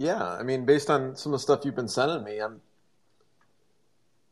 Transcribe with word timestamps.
Yeah, 0.00 0.24
I 0.24 0.42
mean, 0.42 0.64
based 0.64 0.88
on 0.88 1.14
some 1.14 1.34
of 1.34 1.40
the 1.40 1.42
stuff 1.42 1.66
you've 1.66 1.76
been 1.76 1.86
sending 1.86 2.24
me, 2.24 2.38
I'm 2.38 2.62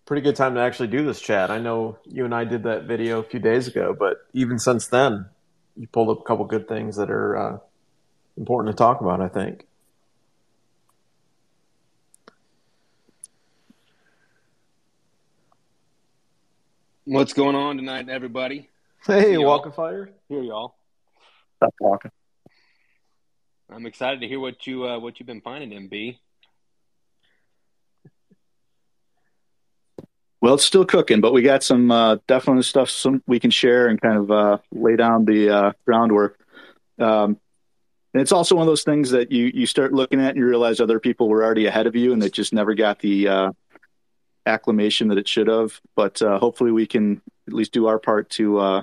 pretty 0.07 0.23
good 0.23 0.35
time 0.35 0.55
to 0.55 0.63
actually 0.63 0.89
do 0.89 1.05
this 1.05 1.21
chat. 1.21 1.51
I 1.51 1.59
know 1.59 1.99
you 2.07 2.25
and 2.25 2.35
I 2.35 2.45
did 2.45 2.63
that 2.63 2.85
video 2.85 3.19
a 3.19 3.23
few 3.23 3.39
days 3.39 3.69
ago, 3.69 3.95
but 3.97 4.27
even 4.33 4.59
since 4.59 4.87
then, 4.87 5.27
you 5.77 5.87
pulled 5.87 6.09
up 6.09 6.21
a 6.21 6.23
couple 6.27 6.47
good 6.47 6.69
things 6.69 6.97
that 6.97 7.11
are 7.11 7.37
uh, 7.37 7.59
important 8.39 8.75
to 8.75 8.79
talk 8.79 9.03
about. 9.03 9.21
I 9.21 9.29
think. 9.29 9.67
What's 17.05 17.35
going 17.35 17.57
on 17.57 17.77
tonight, 17.77 18.09
everybody? 18.09 18.71
Hey, 19.07 19.37
Walk 19.37 19.67
of 19.67 19.75
Fire. 19.75 20.09
Here, 20.31 20.43
y'all. 20.43 20.77
Stop 21.59 21.75
talking. 21.79 22.11
I'm 23.71 23.87
excited 23.87 24.21
to 24.21 24.29
hear 24.29 24.41
what 24.41 24.67
you 24.67 24.87
uh, 24.87 24.99
what 24.99 25.19
you've 25.19 25.27
been 25.27 25.41
finding, 25.41 25.89
MB. 25.89 26.19
Well, 30.41 30.55
it's 30.55 30.65
still 30.65 30.85
cooking, 30.85 31.21
but 31.21 31.33
we 31.33 31.43
got 31.43 31.63
some 31.63 31.91
uh, 31.91 32.19
definite 32.27 32.63
stuff 32.63 32.89
some 32.91 33.23
we 33.27 33.41
can 33.41 33.51
share 33.51 33.89
and 33.89 34.01
kind 34.01 34.17
of 34.17 34.31
uh, 34.31 34.59
lay 34.71 34.97
down 34.97 35.25
the 35.25 35.51
uh, 35.51 35.73
groundwork. 35.85 36.39
Um, 36.99 37.39
and 38.15 38.23
it's 38.23 38.33
also 38.33 38.55
one 38.55 38.63
of 38.63 38.69
those 38.69 38.85
things 38.85 39.11
that 39.11 39.31
you 39.33 39.51
you 39.53 39.67
start 39.67 39.93
looking 39.93 40.21
at 40.21 40.31
and 40.31 40.39
you 40.39 40.47
realize 40.47 40.81
other 40.81 41.01
people 41.01 41.29
were 41.29 41.45
already 41.45 41.67
ahead 41.67 41.87
of 41.87 41.95
you 41.95 42.13
and 42.13 42.23
that 42.23 42.33
just 42.33 42.53
never 42.53 42.75
got 42.75 43.01
the 43.01 43.29
uh, 43.29 43.53
acclamation 44.47 45.09
that 45.09 45.19
it 45.19 45.29
should 45.29 45.49
have. 45.49 45.79
But 45.95 46.23
uh, 46.23 46.39
hopefully, 46.39 46.73
we 46.73 46.87
can 46.87 47.21
at 47.47 47.53
least 47.53 47.73
do 47.73 47.87
our 47.87 47.99
part 47.99 48.31
to 48.31 48.59
uh, 48.59 48.83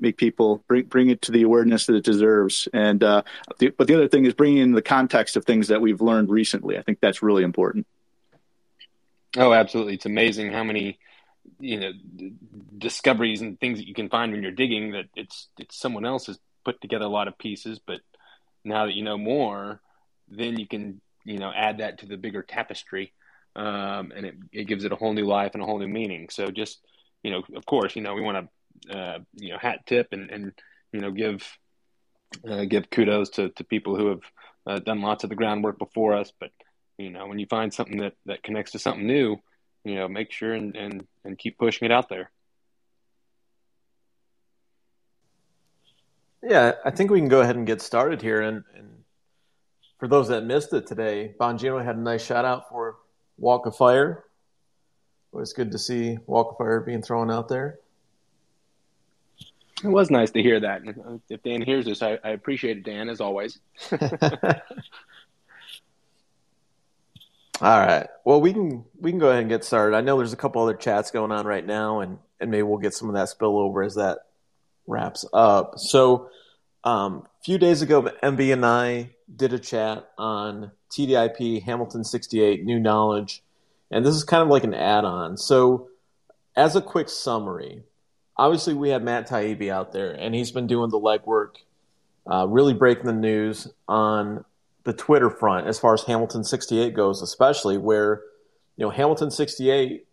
make 0.00 0.16
people 0.16 0.62
bring 0.68 0.84
bring 0.84 1.10
it 1.10 1.22
to 1.22 1.32
the 1.32 1.42
awareness 1.42 1.86
that 1.86 1.94
it 1.94 2.04
deserves. 2.04 2.68
And 2.72 3.02
uh, 3.02 3.22
the, 3.58 3.70
but 3.70 3.86
the 3.86 3.94
other 3.94 4.08
thing 4.08 4.24
is 4.24 4.34
bringing 4.34 4.58
in 4.58 4.72
the 4.72 4.82
context 4.82 5.36
of 5.36 5.44
things 5.44 5.68
that 5.68 5.80
we've 5.80 6.00
learned 6.00 6.30
recently. 6.30 6.78
I 6.78 6.82
think 6.82 7.00
that's 7.00 7.22
really 7.22 7.42
important. 7.42 7.86
Oh, 9.36 9.52
absolutely! 9.52 9.94
It's 9.94 10.06
amazing 10.06 10.52
how 10.52 10.64
many 10.64 10.98
you 11.58 11.80
know 11.80 11.92
discoveries 12.78 13.40
and 13.40 13.58
things 13.60 13.78
that 13.78 13.86
you 13.86 13.94
can 13.94 14.08
find 14.08 14.32
when 14.32 14.42
you're 14.42 14.52
digging 14.52 14.92
that 14.92 15.06
it's 15.14 15.48
it's 15.58 15.76
someone 15.76 16.04
else 16.04 16.26
has 16.26 16.38
put 16.64 16.80
together 16.80 17.04
a 17.04 17.08
lot 17.08 17.28
of 17.28 17.38
pieces, 17.38 17.78
but 17.78 18.00
now 18.64 18.86
that 18.86 18.94
you 18.94 19.02
know 19.02 19.16
more, 19.16 19.80
then 20.28 20.58
you 20.58 20.66
can 20.66 21.00
you 21.24 21.38
know 21.38 21.52
add 21.54 21.78
that 21.78 21.98
to 21.98 22.06
the 22.06 22.16
bigger 22.16 22.42
tapestry, 22.42 23.12
um, 23.56 24.12
and 24.14 24.26
it 24.26 24.34
it 24.52 24.64
gives 24.64 24.84
it 24.84 24.92
a 24.92 24.96
whole 24.96 25.12
new 25.12 25.26
life 25.26 25.52
and 25.54 25.62
a 25.62 25.66
whole 25.66 25.78
new 25.78 25.88
meaning. 25.88 26.28
So 26.30 26.50
just 26.50 26.80
you 27.22 27.30
know, 27.30 27.42
of 27.54 27.66
course, 27.66 27.96
you 27.96 28.02
know 28.02 28.14
we 28.14 28.22
want 28.22 28.38
to 28.38 28.48
uh, 28.88 29.18
you 29.34 29.50
know 29.50 29.58
hat 29.58 29.80
tip 29.86 30.08
and 30.12 30.30
and 30.30 30.52
you 30.92 31.00
know 31.00 31.10
give 31.10 31.46
uh, 32.48 32.64
give 32.64 32.90
kudos 32.90 33.30
to 33.30 33.50
to 33.50 33.64
people 33.64 33.96
who 33.96 34.06
have 34.08 34.22
uh, 34.66 34.78
done 34.78 35.02
lots 35.02 35.24
of 35.24 35.30
the 35.30 35.36
groundwork 35.36 35.78
before 35.78 36.14
us. 36.14 36.32
But 36.38 36.50
you 36.98 37.10
know 37.10 37.26
when 37.26 37.38
you 37.38 37.46
find 37.46 37.72
something 37.72 37.98
that 37.98 38.14
that 38.26 38.42
connects 38.42 38.72
to 38.72 38.78
something 38.78 39.06
new, 39.06 39.36
you 39.84 39.96
know 39.96 40.08
make 40.08 40.32
sure 40.32 40.54
and 40.54 40.76
and 40.76 41.06
and 41.24 41.38
keep 41.38 41.58
pushing 41.58 41.86
it 41.86 41.92
out 41.92 42.08
there. 42.08 42.30
Yeah, 46.42 46.72
I 46.84 46.90
think 46.90 47.10
we 47.10 47.18
can 47.18 47.28
go 47.28 47.40
ahead 47.40 47.56
and 47.56 47.66
get 47.66 47.82
started 47.82 48.22
here. 48.22 48.40
And, 48.40 48.64
and 48.74 49.04
for 49.98 50.08
those 50.08 50.28
that 50.28 50.44
missed 50.44 50.72
it 50.72 50.86
today, 50.86 51.34
Bongino 51.38 51.84
had 51.84 51.96
a 51.96 52.00
nice 52.00 52.24
shout 52.24 52.44
out 52.44 52.68
for 52.68 52.96
Walk 53.36 53.66
of 53.66 53.76
Fire. 53.76 54.24
It 55.32 55.36
was 55.36 55.52
good 55.52 55.72
to 55.72 55.78
see 55.78 56.18
Walk 56.26 56.52
of 56.52 56.58
Fire 56.58 56.80
being 56.80 57.02
thrown 57.02 57.30
out 57.30 57.48
there. 57.48 57.78
It 59.82 59.88
was 59.88 60.10
nice 60.10 60.30
to 60.32 60.42
hear 60.42 60.60
that. 60.60 60.82
If 61.28 61.42
Dan 61.42 61.62
hears 61.62 61.86
this, 61.86 62.02
I, 62.02 62.18
I 62.22 62.30
appreciate 62.30 62.78
it, 62.78 62.84
Dan, 62.84 63.08
as 63.08 63.20
always. 63.20 63.58
All 67.62 67.78
right. 67.78 68.06
Well, 68.24 68.40
we 68.40 68.52
can 68.54 68.84
we 68.98 69.10
can 69.10 69.18
go 69.18 69.28
ahead 69.28 69.42
and 69.42 69.50
get 69.50 69.64
started. 69.64 69.94
I 69.94 70.00
know 70.00 70.16
there's 70.16 70.32
a 70.32 70.36
couple 70.36 70.62
other 70.62 70.74
chats 70.74 71.10
going 71.10 71.30
on 71.30 71.46
right 71.46 71.64
now, 71.64 72.00
and 72.00 72.18
and 72.40 72.50
maybe 72.50 72.62
we'll 72.62 72.78
get 72.78 72.94
some 72.94 73.08
of 73.08 73.14
that 73.14 73.28
spill 73.28 73.58
over 73.58 73.82
as 73.82 73.96
that 73.96 74.20
wraps 74.86 75.26
up. 75.32 75.78
So, 75.78 76.30
um, 76.84 77.26
a 77.40 77.44
few 77.44 77.58
days 77.58 77.82
ago, 77.82 78.10
MB 78.22 78.52
and 78.52 78.64
I 78.64 79.10
did 79.34 79.52
a 79.52 79.58
chat 79.58 80.08
on 80.16 80.72
TDIP 80.90 81.62
Hamilton 81.62 82.02
68 82.02 82.64
New 82.64 82.80
Knowledge, 82.80 83.42
and 83.90 84.06
this 84.06 84.14
is 84.14 84.24
kind 84.24 84.42
of 84.42 84.48
like 84.48 84.64
an 84.64 84.74
add-on. 84.74 85.36
So, 85.36 85.90
as 86.56 86.76
a 86.76 86.80
quick 86.80 87.10
summary, 87.10 87.82
obviously 88.40 88.72
we 88.72 88.88
had 88.88 89.04
Matt 89.04 89.28
Taibbi 89.28 89.70
out 89.70 89.92
there, 89.92 90.10
and 90.12 90.34
he's 90.34 90.50
been 90.50 90.66
doing 90.66 90.90
the 90.90 90.98
legwork, 90.98 91.56
uh, 92.26 92.46
really 92.48 92.72
breaking 92.72 93.04
the 93.04 93.12
news 93.12 93.68
on 93.86 94.44
the 94.84 94.94
Twitter 94.94 95.28
front 95.28 95.66
as 95.66 95.78
far 95.78 95.92
as 95.92 96.02
Hamilton 96.04 96.42
68 96.42 96.94
goes, 96.94 97.20
especially 97.20 97.76
where 97.76 98.22
you 98.76 98.86
know 98.86 98.90
Hamilton 98.90 99.30
68 99.30 100.06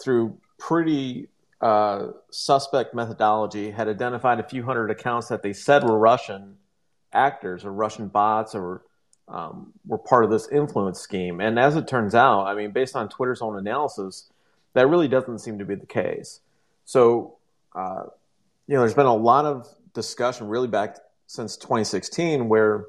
through 0.00 0.38
pretty 0.56 1.28
uh, 1.60 2.08
suspect 2.30 2.94
methodology 2.94 3.72
had 3.72 3.88
identified 3.88 4.38
a 4.38 4.48
few 4.48 4.62
hundred 4.62 4.90
accounts 4.90 5.28
that 5.28 5.42
they 5.42 5.52
said 5.52 5.82
were 5.82 5.98
Russian 5.98 6.56
actors 7.12 7.64
or 7.64 7.72
Russian 7.72 8.06
bots 8.06 8.54
or 8.54 8.82
um, 9.26 9.72
were 9.84 9.98
part 9.98 10.24
of 10.24 10.30
this 10.30 10.48
influence 10.48 11.00
scheme. 11.00 11.40
And 11.40 11.58
as 11.58 11.74
it 11.74 11.88
turns 11.88 12.14
out, 12.14 12.44
I 12.44 12.54
mean, 12.54 12.70
based 12.70 12.94
on 12.94 13.08
Twitter's 13.08 13.42
own 13.42 13.58
analysis, 13.58 14.30
that 14.74 14.86
really 14.88 15.08
doesn't 15.08 15.40
seem 15.40 15.58
to 15.58 15.64
be 15.64 15.74
the 15.74 15.86
case. 15.86 16.40
So 16.84 17.38
uh, 17.74 18.04
you 18.66 18.74
know, 18.74 18.80
there's 18.80 18.94
been 18.94 19.06
a 19.06 19.14
lot 19.14 19.44
of 19.44 19.68
discussion 19.92 20.48
really 20.48 20.68
back 20.68 20.96
since 21.26 21.56
2016 21.56 22.48
where 22.48 22.86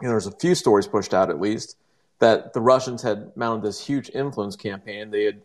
you 0.00 0.08
know, 0.08 0.10
there's 0.10 0.26
a 0.26 0.36
few 0.36 0.54
stories 0.54 0.86
pushed 0.86 1.14
out 1.14 1.30
at 1.30 1.40
least 1.40 1.76
that 2.18 2.52
the 2.52 2.60
Russians 2.60 3.02
had 3.02 3.36
mounted 3.36 3.64
this 3.64 3.84
huge 3.84 4.10
influence 4.14 4.56
campaign. 4.56 5.10
They 5.10 5.24
had 5.24 5.42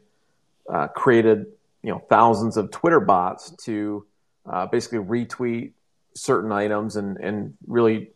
uh, 0.70 0.88
created 0.88 1.48
you 1.84 1.92
know 1.92 2.00
thousands 2.10 2.58
of 2.58 2.72
Twitter 2.72 3.00
bots 3.00 3.52
to 3.66 4.06
uh, 4.46 4.66
basically 4.68 5.00
retweet 5.00 5.74
certain 6.14 6.52
items 6.52 6.96
and 6.96 7.18
and 7.18 7.56
really 7.68 8.12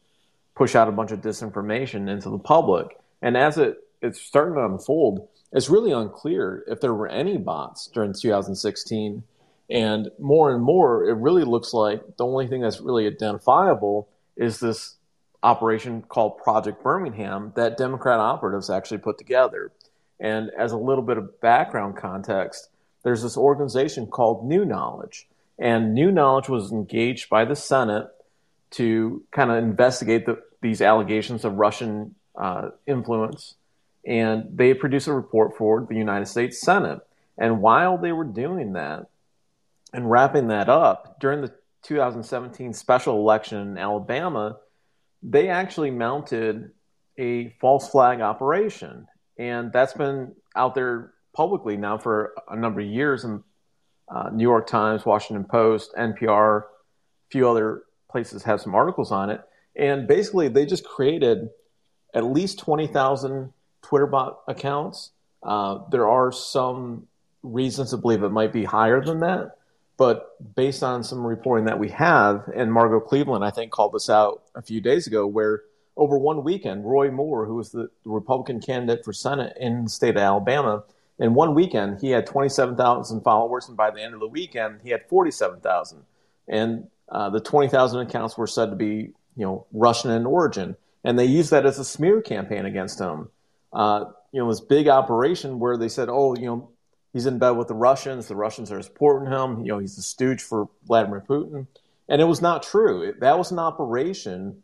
push 0.55 0.75
out 0.75 0.87
a 0.87 0.91
bunch 0.91 1.11
of 1.11 1.21
disinformation 1.21 2.09
into 2.09 2.29
the 2.29 2.37
public. 2.37 2.97
And 3.21 3.37
as 3.37 3.57
it 3.57 3.77
it's 4.01 4.21
starting 4.21 4.55
to 4.55 4.65
unfold, 4.65 5.27
it's 5.51 5.69
really 5.69 5.91
unclear 5.91 6.63
if 6.67 6.81
there 6.81 6.93
were 6.93 7.07
any 7.07 7.37
bots 7.37 7.87
during 7.87 8.13
2016 8.13 9.23
and 9.73 10.11
more 10.19 10.53
and 10.53 10.63
more, 10.63 11.09
it 11.09 11.15
really 11.15 11.43
looks 11.43 11.73
like 11.73 12.15
the 12.17 12.25
only 12.25 12.45
thing 12.45 12.61
that's 12.61 12.79
really 12.79 13.07
identifiable 13.07 14.07
is 14.37 14.59
this 14.59 14.97
operation 15.41 16.03
called 16.03 16.37
Project 16.37 16.83
Birmingham 16.83 17.53
that 17.55 17.75
Democrat 17.75 18.19
operatives 18.19 18.69
actually 18.69 18.99
put 18.99 19.17
together. 19.17 19.71
And 20.19 20.51
as 20.55 20.73
a 20.73 20.77
little 20.77 21.03
bit 21.03 21.17
of 21.17 21.41
background 21.41 21.97
context, 21.97 22.69
there's 23.03 23.23
this 23.23 23.35
organization 23.35 24.05
called 24.05 24.45
New 24.45 24.63
Knowledge. 24.63 25.27
And 25.57 25.95
New 25.95 26.11
Knowledge 26.11 26.49
was 26.49 26.71
engaged 26.71 27.27
by 27.27 27.43
the 27.43 27.55
Senate 27.55 28.09
to 28.71 29.23
kind 29.31 29.49
of 29.49 29.57
investigate 29.57 30.27
the, 30.27 30.39
these 30.61 30.83
allegations 30.83 31.45
of 31.45 31.55
Russian 31.55 32.13
uh, 32.39 32.69
influence. 32.85 33.55
And 34.05 34.55
they 34.55 34.75
produced 34.75 35.07
a 35.07 35.13
report 35.13 35.57
for 35.57 35.83
the 35.89 35.95
United 35.95 36.27
States 36.27 36.61
Senate. 36.61 36.99
And 37.39 37.59
while 37.59 37.97
they 37.97 38.11
were 38.11 38.23
doing 38.23 38.73
that, 38.73 39.07
and 39.93 40.09
wrapping 40.09 40.47
that 40.47 40.69
up, 40.69 41.19
during 41.19 41.41
the 41.41 41.53
2017 41.83 42.73
special 42.73 43.17
election 43.17 43.59
in 43.59 43.77
Alabama, 43.77 44.57
they 45.21 45.49
actually 45.49 45.91
mounted 45.91 46.71
a 47.17 47.49
false 47.61 47.89
flag 47.89 48.21
operation. 48.21 49.07
And 49.37 49.71
that's 49.71 49.93
been 49.93 50.33
out 50.55 50.75
there 50.75 51.13
publicly 51.35 51.77
now 51.77 51.97
for 51.97 52.33
a 52.49 52.55
number 52.55 52.81
of 52.81 52.87
years. 52.87 53.23
And 53.23 53.43
uh, 54.09 54.29
New 54.33 54.43
York 54.43 54.67
Times, 54.67 55.05
Washington 55.05 55.45
Post, 55.45 55.93
NPR, 55.97 56.61
a 56.61 56.65
few 57.29 57.47
other 57.47 57.83
places 58.09 58.43
have 58.43 58.61
some 58.61 58.75
articles 58.75 59.11
on 59.11 59.29
it. 59.29 59.41
And 59.75 60.07
basically, 60.07 60.49
they 60.49 60.65
just 60.65 60.83
created 60.83 61.49
at 62.13 62.23
least 62.23 62.59
20,000 62.59 63.51
Twitter 63.81 64.05
bot 64.05 64.41
accounts. 64.47 65.11
Uh, 65.41 65.79
there 65.91 66.07
are 66.07 66.31
some 66.31 67.07
reasons 67.41 67.89
to 67.89 67.97
believe 67.97 68.23
it 68.23 68.29
might 68.29 68.53
be 68.53 68.63
higher 68.63 69.03
than 69.03 69.19
that. 69.21 69.57
But 70.03 70.53
based 70.53 70.83
on 70.83 71.01
some 71.01 71.25
reporting 71.25 71.63
that 71.67 71.79
we 71.79 71.87
have, 71.91 72.49
and 72.53 72.73
Margot 72.73 72.99
Cleveland, 72.99 73.45
I 73.45 73.51
think, 73.51 73.71
called 73.71 73.93
this 73.93 74.09
out 74.09 74.43
a 74.53 74.61
few 74.61 74.81
days 74.81 75.07
ago, 75.07 75.25
where 75.25 75.61
over 75.95 76.17
one 76.17 76.43
weekend, 76.43 76.83
Roy 76.83 77.09
Moore, 77.09 77.45
who 77.45 77.55
was 77.55 77.71
the 77.71 77.89
Republican 78.03 78.59
candidate 78.59 79.05
for 79.05 79.13
Senate 79.13 79.55
in 79.57 79.85
the 79.85 79.89
state 79.89 80.17
of 80.17 80.21
Alabama, 80.21 80.83
in 81.19 81.35
one 81.35 81.55
weekend, 81.55 82.01
he 82.01 82.09
had 82.09 82.25
27,000 82.25 83.21
followers, 83.21 83.69
and 83.69 83.77
by 83.77 83.91
the 83.91 84.01
end 84.01 84.13
of 84.13 84.19
the 84.19 84.27
weekend, 84.27 84.81
he 84.83 84.89
had 84.89 85.07
47,000. 85.07 86.03
And 86.49 86.89
uh, 87.07 87.29
the 87.29 87.39
20,000 87.39 88.01
accounts 88.01 88.37
were 88.37 88.45
said 88.45 88.71
to 88.71 88.75
be, 88.75 89.13
you 89.37 89.45
know, 89.45 89.65
Russian 89.71 90.11
in 90.11 90.25
origin, 90.25 90.75
and 91.05 91.17
they 91.17 91.27
used 91.27 91.51
that 91.51 91.65
as 91.65 91.79
a 91.79 91.85
smear 91.85 92.21
campaign 92.21 92.65
against 92.65 92.99
him. 92.99 93.29
Uh, 93.71 94.03
you 94.33 94.41
know, 94.41 94.49
this 94.49 94.59
big 94.59 94.89
operation 94.89 95.59
where 95.59 95.77
they 95.77 95.87
said, 95.87 96.09
oh, 96.11 96.35
you 96.35 96.47
know, 96.47 96.71
he's 97.13 97.25
in 97.25 97.37
bed 97.37 97.51
with 97.51 97.67
the 97.67 97.75
Russians. 97.75 98.27
The 98.27 98.35
Russians 98.35 98.71
are 98.71 98.81
supporting 98.81 99.31
him. 99.31 99.61
You 99.61 99.73
know, 99.73 99.79
he's 99.79 99.97
a 99.97 100.01
stooge 100.01 100.41
for 100.41 100.67
Vladimir 100.85 101.23
Putin. 101.27 101.67
And 102.09 102.21
it 102.21 102.25
was 102.25 102.41
not 102.41 102.63
true. 102.63 103.13
That 103.19 103.37
was 103.37 103.51
an 103.51 103.59
operation 103.59 104.63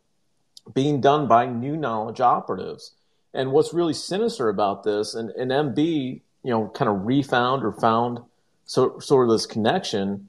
being 0.74 1.00
done 1.00 1.26
by 1.26 1.46
new 1.46 1.76
knowledge 1.76 2.20
operatives. 2.20 2.92
And 3.32 3.52
what's 3.52 3.72
really 3.72 3.94
sinister 3.94 4.48
about 4.48 4.82
this, 4.82 5.14
and, 5.14 5.30
and 5.30 5.50
MB, 5.50 6.20
you 6.42 6.50
know, 6.50 6.68
kind 6.68 6.90
of 6.90 7.06
refound 7.06 7.64
or 7.64 7.72
found 7.72 8.20
so, 8.64 8.98
sort 8.98 9.28
of 9.28 9.32
this 9.32 9.46
connection, 9.46 10.28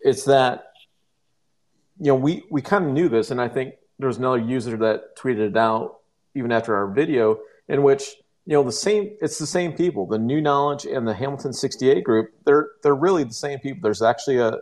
it's 0.00 0.24
that, 0.24 0.72
you 1.98 2.06
know, 2.06 2.16
we, 2.16 2.44
we 2.50 2.60
kind 2.60 2.86
of 2.86 2.92
knew 2.92 3.08
this, 3.08 3.30
and 3.30 3.40
I 3.40 3.48
think 3.48 3.74
there 3.98 4.08
was 4.08 4.18
another 4.18 4.38
user 4.38 4.76
that 4.78 5.16
tweeted 5.16 5.50
it 5.50 5.56
out 5.56 6.00
even 6.34 6.52
after 6.52 6.74
our 6.76 6.88
video, 6.88 7.38
in 7.68 7.82
which 7.82 8.16
you 8.46 8.54
know 8.54 8.62
the 8.62 8.72
same 8.72 9.16
it's 9.20 9.38
the 9.38 9.46
same 9.46 9.72
people. 9.72 10.06
The 10.06 10.18
new 10.18 10.40
knowledge 10.40 10.84
and 10.84 11.06
the 11.06 11.14
hamilton 11.14 11.52
68 11.52 12.04
group 12.04 12.32
they're 12.44 12.70
they're 12.82 12.94
really 12.94 13.24
the 13.24 13.34
same 13.34 13.58
people. 13.58 13.80
There's 13.82 14.02
actually 14.02 14.38
a, 14.38 14.58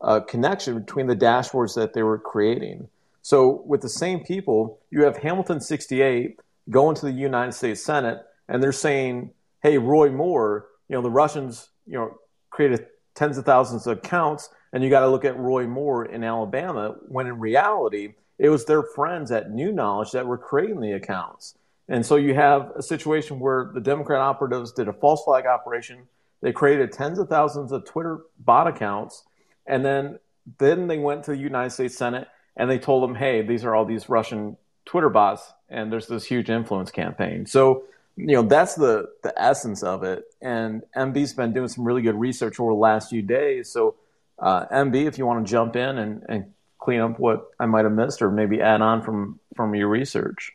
a 0.00 0.20
connection 0.20 0.78
between 0.80 1.06
the 1.06 1.16
dashboards 1.16 1.74
that 1.76 1.94
they 1.94 2.02
were 2.02 2.18
creating. 2.18 2.88
So 3.22 3.62
with 3.66 3.80
the 3.80 3.88
same 3.88 4.20
people 4.24 4.80
you 4.90 5.04
have 5.04 5.16
hamilton 5.16 5.60
68 5.60 6.40
going 6.70 6.94
to 6.96 7.06
the 7.06 7.12
united 7.12 7.52
states 7.52 7.84
senate 7.84 8.18
and 8.48 8.62
they're 8.62 8.72
saying 8.72 9.30
hey 9.62 9.78
roy 9.78 10.10
moore 10.10 10.68
you 10.88 10.94
know 10.94 11.02
the 11.02 11.10
russians 11.10 11.70
you 11.86 11.94
know 11.94 12.16
created 12.50 12.86
tens 13.14 13.36
of 13.36 13.44
thousands 13.44 13.86
of 13.86 13.98
accounts 13.98 14.48
and 14.72 14.84
you 14.84 14.90
got 14.90 15.00
to 15.00 15.08
look 15.08 15.24
at 15.24 15.36
roy 15.38 15.66
moore 15.66 16.04
in 16.04 16.22
alabama 16.22 16.94
when 17.08 17.26
in 17.26 17.38
reality 17.40 18.14
it 18.38 18.48
was 18.48 18.64
their 18.64 18.82
friends 18.82 19.30
at 19.32 19.50
new 19.50 19.72
knowledge 19.72 20.12
that 20.12 20.26
were 20.26 20.38
creating 20.38 20.80
the 20.80 20.92
accounts 20.92 21.56
and 21.88 22.04
so 22.04 22.16
you 22.16 22.34
have 22.34 22.70
a 22.76 22.82
situation 22.82 23.40
where 23.40 23.70
the 23.74 23.80
Democrat 23.80 24.20
operatives 24.20 24.72
did 24.72 24.88
a 24.88 24.92
false 24.92 25.24
flag 25.24 25.46
operation. 25.46 26.06
They 26.40 26.52
created 26.52 26.92
tens 26.92 27.18
of 27.18 27.28
thousands 27.28 27.72
of 27.72 27.84
Twitter 27.84 28.20
bot 28.38 28.66
accounts, 28.66 29.24
and 29.66 29.84
then 29.84 30.18
then 30.58 30.88
they 30.88 30.98
went 30.98 31.24
to 31.24 31.32
the 31.32 31.36
United 31.36 31.70
States 31.70 31.96
Senate 31.96 32.26
and 32.56 32.70
they 32.70 32.78
told 32.78 33.02
them, 33.02 33.14
"Hey, 33.14 33.42
these 33.42 33.64
are 33.64 33.74
all 33.74 33.84
these 33.84 34.08
Russian 34.08 34.56
Twitter 34.84 35.08
bots, 35.08 35.52
and 35.68 35.92
there's 35.92 36.06
this 36.06 36.24
huge 36.24 36.50
influence 36.50 36.90
campaign." 36.90 37.46
So 37.46 37.84
you 38.16 38.34
know 38.34 38.42
that's 38.42 38.74
the 38.74 39.08
the 39.22 39.32
essence 39.40 39.82
of 39.82 40.02
it. 40.02 40.24
And 40.40 40.82
MB's 40.96 41.32
been 41.32 41.52
doing 41.52 41.68
some 41.68 41.84
really 41.84 42.02
good 42.02 42.18
research 42.18 42.58
over 42.60 42.72
the 42.72 42.78
last 42.78 43.10
few 43.10 43.22
days. 43.22 43.70
So 43.70 43.96
uh, 44.38 44.66
MB, 44.66 45.06
if 45.06 45.18
you 45.18 45.26
want 45.26 45.46
to 45.46 45.50
jump 45.50 45.76
in 45.76 45.98
and, 45.98 46.24
and 46.28 46.52
clean 46.78 47.00
up 47.00 47.18
what 47.18 47.50
I 47.60 47.66
might 47.66 47.84
have 47.84 47.92
missed, 47.92 48.22
or 48.22 48.30
maybe 48.30 48.60
add 48.60 48.82
on 48.82 49.02
from 49.02 49.38
from 49.56 49.74
your 49.74 49.88
research. 49.88 50.52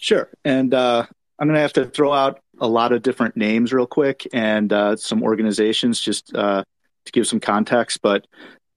Sure. 0.00 0.30
And 0.44 0.72
uh, 0.72 1.06
I'm 1.38 1.46
going 1.46 1.54
to 1.54 1.60
have 1.60 1.74
to 1.74 1.84
throw 1.84 2.12
out 2.12 2.40
a 2.58 2.66
lot 2.66 2.92
of 2.92 3.02
different 3.02 3.36
names 3.36 3.72
real 3.72 3.86
quick 3.86 4.26
and 4.32 4.72
uh, 4.72 4.96
some 4.96 5.22
organizations 5.22 6.00
just 6.00 6.34
uh, 6.34 6.64
to 7.04 7.12
give 7.12 7.26
some 7.26 7.38
context. 7.38 8.00
But 8.02 8.26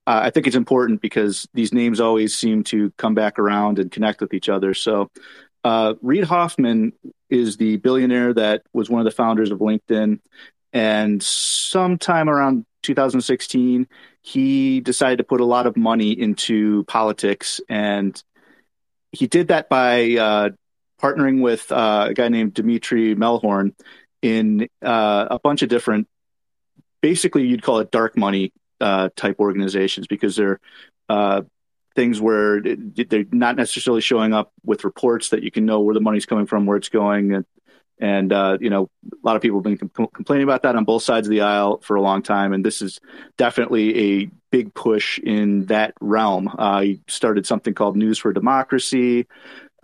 uh, 0.06 0.20
I 0.22 0.30
think 0.30 0.46
it's 0.46 0.54
important 0.54 1.00
because 1.00 1.48
these 1.54 1.72
names 1.72 1.98
always 1.98 2.36
seem 2.36 2.62
to 2.64 2.92
come 2.98 3.14
back 3.14 3.38
around 3.38 3.78
and 3.78 3.90
connect 3.90 4.20
with 4.20 4.34
each 4.34 4.50
other. 4.50 4.74
So 4.74 5.10
uh, 5.64 5.94
Reid 6.02 6.24
Hoffman 6.24 6.92
is 7.30 7.56
the 7.56 7.78
billionaire 7.78 8.34
that 8.34 8.62
was 8.74 8.90
one 8.90 9.00
of 9.00 9.06
the 9.06 9.10
founders 9.10 9.50
of 9.50 9.60
LinkedIn. 9.60 10.20
And 10.74 11.22
sometime 11.22 12.28
around 12.28 12.66
2016, 12.82 13.88
he 14.20 14.80
decided 14.80 15.16
to 15.18 15.24
put 15.24 15.40
a 15.40 15.46
lot 15.46 15.66
of 15.66 15.74
money 15.76 16.10
into 16.10 16.84
politics 16.84 17.62
and 17.70 18.22
he 19.12 19.26
did 19.28 19.48
that 19.48 19.68
by 19.68 20.16
uh, 20.16 20.50
partnering 21.04 21.42
with 21.42 21.70
uh, 21.70 22.06
a 22.08 22.14
guy 22.14 22.28
named 22.28 22.54
Dmitri 22.54 23.14
Mehlhorn 23.14 23.74
in 24.22 24.68
uh, 24.82 25.26
a 25.30 25.38
bunch 25.38 25.60
of 25.60 25.68
different, 25.68 26.08
basically 27.02 27.46
you'd 27.46 27.62
call 27.62 27.80
it 27.80 27.90
dark 27.90 28.16
money 28.16 28.52
uh, 28.80 29.10
type 29.14 29.36
organizations 29.38 30.06
because 30.06 30.36
they're 30.36 30.60
uh, 31.10 31.42
things 31.94 32.20
where 32.20 32.62
they're 32.62 33.26
not 33.30 33.56
necessarily 33.56 34.00
showing 34.00 34.32
up 34.32 34.50
with 34.64 34.84
reports 34.84 35.28
that 35.28 35.42
you 35.42 35.50
can 35.50 35.66
know 35.66 35.80
where 35.80 35.94
the 35.94 36.00
money's 36.00 36.24
coming 36.24 36.46
from, 36.46 36.64
where 36.64 36.78
it's 36.78 36.88
going, 36.88 37.34
and 37.34 37.44
and 38.00 38.32
uh, 38.32 38.56
you 38.58 38.70
know 38.70 38.88
a 39.12 39.26
lot 39.26 39.36
of 39.36 39.42
people 39.42 39.58
have 39.58 39.64
been 39.64 39.76
com- 39.76 40.08
complaining 40.14 40.44
about 40.44 40.62
that 40.62 40.74
on 40.74 40.84
both 40.84 41.02
sides 41.02 41.28
of 41.28 41.30
the 41.30 41.42
aisle 41.42 41.80
for 41.82 41.96
a 41.96 42.02
long 42.02 42.22
time, 42.22 42.54
and 42.54 42.64
this 42.64 42.80
is 42.80 42.98
definitely 43.36 44.22
a 44.22 44.30
big 44.50 44.72
push 44.72 45.18
in 45.18 45.66
that 45.66 45.92
realm. 46.00 46.50
He 46.80 47.00
started 47.08 47.46
something 47.46 47.74
called 47.74 47.96
News 47.96 48.18
for 48.18 48.32
Democracy 48.32 49.26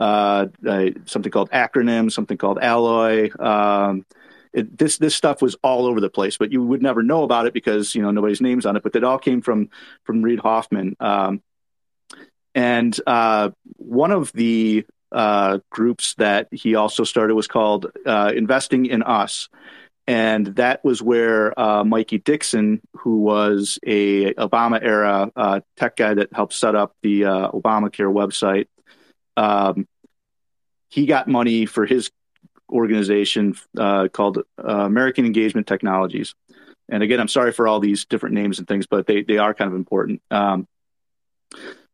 uh, 0.00 0.46
uh, 0.66 0.86
something 1.04 1.30
called 1.30 1.50
acronym, 1.50 2.10
something 2.10 2.38
called 2.38 2.58
alloy. 2.58 3.30
Um, 3.38 4.06
it, 4.52 4.76
this 4.76 4.98
this 4.98 5.14
stuff 5.14 5.42
was 5.42 5.56
all 5.62 5.86
over 5.86 6.00
the 6.00 6.10
place, 6.10 6.38
but 6.38 6.50
you 6.50 6.62
would 6.62 6.82
never 6.82 7.02
know 7.02 7.22
about 7.22 7.46
it 7.46 7.52
because 7.52 7.94
you 7.94 8.02
know 8.02 8.10
nobody's 8.10 8.40
names 8.40 8.66
on 8.66 8.76
it. 8.76 8.82
But 8.82 8.96
it 8.96 9.04
all 9.04 9.18
came 9.18 9.42
from 9.42 9.68
from 10.04 10.22
Reid 10.22 10.40
Hoffman. 10.40 10.96
Um, 10.98 11.42
and 12.54 12.98
uh, 13.06 13.50
one 13.76 14.10
of 14.10 14.32
the 14.32 14.84
uh, 15.12 15.58
groups 15.70 16.14
that 16.14 16.48
he 16.50 16.74
also 16.74 17.04
started 17.04 17.34
was 17.34 17.46
called 17.46 17.86
uh, 18.06 18.32
Investing 18.34 18.86
in 18.86 19.02
Us, 19.02 19.48
and 20.06 20.46
that 20.56 20.82
was 20.82 21.00
where 21.00 21.58
uh, 21.60 21.84
Mikey 21.84 22.18
Dickerson, 22.18 22.80
who 22.96 23.18
was 23.18 23.78
a 23.86 24.34
Obama 24.34 24.82
era 24.82 25.30
uh, 25.36 25.60
tech 25.76 25.96
guy 25.96 26.14
that 26.14 26.32
helped 26.32 26.54
set 26.54 26.74
up 26.74 26.96
the 27.02 27.26
uh, 27.26 27.50
Obamacare 27.52 28.12
website, 28.12 28.66
um, 29.36 29.86
he 30.88 31.06
got 31.06 31.28
money 31.28 31.66
for 31.66 31.86
his 31.86 32.10
organization 32.70 33.56
uh, 33.78 34.08
called 34.08 34.38
uh, 34.58 34.84
American 34.84 35.24
Engagement 35.24 35.66
Technologies. 35.66 36.34
And 36.88 37.02
again, 37.02 37.20
I'm 37.20 37.28
sorry 37.28 37.52
for 37.52 37.68
all 37.68 37.80
these 37.80 38.04
different 38.04 38.34
names 38.34 38.58
and 38.58 38.66
things, 38.66 38.86
but 38.86 39.06
they, 39.06 39.22
they 39.22 39.38
are 39.38 39.54
kind 39.54 39.70
of 39.70 39.76
important. 39.76 40.22
Um, 40.30 40.66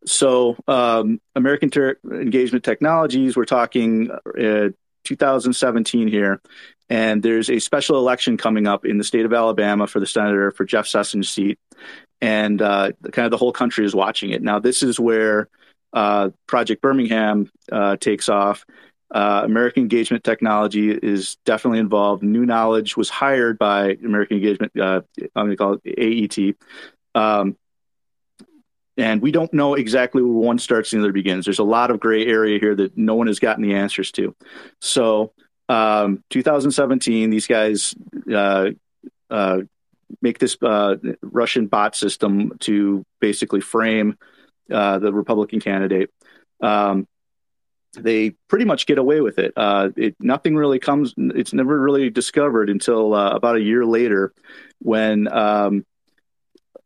so, 0.07 0.57
um, 0.69 1.21
American 1.35 1.71
Ter- 1.71 1.99
Engagement 2.05 2.65
Technologies, 2.65 3.37
we're 3.37 3.45
talking 3.45 4.11
uh, 4.11 4.69
2017 5.05 6.09
here, 6.09 6.41
and 6.89 7.23
there's 7.23 7.51
a 7.51 7.59
special 7.59 7.99
election 7.99 8.37
coming 8.37 8.67
up 8.67 8.87
in 8.87 8.99
the 8.99 9.05
state 9.05 9.27
of 9.27 9.33
Alabama 9.33 9.87
for 9.87 9.99
the 9.99 10.07
senator 10.07 10.51
for 10.53 10.65
Jeff 10.65 10.87
Sessions' 10.87 11.29
seat, 11.29 11.59
and 12.21 12.63
uh, 12.63 12.93
kind 13.13 13.27
of 13.27 13.31
the 13.31 13.37
whole 13.37 13.53
country 13.53 13.85
is 13.85 13.95
watching 13.95 14.31
it. 14.31 14.43
Now, 14.43 14.61
this 14.61 14.83
is 14.83 15.01
where 15.01 15.49
uh, 15.97 16.29
Project 16.47 16.83
Birmingham 16.83 17.51
uh, 17.73 17.97
takes 17.97 18.29
off. 18.29 18.67
Uh, 19.11 19.43
American 19.45 19.85
Engagement 19.85 20.23
Technology 20.25 20.91
is 20.91 21.37
definitely 21.47 21.79
involved. 21.79 22.23
New 22.23 22.45
Knowledge 22.45 22.97
was 22.97 23.09
hired 23.09 23.59
by 23.59 23.97
American 24.05 24.37
Engagement, 24.37 24.73
uh, 24.79 25.01
I'm 25.35 25.47
going 25.47 25.51
to 25.51 25.57
call 25.57 25.79
it 25.83 26.39
AET. 26.39 26.57
Um, 27.15 27.57
and 28.99 29.23
we 29.23 29.31
don't 29.31 29.53
know 29.55 29.75
exactly 29.75 30.23
where 30.23 30.33
one 30.33 30.59
starts 30.59 30.93
and 30.93 31.03
the 31.03 31.07
other 31.07 31.13
begins. 31.13 31.47
There's 31.47 31.61
a 31.61 31.65
lot 31.65 31.91
of 31.91 31.99
gray 31.99 32.27
area 32.27 32.59
here 32.59 32.75
that 32.75 32.97
no 32.97 33.15
one 33.15 33.27
has 33.27 33.39
gotten 33.39 33.63
the 33.63 33.75
answers 33.75 34.11
to. 34.13 34.35
So, 34.81 35.33
um, 35.69 36.23
2017, 36.31 37.31
these 37.31 37.47
guys 37.47 37.95
uh, 38.33 38.71
uh, 39.31 39.61
make 40.21 40.39
this 40.39 40.57
uh, 40.63 40.97
Russian 41.23 41.67
bot 41.67 41.97
system 41.97 42.53
to 42.61 43.05
basically 43.21 43.61
frame 43.61 44.17
uh, 44.71 44.99
the 44.99 45.13
Republican 45.13 45.61
candidate. 45.61 46.11
Um, 46.61 47.07
they 47.95 48.31
pretty 48.49 48.65
much 48.65 48.87
get 48.87 48.99
away 48.99 49.21
with 49.21 49.39
it. 49.39 49.53
Uh, 49.57 49.91
it. 49.97 50.17
Nothing 50.21 50.57
really 50.57 50.79
comes. 50.79 51.15
It's 51.17 51.53
never 51.53 51.81
really 51.81 52.11
discovered 52.11 52.69
until 52.69 53.15
uh, 53.15 53.31
about 53.31 53.57
a 53.57 53.61
year 53.61 53.85
later, 53.87 54.33
when 54.81 55.29
um, 55.29 55.85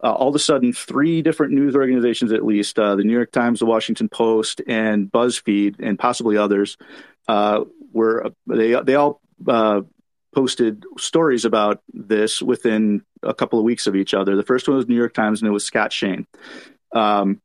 uh, 0.03 0.13
all 0.13 0.29
of 0.29 0.35
a 0.35 0.39
sudden 0.39 0.73
three 0.73 1.21
different 1.21 1.53
news 1.53 1.75
organizations, 1.75 2.33
at 2.33 2.45
least 2.45 2.79
uh, 2.79 2.95
the 2.95 3.05
New 3.05 3.13
York 3.13 3.33
Times, 3.33 3.59
the 3.59 3.67
Washington 3.67 4.09
Post, 4.09 4.63
and 4.67 5.11
BuzzFeed, 5.11 5.77
and 5.81 5.99
possibly 5.99 6.37
others, 6.37 6.77
uh, 7.29 7.65
were 7.93 8.31
they 8.47 8.81
they 8.83 8.95
all 8.95 9.21
posted 10.33 10.85
stories 10.97 11.45
about 11.45 11.83
this 11.93 12.41
within 12.41 13.03
a 13.23 13.35
couple 13.35 13.59
of 13.59 13.65
weeks 13.65 13.87
of 13.87 13.97
each 13.97 14.15
other. 14.15 14.37
The 14.37 14.43
first 14.43 14.69
one 14.69 14.77
was 14.77 14.89
New 14.89 14.97
York 14.97 15.15
Times, 15.15 15.41
and 15.41 15.49
it 15.49 15.53
was 15.53 15.65
Scott 15.65 15.93
Shane. 15.93 16.27
Um, 16.95 17.41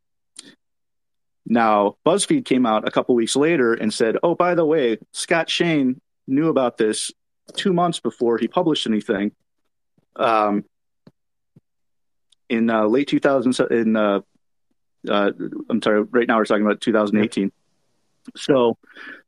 now, 1.46 1.98
BuzzFeed 2.06 2.46
came 2.46 2.66
out 2.66 2.88
a 2.88 2.92
couple 2.92 3.14
weeks 3.14 3.36
later 3.36 3.74
and 3.74 3.94
said, 3.94 4.18
"Oh, 4.24 4.34
by 4.34 4.56
the 4.56 4.66
way, 4.66 4.98
Scott 5.14 5.50
Shane 5.50 6.02
knew 6.28 6.50
about 6.50 6.78
this 6.78 7.12
two 7.56 7.72
months 7.72 8.00
before 8.00 8.38
he 8.38 8.48
published 8.48 8.88
anything." 8.88 9.32
Um, 10.16 10.66
in 12.50 12.70
uh, 12.70 12.86
late 12.86 13.08
2000, 13.08 13.72
in 13.72 13.96
uh, 13.96 14.22
uh, 15.08 15.32
I'm 15.70 15.82
sorry, 15.82 16.02
right 16.04 16.28
now 16.28 16.38
we're 16.38 16.46
talking 16.46 16.66
about 16.66 16.82
2018. 16.82 17.52
So, 18.36 18.78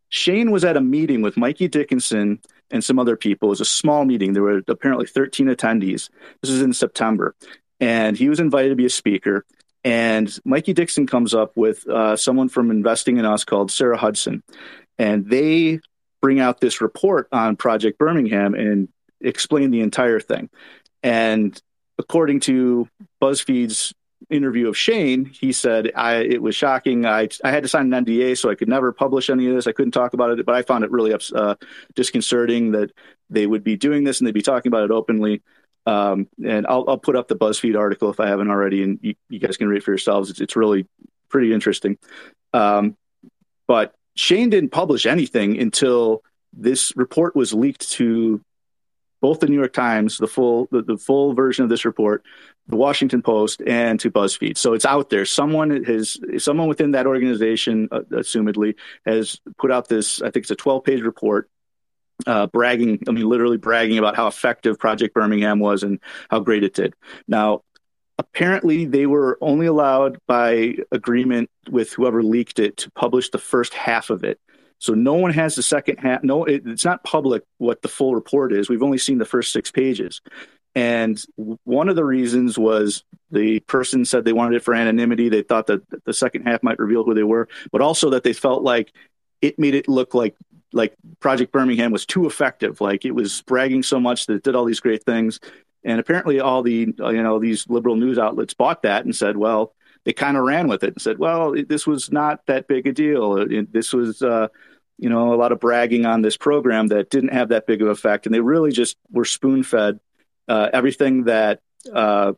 Shane 0.10 0.50
was 0.50 0.64
at 0.64 0.78
a 0.78 0.82
meeting 0.82 1.22
with 1.22 1.38
Mikey 1.38 1.68
Dickerson 1.68 2.40
and 2.72 2.84
some 2.84 2.98
other 2.98 3.16
people. 3.16 3.50
It 3.50 3.52
was 3.52 3.62
a 3.62 3.66
small 3.66 4.06
meeting. 4.06 4.34
There 4.34 4.42
were 4.42 4.64
apparently 4.68 5.06
13 5.06 5.48
attendees. 5.48 6.10
This 6.42 6.50
is 6.50 6.64
in 6.64 6.74
September, 6.74 7.36
and 7.80 8.18
he 8.18 8.28
was 8.28 8.40
invited 8.40 8.70
to 8.70 8.76
be 8.76 8.88
a 8.88 8.90
speaker. 8.90 9.46
And 9.84 10.38
Mikey 10.44 10.74
Dickerson 10.74 11.08
comes 11.08 11.34
up 11.34 11.56
with 11.56 11.88
uh, 11.88 12.16
someone 12.16 12.50
from 12.50 12.72
Investing 12.72 13.18
in 13.18 13.26
Us 13.26 13.46
called 13.46 13.72
Sarah 13.72 13.98
Hudson. 13.98 14.44
And 14.98 15.30
they 15.30 15.80
bring 16.22 16.40
out 16.40 16.60
this 16.60 16.82
report 16.82 17.28
on 17.32 17.56
Project 17.56 17.98
Birmingham 17.98 18.54
and 18.54 18.90
explain 19.22 19.72
the 19.72 19.82
entire 19.82 20.20
thing. 20.20 20.50
And 21.04 21.60
according 21.98 22.42
to 22.42 22.88
BuzzFeed's 23.22 23.94
interview 24.30 24.68
of 24.68 24.78
Shane, 24.78 25.26
he 25.26 25.52
said, 25.52 25.92
I, 25.96 26.16
it 26.16 26.42
was 26.42 26.56
shocking. 26.56 27.06
I, 27.06 27.30
I 27.44 27.52
had 27.52 27.64
to 27.64 27.70
sign 27.70 27.94
an 27.94 28.06
NDA, 28.06 28.38
so 28.38 28.50
I 28.50 28.56
could 28.56 28.68
never 28.68 28.92
publish 28.92 29.30
any 29.30 29.48
of 29.48 29.56
this. 29.56 29.68
I 29.68 29.72
couldn't 29.72 29.92
talk 29.92 30.14
about 30.14 30.32
it, 30.32 30.46
but 30.46 30.56
I 30.56 30.64
found 30.64 30.84
it 30.84 30.92
really 30.92 31.14
uh, 31.14 31.56
disconcerting 31.96 32.72
that 32.72 32.92
they 33.30 33.46
would 33.46 33.64
be 33.64 33.78
doing 33.78 34.04
this 34.04 34.20
and 34.20 34.28
they'd 34.28 34.34
be 34.34 34.42
talking 34.42 34.70
about 34.70 34.84
it 34.84 34.92
openly. 34.92 35.42
Um, 35.88 36.28
and 36.46 36.68
I'll, 36.68 36.84
I'll, 36.90 36.98
put 36.98 37.16
up 37.16 37.30
the 37.30 37.36
BuzzFeed 37.38 37.80
article 37.80 38.10
if 38.10 38.20
I 38.20 38.28
haven't 38.28 38.50
already, 38.50 38.84
and 38.84 39.00
you, 39.02 39.16
you 39.30 39.40
guys 39.40 39.56
can 39.56 39.70
read 39.70 39.86
for 39.86 39.92
yourselves. 39.92 40.30
It's, 40.30 40.42
it's 40.42 40.58
really 40.58 40.86
pretty 41.30 41.54
interesting. 41.54 41.98
Um, 42.54 42.98
but 43.68 43.96
Shane 44.14 44.50
didn't 44.50 44.72
publish 44.72 45.06
anything 45.06 45.58
until 45.58 46.24
this 46.52 46.92
report 46.98 47.38
was 47.38 47.54
leaked 47.54 47.90
to 47.94 48.42
both 49.22 49.40
the 49.40 49.48
New 49.48 49.56
York 49.56 49.72
Times, 49.72 50.18
the 50.18 50.28
full 50.28 50.68
the, 50.72 50.82
the, 50.82 50.98
full 50.98 51.34
version 51.34 51.64
of 51.64 51.70
this 51.70 51.86
report, 51.86 52.24
the 52.68 52.76
Washington 52.76 53.22
Post, 53.22 53.62
and 53.66 53.98
to 54.02 54.12
BuzzFeed. 54.12 54.58
So 54.58 54.74
it's 54.74 54.86
out 54.86 55.10
there. 55.10 55.26
Someone 55.26 55.84
has 55.86 56.20
someone 56.38 56.68
within 56.68 56.92
that 56.92 57.08
organization, 57.08 57.88
uh, 57.92 58.02
assumedly, 58.12 58.76
has 59.06 59.40
put 59.58 59.72
out 59.72 59.88
this. 59.88 60.22
I 60.22 60.32
think 60.32 60.44
it's 60.44 60.52
a 60.52 60.56
12 60.56 60.84
page 60.84 61.02
report. 61.02 61.50
Uh, 62.26 62.48
bragging, 62.48 63.00
I 63.08 63.12
mean, 63.12 63.30
literally 63.30 63.58
bragging 63.58 64.00
about 64.00 64.16
how 64.16 64.28
effective 64.28 64.80
Project 64.80 65.14
Birmingham 65.14 65.60
was 65.60 65.84
and 65.84 66.00
how 66.30 66.40
great 66.40 66.64
it 66.64 66.74
did. 66.74 66.96
Now, 67.28 67.62
apparently, 68.18 68.86
they 68.86 69.06
were 69.06 69.38
only 69.40 69.68
allowed 69.68 70.18
by 70.28 70.78
agreement 70.92 71.50
with 71.70 71.94
whoever 71.94 72.24
leaked 72.24 72.58
it 72.60 72.78
to 72.78 72.92
publish 72.92 73.30
the 73.30 73.38
first 73.38 73.74
half 73.76 74.10
of 74.10 74.24
it. 74.24 74.40
So 74.80 74.94
no 74.94 75.14
one 75.14 75.32
has 75.32 75.56
the 75.56 75.64
second 75.64 75.98
half. 75.98 76.24
No, 76.24 76.44
it, 76.46 76.64
it's 76.66 76.86
not 76.86 77.04
public 77.04 77.44
what 77.60 77.82
the 77.82 77.88
full 77.88 78.16
report 78.16 78.52
is. 78.52 78.70
We've 78.70 78.84
only 78.84 78.98
seen 78.98 79.20
the 79.20 79.26
first 79.26 79.52
six 79.52 79.72
pages. 79.72 80.22
And 80.76 81.20
one 81.64 81.90
of 81.90 81.96
the 81.96 82.06
reasons 82.06 82.58
was 82.58 83.04
the 83.32 83.60
person 83.62 84.06
said 84.06 84.26
they 84.26 84.34
wanted 84.34 84.58
it 84.58 84.64
for 84.64 84.76
anonymity. 84.76 85.30
They 85.30 85.42
thought 85.42 85.68
that 85.68 85.82
the 86.06 86.14
second 86.14 86.44
half 86.44 86.62
might 86.62 86.78
reveal 86.78 87.04
who 87.04 87.16
they 87.16 87.24
were, 87.24 87.48
but 87.72 87.82
also 87.82 88.12
that 88.12 88.24
they 88.24 88.34
felt 88.34 88.62
like 88.62 88.94
it 89.42 89.58
made 89.58 89.74
it 89.74 89.88
look 89.88 90.14
like 90.14 90.36
like 90.74 90.94
Project 91.20 91.52
Birmingham 91.52 91.92
was 91.92 92.06
too 92.06 92.26
effective. 92.26 92.82
Like 92.82 93.06
it 93.06 93.16
was 93.16 93.42
bragging 93.44 93.84
so 93.84 94.00
much 94.00 94.26
that 94.26 94.36
it 94.36 94.44
did 94.44 94.56
all 94.56 94.66
these 94.66 94.80
great 94.80 95.04
things. 95.04 95.40
And 95.84 96.00
apparently, 96.00 96.40
all 96.40 96.64
the 96.64 96.94
you 96.98 97.24
know 97.24 97.40
these 97.40 97.68
liberal 97.70 97.96
news 97.96 98.18
outlets 98.18 98.54
bought 98.54 98.82
that 98.82 99.06
and 99.06 99.16
said, 99.16 99.38
well, 99.38 99.74
they 100.04 100.14
kind 100.14 100.38
of 100.38 100.44
ran 100.44 100.68
with 100.68 100.84
it 100.84 100.94
and 100.94 101.02
said, 101.02 101.18
well, 101.18 101.56
this 101.68 101.88
was 101.88 102.12
not 102.12 102.46
that 102.48 102.68
big 102.68 102.88
a 102.88 102.92
deal. 102.92 103.46
This 103.72 103.94
was 103.94 104.22
uh, 104.22 104.48
you 104.98 105.10
know, 105.10 105.34
a 105.34 105.36
lot 105.36 105.52
of 105.52 105.60
bragging 105.60 106.06
on 106.06 106.22
this 106.22 106.38
program 106.38 106.88
that 106.88 107.10
didn't 107.10 107.34
have 107.34 107.50
that 107.50 107.68
big 107.68 107.82
of 107.82 107.88
effect, 107.88 108.26
and 108.26 108.34
they 108.34 108.40
really 108.40 108.72
just 108.72 108.98
were 109.12 109.26
spoon 109.26 109.64
fed 109.64 110.00
uh, 110.48 110.70
everything 110.74 111.26
that 111.26 111.60
uh, 111.94 112.34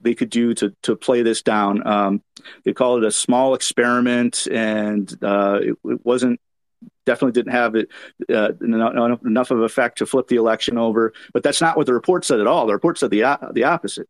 they 0.00 0.14
could 0.14 0.30
do 0.30 0.54
to 0.54 0.74
to 0.82 0.96
play 0.96 1.22
this 1.22 1.42
down. 1.42 1.86
Um, 1.86 2.22
they 2.64 2.72
called 2.72 3.04
it 3.04 3.06
a 3.06 3.12
small 3.12 3.54
experiment, 3.54 4.48
and 4.50 5.12
uh, 5.22 5.60
it, 5.62 5.76
it, 5.84 6.04
wasn't 6.04 6.40
definitely 7.06 7.32
didn't 7.32 7.52
have 7.52 7.74
it 7.74 7.88
uh, 8.32 8.52
enough 8.60 9.50
of 9.50 9.60
effect 9.60 9.98
to 9.98 10.06
flip 10.06 10.28
the 10.28 10.36
election 10.36 10.78
over. 10.78 11.12
But 11.32 11.42
that's 11.42 11.60
not 11.60 11.76
what 11.76 11.86
the 11.86 11.94
report 11.94 12.24
said 12.24 12.40
at 12.40 12.46
all. 12.46 12.66
The 12.66 12.72
report 12.72 12.98
said 12.98 13.10
the 13.10 13.38
the 13.52 13.64
opposite. 13.64 14.08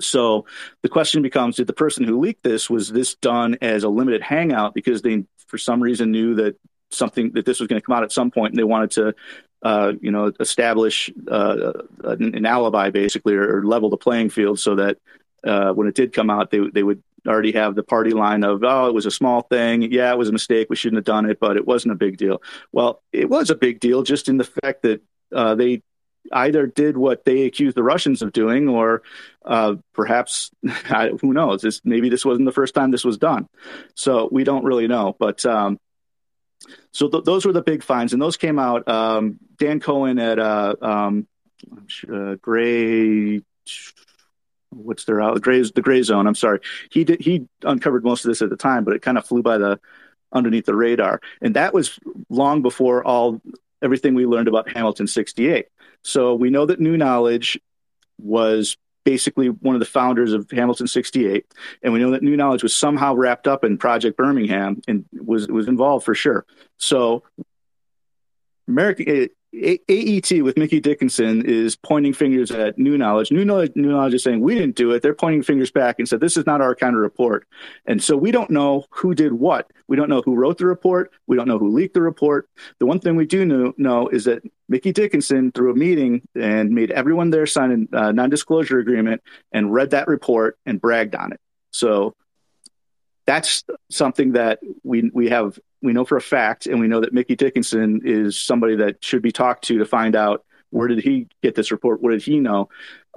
So 0.00 0.46
the 0.82 0.88
question 0.88 1.22
becomes: 1.22 1.56
Did 1.56 1.66
the 1.66 1.72
person 1.72 2.04
who 2.04 2.20
leaked 2.20 2.42
this 2.42 2.68
was 2.68 2.90
this 2.90 3.14
done 3.14 3.56
as 3.60 3.84
a 3.84 3.88
limited 3.88 4.22
hangout 4.22 4.74
because 4.74 5.02
they, 5.02 5.24
for 5.46 5.58
some 5.58 5.82
reason, 5.82 6.10
knew 6.10 6.34
that 6.36 6.56
something 6.90 7.32
that 7.32 7.46
this 7.46 7.60
was 7.60 7.68
going 7.68 7.80
to 7.80 7.84
come 7.84 7.96
out 7.96 8.02
at 8.02 8.12
some 8.12 8.30
point, 8.30 8.52
and 8.52 8.58
they 8.58 8.64
wanted 8.64 8.90
to, 8.92 9.14
uh, 9.62 9.92
you 10.00 10.10
know, 10.10 10.32
establish 10.40 11.10
uh, 11.30 11.72
an, 12.04 12.34
an, 12.34 12.46
alibi 12.46 12.90
basically, 12.90 13.34
or, 13.34 13.58
or, 13.58 13.64
level 13.64 13.90
the 13.90 13.96
playing 13.96 14.30
field, 14.30 14.58
so 14.58 14.76
that 14.76 14.98
uh, 15.44 15.72
when 15.72 15.88
it 15.88 15.94
did 15.94 16.12
come 16.12 16.30
out, 16.30 16.50
they 16.50 16.60
they 16.72 16.82
would 16.82 17.02
already 17.26 17.52
have 17.52 17.74
the 17.74 17.82
party 17.82 18.10
line 18.10 18.44
of, 18.44 18.62
oh, 18.64 18.86
it 18.86 18.94
was 18.94 19.06
a 19.06 19.10
small 19.10 19.42
thing, 19.42 19.90
yeah, 19.92 20.12
it 20.12 20.18
was 20.18 20.28
a 20.28 20.32
mistake, 20.32 20.68
we 20.70 20.76
shouldn't 20.76 20.98
have 20.98 21.04
done 21.04 21.28
it, 21.28 21.38
but 21.40 21.56
it 21.56 21.66
wasn't 21.66 21.92
a 21.92 21.96
big 21.96 22.16
deal. 22.16 22.42
Well, 22.72 23.02
it 23.12 23.28
was 23.28 23.50
a 23.50 23.54
big 23.54 23.80
deal 23.80 24.02
just 24.02 24.28
in 24.28 24.38
the 24.38 24.44
fact 24.44 24.82
that 24.82 25.02
uh, 25.32 25.54
they 25.54 25.82
either 26.30 26.66
did 26.66 26.96
what 26.96 27.24
they 27.24 27.44
accused 27.44 27.76
the 27.76 27.82
Russians 27.82 28.22
of 28.22 28.32
doing, 28.32 28.68
or 28.68 29.02
uh, 29.44 29.76
perhaps 29.92 30.50
who 31.20 31.32
knows? 31.32 31.62
This, 31.62 31.80
maybe 31.84 32.08
this 32.08 32.24
wasn't 32.24 32.46
the 32.46 32.52
first 32.52 32.74
time 32.74 32.90
this 32.90 33.04
was 33.04 33.18
done. 33.18 33.48
So 33.94 34.28
we 34.30 34.44
don't 34.44 34.64
really 34.64 34.86
know. 34.86 35.16
But 35.18 35.44
um, 35.46 35.78
so 36.92 37.08
th- 37.08 37.24
those 37.24 37.44
were 37.44 37.52
the 37.52 37.62
big 37.62 37.82
finds, 37.82 38.12
and 38.12 38.22
those 38.22 38.36
came 38.36 38.58
out. 38.58 38.86
Um, 38.88 39.38
Dan 39.58 39.80
Cohen 39.80 40.18
at 40.18 40.38
uh, 40.38 40.76
um, 40.80 41.26
uh, 42.12 42.34
Gray. 42.36 43.42
What's 44.72 45.04
their 45.04 45.20
out? 45.20 45.40
Gray, 45.40 45.62
the 45.62 45.82
Gray 45.82 46.02
Zone. 46.02 46.26
I'm 46.26 46.34
sorry. 46.34 46.60
He 46.90 47.04
did. 47.04 47.20
He 47.20 47.46
uncovered 47.62 48.04
most 48.04 48.24
of 48.24 48.30
this 48.30 48.42
at 48.42 48.50
the 48.50 48.56
time, 48.56 48.84
but 48.84 48.94
it 48.94 49.02
kind 49.02 49.18
of 49.18 49.26
flew 49.26 49.42
by 49.42 49.58
the 49.58 49.78
underneath 50.32 50.64
the 50.64 50.74
radar, 50.74 51.20
and 51.40 51.54
that 51.56 51.74
was 51.74 51.98
long 52.30 52.62
before 52.62 53.04
all 53.04 53.40
everything 53.82 54.14
we 54.14 54.26
learned 54.26 54.48
about 54.48 54.70
Hamilton 54.70 55.06
68. 55.06 55.66
So 56.02 56.34
we 56.34 56.50
know 56.50 56.66
that 56.66 56.80
new 56.80 56.96
knowledge 56.96 57.60
was 58.18 58.76
basically 59.04 59.48
one 59.48 59.74
of 59.74 59.80
the 59.80 59.86
founders 59.86 60.32
of 60.32 60.50
Hamilton 60.50 60.86
68. 60.86 61.44
And 61.82 61.92
we 61.92 61.98
know 61.98 62.12
that 62.12 62.22
New 62.22 62.36
Knowledge 62.36 62.62
was 62.62 62.74
somehow 62.74 63.14
wrapped 63.14 63.48
up 63.48 63.64
in 63.64 63.78
Project 63.78 64.16
Birmingham 64.16 64.80
and 64.86 65.04
was, 65.12 65.48
was 65.48 65.68
involved 65.68 66.04
for 66.04 66.14
sure. 66.14 66.46
So 66.78 67.24
American, 68.68 69.28
AET 69.54 70.42
with 70.42 70.56
Mickey 70.56 70.80
Dickerson 70.80 71.44
is 71.44 71.76
pointing 71.76 72.14
fingers 72.14 72.50
at 72.50 72.78
New 72.78 72.96
Knowledge. 72.96 73.30
New 73.30 73.44
Knowledge, 73.44 73.72
New 73.74 73.90
Knowledge 73.90 74.14
is 74.14 74.22
saying 74.22 74.40
we 74.40 74.54
didn't 74.54 74.76
do 74.76 74.92
it. 74.92 75.02
They're 75.02 75.14
pointing 75.14 75.42
fingers 75.42 75.70
back 75.70 75.98
and 75.98 76.08
said 76.08 76.20
this 76.20 76.38
is 76.38 76.46
not 76.46 76.62
our 76.62 76.74
kind 76.74 76.96
of 76.96 77.02
report. 77.02 77.46
And 77.84 78.02
so 78.02 78.16
we 78.16 78.30
don't 78.30 78.50
know 78.50 78.86
who 78.90 79.14
did 79.14 79.32
what. 79.32 79.70
We 79.88 79.96
don't 79.96 80.08
know 80.08 80.22
who 80.22 80.36
wrote 80.36 80.56
the 80.56 80.64
report. 80.64 81.12
We 81.26 81.36
don't 81.36 81.48
know 81.48 81.58
who 81.58 81.68
leaked 81.68 81.92
the 81.92 82.00
report. 82.00 82.48
The 82.78 82.86
one 82.86 82.98
thing 82.98 83.14
we 83.14 83.26
do 83.26 83.44
know, 83.44 83.74
know 83.76 84.08
is 84.08 84.24
that 84.24 84.42
Mickey 84.70 84.90
Dickerson 84.90 85.52
threw 85.52 85.70
a 85.70 85.76
meeting 85.76 86.22
and 86.34 86.70
made 86.70 86.90
everyone 86.90 87.28
there 87.28 87.46
sign 87.46 87.88
a 87.92 87.96
uh, 87.98 88.12
non-disclosure 88.12 88.78
agreement 88.78 89.22
and 89.52 89.72
read 89.72 89.90
that 89.90 90.08
report 90.08 90.56
and 90.64 90.80
bragged 90.80 91.14
on 91.14 91.32
it. 91.32 91.40
So 91.72 92.14
that's 93.26 93.64
something 93.90 94.32
that 94.32 94.60
we 94.82 95.10
we 95.12 95.28
have 95.28 95.58
we 95.82 95.92
know 95.92 96.04
for 96.04 96.16
a 96.16 96.22
fact, 96.22 96.66
and 96.66 96.80
we 96.80 96.88
know 96.88 97.00
that 97.00 97.12
Mickey 97.12 97.36
Dickerson 97.36 98.00
is 98.04 98.38
somebody 98.38 98.76
that 98.76 99.04
should 99.04 99.22
be 99.22 99.32
talked 99.32 99.64
to 99.64 99.78
to 99.78 99.84
find 99.84 100.14
out 100.16 100.44
where 100.70 100.88
did 100.88 101.00
he 101.00 101.28
get 101.42 101.54
this 101.54 101.70
report? 101.70 102.00
What 102.00 102.12
did 102.12 102.22
he 102.22 102.40
know? 102.40 102.68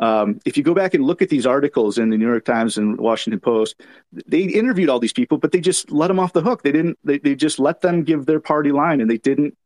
Um, 0.01 0.39
if 0.45 0.57
you 0.57 0.63
go 0.63 0.73
back 0.73 0.93
and 0.93 1.05
look 1.05 1.21
at 1.21 1.29
these 1.29 1.45
articles 1.45 1.97
in 1.97 2.09
the 2.09 2.17
New 2.17 2.27
York 2.27 2.43
Times 2.43 2.77
and 2.77 2.97
Washington 2.99 3.39
Post, 3.39 3.81
they 4.27 4.41
interviewed 4.41 4.89
all 4.89 4.99
these 4.99 5.13
people, 5.13 5.37
but 5.37 5.53
they 5.53 5.61
just 5.61 5.89
let 5.89 6.09
them 6.09 6.19
off 6.19 6.33
the 6.33 6.41
hook. 6.41 6.63
They 6.63 6.73
didn't. 6.73 6.99
They, 7.03 7.17
they 7.17 7.33
just 7.33 7.59
let 7.59 7.81
them 7.81 8.03
give 8.03 8.25
their 8.25 8.41
party 8.41 8.71
line, 8.71 8.99
and 8.99 9.09
they 9.09 9.17
didn't. 9.17 9.57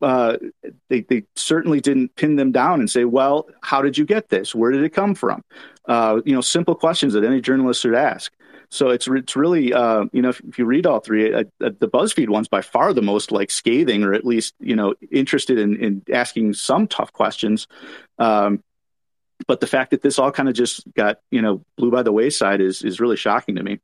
Uh, 0.00 0.38
they 0.88 1.02
they 1.02 1.24
certainly 1.34 1.80
didn't 1.80 2.14
pin 2.16 2.36
them 2.36 2.50
down 2.50 2.80
and 2.80 2.90
say, 2.90 3.04
"Well, 3.04 3.48
how 3.62 3.82
did 3.82 3.98
you 3.98 4.06
get 4.06 4.30
this? 4.30 4.54
Where 4.54 4.70
did 4.70 4.82
it 4.82 4.90
come 4.90 5.14
from?" 5.14 5.42
Uh, 5.86 6.20
you 6.24 6.34
know, 6.34 6.40
simple 6.40 6.74
questions 6.74 7.12
that 7.12 7.24
any 7.24 7.40
journalist 7.40 7.82
should 7.82 7.94
ask. 7.94 8.32
So 8.70 8.90
it's 8.90 9.08
it's 9.08 9.34
really 9.34 9.72
uh, 9.72 10.04
you 10.12 10.20
know 10.20 10.28
if, 10.28 10.40
if, 10.40 10.58
you 10.58 10.66
read 10.66 10.86
all 10.86 11.00
three, 11.00 11.32
uh, 11.32 11.44
uh, 11.62 11.70
the 11.78 11.88
BuzzFeed 11.88 12.28
one's 12.28 12.48
by 12.48 12.60
far 12.60 12.92
the 12.92 13.02
most 13.02 13.32
like 13.32 13.50
scathing 13.50 14.04
or 14.04 14.12
at 14.12 14.26
least 14.26 14.54
you 14.60 14.76
know 14.76 14.94
interested 15.10 15.58
in, 15.58 15.76
in 15.76 16.02
asking 16.12 16.52
some 16.52 16.86
tough 16.86 17.12
questions. 17.12 17.66
Um, 18.18 18.62
but 19.46 19.60
the 19.60 19.66
fact 19.66 19.92
that 19.92 20.02
this 20.02 20.18
all 20.18 20.30
kind 20.32 20.48
of 20.48 20.54
just 20.54 20.82
got 20.92 21.20
you 21.30 21.40
know 21.40 21.64
blew 21.76 21.90
by 21.90 22.02
the 22.02 22.12
wayside 22.12 22.60
is 22.60 22.82
is 22.82 23.00
really 23.00 23.16
shocking 23.16 23.56
to 23.56 23.62
me. 23.62 23.80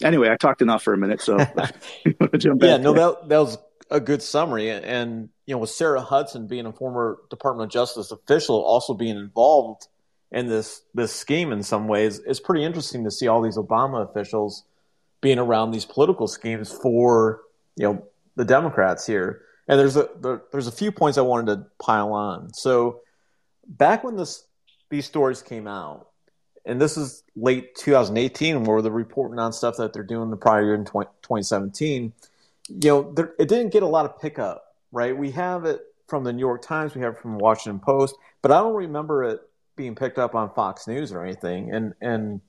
Anyway, 0.00 0.30
I 0.30 0.36
talked 0.36 0.62
enough 0.62 0.82
for 0.82 0.94
a 0.94 0.98
minute, 0.98 1.20
so 1.20 1.38
yeah, 2.04 2.76
no, 2.76 2.92
that 2.92 3.28
that 3.28 3.38
was 3.38 3.58
a 3.90 3.98
good 3.98 4.22
summary, 4.22 4.70
and 4.70 5.28
you 5.46 5.54
know 5.54 5.58
with 5.58 5.70
Sarah 5.70 6.02
Hudson 6.02 6.46
being 6.46 6.66
a 6.66 6.72
former 6.72 7.18
Department 7.30 7.66
of 7.66 7.72
Justice 7.72 8.12
official, 8.12 8.62
also 8.62 8.94
being 8.94 9.16
involved 9.16 9.88
in 10.32 10.48
this 10.48 10.82
this 10.94 11.14
scheme 11.14 11.52
in 11.52 11.62
some 11.62 11.86
ways. 11.86 12.20
It's 12.26 12.40
pretty 12.40 12.64
interesting 12.64 13.04
to 13.04 13.10
see 13.10 13.28
all 13.28 13.42
these 13.42 13.56
Obama 13.56 14.08
officials 14.08 14.64
being 15.20 15.38
around 15.38 15.70
these 15.70 15.84
political 15.84 16.26
schemes 16.26 16.72
for 16.72 17.42
you 17.76 17.84
know 17.84 18.04
the 18.34 18.44
Democrats 18.44 19.06
here. 19.06 19.42
And 19.68 19.78
there's 19.78 19.96
a 19.96 20.08
there, 20.20 20.42
there's 20.50 20.66
a 20.66 20.72
few 20.72 20.90
points 20.90 21.18
I 21.18 21.22
wanted 21.22 21.46
to 21.54 21.66
pile 21.80 22.12
on. 22.12 22.52
So 22.54 23.00
back 23.68 24.02
when 24.02 24.16
this 24.16 24.44
these 24.90 25.06
stories 25.06 25.42
came 25.42 25.68
out, 25.68 26.08
and 26.64 26.80
this 26.80 26.96
is 26.96 27.22
late 27.36 27.74
2018, 27.76 28.64
where 28.64 28.82
they're 28.82 28.90
reporting 28.90 29.38
on 29.38 29.52
stuff 29.52 29.76
that 29.76 29.92
they're 29.92 30.02
doing 30.02 30.30
the 30.30 30.36
prior 30.36 30.64
year 30.64 30.74
in 30.74 30.84
20, 30.84 31.08
2017. 31.22 32.12
You 32.68 32.90
know, 32.90 33.12
there, 33.12 33.32
it 33.38 33.48
didn't 33.48 33.72
get 33.72 33.82
a 33.82 33.86
lot 33.86 34.06
of 34.06 34.20
pickup, 34.20 34.76
right? 34.92 35.16
We 35.16 35.30
have 35.32 35.64
it 35.64 35.80
from 36.06 36.24
the 36.24 36.32
New 36.32 36.40
York 36.40 36.62
Times, 36.62 36.94
we 36.94 37.00
have 37.02 37.14
it 37.14 37.20
from 37.20 37.32
the 37.32 37.42
Washington 37.42 37.80
Post, 37.80 38.16
but 38.42 38.50
I 38.52 38.58
don't 38.58 38.74
remember 38.74 39.24
it 39.24 39.40
being 39.76 39.94
picked 39.94 40.18
up 40.18 40.34
on 40.34 40.52
Fox 40.54 40.86
News 40.86 41.12
or 41.12 41.24
anything. 41.24 41.72
And 41.72 41.94
and 42.00 42.40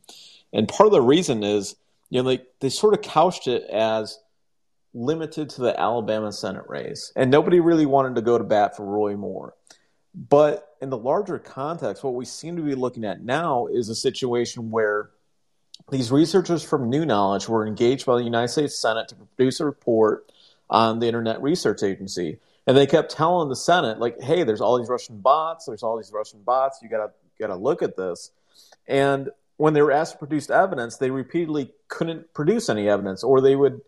and 0.52 0.68
part 0.68 0.88
of 0.88 0.94
the 0.94 1.02
reason 1.02 1.44
is 1.44 1.76
you 2.10 2.22
know 2.22 2.30
like 2.30 2.46
they 2.60 2.70
sort 2.70 2.94
of 2.94 3.02
couched 3.02 3.48
it 3.48 3.64
as 3.70 4.20
limited 4.94 5.50
to 5.50 5.62
the 5.62 5.80
Alabama 5.80 6.32
Senate 6.32 6.66
race, 6.68 7.12
and 7.16 7.32
nobody 7.32 7.60
really 7.60 7.86
wanted 7.86 8.16
to 8.16 8.22
go 8.22 8.38
to 8.38 8.44
bat 8.44 8.78
for 8.78 8.86
Roy 8.86 9.16
Moore. 9.16 9.54
But 10.16 10.76
in 10.80 10.90
the 10.90 10.98
larger 10.98 11.40
context, 11.40 12.04
what 12.04 12.14
we 12.14 12.26
seem 12.26 12.56
to 12.58 12.62
be 12.62 12.76
looking 12.76 13.04
at 13.04 13.24
now 13.24 13.66
is 13.66 13.90
a 13.90 13.96
situation 13.96 14.70
where 14.70 15.10
these 15.90 16.12
researchers 16.12 16.64
from 16.64 16.90
New 16.90 17.06
Knowledge 17.06 17.50
were 17.50 17.66
engaged 17.66 18.06
by 18.06 18.18
the 18.18 18.24
United 18.24 18.50
States 18.50 18.80
Senate 18.80 19.08
to 19.10 19.16
produce 19.16 19.60
a 19.60 19.66
report 19.66 20.32
on 20.70 21.00
the 21.00 21.08
Internet 21.08 21.42
Research 21.42 21.84
Agency. 21.84 22.40
And 22.66 22.78
they 22.78 22.88
kept 22.88 23.12
telling 23.12 23.50
the 23.50 23.56
Senate, 23.56 24.00
like, 24.00 24.22
hey, 24.22 24.44
there's 24.44 24.62
all 24.62 24.78
these 24.78 24.90
Russian 24.90 25.20
bots, 25.20 25.66
there's 25.66 25.84
all 25.84 25.98
these 25.98 26.12
Russian 26.14 26.42
bots, 26.44 26.80
you 26.82 26.90
gotta 26.90 27.12
gotta 27.40 27.56
look 27.56 27.82
at 27.82 27.98
this. 27.98 28.32
And 28.88 29.30
when 29.58 29.74
they 29.74 29.82
were 29.82 29.92
asked 29.92 30.14
to 30.14 30.18
produce 30.18 30.50
evidence, 30.50 30.98
they 30.98 31.12
repeatedly 31.12 31.72
couldn't 31.88 32.34
produce 32.34 32.70
any 32.70 32.88
evidence, 32.88 33.24
or 33.24 33.42
they 33.42 33.56
would 33.56 33.82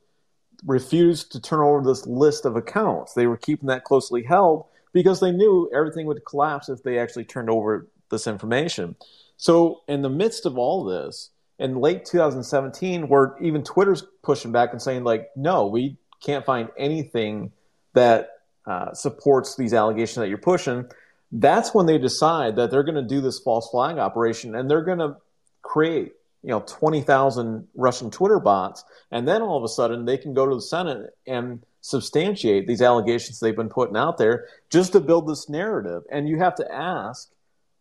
refuse 0.66 1.24
to 1.26 1.42
turn 1.42 1.60
over 1.60 1.84
this 1.84 2.06
list 2.06 2.46
of 2.46 2.56
accounts. 2.56 3.14
They 3.14 3.28
were 3.28 3.38
keeping 3.38 3.68
that 3.68 3.84
closely 3.84 4.24
held 4.24 4.66
because 4.94 5.20
they 5.20 5.32
knew 5.32 5.70
everything 5.74 6.06
would 6.08 6.26
collapse 6.26 6.70
if 6.70 6.84
they 6.84 6.98
actually 7.00 7.26
turned 7.26 7.50
over 7.50 7.88
this 8.10 8.28
information. 8.28 8.96
So, 9.38 9.82
in 9.88 10.02
the 10.02 10.10
midst 10.10 10.46
of 10.46 10.58
all 10.58 10.86
this, 10.86 11.32
in 11.60 11.80
late 11.80 12.06
2017, 12.06 13.08
where 13.08 13.36
even 13.42 13.64
Twitter's 13.64 14.04
pushing 14.22 14.52
back 14.52 14.72
and 14.72 14.82
saying, 14.82 15.04
like, 15.04 15.30
no, 15.36 15.68
we 15.68 15.98
can't 16.24 16.46
find 16.46 16.70
anything 16.78 17.52
that 17.94 18.30
uh, 18.68 18.94
supports 18.94 19.56
these 19.56 19.74
allegations 19.74 20.16
that 20.16 20.30
you're 20.30 20.38
pushing, 20.38 20.86
that's 21.32 21.74
when 21.74 21.86
they 21.86 21.98
decide 21.98 22.56
that 22.56 22.72
they're 22.72 22.84
going 22.84 22.96
to 22.96 23.02
do 23.02 23.22
this 23.22 23.40
false 23.40 23.70
flag 23.70 23.98
operation 23.98 24.56
and 24.56 24.70
they're 24.70 24.84
going 24.84 25.00
to 25.00 25.18
create 25.62 26.14
you 26.44 26.50
know 26.50 26.64
20,000 26.68 27.68
Russian 27.76 28.12
Twitter 28.12 28.40
bots 28.40 28.84
and 29.12 29.28
then 29.28 29.42
all 29.42 29.58
of 29.58 29.64
a 29.64 29.68
sudden 29.68 30.06
they 30.06 30.18
can 30.18 30.34
go 30.34 30.48
to 30.48 30.56
the 30.56 30.62
Senate 30.62 31.10
and 31.26 31.64
substantiate 31.86 32.66
these 32.66 32.82
allegations 32.82 33.40
they've 33.40 33.56
been 33.56 33.70
putting 33.70 33.96
out 33.96 34.18
there 34.18 34.48
just 34.72 34.94
to 34.94 35.00
build 35.00 35.28
this 35.28 35.48
narrative. 35.48 36.02
And 36.12 36.28
you 36.28 36.40
have 36.40 36.56
to 36.56 36.74
ask 36.74 37.30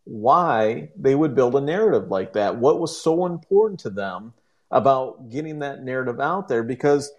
why 0.03 0.89
they 0.95 1.15
would 1.15 1.33
build 1.33 1.55
a 1.55 1.61
narrative 1.61 2.11
like 2.11 2.33
that. 2.33 2.57
What 2.57 2.79
was 2.79 3.01
so 3.01 3.25
important 3.25 3.79
to 3.79 3.89
them 3.89 4.33
about 4.69 5.31
getting 5.31 5.57
that 5.59 5.83
narrative 5.83 6.19
out 6.19 6.47
there? 6.47 6.61
Because 6.61 7.11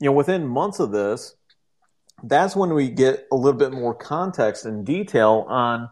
you 0.00 0.06
know 0.06 0.12
within 0.12 0.46
months 0.46 0.80
of 0.80 0.92
this 0.92 1.34
that's 2.28 2.56
when 2.56 2.74
we 2.74 2.88
get 2.88 3.26
a 3.32 3.36
little 3.36 3.58
bit 3.58 3.72
more 3.72 3.94
context 3.94 4.64
and 4.64 4.84
detail 4.84 5.46
on 5.48 5.88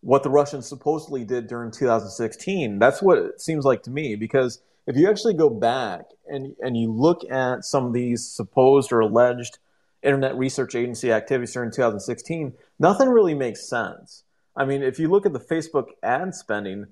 what 0.00 0.22
the 0.22 0.30
Russians 0.30 0.68
supposedly 0.68 1.24
did 1.24 1.46
during 1.46 1.70
2016. 1.70 2.78
That's 2.78 3.02
what 3.02 3.18
it 3.18 3.40
seems 3.40 3.64
like 3.64 3.82
to 3.84 3.90
me, 3.90 4.16
because 4.16 4.60
if 4.86 4.96
you 4.96 5.08
actually 5.08 5.34
go 5.34 5.50
back 5.50 6.02
and, 6.26 6.54
and 6.60 6.76
you 6.76 6.92
look 6.92 7.28
at 7.30 7.64
some 7.64 7.86
of 7.86 7.92
these 7.92 8.26
supposed 8.26 8.92
or 8.92 9.00
alleged 9.00 9.58
Internet 10.02 10.36
Research 10.36 10.74
Agency 10.74 11.10
activities 11.10 11.52
during 11.52 11.72
2016, 11.72 12.52
nothing 12.78 13.08
really 13.08 13.34
makes 13.34 13.68
sense. 13.68 14.22
I 14.56 14.64
mean, 14.64 14.82
if 14.82 14.98
you 14.98 15.08
look 15.08 15.26
at 15.26 15.32
the 15.32 15.40
Facebook 15.40 15.86
ad 16.02 16.34
spending, 16.34 16.86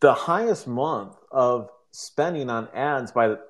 the 0.00 0.14
highest 0.14 0.66
month 0.66 1.16
of 1.30 1.70
spending 1.90 2.50
on 2.50 2.68
ads 2.74 3.12
by 3.12 3.28
the, 3.28 3.40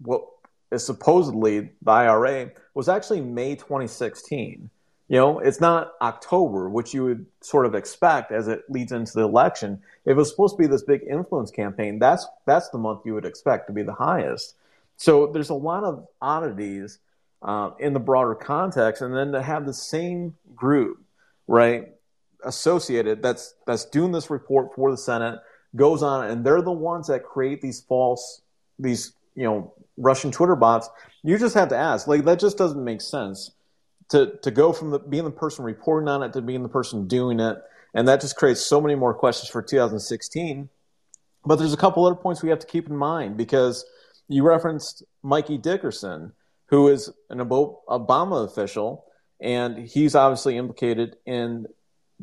what 0.00 0.22
is 0.70 0.84
supposedly 0.84 1.70
the 1.82 1.90
IRA 1.90 2.50
was 2.74 2.88
actually 2.88 3.20
May 3.20 3.56
2016. 3.56 4.70
You 5.08 5.16
know, 5.16 5.40
it's 5.40 5.60
not 5.60 5.94
October, 6.00 6.68
which 6.68 6.94
you 6.94 7.02
would 7.02 7.26
sort 7.40 7.66
of 7.66 7.74
expect 7.74 8.30
as 8.30 8.46
it 8.46 8.62
leads 8.68 8.92
into 8.92 9.12
the 9.12 9.22
election. 9.22 9.82
If 10.04 10.12
it 10.12 10.14
was 10.14 10.30
supposed 10.30 10.56
to 10.56 10.62
be 10.62 10.68
this 10.68 10.84
big 10.84 11.02
influence 11.02 11.50
campaign, 11.50 11.98
that's 11.98 12.26
that's 12.46 12.68
the 12.68 12.78
month 12.78 13.00
you 13.04 13.14
would 13.14 13.24
expect 13.24 13.66
to 13.66 13.72
be 13.72 13.82
the 13.82 13.92
highest. 13.92 14.54
So 14.96 15.26
there's 15.26 15.50
a 15.50 15.54
lot 15.54 15.82
of 15.82 16.06
oddities 16.22 17.00
uh, 17.42 17.70
in 17.80 17.92
the 17.92 17.98
broader 17.98 18.36
context, 18.36 19.02
and 19.02 19.14
then 19.14 19.32
to 19.32 19.42
have 19.42 19.66
the 19.66 19.74
same 19.74 20.36
group, 20.54 21.02
right, 21.48 21.88
associated 22.44 23.20
that's 23.20 23.54
that's 23.66 23.86
doing 23.86 24.12
this 24.12 24.30
report 24.30 24.74
for 24.76 24.92
the 24.92 24.96
Senate 24.96 25.40
goes 25.74 26.02
on, 26.02 26.30
and 26.30 26.44
they're 26.44 26.62
the 26.62 26.70
ones 26.70 27.08
that 27.08 27.24
create 27.24 27.60
these 27.60 27.80
false 27.80 28.42
these 28.78 29.12
you 29.34 29.44
know 29.44 29.74
Russian 30.00 30.32
Twitter 30.32 30.56
bots. 30.56 30.88
You 31.22 31.38
just 31.38 31.54
have 31.54 31.68
to 31.68 31.76
ask, 31.76 32.06
like 32.06 32.24
that 32.24 32.40
just 32.40 32.58
doesn't 32.58 32.82
make 32.82 33.00
sense 33.00 33.52
to 34.08 34.38
to 34.42 34.50
go 34.50 34.72
from 34.72 34.90
the, 34.90 34.98
being 34.98 35.24
the 35.24 35.30
person 35.30 35.64
reporting 35.64 36.08
on 36.08 36.22
it 36.22 36.32
to 36.32 36.42
being 36.42 36.62
the 36.62 36.68
person 36.68 37.06
doing 37.06 37.40
it, 37.40 37.58
and 37.94 38.08
that 38.08 38.20
just 38.20 38.36
creates 38.36 38.60
so 38.60 38.80
many 38.80 38.94
more 38.94 39.14
questions 39.14 39.50
for 39.50 39.62
2016. 39.62 40.68
But 41.44 41.56
there's 41.56 41.72
a 41.72 41.78
couple 41.78 42.04
other 42.04 42.16
points 42.16 42.42
we 42.42 42.50
have 42.50 42.58
to 42.58 42.66
keep 42.66 42.88
in 42.88 42.96
mind 42.96 43.36
because 43.36 43.84
you 44.28 44.42
referenced 44.42 45.02
Mikey 45.22 45.58
Dickerson, 45.58 46.32
who 46.66 46.88
is 46.88 47.10
an 47.30 47.38
Obama 47.38 48.44
official, 48.44 49.04
and 49.40 49.78
he's 49.78 50.14
obviously 50.14 50.56
implicated 50.56 51.16
in 51.26 51.66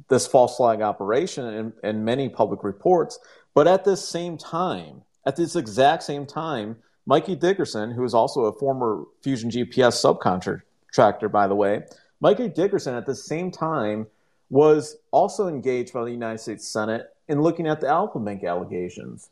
this 0.09 0.27
false 0.27 0.57
flag 0.57 0.81
operation 0.81 1.45
and, 1.45 1.73
and 1.83 2.05
many 2.05 2.29
public 2.29 2.63
reports. 2.63 3.17
But 3.55 3.67
at 3.67 3.85
this 3.85 4.07
same 4.07 4.37
time, 4.37 5.01
at 5.25 5.35
this 5.35 5.55
exact 5.55 6.03
same 6.03 6.27
time, 6.27 6.77
Mikey 7.07 7.35
Dickerson, 7.35 7.91
who 7.91 8.03
is 8.03 8.13
also 8.13 8.45
a 8.45 8.53
former 8.53 9.05
Fusion 9.23 9.49
GPS 9.49 9.95
subcontractor, 9.95 11.31
by 11.31 11.47
the 11.47 11.55
way. 11.55 11.83
Mikey 12.19 12.49
Dickerson, 12.49 12.95
at 12.95 13.05
the 13.05 13.15
same 13.15 13.49
time, 13.49 14.07
was 14.49 14.97
also 15.11 15.47
engaged 15.47 15.93
by 15.93 16.03
the 16.03 16.11
United 16.11 16.39
States 16.39 16.67
Senate 16.67 17.07
in 17.29 17.41
looking 17.41 17.65
at 17.65 17.79
the 17.79 17.87
Alfa 17.87 18.19
Bank 18.19 18.43
allegations. 18.43 19.29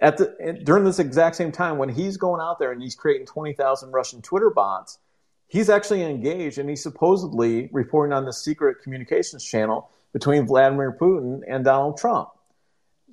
At 0.00 0.16
the, 0.18 0.60
during 0.64 0.82
this 0.82 0.98
exact 0.98 1.36
same 1.36 1.52
time, 1.52 1.78
when 1.78 1.88
he's 1.88 2.16
going 2.16 2.40
out 2.40 2.58
there 2.58 2.72
and 2.72 2.82
he's 2.82 2.96
creating 2.96 3.26
20,000 3.26 3.92
Russian 3.92 4.20
Twitter 4.20 4.50
bots, 4.50 4.98
he's 5.46 5.70
actually 5.70 6.02
engaged 6.02 6.58
and 6.58 6.68
he's 6.68 6.82
supposedly 6.82 7.68
reporting 7.70 8.12
on 8.12 8.24
the 8.24 8.32
secret 8.32 8.82
communications 8.82 9.44
channel 9.44 9.90
between 10.12 10.44
Vladimir 10.44 10.96
Putin 11.00 11.42
and 11.46 11.64
Donald 11.64 11.98
Trump. 11.98 12.30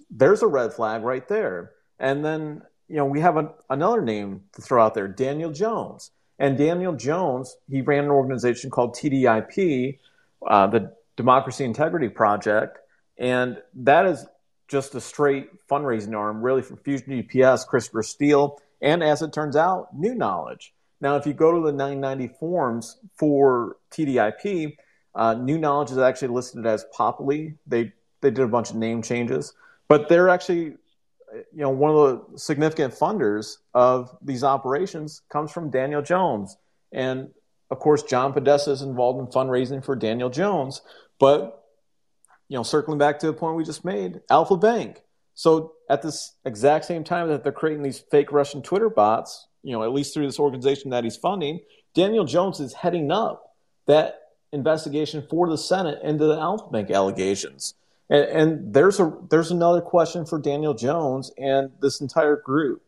There's 0.09 0.41
a 0.41 0.47
red 0.47 0.73
flag 0.73 1.03
right 1.03 1.27
there. 1.27 1.73
And 1.99 2.25
then, 2.25 2.63
you 2.89 2.95
know, 2.95 3.05
we 3.05 3.21
have 3.21 3.37
a, 3.37 3.51
another 3.69 4.01
name 4.01 4.41
to 4.53 4.61
throw 4.61 4.83
out 4.83 4.95
there 4.95 5.07
Daniel 5.07 5.51
Jones. 5.51 6.11
And 6.39 6.57
Daniel 6.57 6.93
Jones, 6.93 7.55
he 7.69 7.81
ran 7.81 8.05
an 8.05 8.09
organization 8.09 8.69
called 8.69 8.95
TDIP, 8.95 9.99
uh, 10.47 10.67
the 10.67 10.95
Democracy 11.15 11.65
Integrity 11.65 12.09
Project, 12.09 12.79
and 13.17 13.57
that 13.75 14.05
is 14.05 14.25
just 14.69 14.95
a 14.95 15.01
straight 15.01 15.49
fundraising 15.67 16.15
arm, 16.15 16.41
really, 16.41 16.61
for 16.61 16.77
Fusion 16.77 17.07
GPS, 17.09 17.67
Christopher 17.67 18.03
Steele, 18.03 18.57
and 18.81 19.03
as 19.03 19.21
it 19.21 19.33
turns 19.33 19.55
out, 19.55 19.89
New 19.93 20.15
Knowledge. 20.15 20.73
Now, 21.01 21.17
if 21.17 21.25
you 21.25 21.33
go 21.33 21.51
to 21.51 21.59
the 21.59 21.73
990 21.73 22.35
forms 22.39 22.97
for 23.15 23.77
TDIP, 23.91 24.77
uh, 25.15 25.33
New 25.33 25.57
Knowledge 25.57 25.91
is 25.91 25.97
actually 25.97 26.29
listed 26.29 26.65
as 26.65 26.85
Populi. 26.93 27.49
They 27.67 27.91
they 28.21 28.31
did 28.31 28.43
a 28.43 28.47
bunch 28.47 28.69
of 28.69 28.75
name 28.75 29.01
changes, 29.01 29.53
but 29.87 30.09
they're 30.09 30.29
actually 30.29 30.75
you 31.33 31.61
know, 31.61 31.69
one 31.69 31.91
of 31.91 32.31
the 32.31 32.39
significant 32.39 32.93
funders 32.93 33.57
of 33.73 34.15
these 34.21 34.43
operations 34.43 35.21
comes 35.29 35.51
from 35.51 35.69
Daniel 35.69 36.01
Jones. 36.01 36.57
And 36.91 37.29
of 37.71 37.79
course, 37.79 38.03
John 38.03 38.33
Podesta 38.33 38.71
is 38.71 38.81
involved 38.81 39.19
in 39.19 39.27
fundraising 39.27 39.83
for 39.83 39.95
Daniel 39.95 40.29
Jones. 40.29 40.81
But, 41.19 41.63
you 42.47 42.57
know, 42.57 42.63
circling 42.63 42.97
back 42.97 43.19
to 43.19 43.27
the 43.27 43.33
point 43.33 43.55
we 43.57 43.63
just 43.63 43.85
made, 43.85 44.21
Alfa 44.29 44.57
Bank. 44.57 45.03
So 45.35 45.73
at 45.89 46.01
this 46.01 46.33
exact 46.45 46.85
same 46.85 47.03
time 47.03 47.29
that 47.29 47.43
they're 47.43 47.51
creating 47.51 47.83
these 47.83 47.99
fake 47.99 48.31
Russian 48.31 48.61
Twitter 48.61 48.89
bots, 48.89 49.47
you 49.63 49.71
know, 49.71 49.83
at 49.83 49.93
least 49.93 50.13
through 50.13 50.25
this 50.25 50.39
organization 50.39 50.89
that 50.91 51.03
he's 51.03 51.15
funding, 51.17 51.61
Daniel 51.93 52.25
Jones 52.25 52.59
is 52.59 52.73
heading 52.73 53.11
up 53.11 53.55
that 53.85 54.19
investigation 54.51 55.25
for 55.29 55.49
the 55.49 55.57
Senate 55.57 55.99
into 56.03 56.25
the 56.25 56.39
Alfa 56.39 56.69
Bank 56.69 56.91
allegations. 56.91 57.75
And, 58.09 58.23
and, 58.25 58.73
there's 58.73 58.99
a 58.99 59.13
there's 59.29 59.51
another 59.51 59.81
question 59.81 60.25
for 60.25 60.39
Daniel 60.39 60.73
Jones 60.73 61.31
and 61.37 61.71
this 61.81 62.01
entire 62.01 62.37
group. 62.37 62.81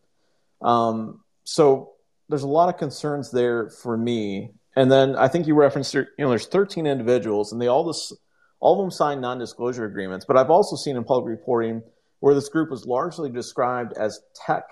Um, 0.62 1.22
so 1.44 1.92
there's 2.30 2.44
a 2.44 2.48
lot 2.48 2.70
of 2.70 2.78
concerns 2.78 3.32
there 3.32 3.70
for 3.70 3.98
me. 3.98 4.52
And 4.76 4.92
then 4.92 5.16
I 5.16 5.28
think 5.28 5.48
you 5.48 5.56
referenced 5.56 5.94
you 5.94 6.06
know 6.18 6.30
there's 6.30 6.48
13 6.48 6.88
individuals 6.88 7.52
and 7.52 7.62
they 7.62 7.68
all 7.68 7.86
this 7.86 8.14
all 8.60 8.80
of 8.80 8.84
them 8.84 8.92
signed 8.92 9.22
non-disclosure 9.22 9.86
agreements. 9.86 10.26
But 10.26 10.38
I've 10.38 10.50
also 10.50 10.76
seen 10.76 10.96
in 10.96 11.04
public 11.04 11.30
reporting 11.30 11.82
where 12.20 12.34
this 12.34 12.48
group 12.48 12.70
was 12.70 12.86
largely 12.86 13.30
described 13.30 13.94
as 13.98 14.22
tech, 14.36 14.64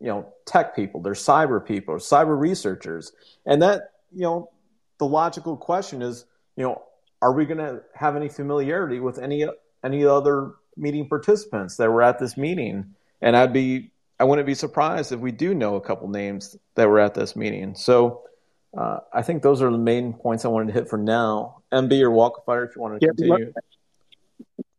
you 0.00 0.08
know, 0.08 0.32
tech 0.46 0.74
people. 0.74 1.00
They're 1.00 1.12
cyber 1.12 1.64
people, 1.64 1.96
cyber 1.96 2.38
researchers, 2.38 3.12
and 3.46 3.62
that 3.62 3.92
you 4.12 4.22
know 4.22 4.50
the 4.98 5.06
logical 5.06 5.56
question 5.56 6.02
is 6.02 6.24
you 6.56 6.64
know 6.64 6.82
are 7.22 7.32
we 7.32 7.44
going 7.44 7.58
to 7.58 7.82
have 7.94 8.16
any 8.16 8.28
familiarity 8.28 8.98
with 8.98 9.18
any 9.18 9.46
any 9.84 10.04
other 10.04 10.52
meeting 10.76 11.08
participants 11.08 11.76
that 11.76 11.90
were 11.90 12.02
at 12.02 12.18
this 12.18 12.36
meeting. 12.36 12.94
And 13.20 13.36
I'd 13.36 13.52
be, 13.52 13.92
I 14.18 14.24
wouldn't 14.24 14.46
be 14.46 14.54
surprised 14.54 15.12
if 15.12 15.20
we 15.20 15.32
do 15.32 15.54
know 15.54 15.76
a 15.76 15.80
couple 15.80 16.08
names 16.08 16.56
that 16.74 16.88
were 16.88 17.00
at 17.00 17.14
this 17.14 17.36
meeting. 17.36 17.74
So 17.74 18.22
uh, 18.76 18.98
I 19.12 19.22
think 19.22 19.42
those 19.42 19.62
are 19.62 19.70
the 19.70 19.78
main 19.78 20.12
points 20.12 20.44
I 20.44 20.48
wanted 20.48 20.68
to 20.68 20.72
hit 20.72 20.88
for 20.88 20.98
now. 20.98 21.62
MB 21.72 22.00
or 22.02 22.10
Walk 22.10 22.38
of 22.38 22.44
Fire, 22.44 22.64
if 22.64 22.76
you 22.76 22.82
want 22.82 23.00
to 23.00 23.06
yeah, 23.06 23.12
continue. 23.12 23.52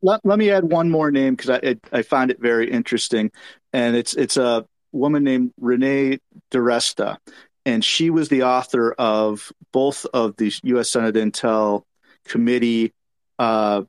Let, 0.01 0.25
let, 0.25 0.39
me 0.39 0.49
add 0.49 0.63
one 0.63 0.89
more 0.89 1.11
name 1.11 1.35
because 1.35 1.49
I, 1.49 1.75
I 1.91 2.01
find 2.01 2.31
it 2.31 2.39
very 2.39 2.71
interesting. 2.71 3.31
And 3.73 3.95
it's, 3.95 4.15
it's 4.15 4.37
a 4.37 4.65
woman 4.91 5.23
named 5.23 5.53
Renee 5.59 6.19
DiResta. 6.51 7.17
And 7.65 7.85
she 7.85 8.09
was 8.09 8.29
the 8.29 8.43
author 8.43 8.93
of 8.93 9.51
both 9.71 10.05
of 10.13 10.35
the 10.37 10.51
U.S. 10.63 10.89
Senate 10.89 11.15
Intel 11.15 11.83
Committee 12.25 12.93
uh, 13.37 13.83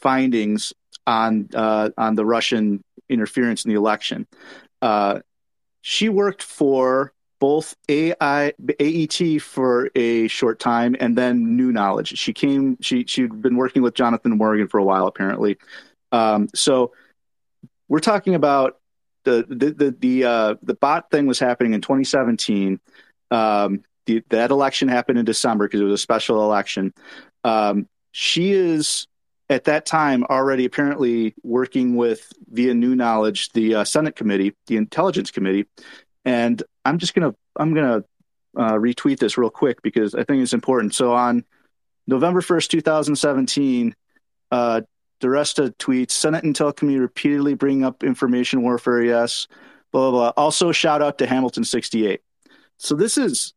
findings 0.00 0.72
on 1.06 1.48
uh, 1.54 1.90
on 1.96 2.14
the 2.14 2.24
Russian 2.24 2.82
interference 3.08 3.64
in 3.64 3.70
the 3.70 3.76
election. 3.76 4.26
Uh, 4.82 5.20
she 5.80 6.08
worked 6.08 6.42
for 6.42 7.12
both 7.38 7.76
AI, 7.88 8.52
AET 8.80 9.42
for 9.42 9.90
a 9.94 10.26
short 10.28 10.58
time 10.58 10.96
and 10.98 11.16
then 11.16 11.56
New 11.56 11.70
Knowledge. 11.70 12.18
She 12.18 12.32
came, 12.32 12.78
she, 12.80 13.04
she'd 13.06 13.42
been 13.42 13.56
working 13.56 13.82
with 13.82 13.94
Jonathan 13.94 14.36
Morgan 14.36 14.68
for 14.68 14.78
a 14.78 14.84
while, 14.84 15.06
apparently. 15.06 15.58
Um, 16.12 16.48
so 16.54 16.92
we're 17.88 18.00
talking 18.00 18.34
about 18.34 18.78
the, 19.24 19.44
the, 19.48 19.70
the, 19.70 19.96
the, 19.98 20.24
uh, 20.24 20.54
the 20.62 20.74
bot 20.74 21.10
thing 21.10 21.26
was 21.26 21.38
happening 21.38 21.74
in 21.74 21.80
2017. 21.82 22.80
Um, 23.30 23.82
the, 24.06 24.22
that 24.30 24.50
election 24.50 24.88
happened 24.88 25.18
in 25.18 25.24
December 25.24 25.66
because 25.66 25.80
it 25.80 25.84
was 25.84 26.00
a 26.00 26.02
special 26.02 26.42
election. 26.42 26.94
Um, 27.44 27.88
she 28.12 28.52
is 28.52 29.06
at 29.48 29.64
that 29.64 29.86
time 29.86 30.24
already 30.24 30.64
apparently 30.64 31.34
working 31.42 31.96
with 31.96 32.32
via 32.50 32.74
New 32.74 32.96
Knowledge, 32.96 33.50
the 33.52 33.76
uh, 33.76 33.84
Senate 33.84 34.16
committee, 34.16 34.54
the 34.66 34.76
Intelligence 34.76 35.30
Committee, 35.30 35.66
and 36.24 36.62
I'm 36.84 36.98
just 36.98 37.14
gonna 37.14 37.34
I'm 37.56 37.74
gonna 37.74 38.04
uh, 38.56 38.72
retweet 38.72 39.18
this 39.18 39.38
real 39.38 39.50
quick 39.50 39.82
because 39.82 40.14
I 40.14 40.24
think 40.24 40.42
it's 40.42 40.52
important. 40.52 40.94
So 40.94 41.12
on 41.12 41.44
November 42.06 42.40
1st, 42.40 42.68
2017, 42.68 43.94
uh, 44.50 44.80
DiResta 45.20 45.74
tweets 45.76 46.10
Senate 46.12 46.44
Intel 46.44 46.74
Committee 46.74 46.98
repeatedly 46.98 47.54
bring 47.54 47.84
up 47.84 48.02
information 48.02 48.62
warfare. 48.62 49.02
Yes, 49.02 49.46
blah 49.92 50.10
blah 50.10 50.32
blah. 50.32 50.32
Also, 50.36 50.72
shout 50.72 51.02
out 51.02 51.18
to 51.18 51.26
Hamilton 51.26 51.64
68. 51.64 52.20
So 52.78 52.94
this 52.94 53.16
is 53.16 53.54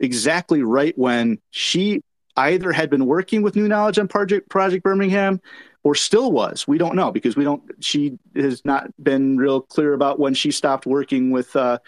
exactly 0.00 0.62
right 0.62 0.96
when 0.98 1.38
she 1.50 2.02
either 2.36 2.72
had 2.72 2.90
been 2.90 3.06
working 3.06 3.42
with 3.42 3.56
New 3.56 3.68
Knowledge 3.68 3.98
on 3.98 4.08
Project 4.08 4.48
Project 4.48 4.82
Birmingham 4.82 5.40
or 5.84 5.94
still 5.94 6.30
was. 6.30 6.66
We 6.66 6.78
don't 6.78 6.94
know 6.94 7.10
because 7.10 7.36
we 7.36 7.44
don't. 7.44 7.62
She 7.80 8.18
has 8.36 8.64
not 8.64 8.88
been 9.02 9.36
real 9.36 9.60
clear 9.60 9.94
about 9.94 10.18
when 10.18 10.34
she 10.34 10.50
stopped 10.50 10.86
working 10.86 11.30
with 11.30 11.54
uh, 11.56 11.78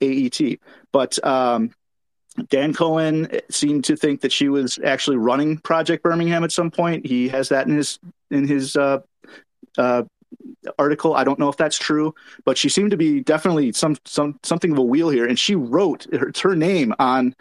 AET. 0.00 0.40
But 0.92 1.24
um, 1.24 1.70
Dan 2.48 2.74
Cohen 2.74 3.28
seemed 3.50 3.84
to 3.84 3.96
think 3.96 4.20
that 4.20 4.32
she 4.32 4.48
was 4.48 4.78
actually 4.84 5.16
running 5.16 5.58
Project 5.58 6.02
Birmingham 6.02 6.44
at 6.44 6.52
some 6.52 6.70
point. 6.70 7.06
He 7.06 7.28
has 7.28 7.48
that 7.50 7.66
in 7.66 7.76
his 7.76 7.98
in 8.30 8.46
his 8.46 8.76
uh, 8.76 9.00
uh, 9.78 10.02
article. 10.78 11.14
I 11.14 11.24
don't 11.24 11.38
know 11.38 11.48
if 11.48 11.56
that's 11.56 11.78
true, 11.78 12.14
but 12.44 12.58
she 12.58 12.68
seemed 12.68 12.90
to 12.90 12.96
be 12.96 13.20
definitely 13.20 13.72
some 13.72 13.96
some 14.04 14.38
something 14.42 14.72
of 14.72 14.78
a 14.78 14.82
wheel 14.82 15.08
here. 15.08 15.26
And 15.26 15.38
she 15.38 15.54
wrote 15.54 16.06
her, 16.12 16.32
her 16.42 16.56
name 16.56 16.94
on 16.98 17.34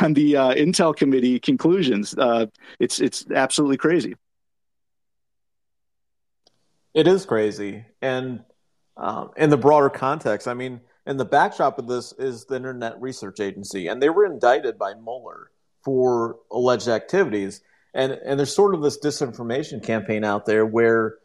on 0.00 0.14
the 0.14 0.36
uh, 0.36 0.54
Intel 0.54 0.94
committee 0.96 1.38
conclusions. 1.38 2.14
Uh, 2.16 2.46
it's 2.80 3.00
it's 3.00 3.26
absolutely 3.30 3.76
crazy. 3.76 4.16
It 6.94 7.06
is 7.06 7.26
crazy, 7.26 7.84
and 8.02 8.42
um, 8.96 9.30
in 9.36 9.50
the 9.50 9.56
broader 9.56 9.90
context, 9.90 10.48
I 10.48 10.54
mean, 10.54 10.80
and 11.06 11.18
the 11.18 11.24
backdrop 11.24 11.78
of 11.78 11.86
this 11.86 12.12
is 12.18 12.44
the 12.46 12.56
Internet 12.56 13.00
Research 13.00 13.40
Agency, 13.40 13.86
and 13.86 14.02
they 14.02 14.10
were 14.10 14.26
indicted 14.26 14.78
by 14.78 14.94
Mueller 14.94 15.50
for 15.84 16.36
alleged 16.50 16.88
activities. 16.88 17.62
And 17.94 18.12
and 18.12 18.38
there's 18.38 18.54
sort 18.54 18.74
of 18.74 18.82
this 18.82 18.98
disinformation 18.98 19.82
campaign 19.82 20.24
out 20.24 20.44
there 20.44 20.66
where, 20.66 21.16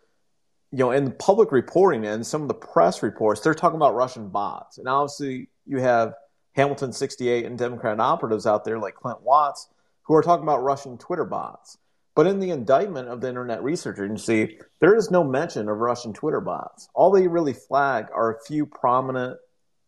you 0.71 0.79
know, 0.79 0.91
in 0.91 1.11
public 1.11 1.51
reporting 1.51 2.05
and 2.05 2.25
some 2.25 2.41
of 2.41 2.47
the 2.47 2.53
press 2.53 3.03
reports, 3.03 3.41
they're 3.41 3.53
talking 3.53 3.75
about 3.75 3.95
Russian 3.95 4.29
bots, 4.29 4.77
and 4.77 4.87
obviously 4.87 5.49
you 5.65 5.79
have 5.79 6.13
Hamilton 6.53 6.93
68 6.93 7.45
and 7.45 7.57
Democrat 7.57 7.99
operatives 7.99 8.45
out 8.45 8.63
there 8.63 8.79
like 8.79 8.95
Clint 8.95 9.21
Watts 9.21 9.67
who 10.03 10.15
are 10.15 10.21
talking 10.21 10.43
about 10.43 10.63
Russian 10.63 10.97
Twitter 10.97 11.25
bots. 11.25 11.77
But 12.15 12.27
in 12.27 12.39
the 12.39 12.51
indictment 12.51 13.07
of 13.07 13.21
the 13.21 13.29
Internet 13.29 13.63
Research 13.63 13.97
Agency, 13.97 14.59
there 14.79 14.95
is 14.95 15.09
no 15.09 15.23
mention 15.23 15.67
of 15.67 15.77
Russian 15.77 16.13
Twitter 16.13 16.41
bots. 16.41 16.87
All 16.93 17.11
they 17.11 17.27
really 17.27 17.53
flag 17.53 18.07
are 18.13 18.35
a 18.35 18.39
few 18.45 18.67
prominent, 18.67 19.39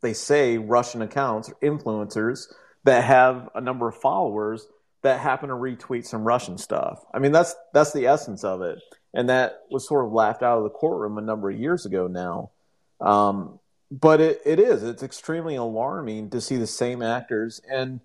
they 0.02 0.14
say, 0.14 0.58
Russian 0.58 1.04
accounts 1.04 1.50
or 1.50 1.56
influencers 1.62 2.48
that 2.84 3.04
have 3.04 3.50
a 3.54 3.62
number 3.62 3.88
of 3.88 3.96
followers 3.96 4.68
that 5.04 5.20
happen 5.20 5.50
to 5.50 5.56
retweet 5.56 6.06
some 6.06 6.24
Russian 6.24 6.58
stuff. 6.58 7.06
I 7.14 7.20
mean, 7.20 7.32
that's 7.32 7.56
that's 7.74 7.94
the 7.94 8.08
essence 8.08 8.44
of 8.44 8.64
it, 8.64 8.80
and 9.14 9.30
that 9.30 9.62
was 9.70 9.88
sort 9.88 10.06
of 10.06 10.12
laughed 10.12 10.42
out 10.42 10.58
of 10.58 10.64
the 10.64 10.72
courtroom 10.72 11.20
a 11.20 11.22
number 11.22 11.52
of 11.52 11.60
years 11.60 11.86
ago 11.86 12.08
now. 12.08 12.50
Um, 13.00 13.60
but 14.02 14.20
it, 14.20 14.42
it 14.46 14.60
is. 14.60 14.84
It's 14.84 15.04
extremely 15.04 15.56
alarming 15.56 16.30
to 16.32 16.42
see 16.42 16.58
the 16.58 16.68
same 16.68 17.02
actors 17.02 17.62
and 17.70 18.02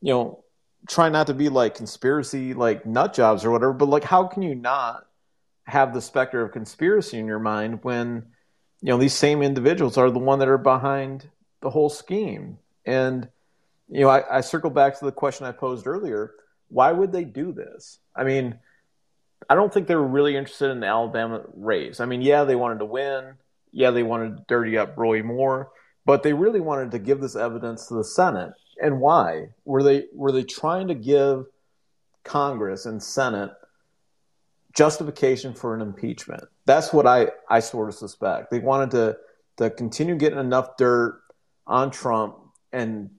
you 0.00 0.12
know 0.12 0.44
try 0.88 1.08
not 1.08 1.26
to 1.28 1.34
be 1.34 1.48
like 1.48 1.74
conspiracy 1.74 2.54
like 2.54 2.86
nut 2.86 3.14
jobs 3.14 3.44
or 3.44 3.50
whatever 3.50 3.72
but 3.72 3.88
like 3.88 4.02
how 4.04 4.26
can 4.26 4.42
you 4.42 4.54
not 4.54 5.06
have 5.64 5.94
the 5.94 6.00
specter 6.00 6.42
of 6.42 6.50
conspiracy 6.52 7.18
in 7.18 7.26
your 7.26 7.38
mind 7.38 7.80
when 7.82 8.26
you 8.80 8.88
know 8.88 8.98
these 8.98 9.14
same 9.14 9.42
individuals 9.42 9.96
are 9.96 10.10
the 10.10 10.18
one 10.18 10.38
that 10.38 10.48
are 10.48 10.58
behind 10.58 11.28
the 11.60 11.70
whole 11.70 11.88
scheme? 11.88 12.58
And 12.84 13.28
you 13.88 14.00
know 14.00 14.08
I, 14.08 14.38
I 14.38 14.40
circle 14.42 14.70
back 14.70 14.98
to 14.98 15.04
the 15.04 15.12
question 15.12 15.46
i 15.46 15.52
posed 15.52 15.86
earlier. 15.86 16.34
Why 16.68 16.90
would 16.92 17.12
they 17.12 17.24
do 17.24 17.52
this? 17.52 17.98
I 18.14 18.24
mean 18.24 18.58
i 19.50 19.56
don't 19.56 19.74
think 19.74 19.88
they 19.88 19.96
were 19.96 20.06
really 20.06 20.36
interested 20.36 20.70
in 20.70 20.78
the 20.78 20.86
alabama 20.86 21.42
race 21.56 21.98
i 21.98 22.04
mean 22.04 22.22
yeah 22.22 22.44
they 22.44 22.54
wanted 22.54 22.78
to 22.78 22.84
win 22.84 23.34
yeah, 23.72 23.90
they 23.90 24.02
wanted 24.02 24.36
to 24.36 24.44
dirty 24.48 24.76
up 24.78 24.96
Roy 24.96 25.22
Moore, 25.22 25.70
but 26.04 26.22
they 26.22 26.32
really 26.32 26.60
wanted 26.60 26.90
to 26.92 26.98
give 26.98 27.20
this 27.20 27.36
evidence 27.36 27.86
to 27.86 27.94
the 27.94 28.04
Senate. 28.04 28.52
And 28.80 29.00
why? 29.00 29.48
Were 29.64 29.82
they 29.82 30.06
were 30.14 30.32
they 30.32 30.44
trying 30.44 30.88
to 30.88 30.94
give 30.94 31.46
Congress 32.24 32.86
and 32.86 33.02
Senate 33.02 33.50
justification 34.74 35.54
for 35.54 35.74
an 35.74 35.80
impeachment? 35.80 36.44
That's 36.64 36.92
what 36.92 37.06
I, 37.06 37.28
I 37.48 37.60
sort 37.60 37.88
of 37.88 37.94
suspect. 37.94 38.50
They 38.50 38.58
wanted 38.58 38.90
to 38.92 39.16
to 39.58 39.70
continue 39.70 40.16
getting 40.16 40.38
enough 40.38 40.76
dirt 40.76 41.20
on 41.66 41.90
Trump 41.90 42.36
and 42.72 43.10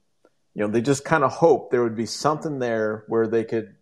you 0.53 0.61
know, 0.61 0.67
they 0.67 0.81
just 0.81 1.03
kind 1.03 1.23
of 1.23 1.31
hoped 1.31 1.71
there 1.71 1.83
would 1.83 1.95
be 1.95 2.05
something 2.05 2.59
there 2.59 3.05
where 3.07 3.27
they 3.27 3.43
could, 3.43 3.75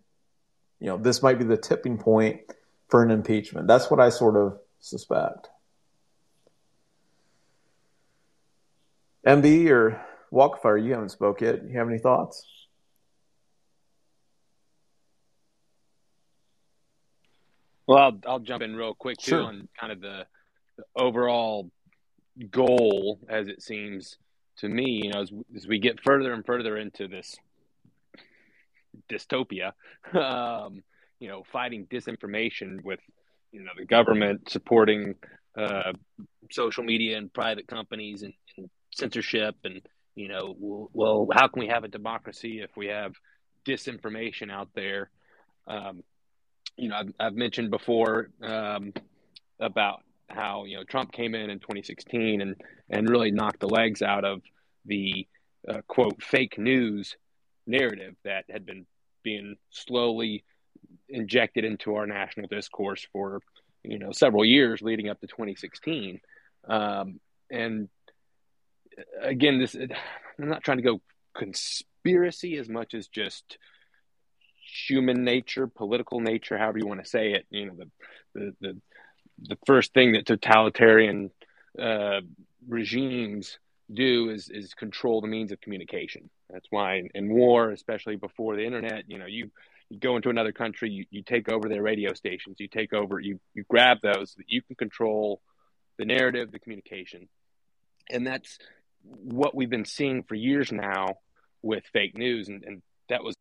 you 0.79 0.87
know, 0.87 0.97
this 0.97 1.21
might 1.21 1.37
be 1.37 1.43
the 1.43 1.57
tipping 1.57 1.97
point 1.97 2.41
for 2.87 3.03
an 3.03 3.11
impeachment. 3.11 3.67
That's 3.67 3.91
what 3.91 3.99
I 3.99 4.09
sort 4.09 4.37
of 4.37 4.57
suspect. 4.79 5.49
MB 9.25 9.69
or 9.69 10.01
Walkfire, 10.31 10.83
you 10.83 10.93
haven't 10.93 11.09
spoke 11.09 11.41
yet. 11.41 11.63
You 11.63 11.77
have 11.77 11.87
any 11.87 11.99
thoughts? 11.99 12.45
Well, 17.87 17.99
I'll, 17.99 18.19
I'll 18.25 18.39
jump 18.39 18.63
in 18.63 18.75
real 18.75 18.93
quick 18.93 19.17
too 19.17 19.31
sure. 19.31 19.43
on 19.43 19.67
kind 19.79 19.91
of 19.91 20.01
the, 20.01 20.25
the, 20.77 20.83
overall 20.95 21.69
goal, 22.49 23.19
as 23.27 23.47
it 23.47 23.61
seems 23.61 24.17
to 24.57 24.69
me. 24.69 25.01
You 25.03 25.11
know, 25.11 25.21
as, 25.21 25.31
as 25.55 25.67
we 25.67 25.79
get 25.79 25.99
further 26.01 26.33
and 26.33 26.45
further 26.45 26.77
into 26.77 27.07
this 27.07 27.35
dystopia, 29.09 29.73
um, 30.13 30.83
you 31.19 31.27
know, 31.27 31.43
fighting 31.51 31.85
disinformation 31.85 32.81
with 32.83 33.01
you 33.51 33.61
know 33.61 33.71
the 33.77 33.85
government 33.85 34.49
supporting 34.49 35.15
uh, 35.57 35.91
social 36.49 36.83
media 36.83 37.17
and 37.17 37.33
private 37.33 37.67
companies 37.67 38.23
and 38.23 38.33
censorship 38.93 39.55
and 39.63 39.81
you 40.15 40.27
know 40.27 40.55
well 40.93 41.27
how 41.33 41.47
can 41.47 41.61
we 41.61 41.67
have 41.67 41.83
a 41.83 41.87
democracy 41.87 42.61
if 42.61 42.75
we 42.75 42.87
have 42.87 43.13
disinformation 43.65 44.51
out 44.51 44.69
there? 44.75 45.09
Um, 45.67 46.03
you 46.77 46.89
know 46.89 46.95
I've, 46.95 47.13
I've 47.19 47.35
mentioned 47.35 47.71
before 47.71 48.29
um, 48.41 48.93
about 49.59 50.03
how 50.27 50.65
you 50.65 50.77
know 50.77 50.83
Trump 50.83 51.11
came 51.11 51.35
in 51.35 51.49
in 51.49 51.59
2016 51.59 52.41
and 52.41 52.55
and 52.89 53.09
really 53.09 53.31
knocked 53.31 53.59
the 53.59 53.69
legs 53.69 54.01
out 54.01 54.25
of 54.25 54.41
the 54.85 55.27
uh, 55.67 55.81
quote 55.87 56.21
fake 56.21 56.57
news 56.57 57.15
narrative 57.67 58.15
that 58.23 58.45
had 58.49 58.65
been 58.65 58.85
being 59.23 59.55
slowly 59.69 60.43
injected 61.09 61.63
into 61.63 61.95
our 61.95 62.07
national 62.07 62.47
discourse 62.47 63.05
for 63.11 63.41
you 63.83 63.99
know 63.99 64.11
several 64.11 64.45
years 64.45 64.81
leading 64.81 65.09
up 65.09 65.19
to 65.21 65.27
2016 65.27 66.19
um, 66.67 67.19
and 67.49 67.89
again, 69.21 69.59
this 69.59 69.75
I'm 69.75 70.49
not 70.49 70.63
trying 70.63 70.77
to 70.77 70.83
go 70.83 71.01
conspiracy 71.35 72.57
as 72.57 72.69
much 72.69 72.93
as 72.93 73.07
just 73.07 73.57
human 74.87 75.23
nature, 75.23 75.67
political 75.67 76.19
nature, 76.19 76.57
however 76.57 76.79
you 76.79 76.87
want 76.87 77.03
to 77.03 77.09
say 77.09 77.33
it. 77.33 77.45
You 77.49 77.67
know, 77.67 77.75
the 77.75 77.89
the 78.33 78.55
the, 78.61 78.81
the 79.49 79.57
first 79.65 79.93
thing 79.93 80.13
that 80.13 80.25
totalitarian 80.25 81.31
uh, 81.79 82.21
regimes 82.67 83.57
do 83.93 84.29
is 84.29 84.49
is 84.49 84.73
control 84.73 85.21
the 85.21 85.27
means 85.27 85.51
of 85.51 85.61
communication. 85.61 86.29
That's 86.49 86.67
why 86.69 86.97
in, 86.97 87.09
in, 87.15 87.33
war, 87.33 87.71
especially 87.71 88.15
before 88.15 88.55
the 88.55 88.65
internet, 88.65 89.05
you 89.07 89.17
know, 89.17 89.25
you, 89.25 89.51
you 89.89 89.99
go 89.99 90.17
into 90.17 90.29
another 90.29 90.51
country, 90.51 90.89
you, 90.89 91.05
you 91.09 91.23
take 91.23 91.49
over 91.49 91.69
their 91.69 91.81
radio 91.81 92.13
stations, 92.13 92.57
you 92.59 92.67
take 92.67 92.93
over, 92.93 93.19
you 93.19 93.39
you 93.53 93.63
grab 93.69 93.97
those 94.01 94.31
so 94.31 94.35
that 94.37 94.49
you 94.49 94.61
can 94.61 94.75
control 94.75 95.41
the 95.97 96.05
narrative, 96.05 96.51
the 96.51 96.59
communication, 96.59 97.27
and 98.09 98.25
that's 98.25 98.57
what 99.03 99.55
we've 99.55 99.69
been 99.69 99.85
seeing 99.85 100.23
for 100.23 100.35
years 100.35 100.71
now 100.71 101.17
with 101.61 101.83
fake 101.93 102.17
news, 102.17 102.49
and, 102.49 102.63
and 102.63 102.81
that 103.09 103.23
was 103.23 103.35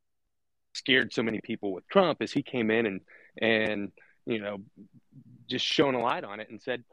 scared 0.75 1.13
so 1.13 1.23
many 1.23 1.41
people 1.43 1.73
with 1.73 1.87
Trump 1.89 2.19
as 2.23 2.33
he 2.33 2.43
came 2.43 2.71
in 2.71 2.87
and 2.87 3.01
and 3.41 3.93
you 4.27 4.41
know 4.41 4.59
just 5.49 5.65
shone 5.65 5.95
a 5.95 6.01
light 6.01 6.25
on 6.25 6.41
it 6.41 6.49
and 6.51 6.61
said, 6.61 6.85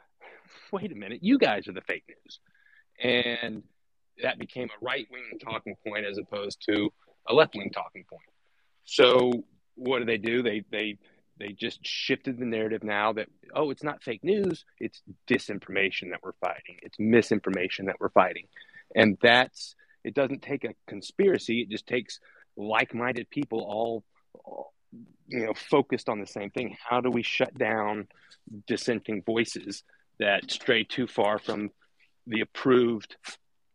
"Wait 0.71 0.91
a 0.91 0.95
minute, 0.95 1.19
you 1.23 1.37
guys 1.37 1.67
are 1.67 1.73
the 1.73 1.81
fake 1.81 2.05
news," 2.07 2.39
and 3.01 3.63
that 4.21 4.39
became 4.39 4.69
a 4.69 4.85
right 4.85 5.07
wing 5.11 5.39
talking 5.43 5.75
point 5.85 6.05
as 6.05 6.17
opposed 6.17 6.61
to 6.67 6.91
a 7.27 7.33
left 7.33 7.55
wing 7.55 7.69
talking 7.69 8.03
point. 8.09 8.21
So 8.85 9.43
what 9.75 9.99
do 9.99 10.05
they 10.05 10.17
do? 10.17 10.41
They 10.41 10.63
they 10.71 10.97
they 11.39 11.49
just 11.49 11.85
shifted 11.85 12.39
the 12.39 12.45
narrative 12.45 12.83
now 12.83 13.13
that 13.13 13.27
oh 13.55 13.69
it's 13.69 13.83
not 13.83 14.03
fake 14.03 14.23
news 14.23 14.65
it's 14.79 15.01
disinformation 15.29 16.09
that 16.11 16.19
we're 16.23 16.33
fighting 16.39 16.77
it's 16.81 16.97
misinformation 16.99 17.85
that 17.85 17.95
we're 17.99 18.09
fighting. 18.09 18.47
And 18.95 19.17
that's 19.21 19.75
it 20.03 20.13
doesn't 20.13 20.41
take 20.41 20.63
a 20.63 20.73
conspiracy 20.87 21.61
it 21.61 21.69
just 21.69 21.87
takes 21.87 22.19
like-minded 22.55 23.29
people 23.29 23.59
all, 23.59 24.03
you 25.27 25.45
know 25.45 25.53
focused 25.53 26.09
on 26.09 26.19
the 26.19 26.25
same 26.25 26.49
thing. 26.49 26.75
How 26.87 27.01
do 27.01 27.09
we 27.11 27.23
shut 27.23 27.55
down 27.57 28.07
dissenting 28.65 29.21
voices 29.23 29.83
that 30.19 30.49
stray 30.49 30.83
too 30.83 31.07
far 31.07 31.37
from 31.37 31.69
the 32.25 32.41
approved 32.41 33.15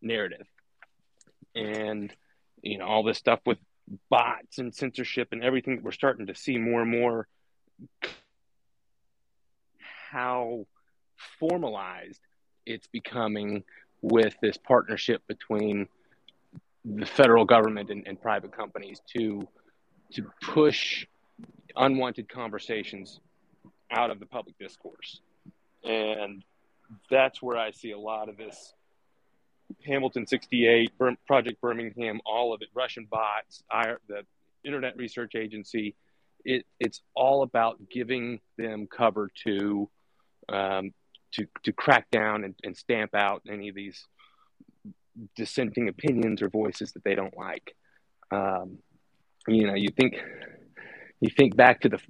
narrative? 0.01 0.47
And 1.55 2.13
you 2.63 2.79
know 2.79 2.87
all 2.87 3.05
this 3.05 3.19
stuff 3.19 3.41
with 3.47 3.59
bots 4.11 4.59
and 4.59 4.75
censorship 4.75 5.29
and 5.33 5.45
everything 5.45 5.77
that 5.77 5.85
we're 5.85 5.93
starting 5.93 6.27
to 6.27 6.35
see 6.35 6.57
more 6.57 6.83
and 6.83 6.91
more 6.91 7.29
how 10.11 10.67
formalized 11.39 12.21
it's 12.67 12.87
becoming 12.87 13.65
with 14.03 14.35
this 14.43 14.57
partnership 14.57 15.23
between 15.27 15.89
the 16.85 17.07
federal 17.07 17.45
government 17.45 17.91
and, 17.91 18.07
and, 18.07 18.21
private 18.21 18.55
companies 18.55 19.01
to 19.15 19.47
to 20.13 20.31
push 20.43 21.07
unwanted 21.77 22.29
conversations 22.29 23.21
out 23.91 24.11
of 24.11 24.19
the 24.19 24.27
public 24.27 24.59
discourse. 24.59 25.21
And 25.85 26.45
that's 27.11 27.41
where 27.41 27.57
i 27.57 27.71
see 27.71 27.93
a 27.93 27.99
lot 27.99 28.29
of 28.29 28.37
this 28.37 28.75
hamilton 29.87 30.27
68 30.27 30.93
project 31.27 31.61
birmingham 31.61 32.21
all 32.27 32.53
of 32.53 32.63
it 32.63 32.69
russian 32.75 33.07
bots 33.11 33.63
the 34.09 34.23
internet 34.65 34.97
research 34.97 35.35
agency 35.35 35.95
it, 36.45 36.67
it's 36.81 37.01
all 37.15 37.43
about 37.43 37.79
giving 37.91 38.41
them 38.59 38.87
cover 38.87 39.31
to 39.45 39.89
um, 40.49 40.93
to 41.33 41.47
to 41.65 41.73
crack 41.73 42.11
down 42.11 42.45
and, 42.45 42.55
and, 42.63 42.77
stamp 42.77 43.15
out 43.15 43.43
any 43.49 43.69
of 43.69 43.75
these 43.75 44.07
dissenting 45.37 45.89
opinions 45.89 46.43
or 46.43 46.49
voices 46.49 46.93
that 46.93 47.05
they 47.05 47.15
don't 47.15 47.37
like. 47.37 47.75
Um, 48.31 48.79
you 49.47 49.67
know, 49.67 49.75
you 49.75 49.89
think 49.89 50.21
you 51.21 51.31
think 51.31 51.57
back 51.57 51.81
to 51.83 51.89
the 51.89 52.01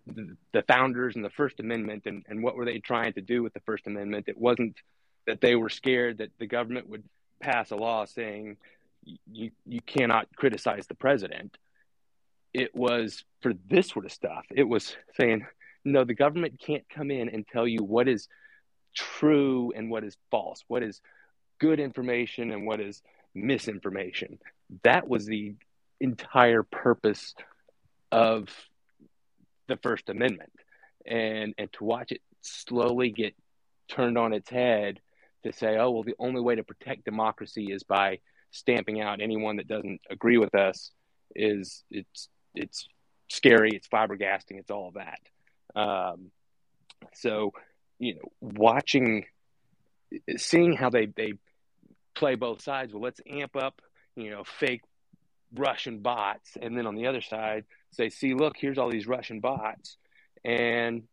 the 0.52 0.62
founders 0.62 1.16
and 1.16 1.24
the 1.24 1.30
First 1.30 1.60
Amendment, 1.60 2.04
and, 2.06 2.24
and 2.28 2.42
what 2.42 2.56
were 2.56 2.64
they 2.64 2.78
trying 2.78 3.12
to 3.14 3.20
do 3.20 3.42
with 3.42 3.52
the 3.52 3.60
First 3.60 3.86
Amendment? 3.86 4.28
It 4.28 4.38
wasn't 4.38 4.76
that 5.26 5.40
they 5.40 5.54
were 5.54 5.68
scared 5.68 6.18
that 6.18 6.30
the 6.38 6.46
government 6.46 6.88
would 6.88 7.04
pass 7.40 7.70
a 7.70 7.76
law 7.76 8.04
saying 8.04 8.56
you 9.04 9.50
you 9.66 9.80
cannot 9.82 10.28
criticize 10.36 10.86
the 10.86 10.94
president 10.94 11.56
it 12.54 12.74
was 12.74 13.24
for 13.40 13.52
this 13.68 13.88
sort 13.88 14.04
of 14.04 14.12
stuff. 14.12 14.44
It 14.50 14.64
was 14.64 14.94
saying, 15.18 15.46
no, 15.84 16.04
the 16.04 16.14
government 16.14 16.60
can't 16.64 16.84
come 16.88 17.10
in 17.10 17.28
and 17.28 17.46
tell 17.46 17.66
you 17.66 17.82
what 17.82 18.08
is 18.08 18.28
true 18.94 19.72
and 19.74 19.90
what 19.90 20.04
is 20.04 20.16
false, 20.30 20.62
what 20.68 20.82
is 20.82 21.00
good 21.58 21.80
information 21.80 22.50
and 22.52 22.66
what 22.66 22.80
is 22.80 23.02
misinformation. 23.34 24.38
That 24.84 25.08
was 25.08 25.26
the 25.26 25.54
entire 26.00 26.62
purpose 26.62 27.34
of 28.10 28.48
the 29.68 29.76
First 29.76 30.08
Amendment. 30.08 30.52
And 31.06 31.54
and 31.58 31.72
to 31.74 31.84
watch 31.84 32.12
it 32.12 32.20
slowly 32.42 33.10
get 33.10 33.34
turned 33.88 34.18
on 34.18 34.32
its 34.32 34.50
head 34.50 35.00
to 35.44 35.52
say, 35.52 35.76
oh 35.78 35.90
well, 35.90 36.02
the 36.04 36.14
only 36.18 36.40
way 36.40 36.54
to 36.54 36.62
protect 36.62 37.04
democracy 37.04 37.72
is 37.72 37.82
by 37.82 38.18
stamping 38.50 39.00
out 39.00 39.20
anyone 39.20 39.56
that 39.56 39.66
doesn't 39.66 40.00
agree 40.10 40.38
with 40.38 40.54
us 40.54 40.92
is 41.34 41.82
it's 41.90 42.28
it's 42.54 42.86
scary, 43.28 43.70
it's 43.72 43.88
flabbergasting, 43.88 44.58
it's 44.58 44.70
all 44.70 44.92
that. 44.94 45.20
Um, 45.80 46.30
so, 47.14 47.52
you 47.98 48.14
know, 48.14 48.32
watching, 48.40 49.26
seeing 50.36 50.74
how 50.74 50.90
they 50.90 51.06
they 51.06 51.34
play 52.14 52.34
both 52.34 52.62
sides. 52.62 52.92
Well, 52.92 53.02
let's 53.02 53.20
amp 53.26 53.56
up, 53.56 53.80
you 54.16 54.30
know, 54.30 54.44
fake 54.44 54.82
Russian 55.54 56.00
bots, 56.00 56.56
and 56.60 56.76
then 56.76 56.86
on 56.86 56.94
the 56.94 57.06
other 57.06 57.20
side, 57.20 57.64
say, 57.92 58.08
see, 58.08 58.34
look, 58.34 58.54
here's 58.58 58.78
all 58.78 58.90
these 58.90 59.06
Russian 59.06 59.40
bots, 59.40 59.96
and 60.44 61.04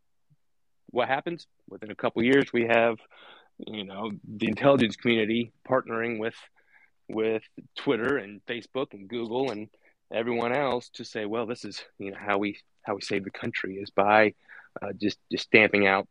what 0.91 1.08
happens 1.08 1.45
within 1.69 1.91
a 1.91 1.95
couple 1.95 2.23
years, 2.23 2.52
we 2.52 2.65
have, 2.65 2.97
you 3.60 3.84
know, 3.84 4.12
the 4.28 4.47
intelligence 4.47 4.95
community 4.95 5.52
partnering 5.67 6.19
with 6.19 6.36
with 7.08 7.43
Twitter 7.75 8.17
and 8.17 8.45
Facebook 8.45 8.93
and 8.93 9.08
Google 9.08 9.52
and 9.52 9.67
everyone 10.12 10.54
else 10.54 10.89
to 10.89 11.04
say, 11.04 11.26
well, 11.26 11.45
this 11.45 11.65
is 11.65 11.84
you 11.98 12.12
know 12.12 12.17
how 12.19 12.38
we 12.38 12.58
how 12.84 12.95
we 12.95 13.02
save 13.02 13.24
the 13.24 13.32
country 13.32 13.76
is 13.76 13.89
by 13.89 14.34
uh, 14.82 14.93
just 15.00 15.17
just 15.32 15.45
stamping 15.45 15.88
out 15.88 16.08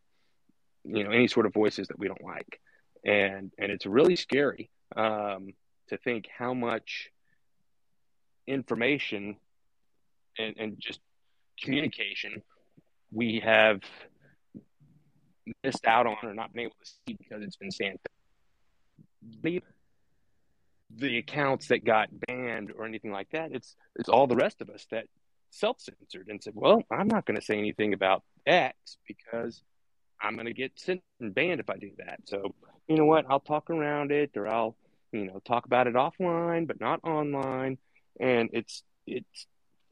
you 0.83 1.03
know 1.03 1.11
any 1.11 1.27
sort 1.27 1.45
of 1.45 1.53
voices 1.53 1.87
that 1.87 1.99
we 1.99 2.07
don't 2.07 2.23
like, 2.23 2.59
and 3.05 3.51
and 3.57 3.71
it's 3.71 3.85
really 3.85 4.15
scary 4.15 4.69
um, 4.95 5.53
to 5.89 5.97
think 5.97 6.27
how 6.35 6.53
much 6.53 7.09
information 8.47 9.35
and, 10.37 10.55
and 10.57 10.79
just 10.79 10.99
communication 11.61 12.41
we 13.11 13.41
have 13.43 13.81
missed 15.63 15.85
out 15.85 16.07
on 16.07 16.15
or 16.23 16.33
not 16.33 16.53
been 16.53 16.63
able 16.63 16.75
to 16.83 16.91
see 17.07 17.13
because 17.13 17.43
it's 17.43 17.57
been 17.57 17.71
stamped 17.71 18.07
the 20.95 21.17
accounts 21.17 21.67
that 21.67 21.85
got 21.85 22.09
banned 22.27 22.71
or 22.75 22.85
anything 22.85 23.11
like 23.11 23.29
that. 23.31 23.51
It's 23.51 23.75
it's 23.95 24.09
all 24.09 24.27
the 24.27 24.35
rest 24.35 24.61
of 24.61 24.69
us 24.69 24.85
that 24.91 25.05
self 25.51 25.79
censored 25.79 26.27
and 26.27 26.41
said, 26.41 26.53
"Well, 26.55 26.83
I'm 26.91 27.07
not 27.07 27.25
going 27.25 27.37
to 27.37 27.45
say 27.45 27.57
anything 27.57 27.93
about 27.93 28.23
X 28.45 28.97
because 29.07 29.61
I'm 30.21 30.35
going 30.35 30.47
to 30.47 30.53
get 30.53 30.79
sent 30.79 31.01
and 31.19 31.33
banned 31.33 31.59
if 31.59 31.69
I 31.69 31.77
do 31.77 31.91
that." 31.97 32.21
So 32.25 32.55
you 32.87 32.95
know 32.95 33.05
what? 33.05 33.25
I'll 33.29 33.39
talk 33.39 33.69
around 33.69 34.11
it, 34.11 34.31
or 34.35 34.47
I'll 34.47 34.75
you 35.11 35.25
know 35.25 35.39
talk 35.45 35.65
about 35.65 35.87
it 35.87 35.93
offline, 35.93 36.67
but 36.67 36.79
not 36.79 37.03
online. 37.03 37.77
And 38.19 38.49
it's 38.53 38.83
it's 39.05 39.47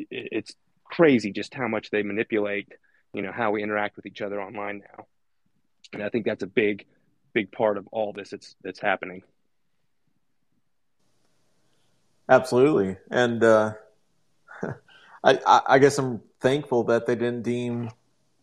it's 0.09 0.53
crazy 0.83 1.31
just 1.31 1.53
how 1.53 1.67
much 1.67 1.89
they 1.89 2.01
manipulate 2.01 2.71
you 3.13 3.21
know 3.21 3.31
how 3.31 3.51
we 3.51 3.63
interact 3.63 3.95
with 3.95 4.05
each 4.05 4.21
other 4.21 4.41
online 4.41 4.79
now. 4.79 5.05
And 5.93 6.03
I 6.03 6.09
think 6.09 6.25
that's 6.25 6.43
a 6.43 6.47
big 6.47 6.85
big 7.33 7.51
part 7.51 7.77
of 7.77 7.87
all 7.91 8.13
this 8.13 8.31
that's 8.31 8.55
that's 8.63 8.79
happening. 8.79 9.21
Absolutely, 12.29 12.97
and 13.09 13.43
uh, 13.43 13.73
I, 15.23 15.61
I 15.67 15.79
guess 15.79 15.97
I'm 15.97 16.21
thankful 16.41 16.83
that 16.85 17.05
they 17.05 17.15
didn't 17.15 17.43
deem 17.43 17.89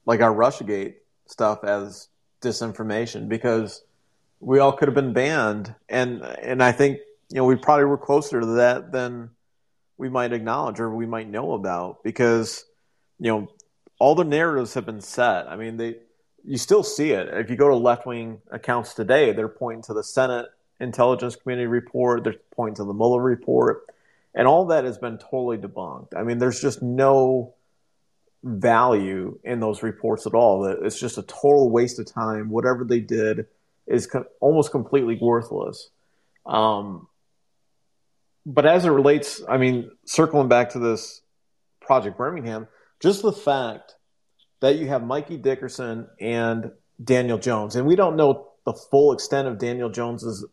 like 0.06 0.20
our 0.20 0.34
RussiaGate 0.34 0.94
stuff 1.26 1.64
as 1.64 2.08
disinformation 2.40 3.28
because 3.28 3.84
we 4.40 4.58
all 4.58 4.72
could 4.72 4.88
have 4.88 4.94
been 4.94 5.12
banned, 5.12 5.74
and 5.88 6.22
and 6.22 6.62
I 6.62 6.72
think 6.72 6.98
you 7.28 7.36
know 7.36 7.44
we 7.44 7.56
probably 7.56 7.84
were 7.84 7.98
closer 7.98 8.40
to 8.40 8.46
that 8.46 8.92
than 8.92 9.30
we 9.98 10.08
might 10.08 10.32
acknowledge 10.32 10.80
or 10.80 10.94
we 10.94 11.06
might 11.06 11.28
know 11.28 11.52
about 11.52 12.02
because 12.02 12.64
you 13.18 13.30
know 13.30 13.48
all 13.98 14.14
the 14.14 14.24
narratives 14.24 14.74
have 14.74 14.86
been 14.86 15.00
set. 15.00 15.46
I 15.46 15.56
mean, 15.56 15.76
they 15.76 15.96
you 16.42 16.56
still 16.58 16.82
see 16.82 17.12
it 17.12 17.28
if 17.28 17.50
you 17.50 17.56
go 17.56 17.68
to 17.68 17.76
left 17.76 18.06
wing 18.06 18.40
accounts 18.50 18.94
today. 18.94 19.32
They're 19.32 19.48
pointing 19.48 19.82
to 19.84 19.94
the 19.94 20.02
Senate 20.04 20.46
intelligence 20.80 21.36
community 21.36 21.66
report. 21.66 22.24
There's 22.24 22.36
points 22.54 22.80
in 22.80 22.86
the 22.86 22.94
Mueller 22.94 23.22
report, 23.22 23.86
and 24.34 24.46
all 24.46 24.66
that 24.66 24.84
has 24.84 24.98
been 24.98 25.18
totally 25.18 25.58
debunked. 25.58 26.16
I 26.16 26.22
mean, 26.22 26.38
there's 26.38 26.60
just 26.60 26.82
no 26.82 27.54
value 28.42 29.38
in 29.42 29.60
those 29.60 29.82
reports 29.82 30.26
at 30.26 30.34
all. 30.34 30.66
It's 30.66 31.00
just 31.00 31.18
a 31.18 31.22
total 31.22 31.70
waste 31.70 31.98
of 31.98 32.06
time. 32.06 32.50
Whatever 32.50 32.84
they 32.84 33.00
did 33.00 33.46
is 33.86 34.06
co- 34.06 34.26
almost 34.40 34.70
completely 34.70 35.18
worthless. 35.20 35.88
Um, 36.44 37.08
but 38.46 38.66
as 38.66 38.84
it 38.84 38.90
relates, 38.90 39.42
I 39.48 39.56
mean, 39.56 39.90
circling 40.04 40.48
back 40.48 40.70
to 40.70 40.78
this 40.78 41.22
Project 41.80 42.18
Birmingham, 42.18 42.68
just 43.00 43.22
the 43.22 43.32
fact 43.32 43.94
that 44.60 44.76
you 44.76 44.88
have 44.88 45.02
Mikey 45.02 45.38
Dickerson 45.38 46.08
and 46.20 46.70
Daniel 47.02 47.38
Jones, 47.38 47.76
and 47.76 47.86
we 47.86 47.96
don't 47.96 48.16
know 48.16 48.48
the 48.64 48.72
full 48.72 49.12
extent 49.12 49.48
of 49.48 49.58
Daniel 49.58 49.90
Jones's 49.90 50.44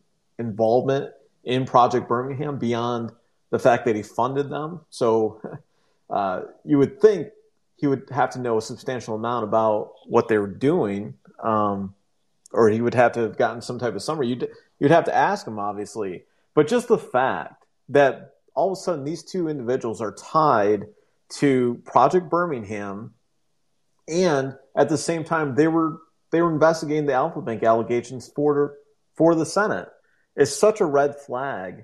involvement 0.41 1.11
in 1.43 1.65
Project 1.65 2.07
Birmingham 2.07 2.57
beyond 2.57 3.11
the 3.49 3.59
fact 3.59 3.85
that 3.85 3.95
he 3.95 4.03
funded 4.03 4.49
them. 4.49 4.81
So 4.89 5.41
uh, 6.09 6.41
you 6.65 6.77
would 6.77 6.99
think 6.99 7.29
he 7.75 7.87
would 7.87 8.09
have 8.11 8.31
to 8.31 8.39
know 8.39 8.57
a 8.57 8.61
substantial 8.61 9.15
amount 9.15 9.43
about 9.43 9.93
what 10.05 10.27
they 10.27 10.37
were 10.37 10.47
doing, 10.47 11.15
um, 11.41 11.95
or 12.51 12.69
he 12.69 12.81
would 12.81 12.93
have 12.93 13.13
to 13.13 13.21
have 13.21 13.37
gotten 13.37 13.61
some 13.61 13.79
type 13.79 13.95
of 13.95 14.03
summary. 14.03 14.27
You'd 14.27 14.49
you'd 14.79 14.91
have 14.91 15.05
to 15.05 15.15
ask 15.15 15.47
him, 15.47 15.57
obviously. 15.57 16.23
But 16.53 16.67
just 16.67 16.87
the 16.87 16.97
fact 16.97 17.65
that 17.89 18.35
all 18.53 18.71
of 18.71 18.73
a 18.73 18.81
sudden 18.81 19.03
these 19.03 19.23
two 19.23 19.47
individuals 19.47 20.01
are 20.01 20.13
tied 20.13 20.85
to 21.39 21.81
Project 21.85 22.29
Birmingham, 22.29 23.13
and 24.07 24.55
at 24.75 24.89
the 24.89 24.97
same 24.97 25.23
time 25.23 25.55
they 25.55 25.67
were 25.67 26.01
they 26.31 26.41
were 26.41 26.51
investigating 26.51 27.05
the 27.05 27.13
Alfa 27.13 27.41
Bank 27.41 27.63
allegations 27.63 28.31
for 28.35 28.75
for 29.15 29.33
the 29.33 29.45
Senate 29.45 29.89
is 30.35 30.57
such 30.57 30.81
a 30.81 30.85
red 30.85 31.15
flag 31.15 31.83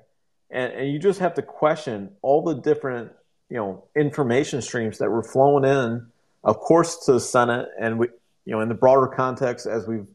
and, 0.50 0.74
and 0.74 0.92
you 0.92 1.00
just 1.00 1.20
have 1.20 1.34
to 1.36 1.42
question 1.42 2.12
all 2.22 2.44
the 2.44 2.56
different 2.56 3.12
you 3.50 3.58
know 3.58 3.84
information 3.96 4.62
streams 4.62 4.98
that 4.98 5.10
were 5.10 5.24
flowing 5.24 5.64
in, 5.64 6.08
of 6.44 6.60
course, 6.60 7.06
to 7.06 7.14
the 7.14 7.20
Senate, 7.20 7.70
and 7.80 8.00
we 8.00 8.08
you 8.46 8.54
know 8.54 8.62
in 8.62 8.70
the 8.70 8.76
broader 8.76 9.08
context 9.08 9.66
as 9.66 9.88
we've 9.88 10.08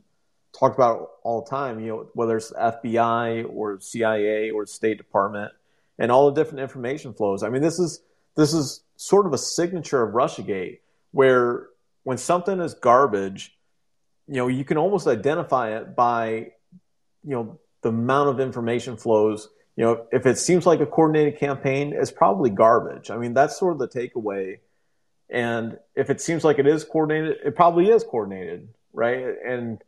talked 0.59 0.77
about 0.77 1.11
all 1.23 1.43
the 1.43 1.51
time, 1.51 1.81
you 1.81 1.89
know 1.89 2.07
whether 2.15 2.37
it's 2.37 2.53
FBI 2.53 3.47
or 3.53 3.81
CIA 3.81 4.51
or 4.51 4.67
State 4.67 4.99
Department, 4.99 5.53
and 5.99 6.11
all 6.11 6.31
the 6.31 6.41
different 6.41 6.61
information 6.61 7.13
flows. 7.13 7.43
I 7.43 7.49
mean, 7.49 7.63
this 7.63 7.79
is 7.79 8.01
this 8.37 8.55
is 8.55 8.83
sort 8.97 9.27
of 9.27 9.33
a 9.33 9.39
signature 9.39 10.03
of 10.03 10.15
RussiaGate, 10.15 10.79
where 11.11 11.69
when 12.05 12.19
something 12.19 12.61
is 12.61 12.75
garbage, 12.75 13.57
you 14.29 14.37
know 14.37 14.49
you 14.49 14.65
can 14.65 14.79
almost 14.79 15.07
identify 15.07 15.77
it 15.77 15.95
by 15.95 16.53
you 17.25 17.35
know 17.35 17.59
the 17.83 17.91
amount 17.91 18.29
of 18.29 18.41
information 18.41 18.97
flows 18.97 19.49
you 19.77 19.85
know, 19.85 20.07
if 20.13 20.27
it 20.27 20.39
seems 20.39 20.67
like 20.67 20.81
a 20.81 20.87
coordinated 20.87 21.39
campaign, 21.39 21.95
it's 21.97 22.11
probably 22.11 22.51
garbage. 22.51 23.11
I 23.11 23.17
mean, 23.17 23.33
that's 23.33 23.59
sort 23.59 23.73
of 23.73 23.79
the 23.79 23.89
takeaway. 23.89 24.59
And 25.31 25.79
if 25.95 26.11
it 26.11 26.21
seems 26.21 26.45
like 26.45 26.59
it 26.59 26.67
is 26.67 26.85
coordinated, 26.85 27.39
it 27.45 27.57
probably 27.57 27.89
is 27.89 28.05
coordinated, 28.05 28.69
right? 28.93 29.35
And 29.47 29.83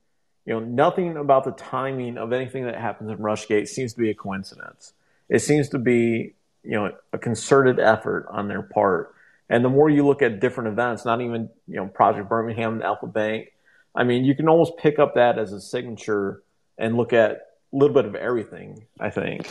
you 0.47 0.55
know, 0.55 0.61
nothing 0.61 1.17
about 1.17 1.45
the 1.45 1.53
timing 1.53 2.19
of 2.19 2.33
anything 2.33 2.65
that 2.65 2.77
happens 2.77 3.11
in 3.11 3.19
Russiagate 3.19 3.69
seems 3.69 3.93
to 3.95 4.01
be 4.01 4.11
a 4.11 4.15
coincidence. 4.15 4.93
It 5.29 5.41
seems 5.41 5.71
to 5.71 5.79
be, 5.79 6.35
you 6.63 6.73
know, 6.73 6.93
a 7.13 7.19
concerted 7.19 7.79
effort 7.79 8.27
on 8.31 8.49
their 8.49 8.63
part. 8.63 9.15
And 9.49 9.65
the 9.65 9.71
more 9.71 9.89
you 9.89 10.07
look 10.07 10.23
at 10.23 10.41
different 10.41 10.69
events, 10.69 11.05
not 11.05 11.21
even, 11.21 11.51
you 11.67 11.77
know, 11.77 11.87
Project 11.87 12.29
Birmingham 12.29 12.75
and 12.75 12.83
Alfa 12.83 13.07
Bank, 13.07 13.53
I 13.95 14.05
mean, 14.05 14.25
you 14.25 14.35
can 14.35 14.49
almost 14.49 14.77
pick 14.79 14.99
up 14.99 15.15
that 15.15 15.39
as 15.39 15.53
a 15.53 15.61
signature 15.61 16.43
and 16.77 16.97
look 16.97 17.13
at 17.13 17.54
little 17.77 17.95
bit 17.95 18.05
of 18.05 18.15
everything, 18.15 18.87
I 19.01 19.11
think. 19.11 19.47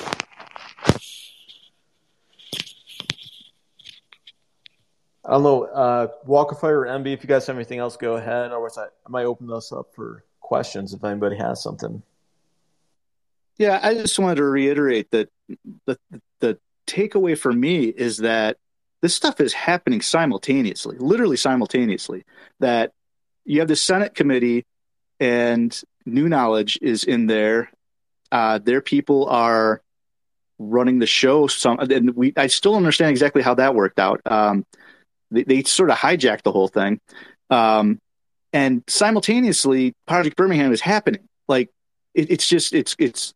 I 5.25 5.31
don't 5.31 5.43
know, 5.43 5.63
uh, 5.63 6.07
Walkerfire 6.27 6.63
or 6.63 6.85
MB, 6.85 7.13
if 7.13 7.23
you 7.23 7.27
guys 7.27 7.47
have 7.47 7.55
anything 7.55 7.79
else, 7.79 7.95
go 7.95 8.15
ahead. 8.15 8.51
Or 8.51 8.69
I, 8.77 8.83
I 8.83 9.09
might 9.09 9.23
open 9.23 9.47
this 9.47 9.71
up 9.71 9.87
for 9.95 10.25
questions 10.41 10.93
if 10.93 11.03
anybody 11.03 11.37
has 11.37 11.63
something. 11.63 12.03
Yeah, 13.57 13.79
I 13.81 13.93
just 13.93 14.19
wanted 14.19 14.35
to 14.35 14.43
reiterate 14.43 15.11
that 15.11 15.29
the 15.85 15.97
the 16.39 16.57
takeaway 16.87 17.37
for 17.37 17.53
me 17.53 17.85
is 17.85 18.17
that 18.17 18.57
this 19.01 19.15
stuff 19.15 19.39
is 19.39 19.53
happening 19.53 20.01
simultaneously, 20.01 20.97
literally 20.97 21.37
simultaneously. 21.37 22.25
That 22.59 22.91
you 23.45 23.59
have 23.59 23.69
the 23.69 23.75
Senate 23.75 24.15
committee 24.15 24.65
and 25.19 25.79
new 26.05 26.27
knowledge 26.27 26.79
is 26.81 27.03
in 27.03 27.27
there. 27.27 27.71
Uh, 28.33 28.57
their 28.57 28.81
people 28.81 29.27
are 29.29 29.79
running 30.57 30.97
the 30.97 31.05
show. 31.05 31.45
Some 31.45 31.77
and 31.79 32.15
we 32.15 32.33
I 32.35 32.47
still 32.47 32.75
understand 32.75 33.11
exactly 33.11 33.43
how 33.43 33.53
that 33.53 33.75
worked 33.75 33.99
out. 33.99 34.21
Um, 34.25 34.65
they, 35.29 35.43
they 35.43 35.63
sort 35.63 35.91
of 35.91 35.97
hijacked 35.97 36.41
the 36.41 36.51
whole 36.51 36.67
thing. 36.67 36.99
Um, 37.51 37.99
and 38.51 38.83
simultaneously, 38.87 39.93
Project 40.07 40.35
Birmingham 40.35 40.73
is 40.73 40.81
happening. 40.81 41.27
Like 41.47 41.69
it, 42.15 42.31
it's 42.31 42.47
just 42.47 42.73
it's 42.73 42.95
it's 42.97 43.35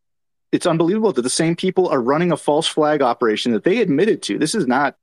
it's 0.51 0.65
unbelievable 0.65 1.12
that 1.12 1.21
the 1.21 1.29
same 1.29 1.55
people 1.55 1.88
are 1.89 2.01
running 2.01 2.31
a 2.31 2.38
false 2.38 2.65
flag 2.65 3.03
operation 3.03 3.51
that 3.51 3.63
they 3.63 3.79
admitted 3.81 4.23
to. 4.23 4.39
This 4.39 4.55
is 4.55 4.65
not, 4.65 4.95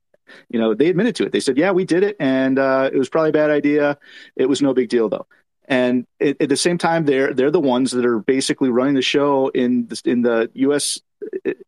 you 0.49 0.59
know, 0.59 0.73
they 0.73 0.87
admitted 0.89 1.15
to 1.17 1.25
it. 1.25 1.31
They 1.31 1.39
said, 1.39 1.57
"Yeah, 1.57 1.71
we 1.71 1.85
did 1.85 2.03
it, 2.03 2.17
and 2.19 2.59
uh, 2.59 2.89
it 2.91 2.97
was 2.97 3.07
probably 3.07 3.29
a 3.29 3.33
bad 3.33 3.49
idea. 3.49 3.97
It 4.35 4.49
was 4.49 4.61
no 4.61 4.73
big 4.73 4.89
deal, 4.89 5.07
though." 5.07 5.25
And 5.67 6.05
at, 6.21 6.41
at 6.41 6.49
the 6.49 6.57
same 6.57 6.77
time, 6.77 7.05
they're 7.05 7.33
they're 7.33 7.51
the 7.51 7.59
ones 7.59 7.91
that 7.91 8.05
are 8.05 8.19
basically 8.19 8.69
running 8.69 8.95
the 8.95 9.01
show 9.01 9.49
in 9.49 9.87
the, 9.87 10.01
in 10.05 10.21
the 10.21 10.51
U.S 10.53 11.01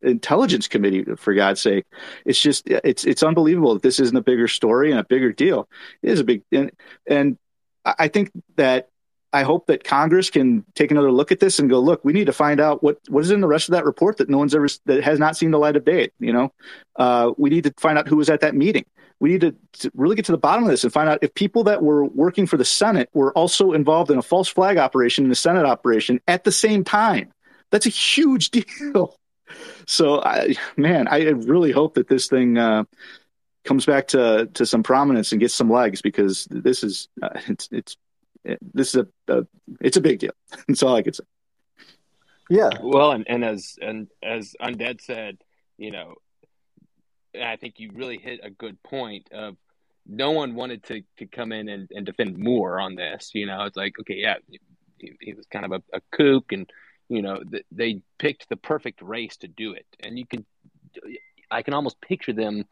intelligence 0.01 0.67
committee 0.67 1.03
for 1.15 1.33
god's 1.33 1.61
sake. 1.61 1.85
It's 2.25 2.39
just 2.39 2.67
it's 2.67 3.05
it's 3.05 3.23
unbelievable 3.23 3.73
that 3.73 3.83
this 3.83 3.99
isn't 3.99 4.15
a 4.15 4.21
bigger 4.21 4.47
story 4.47 4.91
and 4.91 4.99
a 4.99 5.03
bigger 5.03 5.31
deal. 5.31 5.67
It 6.01 6.11
is 6.11 6.19
a 6.19 6.23
big 6.23 6.43
and 6.51 6.71
and 7.07 7.37
i 7.85 8.09
think 8.09 8.31
that 8.57 8.89
i 9.31 9.43
hope 9.43 9.67
that 9.67 9.83
congress 9.83 10.29
can 10.29 10.65
take 10.75 10.91
another 10.91 11.11
look 11.11 11.31
at 11.31 11.39
this 11.39 11.57
and 11.57 11.69
go 11.69 11.79
look 11.79 12.03
we 12.03 12.11
need 12.11 12.25
to 12.25 12.33
find 12.33 12.59
out 12.59 12.83
what 12.83 12.99
what 13.07 13.23
is 13.23 13.31
in 13.31 13.39
the 13.39 13.47
rest 13.47 13.69
of 13.69 13.73
that 13.73 13.85
report 13.85 14.17
that 14.17 14.29
no 14.29 14.37
one's 14.37 14.53
ever 14.53 14.67
that 14.85 15.01
has 15.01 15.19
not 15.19 15.37
seen 15.37 15.51
the 15.51 15.57
light 15.57 15.77
of 15.77 15.85
day 15.85 16.11
you 16.19 16.33
know? 16.33 16.51
Uh, 16.97 17.31
we 17.37 17.49
need 17.49 17.63
to 17.63 17.73
find 17.77 17.97
out 17.97 18.07
who 18.07 18.17
was 18.17 18.29
at 18.29 18.41
that 18.41 18.55
meeting 18.55 18.83
we 19.19 19.29
need 19.29 19.41
to, 19.41 19.55
to, 19.73 19.91
really 19.95 20.15
get 20.15 20.25
to 20.25 20.31
the 20.31 20.37
bottom 20.37 20.63
of 20.63 20.69
this 20.69 20.83
and 20.83 20.93
find 20.93 21.09
out 21.09 21.19
if 21.21 21.33
people 21.33 21.63
that 21.63 21.81
were 21.81 22.05
working 22.05 22.45
for 22.45 22.57
the 22.57 22.65
senate 22.65 23.09
were 23.13 23.31
also 23.33 23.73
involved 23.73 24.11
in 24.11 24.17
a 24.17 24.21
false 24.21 24.47
flag 24.47 24.77
operation 24.77 25.25
in 25.25 25.29
the 25.29 25.35
senate 25.35 25.65
operation 25.65 26.19
at 26.27 26.43
the 26.43 26.51
same 26.51 26.83
time 26.83 27.31
that's 27.71 27.85
a 27.85 27.89
huge 27.89 28.51
deal 28.51 29.17
so 29.85 30.21
I, 30.21 30.55
man, 30.75 31.07
I 31.07 31.29
really 31.29 31.71
hope 31.71 31.95
that 31.95 32.07
this 32.07 32.27
thing 32.27 32.57
uh, 32.57 32.83
comes 33.63 33.85
back 33.85 34.07
to 34.09 34.49
to 34.53 34.65
some 34.65 34.83
prominence 34.83 35.31
and 35.31 35.41
gets 35.41 35.53
some 35.53 35.71
legs 35.71 36.01
because 36.01 36.45
this 36.49 36.83
is 36.83 37.07
uh, 37.21 37.29
it's 37.47 37.69
it's 37.71 37.97
it, 38.43 38.59
this 38.73 38.95
is 38.95 39.05
a, 39.27 39.39
a, 39.39 39.47
it's 39.81 39.97
a 39.97 40.01
big 40.01 40.19
deal. 40.19 40.31
That's 40.67 40.83
all 40.83 40.95
I 40.95 41.01
could 41.01 41.15
say. 41.15 41.23
Yeah. 42.49 42.69
Well, 42.81 43.11
and, 43.11 43.27
and 43.27 43.43
as 43.43 43.77
and 43.81 44.07
as 44.23 44.55
Undead 44.61 45.01
said, 45.01 45.37
you 45.77 45.91
know, 45.91 46.15
I 47.41 47.55
think 47.55 47.75
you 47.79 47.91
really 47.93 48.17
hit 48.17 48.39
a 48.43 48.49
good 48.49 48.81
point 48.83 49.29
of 49.31 49.55
no 50.05 50.31
one 50.31 50.55
wanted 50.55 50.83
to, 50.85 51.03
to 51.17 51.25
come 51.25 51.51
in 51.51 51.67
and, 51.67 51.89
and 51.93 52.05
defend 52.05 52.37
Moore 52.37 52.79
on 52.79 52.95
this. 52.95 53.31
You 53.33 53.45
know, 53.45 53.63
it's 53.63 53.75
like, 53.75 53.93
okay, 53.99 54.15
yeah, 54.15 54.35
he, 54.97 55.17
he 55.19 55.33
was 55.33 55.45
kind 55.47 55.65
of 55.65 55.71
a, 55.71 55.81
a 55.93 56.01
kook 56.11 56.51
and 56.51 56.69
you 57.09 57.21
know 57.21 57.41
they 57.71 58.01
picked 58.19 58.49
the 58.49 58.57
perfect 58.57 59.01
race 59.01 59.37
to 59.37 59.47
do 59.47 59.73
it 59.73 59.85
and 60.01 60.17
you 60.17 60.25
can 60.25 60.45
i 61.49 61.61
can 61.61 61.73
almost 61.73 61.99
picture 62.01 62.33
them 62.33 62.65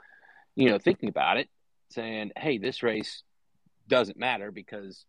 you 0.55 0.69
know 0.69 0.77
thinking 0.77 1.09
about 1.09 1.37
it 1.37 1.47
saying 1.89 2.31
hey 2.37 2.57
this 2.57 2.83
race 2.83 3.23
doesn't 3.87 4.17
matter 4.17 4.51
because 4.51 5.05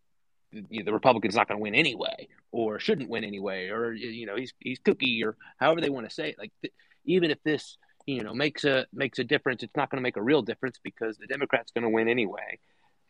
you 0.53 0.81
know, 0.81 0.85
the 0.85 0.93
republican's 0.93 1.35
not 1.35 1.49
going 1.49 1.59
to 1.59 1.63
win 1.63 1.75
anyway 1.75 2.29
or 2.53 2.79
shouldn't 2.79 3.11
win 3.11 3.25
anyway 3.25 3.69
or 3.69 3.93
you 3.93 4.27
know 4.27 4.37
he's 4.37 4.53
he's 4.61 4.79
cookie 4.79 5.25
or 5.25 5.37
however 5.59 5.81
they 5.81 5.91
want 5.91 6.09
to 6.09 6.15
say 6.15 6.31
it 6.31 6.39
like 6.39 6.53
th- 6.63 6.75
even 7.05 7.31
if 7.31 7.43
this 7.43 7.77
you 8.07 8.23
know 8.23 8.35
makes 8.35 8.65
a 8.65 8.87
makes 8.93 9.19
a 9.19 9.25
difference 9.25 9.63
it's 9.63 9.77
not 9.77 9.91
going 9.91 9.99
to 9.99 10.03
make 10.03 10.17
a 10.17 10.23
real 10.23 10.43
difference 10.43 10.79
because 10.83 11.17
the 11.19 11.27
democrats 11.27 11.73
going 11.73 11.85
to 11.85 11.91
win 11.91 12.09
anyway 12.09 12.59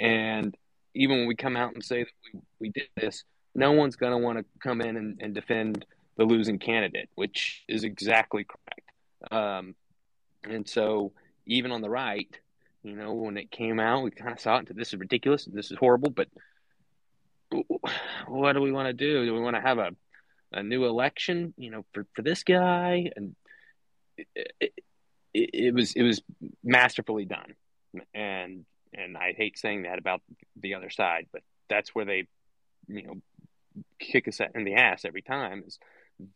and 0.00 0.56
even 0.94 1.18
when 1.18 1.26
we 1.26 1.36
come 1.36 1.56
out 1.56 1.74
and 1.74 1.84
say 1.84 2.04
that 2.04 2.12
we, 2.32 2.40
we 2.60 2.68
did 2.70 2.88
this 2.96 3.24
no 3.54 3.72
one's 3.72 3.96
going 3.96 4.12
to 4.12 4.18
want 4.18 4.38
to 4.38 4.44
come 4.62 4.80
in 4.80 4.96
and, 4.96 5.18
and 5.20 5.34
defend 5.34 5.84
the 6.16 6.24
losing 6.24 6.58
candidate, 6.58 7.08
which 7.14 7.64
is 7.68 7.84
exactly 7.84 8.44
correct. 8.44 9.32
Um, 9.32 9.74
and 10.44 10.68
so, 10.68 11.12
even 11.46 11.72
on 11.72 11.80
the 11.80 11.90
right, 11.90 12.28
you 12.82 12.94
know, 12.94 13.14
when 13.14 13.36
it 13.36 13.50
came 13.50 13.80
out, 13.80 14.02
we 14.02 14.10
kind 14.10 14.32
of 14.32 14.40
saw 14.40 14.58
it. 14.58 14.74
This 14.74 14.88
is 14.88 14.96
ridiculous. 15.00 15.46
This 15.50 15.70
is 15.70 15.78
horrible. 15.78 16.10
But 16.10 16.28
what 18.26 18.52
do 18.52 18.60
we 18.60 18.72
want 18.72 18.88
to 18.88 18.92
do? 18.92 19.24
Do 19.24 19.34
we 19.34 19.40
want 19.40 19.56
to 19.56 19.62
have 19.62 19.78
a 19.78 19.90
a 20.52 20.62
new 20.62 20.84
election? 20.84 21.54
You 21.56 21.70
know, 21.70 21.84
for 21.92 22.06
for 22.14 22.22
this 22.22 22.44
guy? 22.44 23.10
And 23.16 23.34
it 25.36 25.74
was 25.74 25.92
it 25.94 26.02
was 26.02 26.22
masterfully 26.64 27.24
done. 27.24 27.54
And 28.14 28.64
and 28.94 29.16
I 29.16 29.34
hate 29.36 29.58
saying 29.58 29.82
that 29.82 29.98
about 29.98 30.22
the 30.60 30.74
other 30.74 30.90
side, 30.90 31.26
but 31.32 31.42
that's 31.68 31.94
where 31.94 32.04
they, 32.04 32.26
you 32.88 33.02
know, 33.02 33.14
kick 33.98 34.28
us 34.28 34.40
in 34.54 34.64
the 34.64 34.74
ass 34.74 35.04
every 35.04 35.22
time. 35.22 35.64
Is 35.66 35.78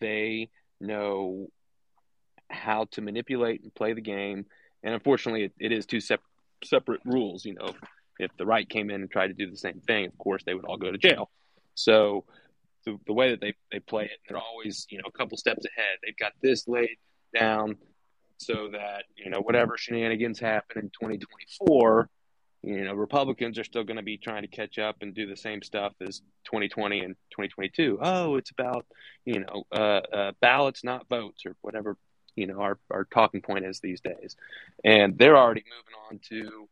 they 0.00 0.50
know 0.80 1.48
how 2.48 2.86
to 2.92 3.00
manipulate 3.00 3.62
and 3.62 3.74
play 3.74 3.92
the 3.92 4.00
game. 4.00 4.46
And 4.82 4.94
unfortunately, 4.94 5.44
it, 5.44 5.52
it 5.58 5.72
is 5.72 5.86
two 5.86 6.00
sep- 6.00 6.20
separate 6.64 7.00
rules. 7.04 7.44
You 7.44 7.54
know, 7.54 7.74
if 8.18 8.30
the 8.36 8.46
right 8.46 8.68
came 8.68 8.90
in 8.90 9.02
and 9.02 9.10
tried 9.10 9.28
to 9.28 9.34
do 9.34 9.50
the 9.50 9.56
same 9.56 9.80
thing, 9.86 10.06
of 10.06 10.18
course, 10.18 10.42
they 10.44 10.54
would 10.54 10.64
all 10.64 10.76
go 10.76 10.90
to 10.90 10.98
jail. 10.98 11.30
So 11.74 12.24
the, 12.84 12.98
the 13.06 13.12
way 13.12 13.30
that 13.30 13.40
they, 13.40 13.54
they 13.70 13.78
play 13.78 14.04
it, 14.04 14.18
they're 14.28 14.38
always, 14.38 14.86
you 14.90 14.98
know, 14.98 15.04
a 15.06 15.12
couple 15.12 15.36
steps 15.38 15.64
ahead. 15.64 15.98
They've 16.02 16.16
got 16.16 16.32
this 16.42 16.66
laid 16.66 16.96
down 17.34 17.76
so 18.40 18.68
that, 18.72 19.04
you 19.16 19.30
know, 19.30 19.40
whatever 19.40 19.76
shenanigans 19.76 20.40
happen 20.40 20.84
in 20.84 20.90
2024, 20.90 22.08
you 22.62 22.84
know, 22.84 22.94
Republicans 22.94 23.58
are 23.58 23.64
still 23.64 23.84
going 23.84 23.98
to 23.98 24.02
be 24.02 24.16
trying 24.16 24.42
to 24.42 24.48
catch 24.48 24.78
up 24.78 24.96
and 25.02 25.14
do 25.14 25.26
the 25.26 25.36
same 25.36 25.62
stuff 25.62 25.92
as 26.00 26.20
2020 26.44 27.00
and 27.00 27.14
2022. 27.32 27.98
Oh, 28.00 28.36
it's 28.36 28.50
about, 28.50 28.86
you 29.26 29.40
know, 29.40 29.64
uh, 29.72 30.00
uh, 30.14 30.32
ballots, 30.40 30.82
not 30.82 31.06
votes, 31.08 31.44
or 31.44 31.54
whatever, 31.60 31.98
you 32.34 32.46
know, 32.46 32.60
our, 32.60 32.78
our 32.90 33.04
talking 33.04 33.42
point 33.42 33.66
is 33.66 33.80
these 33.80 34.00
days. 34.00 34.36
And 34.84 35.18
they're 35.18 35.36
already 35.36 35.64
moving 35.64 35.94
on 36.10 36.20
to 36.30 36.68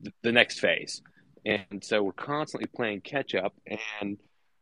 the, 0.00 0.12
the 0.22 0.32
next 0.32 0.58
phase. 0.58 1.00
And 1.46 1.82
so 1.82 2.02
we're 2.02 2.12
constantly 2.12 2.68
playing 2.74 3.02
catch 3.02 3.36
up. 3.36 3.54
And, 4.00 4.18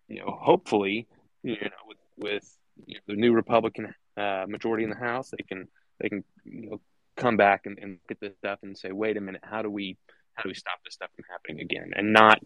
you 0.09 0.21
know, 0.21 0.39
hopefully, 0.39 1.07
you 1.43 1.53
know, 1.53 1.71
with, 1.87 1.99
with 2.19 2.59
you 2.87 2.97
know, 2.97 3.01
the 3.07 3.17
new 3.17 3.33
Republican 3.33 3.95
uh, 4.19 4.45
majority 4.49 4.85
in 4.85 4.91
the 4.91 4.97
House, 4.97 5.31
they 5.31 5.45
can, 5.47 5.69
they 6.01 6.09
can, 6.09 6.25
you 6.45 6.71
know, 6.71 6.81
come 7.17 7.37
back 7.37 7.67
and, 7.67 7.79
and 7.79 7.93
look 7.93 8.11
at 8.11 8.21
this 8.21 8.37
stuff 8.39 8.59
and 8.63 8.77
say, 8.77 8.91
wait 8.93 9.17
a 9.17 9.21
minute, 9.21 9.43
how 9.45 9.63
do 9.63 9.71
we, 9.71 9.97
how 10.35 10.43
do 10.43 10.49
we 10.49 10.55
stop 10.55 10.79
this 10.85 10.95
stuff 10.95 11.11
from 11.15 11.25
happening 11.31 11.61
again 11.61 11.93
and 11.95 12.13
not 12.13 12.41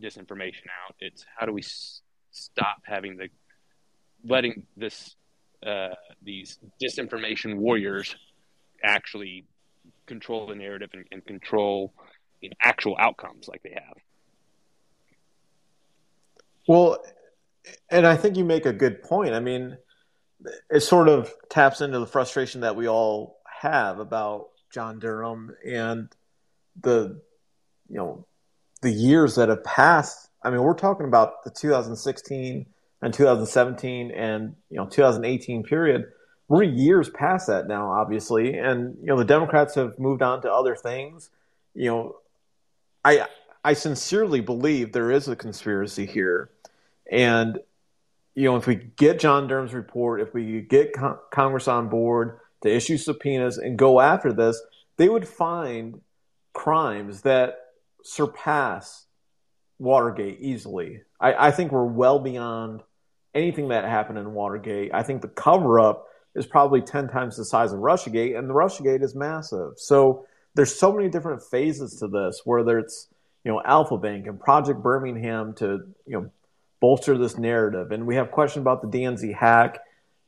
disinformation 0.00 0.66
out 0.84 0.96
it's 0.98 1.24
how 1.36 1.46
do 1.46 1.52
we 1.52 1.60
s- 1.60 2.00
stop 2.32 2.78
having 2.84 3.16
the 3.16 3.28
letting 4.26 4.66
this 4.76 5.14
uh, 5.64 5.94
these 6.22 6.58
disinformation 6.82 7.56
warriors 7.56 8.16
actually 8.82 9.46
control 10.06 10.46
the 10.46 10.54
narrative 10.54 10.90
and, 10.92 11.06
and 11.10 11.24
control 11.24 11.94
you 12.40 12.50
know, 12.50 12.56
actual 12.60 12.96
outcomes 12.98 13.48
like 13.48 13.62
they 13.62 13.72
have. 13.72 13.96
Well, 16.68 17.02
and 17.90 18.06
I 18.06 18.16
think 18.16 18.36
you 18.36 18.44
make 18.44 18.66
a 18.66 18.72
good 18.72 19.02
point. 19.02 19.32
I 19.32 19.40
mean, 19.40 19.78
it 20.70 20.80
sort 20.80 21.08
of 21.08 21.32
taps 21.48 21.80
into 21.80 21.98
the 21.98 22.06
frustration 22.06 22.62
that 22.62 22.76
we 22.76 22.88
all 22.88 23.38
have 23.60 23.98
about 23.98 24.48
John 24.72 24.98
Durham 24.98 25.54
and 25.66 26.08
the, 26.80 27.20
you 27.88 27.96
know, 27.96 28.26
the 28.82 28.90
years 28.90 29.36
that 29.36 29.48
have 29.48 29.64
passed. 29.64 30.28
I 30.42 30.50
mean, 30.50 30.62
we're 30.62 30.74
talking 30.74 31.06
about 31.06 31.44
the 31.44 31.50
2016 31.50 32.66
and 33.04 33.12
2017 33.12 34.10
and 34.12 34.56
you 34.70 34.78
know 34.78 34.86
2018 34.86 35.62
period. 35.62 36.06
We're 36.48 36.62
years 36.62 37.10
past 37.10 37.46
that 37.48 37.68
now, 37.68 37.90
obviously, 37.90 38.58
and 38.58 38.96
you 39.00 39.06
know 39.06 39.18
the 39.18 39.24
Democrats 39.24 39.74
have 39.74 39.98
moved 39.98 40.22
on 40.22 40.42
to 40.42 40.52
other 40.52 40.74
things. 40.74 41.30
You 41.74 41.90
know, 41.90 42.16
I 43.04 43.26
I 43.62 43.74
sincerely 43.74 44.40
believe 44.40 44.92
there 44.92 45.10
is 45.10 45.28
a 45.28 45.36
conspiracy 45.36 46.06
here, 46.06 46.50
and 47.10 47.58
you 48.34 48.44
know 48.44 48.56
if 48.56 48.66
we 48.66 48.76
get 48.76 49.20
John 49.20 49.46
Durham's 49.46 49.74
report, 49.74 50.20
if 50.20 50.34
we 50.34 50.60
get 50.62 50.92
con- 50.92 51.18
Congress 51.30 51.68
on 51.68 51.88
board 51.88 52.38
to 52.62 52.74
issue 52.74 52.96
subpoenas 52.96 53.58
and 53.58 53.78
go 53.78 54.00
after 54.00 54.32
this, 54.32 54.60
they 54.96 55.08
would 55.08 55.26
find 55.26 56.00
crimes 56.52 57.22
that 57.22 57.58
surpass 58.02 59.06
Watergate 59.78 60.38
easily. 60.40 61.02
I, 61.20 61.48
I 61.48 61.50
think 61.50 61.72
we're 61.72 61.84
well 61.84 62.18
beyond 62.18 62.82
anything 63.34 63.68
that 63.68 63.84
happened 63.84 64.18
in 64.18 64.32
Watergate. 64.32 64.92
I 64.94 65.02
think 65.02 65.22
the 65.22 65.28
cover 65.28 65.80
up 65.80 66.06
is 66.34 66.46
probably 66.46 66.80
10 66.80 67.08
times 67.08 67.36
the 67.36 67.44
size 67.44 67.72
of 67.72 67.80
Russiagate, 67.80 68.38
and 68.38 68.48
the 68.48 68.54
Russiagate 68.54 69.02
is 69.02 69.14
massive. 69.14 69.72
So 69.76 70.26
there's 70.54 70.74
so 70.74 70.92
many 70.92 71.08
different 71.08 71.42
phases 71.42 71.96
to 71.96 72.08
this, 72.08 72.42
whether 72.44 72.78
it's, 72.78 73.08
you 73.44 73.52
know, 73.52 73.60
Alfa 73.64 73.98
Bank 73.98 74.26
and 74.26 74.38
Project 74.38 74.82
Birmingham 74.82 75.54
to, 75.54 75.82
you 76.06 76.20
know, 76.20 76.30
bolster 76.84 77.16
this 77.16 77.38
narrative. 77.38 77.92
And 77.92 78.06
we 78.06 78.16
have 78.16 78.30
questions 78.30 78.60
about 78.60 78.82
the 78.82 78.88
DNC 78.88 79.34
hack. 79.34 79.78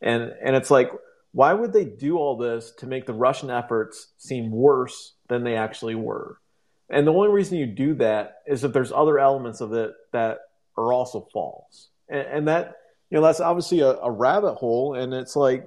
And, 0.00 0.32
and 0.42 0.57
it's 0.57 0.70
like, 0.70 0.90
why 1.32 1.52
would 1.52 1.74
they 1.74 1.84
do 1.84 2.16
all 2.16 2.38
this 2.38 2.70
to 2.78 2.86
make 2.86 3.04
the 3.04 3.12
Russian 3.12 3.50
efforts 3.50 4.14
seem 4.16 4.50
worse 4.50 5.12
than 5.28 5.44
they 5.44 5.54
actually 5.54 5.96
were? 5.96 6.38
And 6.88 7.07
the 7.07 7.12
only 7.12 7.28
reason 7.28 7.59
you 7.59 7.66
do 7.66 7.92
that 7.96 8.38
is 8.46 8.64
if 8.64 8.72
there's 8.72 8.90
other 8.90 9.18
elements 9.18 9.61
of 9.61 9.74
it 9.74 9.92
that 10.14 10.38
are 10.78 10.94
also 10.94 11.28
false. 11.30 11.90
And, 12.09 12.26
and 12.26 12.48
that, 12.48 12.76
you 13.11 13.18
know, 13.18 13.22
that's 13.22 13.40
obviously 13.40 13.80
a, 13.80 13.90
a 13.90 14.11
rabbit 14.11 14.54
hole. 14.54 14.94
And 14.94 15.12
it's 15.12 15.36
like, 15.36 15.66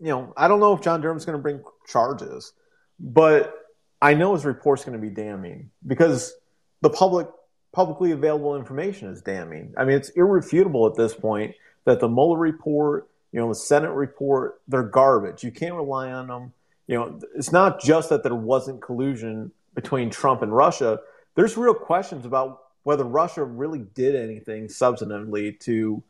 you 0.00 0.08
know, 0.08 0.34
I 0.36 0.48
don't 0.48 0.58
know 0.58 0.72
if 0.72 0.80
John 0.80 1.00
Durham's 1.00 1.24
going 1.24 1.38
to 1.38 1.42
bring 1.42 1.62
charges, 1.86 2.52
but 2.98 3.54
I 4.02 4.14
know 4.14 4.34
his 4.34 4.44
report's 4.44 4.84
going 4.84 5.00
to 5.00 5.08
be 5.08 5.14
damning 5.14 5.70
because 5.86 6.34
the 6.80 6.90
public 6.90 7.28
publicly 7.76 8.12
available 8.12 8.56
information 8.56 9.10
is 9.10 9.20
damning. 9.20 9.74
I 9.76 9.84
mean, 9.84 9.98
it's 9.98 10.08
irrefutable 10.08 10.86
at 10.86 10.94
this 10.94 11.12
point 11.12 11.54
that 11.84 12.00
the 12.00 12.08
Mueller 12.08 12.38
report, 12.38 13.06
you 13.32 13.38
know, 13.38 13.50
the 13.50 13.54
Senate 13.54 13.90
report, 13.90 14.62
they're 14.66 14.82
garbage. 14.82 15.44
You 15.44 15.50
can't 15.50 15.74
rely 15.74 16.10
on 16.10 16.26
them. 16.26 16.54
You 16.86 16.96
know, 16.96 17.20
it's 17.34 17.52
not 17.52 17.82
just 17.82 18.08
that 18.08 18.22
there 18.22 18.34
wasn't 18.34 18.80
collusion 18.80 19.52
between 19.74 20.08
Trump 20.08 20.40
and 20.40 20.56
Russia. 20.56 21.00
There's 21.34 21.58
real 21.58 21.74
questions 21.74 22.24
about 22.24 22.62
whether 22.84 23.04
Russia 23.04 23.44
really 23.44 23.80
did 23.80 24.14
anything 24.14 24.68
substantively 24.68 25.60
to 25.60 26.02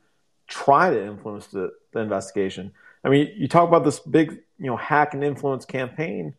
try 0.46 0.90
to 0.90 1.04
influence 1.04 1.48
the, 1.48 1.72
the 1.90 1.98
investigation. 1.98 2.70
I 3.02 3.08
mean, 3.08 3.32
you 3.36 3.48
talk 3.48 3.66
about 3.66 3.84
this 3.84 3.98
big, 3.98 4.38
you 4.60 4.66
know, 4.66 4.76
hack 4.76 5.14
and 5.14 5.24
influence 5.24 5.64
campaign. 5.64 6.34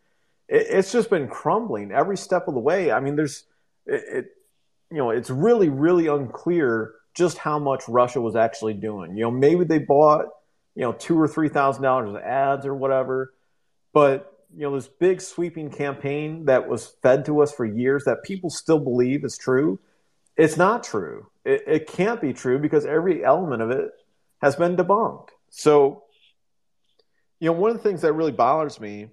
It, 0.48 0.68
it's 0.70 0.94
just 0.94 1.10
been 1.10 1.28
crumbling 1.28 1.92
every 1.92 2.16
step 2.16 2.48
of 2.48 2.54
the 2.54 2.62
way. 2.62 2.94
I 2.94 3.02
mean, 3.02 3.18
there's, 3.18 3.44
it, 3.86 4.04
it, 4.10 4.32
you 4.92 4.98
know, 4.98 5.10
it's 5.10 5.30
really, 5.30 5.70
really 5.70 6.08
unclear 6.08 6.94
just 7.14 7.38
how 7.38 7.60
much 7.60 7.88
Russia 7.88 8.22
was 8.22 8.36
actually 8.36 8.74
doing. 8.74 9.18
You 9.18 9.24
know, 9.24 9.32
maybe 9.32 9.66
they 9.66 9.80
bought, 9.80 10.26
you 10.76 10.84
know, 10.84 10.94
two 10.94 11.20
or 11.20 11.28
three 11.28 11.50
thousand 11.50 11.84
dollars 11.84 12.10
of 12.10 12.18
ads 12.18 12.66
or 12.66 12.76
whatever, 12.76 13.34
but 13.94 14.34
you 14.56 14.62
know, 14.62 14.76
this 14.76 14.88
big 14.88 15.22
sweeping 15.22 15.70
campaign 15.70 16.46
that 16.46 16.70
was 16.70 16.96
fed 17.02 17.26
to 17.26 17.42
us 17.42 17.54
for 17.54 17.66
years 17.66 18.06
that 18.06 18.24
people 18.24 18.50
still 18.50 18.80
believe 18.80 19.26
is 19.26 19.38
true. 19.38 19.80
It's 20.38 20.58
not 20.58 20.84
true. 20.84 21.28
It, 21.44 21.64
it 21.68 21.88
can't 21.88 22.22
be 22.22 22.34
true 22.34 22.60
because 22.60 22.86
every 22.86 23.26
element 23.26 23.62
of 23.62 23.72
it 23.72 23.92
has 24.42 24.56
been 24.56 24.78
debunked. 24.78 25.30
So, 25.50 26.04
you 27.40 27.48
know, 27.48 27.54
one 27.54 27.72
of 27.72 27.78
the 27.78 27.84
things 27.84 28.02
that 28.02 28.14
really 28.14 28.32
bothers 28.32 28.80
me, 28.80 29.10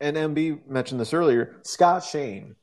and 0.00 0.16
MB 0.16 0.66
mentioned 0.68 1.00
this 1.00 1.14
earlier, 1.14 1.56
Scott 1.62 2.04
Shane. 2.04 2.56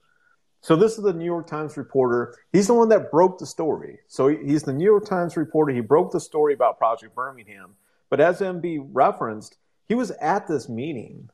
So 0.61 0.75
this 0.75 0.97
is 0.97 1.03
the 1.03 1.13
New 1.13 1.25
York 1.25 1.47
Times 1.47 1.75
reporter. 1.75 2.35
He's 2.53 2.67
the 2.67 2.75
one 2.75 2.89
that 2.89 3.09
broke 3.09 3.39
the 3.39 3.47
story. 3.47 3.99
So 4.07 4.27
he's 4.27 4.63
the 4.63 4.73
New 4.73 4.85
York 4.85 5.05
Times 5.05 5.35
reporter. 5.35 5.73
He 5.73 5.81
broke 5.81 6.11
the 6.11 6.19
story 6.19 6.53
about 6.53 6.77
Project 6.77 7.15
Birmingham. 7.15 7.75
But 8.09 8.19
as 8.19 8.41
MB 8.41 8.89
referenced, 8.91 9.57
he 9.87 9.95
was 9.95 10.11
at 10.11 10.47
this 10.47 10.69
meeting. 10.69 11.29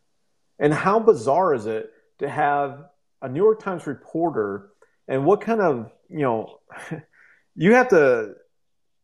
And 0.60 0.74
how 0.74 1.00
bizarre 1.00 1.54
is 1.54 1.66
it 1.66 1.92
to 2.20 2.30
have 2.30 2.86
a 3.22 3.28
New 3.28 3.44
York 3.44 3.62
Times 3.62 3.86
reporter 3.86 4.70
and 5.08 5.26
what 5.26 5.42
kind 5.42 5.62
of, 5.62 5.92
you 6.10 6.20
know, 6.20 6.60
you 7.56 7.74
have 7.74 7.90
to, 7.90 8.34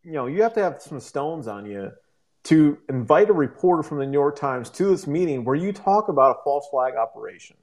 you 0.04 0.14
know, 0.14 0.28
you 0.28 0.44
have 0.44 0.54
to 0.54 0.64
have 0.64 0.82
some 0.82 1.00
stones 1.00 1.48
on 1.48 1.66
you 1.66 1.92
to 2.46 2.78
invite 2.90 3.30
a 3.30 3.34
reporter 3.34 3.84
from 3.84 4.00
the 4.00 4.06
New 4.06 4.18
York 4.18 4.38
Times 4.38 4.70
to 4.70 4.86
this 4.86 5.08
meeting 5.08 5.44
where 5.44 5.56
you 5.56 5.72
talk 5.72 6.10
about 6.10 6.38
a 6.38 6.44
false 6.44 6.68
flag 6.70 6.96
operation, 6.96 7.56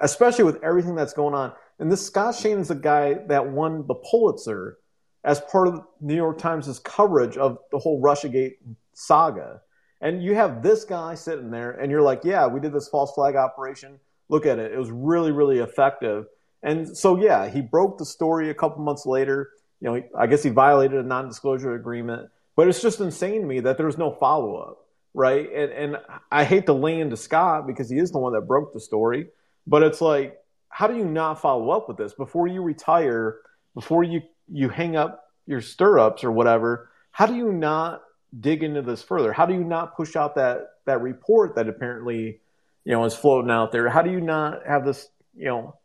especially 0.00 0.44
with 0.44 0.62
everything 0.62 0.94
that's 0.94 1.12
going 1.12 1.34
on. 1.34 1.52
And 1.78 1.90
this 1.90 2.04
Scott 2.04 2.34
Shane 2.34 2.58
is 2.58 2.68
the 2.68 2.74
guy 2.74 3.14
that 3.28 3.48
won 3.48 3.86
the 3.86 3.94
Pulitzer 3.94 4.78
as 5.24 5.40
part 5.40 5.68
of 5.68 5.80
New 6.00 6.14
York 6.14 6.38
Times' 6.38 6.78
coverage 6.78 7.36
of 7.36 7.58
the 7.72 7.78
whole 7.78 8.00
Russiagate 8.00 8.54
saga. 8.94 9.60
And 10.00 10.22
you 10.22 10.34
have 10.34 10.62
this 10.62 10.84
guy 10.84 11.14
sitting 11.14 11.50
there, 11.50 11.72
and 11.72 11.90
you're 11.90 12.02
like, 12.02 12.24
yeah, 12.24 12.46
we 12.46 12.60
did 12.60 12.72
this 12.72 12.88
false 12.88 13.12
flag 13.12 13.34
operation. 13.34 13.98
Look 14.28 14.46
at 14.46 14.58
it. 14.58 14.72
It 14.72 14.78
was 14.78 14.90
really, 14.90 15.32
really 15.32 15.58
effective. 15.58 16.26
And 16.62 16.96
so, 16.96 17.20
yeah, 17.20 17.48
he 17.48 17.60
broke 17.60 17.98
the 17.98 18.04
story 18.04 18.50
a 18.50 18.54
couple 18.54 18.82
months 18.82 19.06
later. 19.06 19.50
You 19.80 19.90
know, 19.90 20.02
I 20.18 20.26
guess 20.26 20.42
he 20.42 20.50
violated 20.50 20.98
a 20.98 21.02
non 21.02 21.28
disclosure 21.28 21.74
agreement. 21.74 22.28
But 22.56 22.68
it's 22.68 22.80
just 22.80 23.00
insane 23.00 23.42
to 23.42 23.46
me 23.46 23.60
that 23.60 23.76
there 23.76 23.86
was 23.86 23.98
no 23.98 24.12
follow 24.12 24.56
up, 24.56 24.78
right? 25.12 25.46
And, 25.52 25.72
and 25.72 25.96
I 26.32 26.44
hate 26.44 26.66
to 26.66 26.72
lay 26.72 27.00
into 27.00 27.16
Scott 27.16 27.66
because 27.66 27.90
he 27.90 27.98
is 27.98 28.10
the 28.10 28.18
one 28.18 28.32
that 28.32 28.42
broke 28.42 28.72
the 28.72 28.80
story. 28.80 29.26
But 29.66 29.82
it's 29.82 30.00
like, 30.00 30.38
how 30.68 30.86
do 30.86 30.96
you 30.96 31.04
not 31.04 31.40
follow 31.40 31.70
up 31.70 31.88
with 31.88 31.96
this 31.96 32.12
before 32.12 32.46
you 32.46 32.62
retire, 32.62 33.38
before 33.74 34.04
you, 34.04 34.22
you 34.50 34.68
hang 34.68 34.96
up 34.96 35.24
your 35.46 35.60
stirrups 35.60 36.22
or 36.22 36.30
whatever? 36.30 36.90
How 37.10 37.26
do 37.26 37.34
you 37.34 37.52
not 37.52 38.02
dig 38.38 38.62
into 38.62 38.82
this 38.82 39.02
further? 39.02 39.32
How 39.32 39.46
do 39.46 39.54
you 39.54 39.64
not 39.64 39.96
push 39.96 40.16
out 40.16 40.34
that, 40.34 40.68
that 40.84 41.00
report 41.00 41.54
that 41.56 41.68
apparently, 41.68 42.40
you 42.84 42.92
know, 42.92 43.04
is 43.04 43.14
floating 43.14 43.50
out 43.50 43.72
there? 43.72 43.88
How 43.88 44.02
do 44.02 44.10
you 44.10 44.20
not 44.20 44.66
have 44.66 44.84
this, 44.84 45.08
you 45.34 45.46
know, 45.46 45.76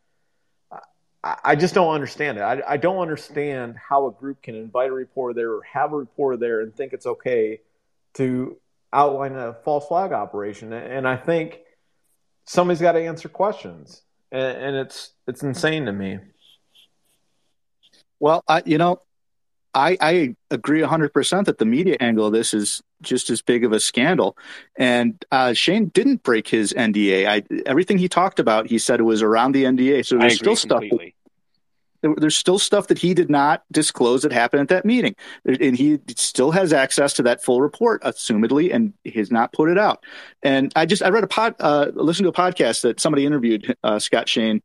I 1.24 1.54
just 1.54 1.72
don't 1.72 1.94
understand 1.94 2.38
it. 2.38 2.40
I, 2.40 2.62
I, 2.66 2.76
don't 2.76 2.98
understand 2.98 3.76
how 3.76 4.08
a 4.08 4.12
group 4.12 4.42
can 4.42 4.56
invite 4.56 4.90
a 4.90 4.92
reporter 4.92 5.34
there 5.34 5.52
or 5.52 5.62
have 5.62 5.92
a 5.92 5.96
reporter 5.96 6.36
there 6.36 6.62
and 6.62 6.74
think 6.74 6.92
it's 6.92 7.06
okay 7.06 7.60
to 8.14 8.56
outline 8.92 9.36
a 9.36 9.54
false 9.64 9.86
flag 9.86 10.10
operation. 10.10 10.72
And 10.72 11.06
I 11.06 11.16
think 11.16 11.60
somebody's 12.44 12.80
got 12.80 12.92
to 12.92 13.00
answer 13.00 13.28
questions, 13.28 14.02
and, 14.30 14.56
and 14.58 14.76
it's 14.76 15.12
it's 15.26 15.42
insane 15.42 15.86
to 15.86 15.92
me. 15.92 16.18
Well, 18.20 18.44
I, 18.46 18.62
you 18.64 18.78
know, 18.78 19.02
I, 19.74 19.96
I 20.00 20.36
agree 20.50 20.80
100% 20.80 21.44
that 21.46 21.58
the 21.58 21.64
media 21.64 21.96
angle 21.98 22.26
of 22.26 22.32
this 22.32 22.52
is 22.52 22.82
just 23.00 23.30
as 23.30 23.42
big 23.42 23.64
of 23.64 23.72
a 23.72 23.80
scandal. 23.80 24.36
And 24.76 25.24
uh, 25.32 25.54
Shane 25.54 25.88
didn't 25.88 26.22
break 26.22 26.46
his 26.46 26.72
NDA. 26.72 27.26
I, 27.26 27.42
everything 27.66 27.98
he 27.98 28.08
talked 28.08 28.38
about, 28.38 28.66
he 28.66 28.78
said 28.78 29.00
it 29.00 29.04
was 29.04 29.22
around 29.22 29.52
the 29.52 29.64
NDA. 29.64 30.06
So 30.06 30.18
there's 30.18 30.36
still 30.36 30.56
completely. 30.56 31.11
There's 32.02 32.36
still 32.36 32.58
stuff 32.58 32.88
that 32.88 32.98
he 32.98 33.14
did 33.14 33.30
not 33.30 33.62
disclose 33.70 34.22
that 34.22 34.32
happened 34.32 34.62
at 34.62 34.68
that 34.68 34.84
meeting, 34.84 35.14
and 35.44 35.76
he 35.76 35.98
still 36.16 36.50
has 36.50 36.72
access 36.72 37.12
to 37.14 37.22
that 37.22 37.42
full 37.42 37.60
report, 37.60 38.02
assumedly, 38.02 38.74
and 38.74 38.92
has 39.14 39.30
not 39.30 39.52
put 39.52 39.68
it 39.68 39.78
out. 39.78 40.04
And 40.42 40.72
I 40.76 40.86
just 40.86 41.02
I 41.02 41.10
read 41.10 41.24
a 41.24 41.28
pod, 41.28 41.54
uh, 41.60 41.90
listened 41.94 42.24
to 42.24 42.30
a 42.30 42.32
podcast 42.32 42.82
that 42.82 43.00
somebody 43.00 43.24
interviewed 43.24 43.76
uh, 43.82 43.98
Scott 43.98 44.28
Shane 44.28 44.62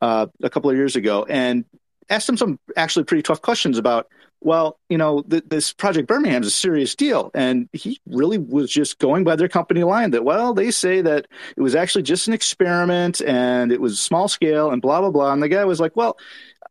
uh, 0.00 0.26
a 0.42 0.50
couple 0.50 0.70
of 0.70 0.76
years 0.76 0.96
ago, 0.96 1.26
and 1.28 1.64
asked 2.08 2.28
him 2.28 2.36
some 2.36 2.58
actually 2.76 3.04
pretty 3.04 3.22
tough 3.22 3.42
questions 3.42 3.78
about 3.78 4.08
well, 4.40 4.78
you 4.88 4.98
know, 4.98 5.22
th- 5.22 5.44
this 5.48 5.72
Project 5.72 6.06
Birmingham 6.06 6.42
is 6.42 6.48
a 6.48 6.52
serious 6.52 6.94
deal. 6.94 7.30
And 7.34 7.68
he 7.72 8.00
really 8.06 8.38
was 8.38 8.70
just 8.70 8.98
going 8.98 9.24
by 9.24 9.36
their 9.36 9.48
company 9.48 9.82
line 9.82 10.12
that, 10.12 10.24
well, 10.24 10.54
they 10.54 10.70
say 10.70 11.00
that 11.00 11.26
it 11.56 11.60
was 11.60 11.74
actually 11.74 12.02
just 12.02 12.28
an 12.28 12.34
experiment 12.34 13.20
and 13.20 13.72
it 13.72 13.80
was 13.80 14.00
small 14.00 14.28
scale 14.28 14.70
and 14.70 14.80
blah, 14.80 15.00
blah, 15.00 15.10
blah. 15.10 15.32
And 15.32 15.42
the 15.42 15.48
guy 15.48 15.64
was 15.64 15.80
like, 15.80 15.96
well, 15.96 16.16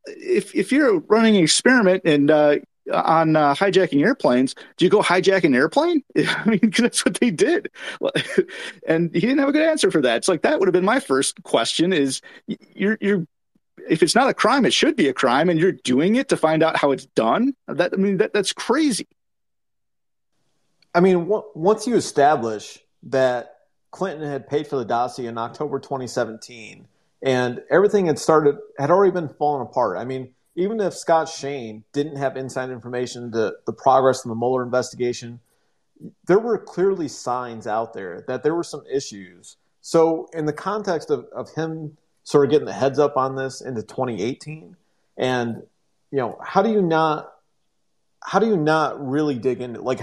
if, 0.07 0.55
if 0.55 0.71
you're 0.71 0.99
running 1.01 1.37
an 1.37 1.43
experiment 1.43 2.03
and 2.05 2.31
uh, 2.31 2.57
on 2.91 3.35
uh, 3.35 3.53
hijacking 3.53 4.01
airplanes. 4.01 4.55
Do 4.77 4.85
you 4.85 4.91
go 4.91 5.01
hijack 5.01 5.43
an 5.43 5.55
airplane? 5.55 6.03
I 6.17 6.45
mean, 6.45 6.71
that's 6.77 7.05
what 7.05 7.15
they 7.15 7.31
did. 7.31 7.69
and 8.87 9.13
he 9.13 9.21
didn't 9.21 9.39
have 9.39 9.49
a 9.49 9.53
good 9.53 9.67
answer 9.67 9.91
for 9.91 10.01
that. 10.01 10.17
It's 10.17 10.27
like 10.27 10.41
that 10.43 10.59
would 10.59 10.67
have 10.67 10.73
been 10.73 10.85
my 10.85 10.99
first 10.99 11.41
question: 11.43 11.93
is 11.93 12.21
you're 12.47 12.97
you're 13.01 13.27
if 13.89 14.03
it's 14.03 14.15
not 14.15 14.29
a 14.29 14.33
crime, 14.33 14.65
it 14.65 14.73
should 14.73 14.95
be 14.95 15.07
a 15.07 15.13
crime, 15.13 15.49
and 15.49 15.59
you're 15.59 15.71
doing 15.71 16.15
it 16.15 16.29
to 16.29 16.37
find 16.37 16.63
out 16.63 16.77
how 16.77 16.91
it's 16.91 17.05
done. 17.07 17.53
That 17.67 17.93
I 17.93 17.97
mean, 17.97 18.17
that 18.17 18.33
that's 18.33 18.53
crazy. 18.53 19.07
I 20.93 20.99
mean, 20.99 21.19
w- 21.19 21.43
once 21.53 21.85
you 21.85 21.95
establish 21.95 22.79
that 23.03 23.57
Clinton 23.91 24.27
had 24.27 24.47
paid 24.47 24.67
for 24.67 24.77
the 24.77 24.85
dossier 24.85 25.27
in 25.27 25.37
October 25.37 25.79
2017, 25.79 26.87
and 27.23 27.61
everything 27.69 28.05
had 28.07 28.19
started 28.19 28.57
had 28.77 28.91
already 28.91 29.11
been 29.11 29.29
falling 29.29 29.67
apart. 29.67 29.97
I 29.97 30.05
mean, 30.05 30.33
even 30.55 30.79
if 30.79 30.93
Scott 30.93 31.29
Shane 31.29 31.83
didn't 31.93 32.17
have 32.17 32.35
inside 32.35 32.69
information 32.69 33.31
to 33.31 33.53
the 33.65 33.73
progress 33.73 34.25
in 34.25 34.29
the 34.29 34.35
Mueller 34.35 34.63
investigation, 34.63 35.39
there 36.25 36.39
were 36.39 36.57
clearly 36.57 37.07
signs 37.07 37.67
out 37.67 37.93
there 37.93 38.23
that 38.27 38.43
there 38.43 38.55
were 38.55 38.63
some 38.63 38.83
issues. 38.91 39.57
So, 39.81 40.27
in 40.33 40.45
the 40.45 40.53
context 40.53 41.09
of, 41.09 41.25
of 41.33 41.51
him 41.53 41.97
sort 42.23 42.45
of 42.45 42.51
getting 42.51 42.65
the 42.65 42.73
heads 42.73 42.99
up 42.99 43.17
on 43.17 43.35
this 43.35 43.61
into 43.61 43.81
2018, 43.81 44.75
and 45.17 45.63
you 46.11 46.17
know, 46.17 46.37
how 46.43 46.61
do 46.61 46.71
you 46.71 46.81
not, 46.81 47.31
how 48.23 48.39
do 48.39 48.47
you 48.47 48.57
not 48.57 49.05
really 49.05 49.35
dig 49.35 49.61
into 49.61 49.81
like, 49.81 50.01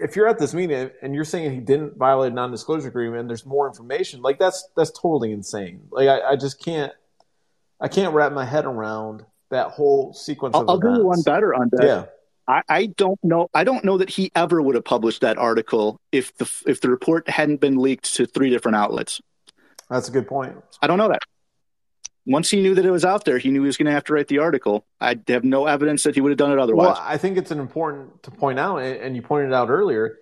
if 0.00 0.16
you're 0.16 0.28
at 0.28 0.38
this 0.38 0.54
meeting 0.54 0.90
and 1.02 1.14
you're 1.14 1.24
saying 1.24 1.52
he 1.52 1.60
didn't 1.60 1.96
violate 1.96 2.32
a 2.32 2.34
non-disclosure 2.34 2.88
agreement, 2.88 3.20
and 3.20 3.30
there's 3.30 3.46
more 3.46 3.66
information, 3.66 4.22
like 4.22 4.38
that's 4.38 4.68
that's 4.76 4.90
totally 4.90 5.32
insane. 5.32 5.82
Like, 5.90 6.08
I, 6.08 6.32
I 6.32 6.36
just 6.36 6.62
can't 6.62 6.92
I 7.80 7.88
can't 7.88 8.14
wrap 8.14 8.32
my 8.32 8.44
head 8.44 8.64
around 8.64 9.24
that 9.50 9.70
whole 9.70 10.12
sequence. 10.12 10.54
I'll, 10.54 10.70
I'll 10.70 10.78
do 10.78 11.04
one 11.04 11.22
better 11.22 11.54
on 11.54 11.68
that. 11.72 11.84
Yeah. 11.84 12.04
I, 12.46 12.62
I, 12.68 12.86
don't 12.86 13.22
know. 13.22 13.50
I 13.52 13.62
don't 13.62 13.84
know 13.84 13.98
that 13.98 14.08
he 14.08 14.32
ever 14.34 14.62
would 14.62 14.74
have 14.74 14.84
published 14.84 15.20
that 15.20 15.36
article 15.36 16.00
if 16.12 16.34
the 16.38 16.50
if 16.66 16.80
the 16.80 16.88
report 16.88 17.28
hadn't 17.28 17.60
been 17.60 17.76
leaked 17.76 18.14
to 18.14 18.24
three 18.24 18.48
different 18.48 18.76
outlets. 18.76 19.20
That's 19.90 20.08
a 20.08 20.12
good 20.12 20.26
point. 20.26 20.56
I 20.80 20.86
don't 20.86 20.96
know 20.96 21.08
that. 21.08 21.20
Once 22.28 22.50
he 22.50 22.60
knew 22.60 22.74
that 22.74 22.84
it 22.84 22.90
was 22.90 23.06
out 23.06 23.24
there, 23.24 23.38
he 23.38 23.50
knew 23.50 23.62
he 23.62 23.66
was 23.66 23.78
going 23.78 23.86
to 23.86 23.92
have 23.92 24.04
to 24.04 24.12
write 24.12 24.28
the 24.28 24.38
article. 24.38 24.84
I 25.00 25.18
have 25.28 25.44
no 25.44 25.64
evidence 25.64 26.02
that 26.02 26.14
he 26.14 26.20
would 26.20 26.28
have 26.28 26.36
done 26.36 26.52
it 26.52 26.58
otherwise. 26.58 26.88
Well, 26.88 27.02
I 27.02 27.16
think 27.16 27.38
it's 27.38 27.50
an 27.50 27.58
important 27.58 28.22
to 28.24 28.30
point 28.30 28.58
out, 28.58 28.76
and 28.76 29.16
you 29.16 29.22
pointed 29.22 29.54
out 29.54 29.70
earlier. 29.70 30.18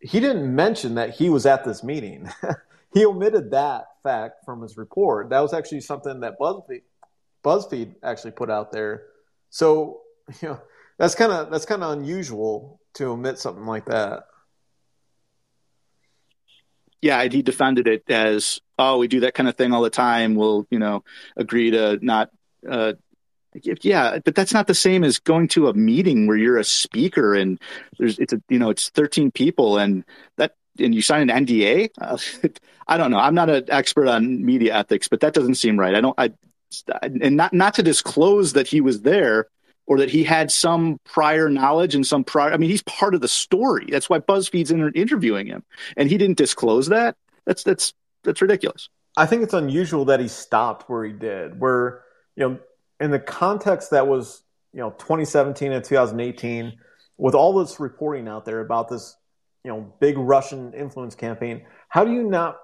He 0.00 0.18
didn't 0.18 0.52
mention 0.52 0.96
that 0.96 1.10
he 1.10 1.30
was 1.30 1.46
at 1.46 1.64
this 1.64 1.84
meeting. 1.84 2.28
he 2.92 3.06
omitted 3.06 3.52
that 3.52 3.84
fact 4.02 4.44
from 4.44 4.62
his 4.62 4.76
report. 4.76 5.30
That 5.30 5.38
was 5.38 5.52
actually 5.52 5.82
something 5.82 6.20
that 6.20 6.40
BuzzFeed, 6.40 6.82
BuzzFeed 7.44 7.94
actually 8.02 8.32
put 8.32 8.50
out 8.50 8.72
there. 8.72 9.04
So 9.50 10.00
you 10.42 10.48
know 10.48 10.60
that's 10.98 11.14
kind 11.14 11.30
of 11.30 11.52
that's 11.52 11.66
kind 11.66 11.84
of 11.84 11.96
unusual 11.96 12.80
to 12.94 13.04
omit 13.06 13.38
something 13.38 13.64
like 13.64 13.86
that. 13.86 14.24
Yeah, 17.00 17.22
he 17.28 17.42
defended 17.42 17.88
it 17.88 18.08
as, 18.08 18.60
oh, 18.82 18.98
we 18.98 19.08
do 19.08 19.20
that 19.20 19.34
kind 19.34 19.48
of 19.48 19.56
thing 19.56 19.72
all 19.72 19.82
the 19.82 19.90
time. 19.90 20.34
We'll, 20.34 20.66
you 20.70 20.78
know, 20.78 21.04
agree 21.36 21.70
to 21.70 21.98
not 22.02 22.30
uh, 22.68 22.94
yeah 23.82 24.18
but 24.24 24.34
that's 24.34 24.54
not 24.54 24.66
the 24.66 24.74
same 24.74 25.04
as 25.04 25.18
going 25.18 25.46
to 25.46 25.68
a 25.68 25.74
meeting 25.74 26.26
where 26.26 26.38
you're 26.38 26.56
a 26.56 26.64
speaker 26.64 27.34
and 27.34 27.60
there's 27.98 28.18
it's 28.18 28.32
a 28.32 28.40
you 28.48 28.58
know 28.58 28.70
it's 28.70 28.88
13 28.88 29.30
people 29.30 29.76
and 29.76 30.04
that 30.38 30.54
and 30.78 30.94
you 30.94 31.02
sign 31.02 31.28
an 31.28 31.44
NDA. 31.46 31.90
Uh, 32.00 32.18
I 32.88 32.96
don't 32.96 33.10
know. 33.10 33.18
I'm 33.18 33.34
not 33.34 33.50
an 33.50 33.64
expert 33.68 34.08
on 34.08 34.44
media 34.44 34.74
ethics, 34.74 35.08
but 35.08 35.20
that 35.20 35.34
doesn't 35.34 35.56
seem 35.56 35.78
right. 35.78 35.94
I 35.94 36.00
don't. 36.00 36.18
I 36.18 36.32
and 37.02 37.36
not 37.36 37.52
not 37.52 37.74
to 37.74 37.82
disclose 37.82 38.54
that 38.54 38.66
he 38.66 38.80
was 38.80 39.02
there 39.02 39.48
or 39.86 39.98
that 39.98 40.10
he 40.10 40.24
had 40.24 40.50
some 40.50 40.98
prior 41.04 41.48
knowledge 41.50 41.94
and 41.94 42.06
some 42.06 42.24
prior. 42.24 42.52
I 42.52 42.56
mean, 42.56 42.70
he's 42.70 42.82
part 42.82 43.14
of 43.14 43.20
the 43.20 43.28
story. 43.28 43.86
That's 43.90 44.08
why 44.08 44.20
BuzzFeed's 44.20 44.70
inter- 44.70 44.92
interviewing 44.94 45.46
him, 45.46 45.64
and 45.96 46.08
he 46.08 46.18
didn't 46.18 46.38
disclose 46.38 46.88
that. 46.88 47.16
That's 47.44 47.62
that's 47.62 47.92
that's 48.24 48.42
ridiculous. 48.42 48.88
I 49.16 49.26
think 49.26 49.42
it's 49.42 49.54
unusual 49.54 50.04
that 50.06 50.20
he 50.20 50.28
stopped 50.28 50.88
where 50.88 51.04
he 51.04 51.12
did. 51.12 51.60
Where 51.60 52.02
you 52.36 52.48
know, 52.48 52.58
in 53.00 53.10
the 53.10 53.18
context 53.18 53.90
that 53.90 54.06
was 54.06 54.42
you 54.72 54.80
know 54.80 54.90
2017 54.98 55.72
and 55.72 55.84
2018, 55.84 56.72
with 57.18 57.34
all 57.34 57.58
this 57.58 57.78
reporting 57.78 58.28
out 58.28 58.44
there 58.44 58.60
about 58.60 58.88
this 58.88 59.16
you 59.64 59.70
know 59.70 59.92
big 60.00 60.16
Russian 60.18 60.72
influence 60.72 61.14
campaign, 61.14 61.64
how 61.88 62.04
do 62.04 62.12
you 62.12 62.22
not 62.22 62.58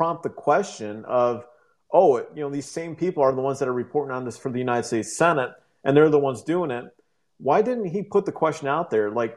prompt 0.00 0.22
the 0.22 0.30
question 0.30 1.04
of, 1.04 1.44
oh, 1.92 2.16
you 2.34 2.40
know, 2.40 2.48
these 2.48 2.64
same 2.64 2.96
people 2.96 3.22
are 3.22 3.34
the 3.34 3.42
ones 3.42 3.58
that 3.58 3.68
are 3.68 3.74
reporting 3.74 4.10
on 4.10 4.24
this 4.24 4.38
for 4.38 4.50
the 4.50 4.58
United 4.58 4.84
States 4.84 5.14
Senate, 5.14 5.50
and 5.84 5.94
they're 5.94 6.08
the 6.08 6.18
ones 6.18 6.42
doing 6.42 6.70
it. 6.70 6.86
Why 7.36 7.60
didn't 7.60 7.84
he 7.84 8.02
put 8.02 8.24
the 8.24 8.32
question 8.32 8.66
out 8.66 8.88
there, 8.88 9.10
like, 9.10 9.36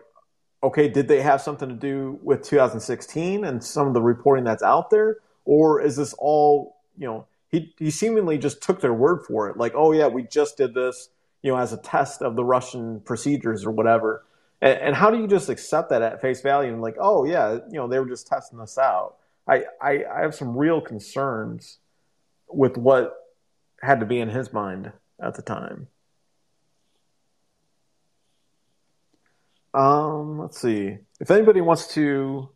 okay, 0.64 0.88
did 0.88 1.10
they 1.10 1.22
have 1.22 1.42
something 1.42 1.68
to 1.68 1.76
do 1.76 2.18
with 2.24 2.44
2016 2.44 3.44
and 3.44 3.62
some 3.62 3.90
of 3.90 3.94
the 3.94 4.02
reporting 4.02 4.46
that's 4.46 4.64
out 4.64 4.90
there, 4.90 5.18
or 5.46 5.82
is 5.82 5.96
this 5.96 6.14
all, 6.18 6.78
you 6.98 7.06
know, 7.06 7.28
he 7.50 7.74
he 7.78 7.92
seemingly 7.92 8.38
just 8.38 8.62
took 8.62 8.82
their 8.82 8.94
word 8.94 9.24
for 9.28 9.50
it, 9.50 9.58
like, 9.58 9.74
oh 9.76 9.92
yeah, 9.92 10.08
we 10.08 10.24
just 10.24 10.58
did 10.58 10.74
this, 10.74 11.10
you 11.42 11.52
know, 11.52 11.58
as 11.58 11.74
a 11.74 11.78
test 11.78 12.22
of 12.22 12.36
the 12.36 12.44
Russian 12.44 13.00
procedures 13.02 13.66
or 13.66 13.72
whatever. 13.72 14.26
And, 14.62 14.80
and, 14.80 14.96
how 14.96 15.12
do 15.12 15.18
you 15.18 15.28
just 15.28 15.50
accept 15.50 15.90
that 15.90 16.02
at 16.02 16.22
face 16.22 16.42
value 16.42 16.72
and 16.72 16.82
like, 16.82 16.96
oh 17.00 17.26
yeah, 17.26 17.60
you 17.70 17.74
know, 17.74 17.88
they 17.88 18.00
were 18.00 18.08
just 18.08 18.28
testing 18.28 18.60
this 18.60 18.78
out? 18.78 19.16
I, 19.48 19.66
I, 19.82 20.04
I 20.06 20.22
have 20.22 20.34
some 20.34 20.58
real 20.58 20.80
concerns 20.80 21.80
with 22.48 22.78
what 22.78 23.14
had 23.82 24.00
to 24.00 24.06
be 24.06 24.20
in 24.20 24.30
his 24.30 24.54
mind 24.54 24.94
at 25.22 25.36
the 25.36 25.42
time. 25.42 25.88
Um, 29.74 30.40
let's 30.40 30.62
see. 30.62 30.98
If 31.20 31.32
anybody 31.32 31.62
wants 31.62 31.94
to 31.96 32.50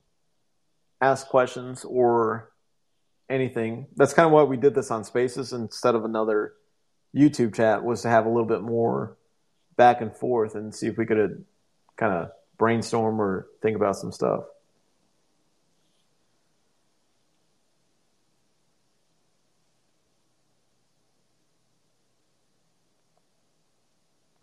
ask 1.02 1.28
questions 1.28 1.84
or 1.84 2.52
anything, 3.30 3.88
that's 3.96 4.14
kind 4.14 4.26
of 4.26 4.32
why 4.32 4.44
we 4.44 4.58
did 4.58 4.76
this 4.76 4.92
on 4.92 5.04
Spaces 5.04 5.54
instead 5.54 5.96
of 5.96 6.06
another 6.06 6.54
YouTube 7.16 7.56
chat 7.56 7.84
was 7.84 8.02
to 8.04 8.10
have 8.10 8.26
a 8.26 8.30
little 8.30 8.46
bit 8.46 8.62
more 8.62 9.18
back 9.76 10.02
and 10.02 10.16
forth 10.16 10.56
and 10.56 10.74
see 10.74 10.88
if 10.88 10.98
we 10.98 11.06
could 11.06 11.46
kind 11.96 12.14
of 12.14 12.32
brainstorm 12.58 13.22
or 13.22 13.48
think 13.62 13.76
about 13.76 13.96
some 13.96 14.12
stuff. 14.12 14.44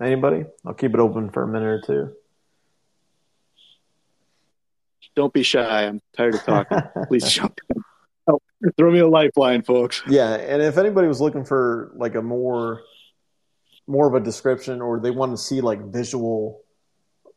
Anybody? 0.01 0.45
I'll 0.67 0.75
keep 0.75 0.93
it 0.93 1.01
open 1.01 1.31
for 1.31 1.45
a 1.45 1.49
minute 1.49 1.67
or 1.67 1.81
two. 1.81 2.17
Don't 5.15 5.33
be 5.33 5.45
shy. 5.45 5.87
I'm 5.87 6.01
tired 6.17 6.35
of 6.35 6.43
talking. 6.43 6.79
Please 7.09 7.31
jump 7.31 7.61
in. 7.71 7.85
Throw 8.77 8.91
me 8.91 9.01
a 9.01 9.09
lifeline, 9.09 9.63
folks. 9.63 10.03
Yeah, 10.09 10.35
and 10.35 10.63
if 10.63 10.79
anybody 10.79 11.09
was 11.09 11.21
looking 11.21 11.45
for 11.45 11.93
like 11.97 12.15
a 12.15 12.23
more 12.23 12.83
more 13.87 14.07
of 14.07 14.15
a 14.15 14.21
description 14.21 14.81
or 14.81 14.99
they 14.99 15.11
want 15.11 15.33
to 15.33 15.37
see 15.37 15.61
like 15.61 15.81
visual 15.93 16.65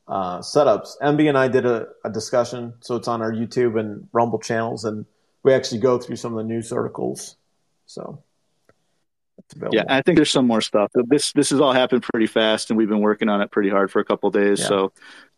uh, 0.07 0.39
setups. 0.39 0.91
MB 1.01 1.27
and 1.27 1.37
I 1.37 1.47
did 1.47 1.65
a, 1.65 1.87
a, 2.05 2.09
discussion, 2.09 2.73
so 2.79 2.95
it's 2.95 3.07
on 3.07 3.21
our 3.21 3.31
YouTube 3.31 3.77
and 3.77 4.07
Rumble 4.13 4.39
channels, 4.39 4.85
and 4.85 5.05
we 5.43 5.53
actually 5.53 5.79
go 5.79 5.97
through 5.97 6.15
some 6.15 6.31
of 6.31 6.37
the 6.37 6.45
news 6.45 6.71
articles. 6.71 7.35
So, 7.87 8.23
yeah, 9.71 9.83
I 9.89 10.01
think 10.01 10.17
there's 10.17 10.31
some 10.31 10.47
more 10.47 10.61
stuff. 10.61 10.91
This 10.93 11.31
this 11.33 11.49
has 11.49 11.59
all 11.59 11.73
happened 11.73 12.03
pretty 12.03 12.27
fast, 12.27 12.69
and 12.69 12.77
we've 12.77 12.89
been 12.89 13.01
working 13.01 13.29
on 13.29 13.41
it 13.41 13.51
pretty 13.51 13.69
hard 13.69 13.91
for 13.91 13.99
a 13.99 14.05
couple 14.05 14.29
days. 14.31 14.59
Yeah. 14.61 14.67
So, 14.67 14.93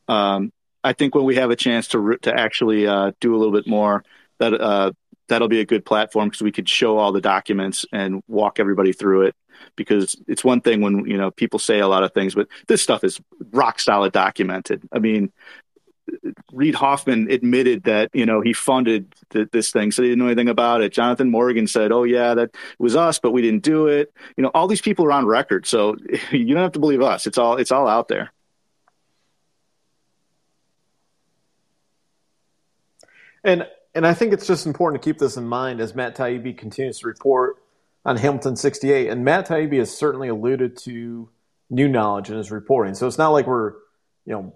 um, 0.08 0.54
I 0.84 0.94
think 0.94 1.16
when 1.16 1.26
we 1.26 1.36
have 1.36 1.50
a 1.50 1.56
chance 1.56 1.88
to 1.90 2.18
to 2.22 2.40
actually 2.40 2.88
uh, 2.88 3.12
do 3.20 3.36
a 3.36 3.38
little 3.38 3.54
bit 3.54 3.68
more, 3.68 4.04
that 4.40 4.60
uh, 4.60 4.92
that'll 5.30 5.48
be 5.48 5.62
a 5.62 5.66
good 5.66 5.86
platform 5.86 6.28
because 6.30 6.42
we 6.42 6.52
could 6.52 6.68
show 6.68 6.98
all 6.98 7.12
the 7.12 7.22
documents 7.22 7.86
and 7.94 8.22
walk 8.28 8.60
everybody 8.60 8.92
through 8.92 9.24
it. 9.24 9.36
Because 9.76 10.16
it's 10.28 10.44
one 10.44 10.62
thing 10.62 10.82
when 10.82 11.06
you 11.06 11.18
know 11.18 11.32
people 11.32 11.60
say 11.60 11.80
a 11.80 11.88
lot 11.88 12.04
of 12.04 12.14
things 12.14 12.34
but 12.34 12.48
this 12.68 12.82
stuff 12.82 13.04
is 13.04 13.20
rock 13.52 13.80
solid 13.80 14.14
documented. 14.14 14.88
I 14.92 15.00
mean 15.00 15.32
reed 16.52 16.74
hoffman 16.74 17.30
admitted 17.30 17.84
that 17.84 18.10
you 18.14 18.26
know 18.26 18.40
he 18.40 18.54
funded 18.54 19.14
th- 19.30 19.50
this 19.52 19.72
thing 19.72 19.92
so 19.92 20.02
he 20.02 20.10
didn't 20.10 20.20
know 20.20 20.28
anything 20.28 20.48
about 20.48 20.82
it. 20.82 20.94
Jonathan 20.94 21.30
morgan 21.30 21.68
said 21.68 21.92
oh 21.92 22.04
yeah 22.04 22.34
that 22.34 22.52
was 22.80 22.96
us 22.96 23.20
but 23.20 23.32
we 23.32 23.42
didn't 23.42 23.64
do 23.64 23.88
it. 23.88 24.14
You 24.38 24.44
know 24.44 24.52
all 24.54 24.68
these 24.68 24.82
people 24.82 25.06
are 25.06 25.12
on 25.12 25.26
record 25.26 25.68
so 25.68 25.98
you 26.32 26.54
don't 26.54 26.64
have 26.64 26.72
to 26.72 26.80
believe 26.80 27.02
us. 27.02 27.28
It's 27.28 27.38
all 27.38 27.58
it's 27.58 27.72
all 27.72 27.90
out 27.90 28.08
there. 28.08 28.32
And 33.44 33.68
and 33.96 34.06
I 34.06 34.14
think 34.14 34.34
it's 34.34 34.48
just 34.48 34.66
important 34.66 35.02
to 35.02 35.10
keep 35.10 35.18
this 35.18 35.38
in 35.38 35.48
mind 35.48 35.82
as 35.82 35.96
Matt 35.96 36.16
Taibbi 36.16 36.58
continues 36.58 37.00
to 37.00 37.08
report 37.08 37.58
on 38.06 38.18
Hamilton 38.18 38.56
68. 38.56 39.10
And 39.10 39.26
Matt 39.26 39.48
Taibbi 39.48 39.80
has 39.80 39.96
certainly 39.96 40.28
alluded 40.28 40.78
to 40.80 41.30
new 41.70 41.88
knowledge 41.88 42.30
in 42.30 42.38
his 42.38 42.52
reporting. 42.52 42.94
So 42.94 43.08
it's 43.08 43.18
not 43.18 43.30
like 43.30 43.48
we're, 43.48 43.74
you 44.26 44.34
know, 44.34 44.54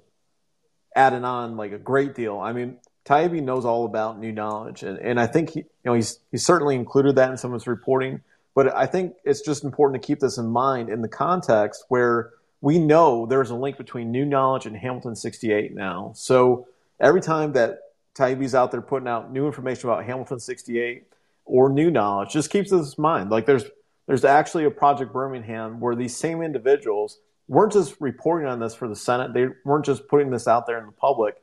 adding 0.95 1.25
on 1.25 1.57
like 1.57 1.71
a 1.71 1.79
great 1.79 2.15
deal. 2.15 2.39
I 2.39 2.53
mean, 2.53 2.77
Taibbi 3.05 3.41
knows 3.41 3.65
all 3.65 3.85
about 3.85 4.19
new 4.19 4.31
knowledge. 4.31 4.83
And, 4.83 4.99
and 4.99 5.19
I 5.19 5.27
think, 5.27 5.51
he, 5.51 5.59
you 5.59 5.65
know, 5.83 5.93
he's, 5.93 6.19
he's 6.31 6.45
certainly 6.45 6.75
included 6.75 7.15
that 7.15 7.31
in 7.31 7.37
some 7.37 7.51
of 7.51 7.61
his 7.61 7.67
reporting. 7.67 8.21
But 8.55 8.73
I 8.75 8.85
think 8.85 9.15
it's 9.23 9.41
just 9.41 9.63
important 9.63 10.01
to 10.01 10.05
keep 10.05 10.19
this 10.19 10.37
in 10.37 10.47
mind 10.47 10.89
in 10.89 11.01
the 11.01 11.07
context 11.07 11.85
where 11.89 12.31
we 12.61 12.77
know 12.77 13.25
there's 13.25 13.49
a 13.49 13.55
link 13.55 13.77
between 13.77 14.11
new 14.11 14.25
knowledge 14.25 14.67
and 14.67 14.77
Hamilton 14.77 15.15
68 15.15 15.73
now. 15.73 16.11
So 16.15 16.67
every 16.99 17.19
time 17.19 17.53
that 17.53 17.79
Taibbi's 18.15 18.55
out 18.55 18.71
there 18.71 18.81
putting 18.81 19.07
out 19.07 19.31
new 19.31 19.45
information 19.45 19.89
about 19.89 20.05
Hamilton 20.05 20.39
68 20.39 21.07
or 21.45 21.69
new 21.69 21.91
knowledge, 21.91 22.31
just 22.31 22.49
keeps 22.49 22.71
this 22.71 22.95
in 22.97 23.01
mind. 23.01 23.29
Like 23.29 23.45
there's 23.45 23.65
there's 24.07 24.25
actually 24.25 24.65
a 24.65 24.71
Project 24.71 25.13
Birmingham 25.13 25.79
where 25.79 25.95
these 25.95 26.15
same 26.15 26.41
individuals 26.41 27.19
weren't 27.47 27.71
just 27.71 27.95
reporting 27.99 28.47
on 28.47 28.59
this 28.59 28.75
for 28.75 28.87
the 28.87 28.95
Senate. 28.95 29.33
They 29.33 29.47
weren't 29.63 29.85
just 29.85 30.07
putting 30.07 30.29
this 30.29 30.47
out 30.47 30.65
there 30.65 30.77
in 30.79 30.85
the 30.85 30.91
public. 30.91 31.35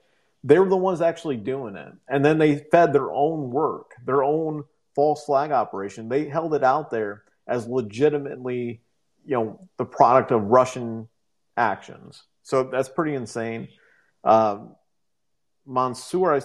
They 0.44 0.58
were 0.58 0.68
the 0.68 0.76
ones 0.76 1.00
actually 1.00 1.36
doing 1.36 1.76
it. 1.76 1.92
And 2.08 2.24
then 2.24 2.38
they 2.38 2.56
fed 2.70 2.92
their 2.92 3.10
own 3.10 3.50
work, 3.50 3.94
their 4.04 4.22
own 4.22 4.64
false 4.94 5.24
flag 5.24 5.52
operation. 5.52 6.08
They 6.08 6.28
held 6.28 6.54
it 6.54 6.64
out 6.64 6.90
there 6.90 7.24
as 7.46 7.66
legitimately, 7.66 8.82
you 9.24 9.34
know, 9.34 9.68
the 9.76 9.84
product 9.84 10.30
of 10.30 10.42
Russian 10.42 11.08
actions. 11.56 12.24
So 12.42 12.64
that's 12.64 12.88
pretty 12.88 13.14
insane. 13.14 13.68
Um, 14.24 14.76
I 15.66 16.40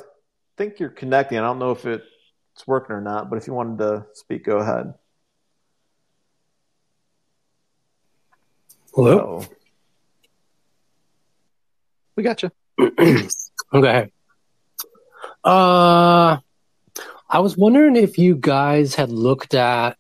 think 0.58 0.80
you're 0.80 0.90
connecting. 0.90 1.38
I 1.38 1.42
don't 1.42 1.60
know 1.60 1.72
if 1.72 1.86
it's 1.86 2.06
working 2.66 2.96
or 2.96 3.02
not, 3.02 3.30
but 3.30 3.38
if 3.38 3.48
you 3.48 3.54
wanted 3.54 3.80
to 3.80 4.06
speak, 4.14 4.46
go 4.46 4.58
ahead. 4.58 4.94
Hello. 8.94 9.40
Uh-oh. 9.40 9.46
We 12.16 12.24
got 12.24 12.44
you. 12.44 12.52
okay. 13.74 14.12
Uh, 15.44 16.38
I 17.30 17.40
was 17.40 17.58
wondering 17.58 17.98
if 17.98 18.18
you 18.18 18.36
guys 18.36 18.96
had 18.96 19.12
looked 19.12 19.54
at 19.54 19.98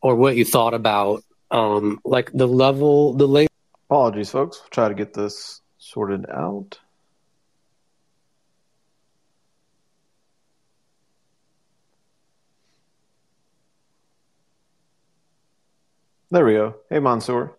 or 0.00 0.16
what 0.16 0.36
you 0.36 0.44
thought 0.44 0.74
about 0.74 1.22
um 1.50 1.98
like 2.04 2.30
the 2.32 2.46
level 2.46 3.14
the 3.14 3.26
la- 3.26 3.46
Apologies, 3.88 4.30
folks. 4.30 4.60
We'll 4.60 4.68
try 4.70 4.88
to 4.88 4.94
get 4.94 5.14
this 5.14 5.62
sorted 5.78 6.28
out. 6.28 6.78
There 16.30 16.44
we 16.44 16.52
go. 16.52 16.74
Hey, 16.90 17.00
Mansour. 17.00 17.56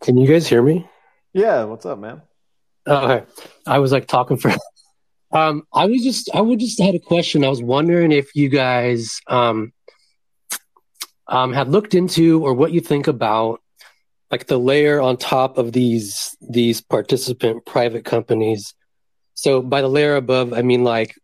Can 0.00 0.16
you 0.16 0.28
guys 0.28 0.46
hear 0.46 0.62
me? 0.62 0.88
Yeah, 1.32 1.64
what's 1.64 1.86
up, 1.86 1.98
man? 1.98 2.22
Oh, 2.86 3.10
okay. 3.10 3.26
I 3.66 3.80
was 3.80 3.90
like 3.90 4.06
talking 4.06 4.36
for 4.36 4.52
um 5.32 5.66
I 5.72 5.86
was 5.86 6.04
just 6.04 6.30
I 6.32 6.40
would 6.40 6.60
just 6.60 6.80
had 6.80 6.94
a 6.94 7.00
question. 7.00 7.44
I 7.44 7.48
was 7.48 7.62
wondering 7.62 8.12
if 8.12 8.30
you 8.36 8.48
guys 8.48 9.20
um 9.26 9.72
um 11.26 11.52
had 11.52 11.70
looked 11.70 11.94
into 11.94 12.44
or 12.44 12.54
what 12.54 12.70
you 12.70 12.80
think 12.80 13.08
about 13.08 13.60
like 14.30 14.46
the 14.46 14.58
layer 14.58 15.00
on 15.00 15.16
top 15.16 15.58
of 15.58 15.72
these 15.72 16.36
these 16.40 16.80
participant 16.80 17.66
private 17.66 18.04
companies. 18.04 18.72
So 19.34 19.62
by 19.62 19.80
the 19.80 19.88
layer 19.88 20.14
above, 20.14 20.52
I 20.52 20.62
mean 20.62 20.84
like 20.84 21.16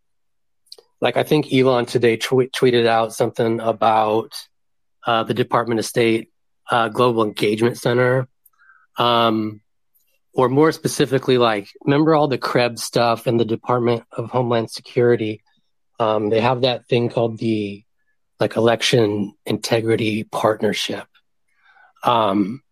like 1.01 1.17
I 1.17 1.23
think 1.23 1.53
Elon 1.53 1.87
today 1.87 2.17
tw- 2.17 2.51
tweeted 2.53 2.87
out 2.87 3.15
something 3.15 3.61
about 3.61 4.33
uh, 5.07 5.25
the 5.25 5.35
Department 5.35 5.81
of 5.81 5.87
State 5.87 6.31
uh, 6.71 6.89
Global 6.89 7.25
Engagement 7.25 7.79
Center. 7.79 8.29
Um, 8.97 9.61
or 10.33 10.49
more 10.49 10.73
specifically, 10.73 11.39
like 11.39 11.69
remember 11.85 12.15
all 12.15 12.29
the 12.29 12.39
Krebs 12.39 12.85
stuff 12.85 13.27
in 13.27 13.37
the 13.37 13.45
Department 13.45 14.05
of 14.13 14.31
Homeland 14.31 14.71
Security? 14.71 15.43
Um, 15.99 16.31
they 16.31 16.41
have 16.41 16.63
that 16.63 16.87
thing 16.87 17.09
called 17.09 17.39
the 17.39 17.85
like 18.39 18.57
Election 18.57 19.35
Integrity 19.45 20.25
Partnership. 20.25 21.07
Um, 22.03 22.63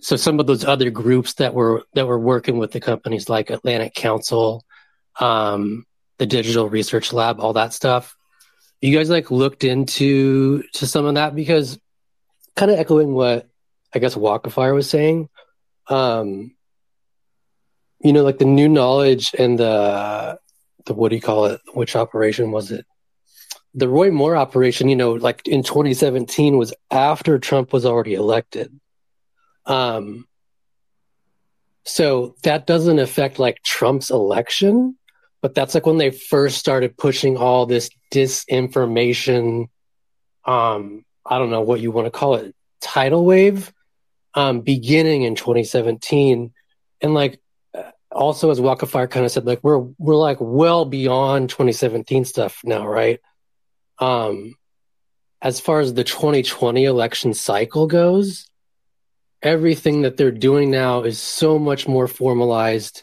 so 0.00 0.16
some 0.16 0.40
of 0.40 0.46
those 0.46 0.64
other 0.64 0.90
groups 0.90 1.34
that 1.34 1.54
were 1.54 1.84
that 1.94 2.06
were 2.06 2.18
working 2.18 2.58
with 2.58 2.72
the 2.72 2.80
companies 2.80 3.28
like 3.28 3.50
Atlantic 3.50 3.94
Council, 3.94 4.64
um, 5.20 5.86
the 6.18 6.26
Digital 6.26 6.68
Research 6.68 7.12
Lab, 7.12 7.40
all 7.40 7.54
that 7.54 7.72
stuff. 7.72 8.16
You 8.84 8.94
guys 8.94 9.08
like 9.08 9.30
looked 9.30 9.64
into 9.64 10.62
to 10.74 10.86
some 10.86 11.06
of 11.06 11.14
that 11.14 11.34
because 11.34 11.78
kind 12.54 12.70
of 12.70 12.78
echoing 12.78 13.14
what 13.14 13.48
I 13.94 13.98
guess 13.98 14.14
Walkafire 14.14 14.74
was 14.74 14.90
saying. 14.90 15.30
Um, 15.88 16.54
you 18.00 18.12
know, 18.12 18.22
like 18.22 18.36
the 18.36 18.44
new 18.44 18.68
knowledge 18.68 19.34
and 19.38 19.58
the 19.58 20.38
the 20.84 20.92
what 20.92 21.08
do 21.08 21.16
you 21.16 21.22
call 21.22 21.46
it? 21.46 21.62
Which 21.72 21.96
operation 21.96 22.50
was 22.50 22.72
it? 22.72 22.84
The 23.72 23.88
Roy 23.88 24.10
Moore 24.10 24.36
operation. 24.36 24.90
You 24.90 24.96
know, 24.96 25.12
like 25.12 25.48
in 25.48 25.62
2017 25.62 26.58
was 26.58 26.74
after 26.90 27.38
Trump 27.38 27.72
was 27.72 27.86
already 27.86 28.12
elected. 28.12 28.78
Um, 29.64 30.28
so 31.84 32.36
that 32.42 32.66
doesn't 32.66 32.98
affect 32.98 33.38
like 33.38 33.62
Trump's 33.62 34.10
election, 34.10 34.98
but 35.44 35.54
that's 35.54 35.74
like 35.74 35.84
when 35.84 35.98
they 35.98 36.10
first 36.10 36.56
started 36.56 36.96
pushing 36.96 37.36
all 37.36 37.66
this 37.66 37.90
disinformation. 38.10 39.68
Um, 40.46 41.04
I 41.22 41.36
don't 41.36 41.50
know 41.50 41.60
what 41.60 41.80
you 41.80 41.90
want 41.90 42.06
to 42.06 42.10
call 42.10 42.36
it, 42.36 42.54
tidal 42.80 43.26
wave 43.26 43.70
um, 44.32 44.62
beginning 44.62 45.24
in 45.24 45.34
2017, 45.34 46.50
and 47.02 47.14
like 47.14 47.42
also 48.10 48.50
as 48.52 48.58
Walkafire 48.58 49.10
kind 49.10 49.26
of 49.26 49.32
said, 49.32 49.44
like 49.44 49.62
we're 49.62 49.80
we're 49.98 50.16
like 50.16 50.38
well 50.40 50.86
beyond 50.86 51.50
2017 51.50 52.24
stuff 52.24 52.62
now, 52.64 52.86
right? 52.86 53.20
Um, 53.98 54.54
as 55.42 55.60
far 55.60 55.80
as 55.80 55.92
the 55.92 56.04
2020 56.04 56.86
election 56.86 57.34
cycle 57.34 57.86
goes, 57.86 58.48
everything 59.42 60.00
that 60.02 60.16
they're 60.16 60.30
doing 60.30 60.70
now 60.70 61.02
is 61.02 61.20
so 61.20 61.58
much 61.58 61.86
more 61.86 62.08
formalized. 62.08 63.02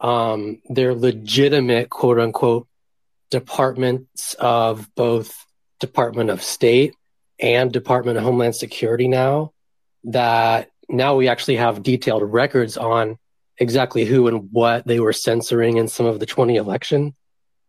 Um, 0.00 0.60
they're 0.68 0.94
legitimate, 0.94 1.90
quote 1.90 2.18
unquote, 2.18 2.68
departments 3.30 4.34
of 4.34 4.88
both 4.94 5.34
Department 5.80 6.30
of 6.30 6.42
State 6.42 6.94
and 7.38 7.72
Department 7.72 8.18
of 8.18 8.24
Homeland 8.24 8.56
Security 8.56 9.08
now 9.08 9.52
that 10.04 10.70
now 10.88 11.16
we 11.16 11.28
actually 11.28 11.56
have 11.56 11.82
detailed 11.82 12.22
records 12.22 12.76
on 12.76 13.18
exactly 13.58 14.04
who 14.04 14.28
and 14.28 14.48
what 14.52 14.86
they 14.86 15.00
were 15.00 15.12
censoring 15.12 15.76
in 15.76 15.88
some 15.88 16.06
of 16.06 16.20
the 16.20 16.26
20 16.26 16.56
election 16.56 17.14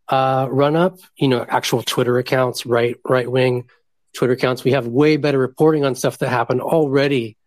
uh, 0.10 0.48
run 0.50 0.76
up. 0.76 1.00
You 1.18 1.28
know, 1.28 1.46
actual 1.48 1.84
Twitter 1.84 2.18
accounts, 2.18 2.66
right 2.66 2.96
right 3.04 3.30
wing 3.30 3.70
Twitter 4.14 4.34
accounts. 4.34 4.64
We 4.64 4.72
have 4.72 4.88
way 4.88 5.18
better 5.18 5.38
reporting 5.38 5.86
on 5.86 5.96
stuff 5.96 6.20
that 6.20 6.30
happened 6.30 6.62
already 6.62 7.38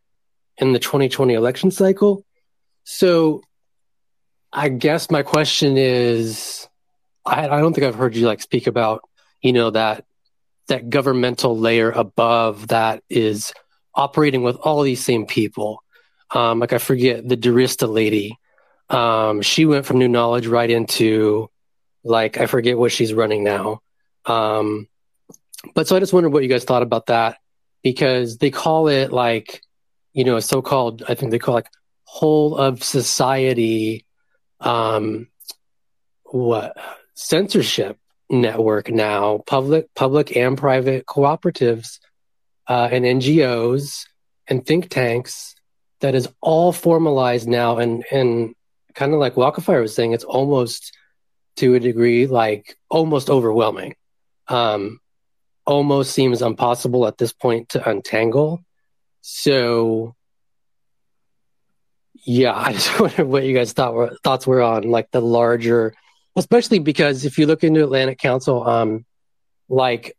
in 0.59 0.73
the 0.73 0.79
2020 0.79 1.35
election 1.35 1.71
cycle. 1.71 2.25
So, 2.85 3.43
I 4.53 4.69
guess 4.69 5.11
my 5.11 5.23
question 5.23 5.77
is, 5.77 6.69
I, 7.25 7.49
I 7.49 7.61
don't 7.61 7.73
think 7.73 7.87
I've 7.87 7.95
heard 7.95 8.17
you 8.17 8.27
like 8.27 8.41
speak 8.41 8.67
about, 8.67 9.03
you 9.43 9.53
know, 9.53 9.71
that 9.71 10.05
that 10.69 10.91
governmental 10.91 11.59
layer 11.59 11.91
above 11.91 12.69
that 12.69 13.03
is 13.09 13.53
operating 13.95 14.43
with 14.43 14.57
all 14.57 14.83
these 14.83 15.05
same 15.05 15.27
people. 15.27 15.83
Um, 16.33 16.61
like 16.61 16.73
I 16.73 16.79
forget 16.79 17.29
the 17.29 17.37
DiResta 17.37 17.93
lady. 17.93 18.39
Um, 18.89 19.43
she 19.43 19.67
went 19.67 19.87
from 19.87 19.99
New 19.99 20.09
Knowledge 20.09 20.47
right 20.47 20.71
into 20.71 21.51
like 22.05 22.39
I 22.39 22.47
forget 22.47 22.79
what 22.79 22.93
she's 22.93 23.13
running 23.13 23.45
now. 23.45 23.83
Um, 24.27 24.89
but 25.75 25.87
so 25.87 25.97
I 25.97 26.01
just 26.01 26.13
wondered 26.13 26.33
what 26.33 26.43
you 26.43 26.49
guys 26.49 26.65
thought 26.65 26.83
about 26.83 27.07
that 27.07 27.39
because 27.83 28.39
they 28.39 28.51
call 28.51 28.89
it 28.89 29.13
like 29.13 29.63
you 30.13 30.25
know 30.25 30.37
a 30.37 30.43
so-called 30.43 31.03
I 31.09 31.15
think 31.15 31.31
they 31.31 31.39
call 31.39 31.57
it 31.57 31.65
like 31.65 31.73
whole 32.05 32.57
of 32.57 32.83
society 32.83 34.05
um, 34.61 35.29
what 36.25 36.77
censorship 37.15 37.99
network 38.29 38.91
now 38.91 39.39
public 39.47 39.93
public 39.95 40.37
and 40.37 40.57
private 40.57 41.05
cooperatives 41.05 41.99
uh, 42.69 42.89
and 42.91 43.05
NGOs 43.05 44.07
and 44.47 44.65
think 44.65 44.89
tanks 44.89 45.57
that 46.01 46.15
is 46.15 46.29
all 46.41 46.73
formalized 46.73 47.49
now 47.49 47.79
and 47.79 48.05
and 48.11 48.55
kind 48.95 49.13
of 49.13 49.21
like 49.21 49.35
Walkafire 49.35 49.81
was 49.81 49.95
saying, 49.95 50.13
it's 50.13 50.25
almost 50.25 50.97
to 51.57 51.75
a 51.75 51.81
degree 51.81 52.27
like 52.27 52.77
almost 52.89 53.31
overwhelming. 53.31 53.95
Um, 54.49 55.01
almost 55.67 56.13
seems 56.13 56.43
impossible 56.43 57.07
at 57.07 57.19
this 57.19 57.33
point 57.33 57.71
to 57.71 57.89
untangle. 57.89 58.61
So 59.21 60.15
yeah, 62.25 62.55
I 62.55 62.73
just 62.75 63.01
wonder 63.01 63.25
what 63.25 63.45
you 63.45 63.55
guys 63.55 63.73
thought 63.73 63.95
were, 63.95 64.17
thoughts 64.23 64.47
were 64.47 64.63
on 64.63 64.85
like 64.85 65.11
the 65.11 65.21
larger, 65.21 65.95
especially 66.37 66.79
because 66.79 67.25
if 67.25 67.39
you 67.39 67.47
look 67.47 67.65
into 67.65 67.83
Atlantic 67.83 68.19
Council, 68.19 68.67
um, 68.67 69.05
like 69.69 70.17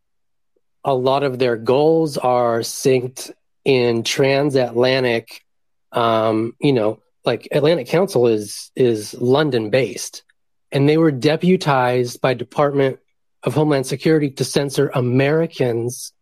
a 0.84 0.94
lot 0.94 1.24
of 1.24 1.40
their 1.40 1.58
goals 1.58 2.18
are 2.18 2.60
synced 2.60 3.32
in 3.64 4.04
transatlantic 4.04 5.46
um, 5.92 6.56
you 6.60 6.74
know 6.74 7.00
like 7.26 7.48
atlantic 7.52 7.88
council 7.88 8.26
is 8.26 8.72
is 8.76 9.14
london 9.14 9.70
based 9.70 10.24
and 10.72 10.90
they 10.90 10.98
were 10.98 11.12
deputized 11.12 12.20
by 12.22 12.34
department 12.34 12.98
of 13.44 13.54
homeland 13.54 13.86
security 13.86 14.32
to 14.32 14.44
censor 14.44 14.90
americans 14.96 16.14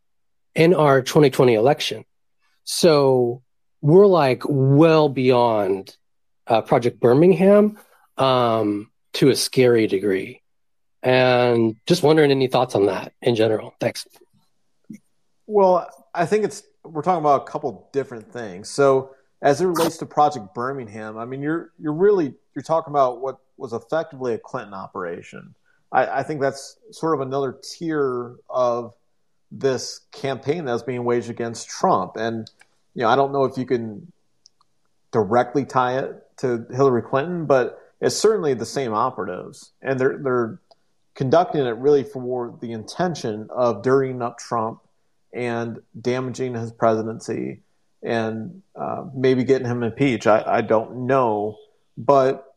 in 0.56 0.74
our 0.74 1.02
2020 1.02 1.54
election. 1.54 2.04
So 2.64 3.42
we're 3.82 4.08
like 4.08 4.44
well 4.48 5.10
beyond 5.10 5.96
uh, 6.48 6.62
Project 6.62 7.00
Birmingham 7.00 7.78
um, 8.18 8.92
to 9.14 9.30
a 9.30 9.36
scary 9.36 9.88
degree. 9.88 10.42
And 11.02 11.78
just 11.86 12.04
wondering 12.04 12.32
any 12.32 12.48
thoughts 12.48 12.76
on 12.76 12.88
that 12.88 13.14
in 13.22 13.36
general. 13.36 13.74
Thanks. 13.80 14.06
Well, 15.48 15.90
I 16.14 16.26
think 16.26 16.44
it's 16.44 16.64
we're 16.84 17.02
talking 17.02 17.22
about 17.22 17.48
a 17.48 17.52
couple 17.52 17.90
different 17.94 18.32
things. 18.34 18.70
So 18.70 19.16
as 19.42 19.62
it 19.62 19.66
relates 19.66 19.98
to 19.98 20.06
Project 20.06 20.54
Birmingham, 20.54 21.18
I 21.18 21.26
mean 21.26 21.42
you're 21.42 21.72
you're 21.80 21.94
really 21.94 22.34
you're 22.54 22.64
talking 22.64 22.92
about 22.92 23.22
what 23.22 23.38
was 23.58 23.72
effectively 23.72 24.34
a 24.34 24.38
Clinton 24.38 24.74
operation. 24.74 25.56
I, 25.92 26.20
I 26.20 26.24
think 26.24 26.42
that's 26.42 26.78
sort 26.92 27.16
of 27.16 27.22
another 27.22 27.58
tier 27.64 28.36
of 28.50 28.94
this 29.52 30.02
campaign 30.12 30.66
that 30.66 30.74
was 30.74 30.84
being 30.84 31.04
waged 31.04 31.30
against 31.30 31.70
Trump. 31.70 32.16
And 32.16 32.50
you 33.00 33.06
know, 33.06 33.12
I 33.12 33.16
don't 33.16 33.32
know 33.32 33.46
if 33.46 33.58
you 33.58 33.66
can 33.66 34.12
directly 35.14 35.64
tie 35.64 36.00
it 36.00 36.22
to 36.40 36.66
Hillary 36.70 37.02
Clinton, 37.02 37.46
but 37.46 37.80
it's 38.02 38.18
certainly 38.18 38.54
the 38.56 38.66
same 38.66 38.94
operatives, 38.94 39.72
and 39.82 39.98
they're 39.98 40.20
they're 40.22 40.60
conducting 41.16 41.66
it 41.66 41.78
really 41.78 42.04
for 42.04 42.58
the 42.60 42.74
intention 42.74 43.48
of 43.52 43.84
dirtying 43.84 44.22
up 44.22 44.38
Trump 44.38 44.82
and 45.34 45.80
damaging 46.02 46.56
his 46.56 46.74
presidency 46.74 47.62
and 48.04 48.64
uh, 48.76 49.06
maybe 49.16 49.46
getting 49.46 49.68
him 49.68 49.82
impeached. 49.82 50.28
I, 50.28 50.44
I 50.46 50.62
don't 50.62 51.08
know, 51.08 51.56
but 51.98 52.54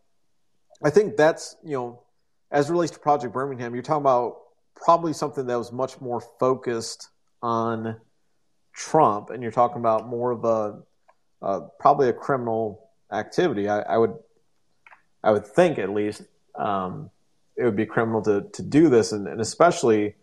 I 0.83 0.91
think 0.91 1.17
that's 1.17 1.55
you 1.65 1.77
know 1.77 2.03
as 2.51 2.69
relates 2.69 2.91
to 2.95 2.99
Project 2.99 3.33
Birmingham, 3.33 3.75
you're 3.75 3.85
talking 3.85 4.03
about 4.03 4.39
probably 4.75 5.13
something 5.13 5.47
that 5.47 5.57
was 5.57 5.71
much 5.71 6.01
more 6.01 6.21
focused 6.41 7.11
on 7.43 8.01
Trump, 8.73 9.31
and 9.31 9.43
you're 9.43 9.53
talking 9.53 9.79
about 9.79 10.09
more 10.09 10.31
of 10.31 10.45
a 10.45 10.79
uh, 11.43 11.61
probably 11.79 12.09
a 12.09 12.13
criminal 12.13 12.89
activity. 13.13 13.69
I, 13.69 13.81
I, 13.81 13.99
would 13.99 14.15
I 15.23 15.33
would 15.33 15.47
think 15.47 15.79
at 15.79 15.91
least 15.91 16.23
um, 16.55 17.11
it 17.57 17.65
would 17.65 17.77
be 17.77 17.87
criminal 17.87 18.23
to 18.23 18.43
to 18.53 18.63
do 18.63 18.89
this, 18.89 19.13
and, 19.13 19.27
and 19.27 19.41
especially 19.41 20.15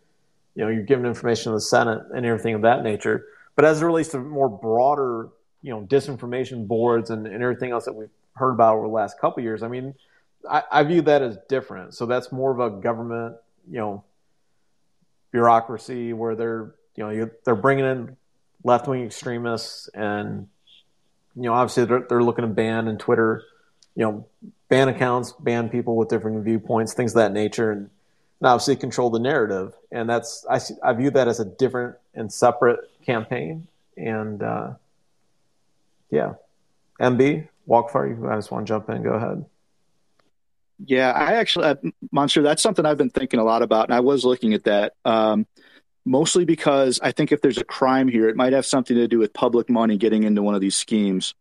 you 0.56 0.66
know 0.66 0.70
you're 0.70 0.84
giving 0.84 1.06
information 1.06 1.52
to 1.52 1.58
the 1.58 1.62
Senate 1.62 2.02
and 2.14 2.26
everything 2.26 2.56
of 2.56 2.62
that 2.62 2.84
nature. 2.84 3.26
But 3.56 3.66
as 3.66 3.82
it 3.82 3.86
relates 3.86 4.10
to 4.10 4.20
more 4.20 4.50
broader 4.50 5.30
you 5.62 5.72
know 5.72 5.82
disinformation 5.82 6.68
boards 6.68 7.10
and, 7.10 7.28
and 7.28 7.44
everything 7.44 7.72
else 7.72 7.86
that 7.86 7.94
we've 7.94 8.10
heard 8.36 8.52
about 8.52 8.78
over 8.78 8.88
the 8.88 8.94
last 8.94 9.20
couple 9.20 9.44
years, 9.44 9.62
I 9.62 9.68
mean, 9.68 9.94
I, 10.50 10.64
I 10.72 10.84
view 10.84 11.02
that 11.04 11.22
as 11.22 11.38
different. 11.50 11.94
So 11.94 12.06
that's 12.06 12.32
more 12.32 12.52
of 12.52 12.60
a 12.60 12.82
government 12.82 13.36
you 13.70 13.78
know 13.78 14.04
bureaucracy 15.32 16.14
where 16.14 16.36
they're 16.36 16.74
you 16.96 17.04
know 17.04 17.30
they're 17.46 17.56
bringing 17.56 17.86
in 17.86 18.18
left 18.64 18.88
wing 18.88 19.06
extremists 19.06 19.90
and 19.94 20.48
you 21.36 21.44
know 21.44 21.54
obviously 21.54 21.86
they're, 21.86 22.06
they're 22.10 22.24
looking 22.24 22.44
to 22.44 22.48
ban 22.48 22.88
and 22.88 23.00
Twitter 23.00 23.44
you 23.96 24.04
know 24.04 24.26
ban 24.68 24.90
accounts 24.90 25.34
ban 25.40 25.70
people 25.70 25.96
with 25.96 26.10
different 26.10 26.44
viewpoints 26.44 26.94
things 26.94 27.12
of 27.12 27.16
that 27.16 27.32
nature 27.32 27.72
and, 27.72 27.90
and 28.40 28.48
obviously 28.48 28.76
control 28.76 29.10
the 29.10 29.20
narrative 29.20 29.74
and 29.92 30.10
that's 30.10 30.46
I 30.50 30.58
see, 30.58 30.76
I 30.84 30.94
view 30.94 31.12
that 31.12 31.28
as 31.28 31.40
a 31.40 31.46
different 31.46 31.96
and 32.14 32.32
separate 32.32 32.80
campaign 33.06 33.68
and 33.98 34.42
uh, 34.44 34.72
yeah 36.10 36.34
MB 37.00 37.48
Walkfire 37.68 38.10
you 38.10 38.28
guys 38.28 38.52
want 38.52 38.68
to 38.68 38.70
jump 38.70 38.90
in 38.90 39.04
go 39.04 39.12
ahead. 39.12 39.46
Yeah, 40.86 41.12
I 41.12 41.34
actually, 41.34 41.66
uh, 41.66 41.76
Monster, 42.12 42.42
that's 42.42 42.62
something 42.62 42.86
I've 42.86 42.98
been 42.98 43.10
thinking 43.10 43.40
a 43.40 43.44
lot 43.44 43.62
about, 43.62 43.90
and 43.90 43.94
I 43.94 44.00
was 44.00 44.24
looking 44.24 44.54
at 44.54 44.64
that. 44.64 44.94
Um, 45.04 45.46
mostly 46.06 46.46
because 46.46 47.00
I 47.02 47.12
think 47.12 47.32
if 47.32 47.42
there's 47.42 47.58
a 47.58 47.64
crime 47.64 48.08
here, 48.08 48.30
it 48.30 48.36
might 48.36 48.54
have 48.54 48.66
something 48.66 48.96
to 48.96 49.08
do 49.08 49.20
with 49.20 49.34
public 49.34 49.70
money 49.70 49.98
getting 49.98 50.24
into 50.24 50.42
one 50.42 50.56
of 50.56 50.62
these 50.62 50.76
schemes. 50.76 51.34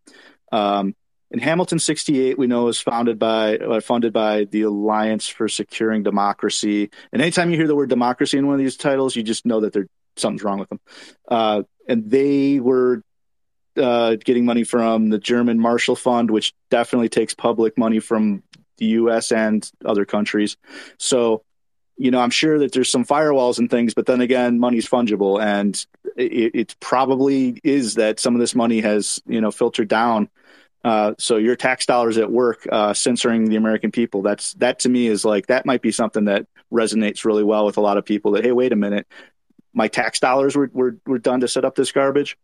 Um, 0.52 0.94
Hamilton 1.38 1.78
68, 1.78 2.38
we 2.38 2.46
know, 2.46 2.68
is 2.68 2.80
founded 2.80 3.18
by, 3.18 3.58
uh, 3.58 3.80
funded 3.80 4.14
by 4.14 4.44
the 4.44 4.62
Alliance 4.62 5.28
for 5.28 5.46
Securing 5.46 6.02
Democracy. 6.02 6.90
And 7.12 7.20
anytime 7.20 7.50
you 7.50 7.56
hear 7.56 7.66
the 7.66 7.76
word 7.76 7.90
democracy 7.90 8.38
in 8.38 8.46
one 8.46 8.54
of 8.54 8.60
these 8.60 8.78
titles, 8.78 9.14
you 9.14 9.22
just 9.22 9.44
know 9.44 9.60
that 9.60 9.74
there 9.74 9.86
something's 10.16 10.42
wrong 10.42 10.58
with 10.58 10.68
them. 10.68 10.80
Uh, 11.28 11.62
and 11.88 12.10
they 12.10 12.60
were 12.60 13.02
uh, 13.76 14.16
getting 14.16 14.44
money 14.44 14.64
from 14.64 15.10
the 15.10 15.18
German 15.18 15.58
Marshall 15.58 15.96
Fund, 15.96 16.30
which 16.30 16.54
definitely 16.70 17.08
takes 17.08 17.34
public 17.34 17.78
money 17.78 18.00
from 18.00 18.42
the 18.78 18.86
U.S. 18.86 19.32
and 19.32 19.70
other 19.84 20.04
countries. 20.04 20.56
So, 20.98 21.42
you 21.98 22.12
know, 22.12 22.20
I'm 22.20 22.30
sure 22.30 22.60
that 22.60 22.72
there's 22.72 22.90
some 22.90 23.04
firewalls 23.04 23.58
and 23.58 23.68
things, 23.68 23.92
but 23.92 24.06
then 24.06 24.20
again, 24.20 24.58
money's 24.58 24.88
fungible, 24.88 25.42
and 25.42 25.84
it, 26.16 26.54
it 26.54 26.76
probably 26.80 27.60
is 27.64 27.96
that 27.96 28.20
some 28.20 28.34
of 28.34 28.40
this 28.40 28.54
money 28.54 28.80
has, 28.80 29.20
you 29.26 29.40
know, 29.40 29.50
filtered 29.50 29.88
down. 29.88 30.30
Uh, 30.84 31.14
so 31.18 31.36
your 31.36 31.56
tax 31.56 31.86
dollars 31.86 32.16
at 32.16 32.30
work 32.30 32.66
uh, 32.70 32.94
censoring 32.94 33.46
the 33.46 33.56
American 33.56 33.90
people. 33.90 34.22
That's 34.22 34.54
that 34.54 34.78
to 34.80 34.88
me 34.88 35.08
is 35.08 35.24
like 35.24 35.48
that 35.48 35.66
might 35.66 35.82
be 35.82 35.90
something 35.90 36.26
that 36.26 36.46
resonates 36.72 37.24
really 37.24 37.42
well 37.42 37.66
with 37.66 37.76
a 37.76 37.80
lot 37.80 37.98
of 37.98 38.04
people. 38.04 38.32
That 38.32 38.44
hey, 38.44 38.52
wait 38.52 38.72
a 38.72 38.76
minute, 38.76 39.06
my 39.74 39.88
tax 39.88 40.20
dollars 40.20 40.54
were 40.54 40.70
were, 40.72 40.96
were 41.04 41.18
done 41.18 41.40
to 41.40 41.48
set 41.48 41.64
up 41.64 41.74
this 41.74 41.90
garbage. 41.90 42.38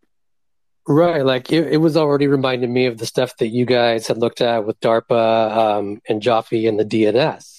Right, 0.87 1.25
like 1.25 1.51
it, 1.51 1.73
it, 1.73 1.77
was 1.79 1.97
already 1.97 2.27
reminding 2.27 2.71
me 2.71 2.85
of 2.87 2.99
the 2.99 3.07
stuff 3.07 3.39
that 3.39 3.47
you 3.49 3.65
guys 3.65 4.07
had 4.07 4.19
looked 4.19 4.43
at 4.43 4.67
with 4.67 4.79
DARPA 4.81 5.57
um, 5.57 6.03
and 6.07 6.21
Joffe 6.21 6.69
and 6.69 6.79
the 6.79 6.85
DNS. 6.85 7.54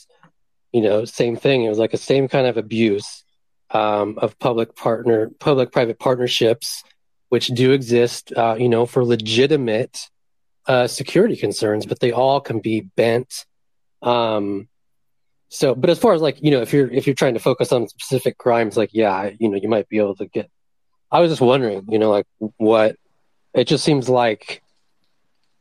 You 0.76 0.82
know, 0.82 1.06
same 1.06 1.38
thing. 1.38 1.64
It 1.64 1.70
was 1.70 1.78
like 1.78 1.94
a 1.94 1.98
same 2.12 2.28
kind 2.28 2.48
of 2.48 2.58
abuse 2.58 3.24
um, 3.72 4.20
of 4.20 4.38
public 4.40 4.76
partner, 4.76 5.32
public-private 5.40 6.00
partnerships, 6.00 6.84
which 7.30 7.48
do 7.48 7.72
exist. 7.72 8.34
Uh, 8.36 8.58
you 8.60 8.68
know, 8.68 8.86
for 8.86 9.06
legitimate 9.06 10.10
uh, 10.68 10.88
security 10.88 11.38
concerns, 11.38 11.86
but 11.86 12.02
they 12.02 12.12
all 12.12 12.42
can 12.42 12.60
be 12.60 12.82
bent. 12.82 13.46
Um, 14.02 14.68
so, 15.48 15.76
but 15.76 15.90
as 15.90 15.98
far 15.98 16.14
as 16.14 16.22
like 16.22 16.44
you 16.44 16.52
know, 16.52 16.62
if 16.62 16.74
you're 16.74 16.92
if 16.92 17.08
you're 17.08 17.16
trying 17.16 17.36
to 17.36 17.40
focus 17.40 17.72
on 17.72 17.88
specific 17.88 18.38
crimes, 18.38 18.76
like 18.76 18.90
yeah, 18.92 19.30
you 19.40 19.48
know, 19.48 19.58
you 19.58 19.70
might 19.70 19.88
be 19.88 20.00
able 20.00 20.16
to 20.16 20.26
get. 20.26 20.50
I 21.10 21.22
was 21.22 21.32
just 21.32 21.42
wondering, 21.42 21.86
you 21.88 22.00
know, 22.00 22.12
like 22.12 22.28
what 22.58 22.98
it 23.54 23.66
just 23.70 23.86
seems 23.86 24.10
like 24.10 24.62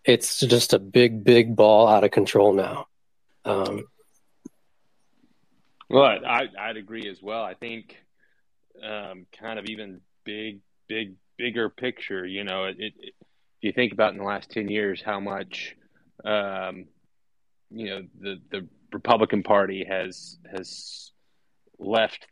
it's 0.04 0.40
just 0.40 0.72
a 0.72 0.80
big, 0.80 1.22
big 1.22 1.54
ball 1.54 1.86
out 1.86 2.02
of 2.02 2.10
control 2.10 2.52
now. 2.52 2.86
Um, 3.44 3.84
well, 5.94 6.18
I, 6.26 6.48
I'd 6.58 6.76
agree 6.76 7.08
as 7.08 7.22
well. 7.22 7.42
I 7.42 7.54
think 7.54 7.96
um, 8.82 9.26
kind 9.38 9.60
of 9.60 9.66
even 9.66 10.00
big, 10.24 10.58
big, 10.88 11.14
bigger 11.38 11.70
picture. 11.70 12.26
You 12.26 12.42
know, 12.42 12.64
it, 12.64 12.76
it, 12.78 12.92
if 12.98 13.12
you 13.60 13.72
think 13.72 13.92
about 13.92 14.12
in 14.12 14.18
the 14.18 14.24
last 14.24 14.50
ten 14.50 14.68
years 14.68 15.00
how 15.00 15.20
much, 15.20 15.76
um, 16.24 16.86
you 17.70 17.86
know, 17.90 18.02
the 18.20 18.40
the 18.50 18.68
Republican 18.92 19.44
Party 19.44 19.84
has 19.88 20.36
has 20.52 21.12
left 21.78 22.26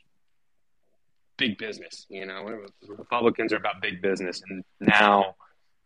big 1.39 1.57
business. 1.57 2.05
You 2.09 2.27
know, 2.27 2.45
Republicans 2.89 3.53
are 3.53 3.59
about 3.59 3.81
big 3.81 4.03
business, 4.03 4.43
and 4.49 4.65
now 4.81 5.37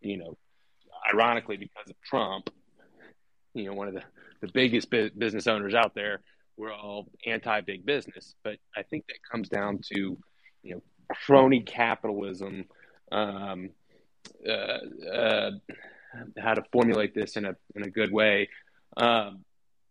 you 0.01 0.17
know, 0.17 0.39
ironically 1.13 1.59
because 1.59 1.91
of 1.91 2.01
Trump, 2.03 2.49
you 3.53 3.67
know, 3.67 3.75
one 3.75 3.89
of 3.89 3.95
the, 3.95 4.03
the 4.41 4.49
biggest 4.49 4.89
business 4.91 5.47
owners 5.47 5.75
out 5.75 5.95
there, 5.95 6.21
we're 6.57 6.73
all 6.73 7.09
anti 7.27 7.61
big 7.61 7.85
business. 7.85 8.35
But 8.43 8.59
I 8.77 8.83
think 8.83 9.07
that 9.09 9.17
comes 9.31 9.49
down 9.49 9.81
to, 9.93 10.19
you 10.63 10.75
know, 10.75 10.83
crony 11.27 11.61
capitalism, 11.61 12.65
um, 13.13 13.71
uh, 14.49 14.79
uh, 15.13 15.51
how 16.39 16.55
to 16.55 16.63
formulate 16.73 17.15
this 17.15 17.37
in 17.37 17.45
a, 17.45 17.57
in 17.75 17.83
a 17.83 17.91
good 17.91 18.13
way. 18.13 18.49
Um, 18.97 19.45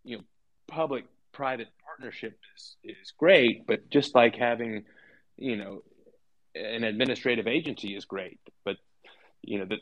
you 0.04 0.18
know, 0.18 0.24
public 0.68 1.06
private 1.32 1.68
partnership 1.86 2.38
is, 2.56 2.76
is 2.84 3.14
great, 3.18 3.68
but 3.68 3.90
just 3.90 4.16
like 4.16 4.36
having, 4.36 4.84
you 5.38 5.58
know, 5.58 5.84
an 6.56 6.84
administrative 6.84 7.48
agency 7.48 7.96
is 7.96 8.06
great, 8.06 8.40
but 8.64 8.78
you 9.42 9.60
know, 9.60 9.66
the, 9.66 9.78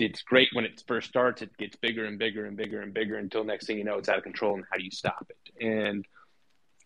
it's 0.00 0.22
great 0.22 0.48
when 0.52 0.64
it 0.64 0.82
first 0.86 1.08
starts. 1.08 1.42
It 1.42 1.56
gets 1.58 1.76
bigger 1.76 2.06
and 2.06 2.18
bigger 2.18 2.46
and 2.46 2.56
bigger 2.56 2.80
and 2.80 2.92
bigger 2.94 3.16
until 3.16 3.44
next 3.44 3.66
thing 3.66 3.78
you 3.78 3.84
know, 3.84 3.98
it's 3.98 4.08
out 4.08 4.18
of 4.18 4.24
control. 4.24 4.54
And 4.54 4.64
how 4.70 4.78
do 4.78 4.84
you 4.84 4.90
stop 4.90 5.28
it? 5.28 5.64
And 5.64 6.04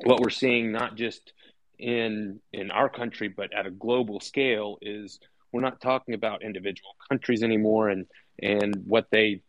what 0.05 0.21
we're 0.21 0.31
seeing, 0.31 0.73
not 0.73 0.97
just 0.97 1.33
in 1.79 2.41
in 2.53 2.71
our 2.71 2.89
country, 2.89 3.29
but 3.29 3.55
at 3.55 3.67
a 3.67 3.71
global 3.71 4.21
scale, 4.21 4.79
is 4.83 5.21
we're 5.53 5.61
not 5.61 5.81
talking 5.81 6.15
about 6.15 6.43
individual 6.43 6.97
countries 7.09 7.43
anymore 7.43 7.89
and 7.89 8.07
and 8.43 8.83
what 8.85 9.07
they, 9.11 9.43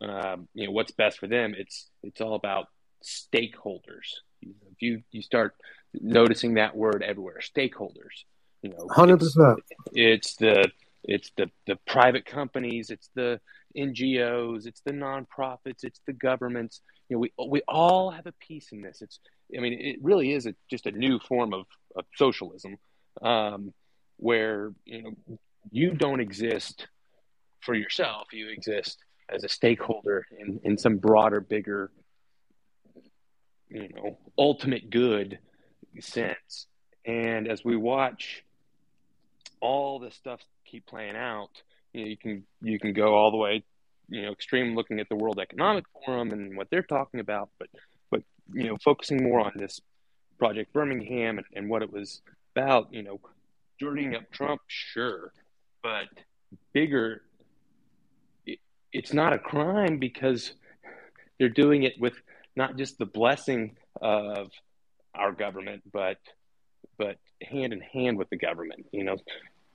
uh, 0.00 0.36
you 0.54 0.66
know, 0.66 0.72
what's 0.72 0.92
best 0.92 1.18
for 1.18 1.26
them. 1.26 1.54
It's 1.56 1.90
it's 2.02 2.20
all 2.20 2.34
about 2.34 2.68
stakeholders. 3.04 4.08
If 4.40 4.80
you 4.80 5.02
you 5.10 5.22
start 5.22 5.54
noticing 5.92 6.54
that 6.54 6.74
word 6.74 7.02
everywhere, 7.02 7.40
stakeholders. 7.40 8.24
You 8.62 8.70
know, 8.70 8.88
hundred 8.90 9.18
percent. 9.18 9.58
It's 9.92 10.36
the 10.36 10.70
it's 11.04 11.30
the, 11.36 11.50
the 11.66 11.76
private 11.86 12.24
companies, 12.24 12.90
it's 12.90 13.10
the 13.14 13.40
NGOs, 13.76 14.66
it's 14.66 14.82
the 14.84 14.92
nonprofits, 14.92 15.82
it's 15.82 16.00
the 16.06 16.12
governments. 16.12 16.80
You 17.08 17.16
know, 17.16 17.20
we 17.20 17.32
we 17.48 17.62
all 17.68 18.10
have 18.10 18.26
a 18.26 18.32
piece 18.32 18.72
in 18.72 18.82
this. 18.82 19.02
It's 19.02 19.18
I 19.56 19.60
mean, 19.60 19.74
it 19.74 19.96
really 20.02 20.32
is 20.32 20.46
a, 20.46 20.54
just 20.70 20.86
a 20.86 20.92
new 20.92 21.18
form 21.18 21.52
of, 21.52 21.66
of 21.96 22.04
socialism, 22.16 22.76
um, 23.20 23.72
where 24.16 24.72
you 24.84 25.02
know 25.02 25.38
you 25.70 25.92
don't 25.92 26.20
exist 26.20 26.86
for 27.60 27.74
yourself. 27.74 28.28
You 28.32 28.48
exist 28.48 28.98
as 29.28 29.44
a 29.44 29.48
stakeholder 29.48 30.26
in, 30.38 30.60
in 30.64 30.78
some 30.78 30.98
broader, 30.98 31.40
bigger, 31.40 31.90
you 33.68 33.88
know, 33.88 34.18
ultimate 34.36 34.90
good 34.90 35.38
sense. 36.00 36.66
And 37.04 37.48
as 37.48 37.64
we 37.64 37.76
watch 37.76 38.44
all 39.62 39.98
this 39.98 40.14
stuff 40.14 40.40
keep 40.66 40.84
playing 40.86 41.16
out, 41.16 41.62
you 41.94 42.02
know, 42.02 42.08
you 42.08 42.16
can 42.18 42.44
you 42.60 42.78
can 42.78 42.92
go 42.92 43.14
all 43.14 43.30
the 43.30 43.36
way, 43.38 43.62
you 44.08 44.22
know, 44.22 44.32
extreme 44.32 44.74
looking 44.74 45.00
at 45.00 45.08
the 45.08 45.16
World 45.16 45.38
Economic 45.38 45.84
Forum 46.04 46.32
and 46.32 46.56
what 46.56 46.68
they're 46.70 46.82
talking 46.82 47.20
about, 47.20 47.48
but 47.58 47.68
but 48.10 48.22
you 48.52 48.64
know, 48.64 48.76
focusing 48.84 49.22
more 49.22 49.40
on 49.40 49.52
this 49.56 49.80
Project 50.38 50.72
Birmingham 50.72 51.38
and, 51.38 51.46
and 51.54 51.70
what 51.70 51.82
it 51.82 51.92
was 51.92 52.20
about, 52.54 52.92
you 52.92 53.02
know, 53.02 53.20
dirtying 53.78 54.16
up 54.16 54.30
Trump, 54.32 54.60
sure, 54.66 55.32
but 55.82 56.08
bigger, 56.72 57.22
it, 58.44 58.58
it's 58.92 59.12
not 59.12 59.32
a 59.32 59.38
crime 59.38 59.98
because 59.98 60.54
they're 61.38 61.48
doing 61.48 61.84
it 61.84 61.94
with 61.98 62.14
not 62.56 62.76
just 62.76 62.98
the 62.98 63.06
blessing 63.06 63.76
of 64.00 64.50
our 65.14 65.32
government, 65.32 65.82
but 65.92 66.18
but 66.98 67.16
hand 67.42 67.72
in 67.72 67.80
hand 67.80 68.18
with 68.18 68.28
the 68.30 68.36
government. 68.36 68.86
You 68.92 69.04
know, 69.04 69.16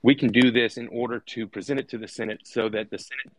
we 0.02 0.14
can 0.14 0.30
do 0.30 0.50
this 0.50 0.76
in 0.76 0.88
order 0.88 1.20
to 1.20 1.46
present 1.46 1.80
it 1.80 1.88
to 1.90 1.98
the 1.98 2.08
Senate 2.08 2.40
so 2.44 2.68
that 2.68 2.90
the 2.90 2.98
Senate 2.98 3.32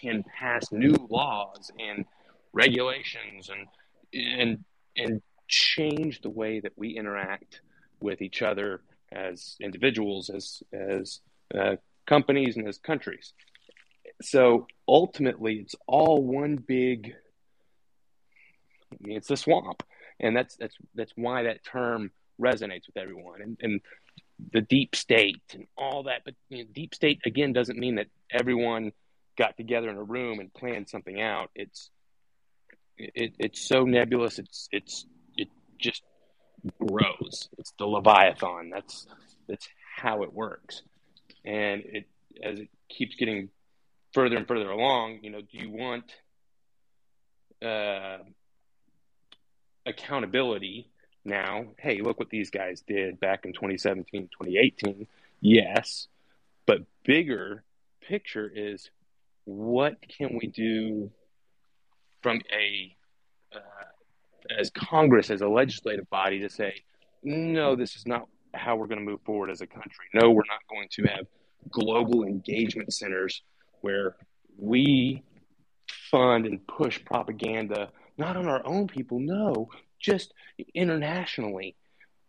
can 0.00 0.24
pass 0.38 0.70
new 0.70 0.94
laws 1.10 1.70
and 1.78 2.04
regulations 2.52 3.50
and 3.50 3.66
and 4.12 4.64
and 4.96 5.22
change 5.48 6.20
the 6.20 6.30
way 6.30 6.60
that 6.60 6.72
we 6.76 6.90
interact 6.96 7.60
with 8.00 8.20
each 8.20 8.42
other 8.42 8.82
as 9.10 9.56
individuals, 9.60 10.30
as 10.30 10.62
as 10.72 11.20
uh, 11.54 11.76
companies, 12.06 12.56
and 12.56 12.68
as 12.68 12.78
countries. 12.78 13.32
So 14.20 14.66
ultimately, 14.86 15.56
it's 15.56 15.74
all 15.86 16.22
one 16.22 16.56
big. 16.56 17.14
It's 19.00 19.30
a 19.30 19.36
swamp, 19.36 19.82
and 20.20 20.36
that's 20.36 20.56
that's 20.56 20.76
that's 20.94 21.12
why 21.16 21.44
that 21.44 21.64
term 21.64 22.10
resonates 22.40 22.86
with 22.86 22.96
everyone. 22.96 23.42
And, 23.42 23.56
and 23.60 23.80
the 24.52 24.60
deep 24.60 24.96
state 24.96 25.42
and 25.52 25.66
all 25.76 26.04
that, 26.04 26.22
but 26.24 26.34
you 26.48 26.58
know, 26.58 26.70
deep 26.72 26.94
state 26.94 27.20
again 27.24 27.52
doesn't 27.52 27.78
mean 27.78 27.96
that 27.96 28.06
everyone 28.30 28.92
got 29.36 29.56
together 29.56 29.88
in 29.88 29.96
a 29.96 30.02
room 30.02 30.40
and 30.40 30.52
planned 30.52 30.88
something 30.88 31.20
out. 31.20 31.50
It's 31.54 31.90
it, 32.98 33.34
it's 33.38 33.66
so 33.66 33.84
nebulous. 33.84 34.38
It's 34.38 34.68
it's 34.72 35.06
it 35.36 35.48
just 35.78 36.02
grows. 36.78 37.48
It's 37.58 37.72
the 37.78 37.86
leviathan. 37.86 38.70
That's 38.70 39.06
that's 39.48 39.68
how 39.96 40.22
it 40.22 40.32
works. 40.32 40.82
And 41.44 41.82
it 41.84 42.04
as 42.42 42.58
it 42.58 42.68
keeps 42.88 43.16
getting 43.16 43.48
further 44.12 44.36
and 44.36 44.46
further 44.46 44.70
along, 44.70 45.20
you 45.22 45.30
know, 45.30 45.40
do 45.40 45.58
you 45.58 45.70
want 45.70 46.04
uh, 47.62 48.18
accountability 49.86 50.88
now? 51.24 51.66
Hey, 51.78 52.00
look 52.00 52.18
what 52.18 52.30
these 52.30 52.50
guys 52.50 52.82
did 52.86 53.20
back 53.20 53.44
in 53.44 53.52
2017, 53.52 54.28
2018. 54.32 55.06
Yes, 55.40 56.08
but 56.66 56.80
bigger 57.04 57.64
picture 58.00 58.50
is 58.54 58.90
what 59.44 59.96
can 60.08 60.38
we 60.40 60.46
do 60.46 61.10
from 62.22 62.40
a 62.52 62.96
uh, 63.54 63.58
as 64.58 64.70
Congress, 64.70 65.30
as 65.30 65.40
a 65.40 65.48
legislative 65.48 66.08
body, 66.10 66.40
to 66.40 66.48
say, 66.48 66.74
no, 67.22 67.76
this 67.76 67.96
is 67.96 68.06
not 68.06 68.26
how 68.54 68.76
we're 68.76 68.86
going 68.86 68.98
to 68.98 69.04
move 69.04 69.20
forward 69.22 69.50
as 69.50 69.60
a 69.60 69.66
country. 69.66 70.06
No, 70.14 70.30
we're 70.30 70.42
not 70.48 70.60
going 70.68 70.88
to 70.92 71.02
have 71.04 71.26
global 71.70 72.24
engagement 72.24 72.92
centers 72.92 73.42
where 73.80 74.16
we 74.58 75.22
fund 76.10 76.46
and 76.46 76.66
push 76.66 77.02
propaganda, 77.04 77.90
not 78.18 78.36
on 78.36 78.46
our 78.46 78.64
own 78.66 78.86
people, 78.86 79.18
no, 79.20 79.68
just 80.02 80.34
internationally. 80.74 81.76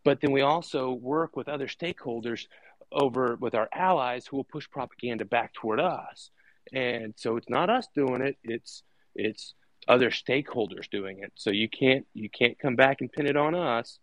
But 0.05 0.21
then 0.21 0.31
we 0.31 0.41
also 0.41 0.93
work 0.93 1.35
with 1.35 1.49
other 1.49 1.67
stakeholders 1.67 2.45
over 2.91 3.35
with 3.39 3.55
our 3.55 3.67
allies 3.73 4.25
who 4.25 4.37
will 4.37 4.43
push 4.43 4.69
propaganda 4.69 5.25
back 5.25 5.53
toward 5.53 5.79
us. 5.79 6.29
And 6.71 7.13
so 7.17 7.35
it's 7.37 7.49
not 7.49 7.69
us 7.69 7.87
doing 7.95 8.21
it, 8.21 8.37
it's 8.43 8.83
it's 9.15 9.53
other 9.87 10.09
stakeholders 10.09 10.89
doing 10.89 11.19
it. 11.19 11.31
So 11.35 11.49
you 11.49 11.67
can't 11.67 12.05
you 12.13 12.29
can't 12.29 12.57
come 12.59 12.75
back 12.75 13.01
and 13.01 13.11
pin 13.11 13.27
it 13.27 13.35
on 13.35 13.55
us. 13.55 13.99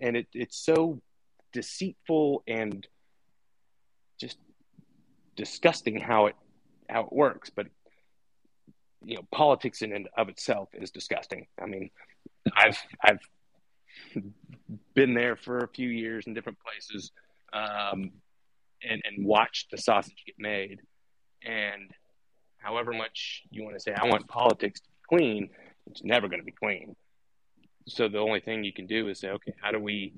And 0.00 0.16
it, 0.16 0.28
it's 0.32 0.56
so 0.56 1.02
deceitful 1.52 2.44
and 2.46 2.86
just 4.20 4.38
disgusting 5.36 6.00
how 6.00 6.26
it 6.26 6.36
how 6.88 7.02
it 7.02 7.12
works. 7.12 7.50
But 7.50 7.66
you 9.04 9.16
know, 9.16 9.22
politics 9.30 9.82
in 9.82 9.92
and 9.92 10.08
of 10.16 10.28
itself 10.28 10.70
is 10.72 10.90
disgusting. 10.90 11.46
I 11.60 11.66
mean, 11.66 11.90
I've 12.54 12.78
I've 13.02 13.20
been 14.94 15.14
there 15.14 15.36
for 15.36 15.58
a 15.58 15.68
few 15.68 15.88
years 15.88 16.26
in 16.26 16.34
different 16.34 16.58
places, 16.60 17.12
um, 17.52 18.12
and 18.82 19.02
and 19.04 19.24
watched 19.24 19.70
the 19.70 19.78
sausage 19.78 20.22
get 20.26 20.36
made. 20.38 20.80
And 21.42 21.90
however 22.58 22.92
much 22.92 23.42
you 23.50 23.62
want 23.62 23.76
to 23.76 23.80
say, 23.80 23.94
I 23.94 24.06
want 24.06 24.26
politics 24.28 24.80
to 24.80 24.88
be 24.88 25.18
clean, 25.18 25.50
it's 25.86 26.02
never 26.02 26.28
going 26.28 26.40
to 26.40 26.44
be 26.44 26.52
clean. 26.52 26.96
So 27.86 28.08
the 28.08 28.18
only 28.18 28.40
thing 28.40 28.64
you 28.64 28.72
can 28.72 28.86
do 28.86 29.08
is 29.08 29.20
say, 29.20 29.30
okay, 29.30 29.54
how 29.62 29.70
do 29.70 29.78
we 29.78 30.14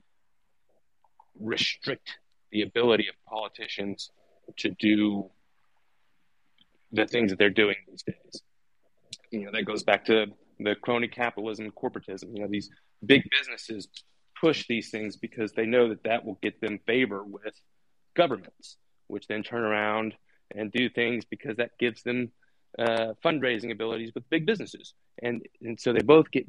restrict 1.38 2.18
the 2.50 2.62
ability 2.62 3.06
of 3.08 3.14
politicians 3.28 4.10
to 4.56 4.70
do 4.70 5.30
the 6.92 7.06
things 7.06 7.30
that 7.30 7.38
they're 7.38 7.50
doing 7.50 7.76
these 7.88 8.02
days. 8.02 8.42
You 9.30 9.44
know, 9.44 9.52
that 9.52 9.64
goes 9.64 9.82
back 9.82 10.04
to 10.06 10.26
the 10.62 10.74
crony 10.74 11.08
capitalism, 11.08 11.70
corporatism. 11.70 12.34
You 12.34 12.42
know, 12.42 12.48
these 12.48 12.70
big 13.04 13.22
businesses 13.30 13.88
push 14.40 14.66
these 14.68 14.90
things 14.90 15.16
because 15.16 15.52
they 15.52 15.66
know 15.66 15.88
that 15.88 16.04
that 16.04 16.24
will 16.24 16.38
get 16.42 16.60
them 16.60 16.78
favor 16.86 17.22
with 17.24 17.54
governments, 18.14 18.76
which 19.06 19.26
then 19.26 19.42
turn 19.42 19.62
around 19.62 20.14
and 20.54 20.72
do 20.72 20.88
things 20.88 21.24
because 21.24 21.56
that 21.56 21.78
gives 21.78 22.02
them 22.02 22.30
uh, 22.78 23.12
fundraising 23.24 23.70
abilities 23.72 24.12
with 24.14 24.28
big 24.30 24.46
businesses, 24.46 24.94
and 25.22 25.42
and 25.62 25.80
so 25.80 25.92
they 25.92 26.02
both 26.02 26.30
get 26.30 26.46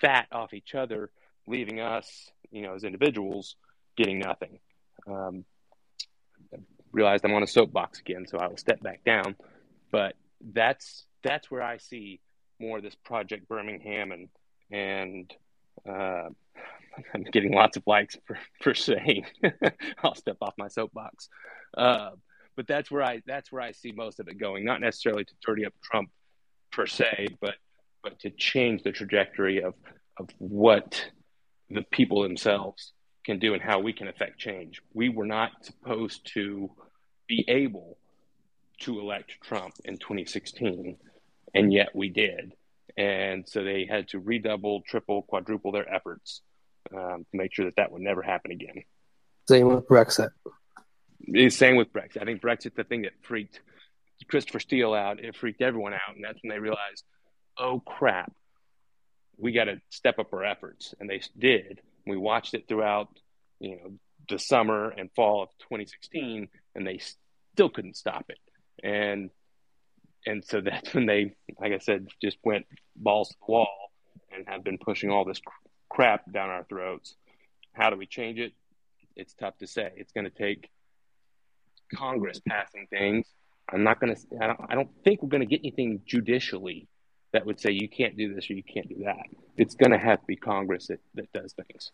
fat 0.00 0.26
off 0.32 0.52
each 0.52 0.74
other, 0.74 1.10
leaving 1.46 1.80
us, 1.80 2.30
you 2.50 2.62
know, 2.62 2.74
as 2.74 2.84
individuals, 2.84 3.56
getting 3.96 4.18
nothing. 4.18 4.58
Um, 5.06 5.44
I 6.52 6.58
realized 6.92 7.24
I'm 7.24 7.34
on 7.34 7.42
a 7.42 7.46
soapbox 7.46 8.00
again, 8.00 8.26
so 8.26 8.38
I 8.38 8.48
will 8.48 8.56
step 8.56 8.80
back 8.82 9.04
down. 9.04 9.36
But 9.90 10.16
that's 10.52 11.06
that's 11.22 11.50
where 11.50 11.62
I 11.62 11.78
see 11.78 12.20
more 12.64 12.78
of 12.78 12.82
this 12.82 12.96
Project 13.04 13.48
Birmingham 13.48 14.12
and 14.12 14.28
and 14.70 15.32
uh, 15.88 16.28
I'm 17.14 17.22
getting 17.32 17.52
lots 17.52 17.76
of 17.76 17.82
likes 17.86 18.16
for 18.26 18.38
for 18.60 18.74
saying 18.74 19.26
I'll 20.02 20.14
step 20.14 20.38
off 20.40 20.54
my 20.58 20.68
soapbox. 20.68 21.28
Uh, 21.76 22.10
but 22.56 22.66
that's 22.66 22.90
where 22.90 23.02
I 23.02 23.20
that's 23.26 23.50
where 23.50 23.62
I 23.62 23.72
see 23.72 23.92
most 23.92 24.20
of 24.20 24.28
it 24.28 24.38
going. 24.38 24.64
Not 24.64 24.80
necessarily 24.80 25.24
to 25.24 25.34
dirty 25.44 25.66
up 25.66 25.74
Trump 25.82 26.10
per 26.72 26.86
se, 26.86 27.28
but 27.40 27.54
but 28.02 28.18
to 28.20 28.30
change 28.30 28.82
the 28.82 28.92
trajectory 28.92 29.62
of 29.62 29.74
of 30.18 30.28
what 30.38 31.10
the 31.70 31.82
people 31.90 32.22
themselves 32.22 32.92
can 33.24 33.38
do 33.38 33.54
and 33.54 33.62
how 33.62 33.80
we 33.80 33.92
can 33.92 34.06
affect 34.06 34.38
change. 34.38 34.80
We 34.92 35.08
were 35.08 35.26
not 35.26 35.50
supposed 35.62 36.30
to 36.34 36.70
be 37.26 37.44
able 37.48 37.96
to 38.80 39.00
elect 39.00 39.32
Trump 39.42 39.74
in 39.84 39.96
2016, 39.96 40.96
and 41.54 41.72
yet 41.72 41.94
we 41.94 42.08
did. 42.08 42.52
And 42.96 43.48
so 43.48 43.64
they 43.64 43.86
had 43.88 44.08
to 44.08 44.18
redouble, 44.18 44.82
triple, 44.86 45.22
quadruple 45.22 45.72
their 45.72 45.92
efforts 45.92 46.42
um, 46.92 47.26
to 47.30 47.36
make 47.36 47.54
sure 47.54 47.64
that 47.64 47.76
that 47.76 47.90
would 47.92 48.02
never 48.02 48.22
happen 48.22 48.50
again. 48.50 48.84
Same 49.48 49.68
with 49.68 49.88
Brexit. 49.88 50.30
Same 51.48 51.76
with 51.76 51.92
Brexit. 51.92 52.22
I 52.22 52.24
think 52.24 52.40
Brexit's 52.40 52.76
the 52.76 52.84
thing 52.84 53.02
that 53.02 53.12
freaked 53.22 53.60
Christopher 54.28 54.60
Steele 54.60 54.94
out. 54.94 55.20
It 55.20 55.36
freaked 55.36 55.60
everyone 55.60 55.94
out, 55.94 56.14
and 56.14 56.24
that's 56.24 56.38
when 56.42 56.50
they 56.50 56.58
realized, 56.58 57.04
oh 57.58 57.80
crap, 57.80 58.32
we 59.36 59.52
got 59.52 59.64
to 59.64 59.80
step 59.90 60.18
up 60.18 60.32
our 60.32 60.44
efforts, 60.44 60.94
and 61.00 61.08
they 61.08 61.20
did. 61.38 61.80
We 62.06 62.16
watched 62.16 62.54
it 62.54 62.68
throughout, 62.68 63.08
you 63.58 63.76
know, 63.76 63.92
the 64.28 64.38
summer 64.38 64.90
and 64.90 65.10
fall 65.16 65.42
of 65.42 65.48
2016, 65.68 66.48
and 66.74 66.86
they 66.86 67.00
still 67.54 67.68
couldn't 67.68 67.96
stop 67.96 68.26
it. 68.28 68.38
And 68.82 69.30
and 70.26 70.44
so 70.44 70.60
that's 70.64 70.94
when 70.94 71.06
they, 71.06 71.34
like 71.60 71.72
I 71.72 71.78
said, 71.78 72.08
just 72.22 72.38
went 72.44 72.66
balls 72.96 73.28
to 73.28 73.34
the 73.40 73.52
wall 73.52 73.90
and 74.34 74.46
have 74.48 74.64
been 74.64 74.78
pushing 74.78 75.10
all 75.10 75.24
this 75.24 75.40
crap 75.88 76.30
down 76.30 76.50
our 76.50 76.64
throats. 76.64 77.14
How 77.72 77.90
do 77.90 77.96
we 77.96 78.06
change 78.06 78.38
it? 78.38 78.52
It's 79.16 79.34
tough 79.34 79.56
to 79.58 79.66
say. 79.66 79.92
It's 79.96 80.12
going 80.12 80.24
to 80.24 80.30
take 80.30 80.70
Congress 81.94 82.40
passing 82.46 82.86
things. 82.90 83.26
I'm 83.72 83.84
not 83.84 84.00
going 84.00 84.14
to. 84.14 84.20
I 84.40 84.46
don't, 84.48 84.60
I 84.68 84.74
don't 84.74 84.90
think 85.04 85.22
we're 85.22 85.28
going 85.28 85.40
to 85.40 85.46
get 85.46 85.60
anything 85.60 86.02
judicially 86.06 86.88
that 87.32 87.46
would 87.46 87.60
say 87.60 87.70
you 87.72 87.88
can't 87.88 88.16
do 88.16 88.34
this 88.34 88.48
or 88.50 88.54
you 88.54 88.62
can't 88.62 88.88
do 88.88 89.04
that. 89.04 89.26
It's 89.56 89.74
going 89.74 89.90
to 89.90 89.98
have 89.98 90.20
to 90.20 90.26
be 90.26 90.36
Congress 90.36 90.88
that, 90.88 91.00
that 91.14 91.32
does 91.32 91.52
things. 91.52 91.90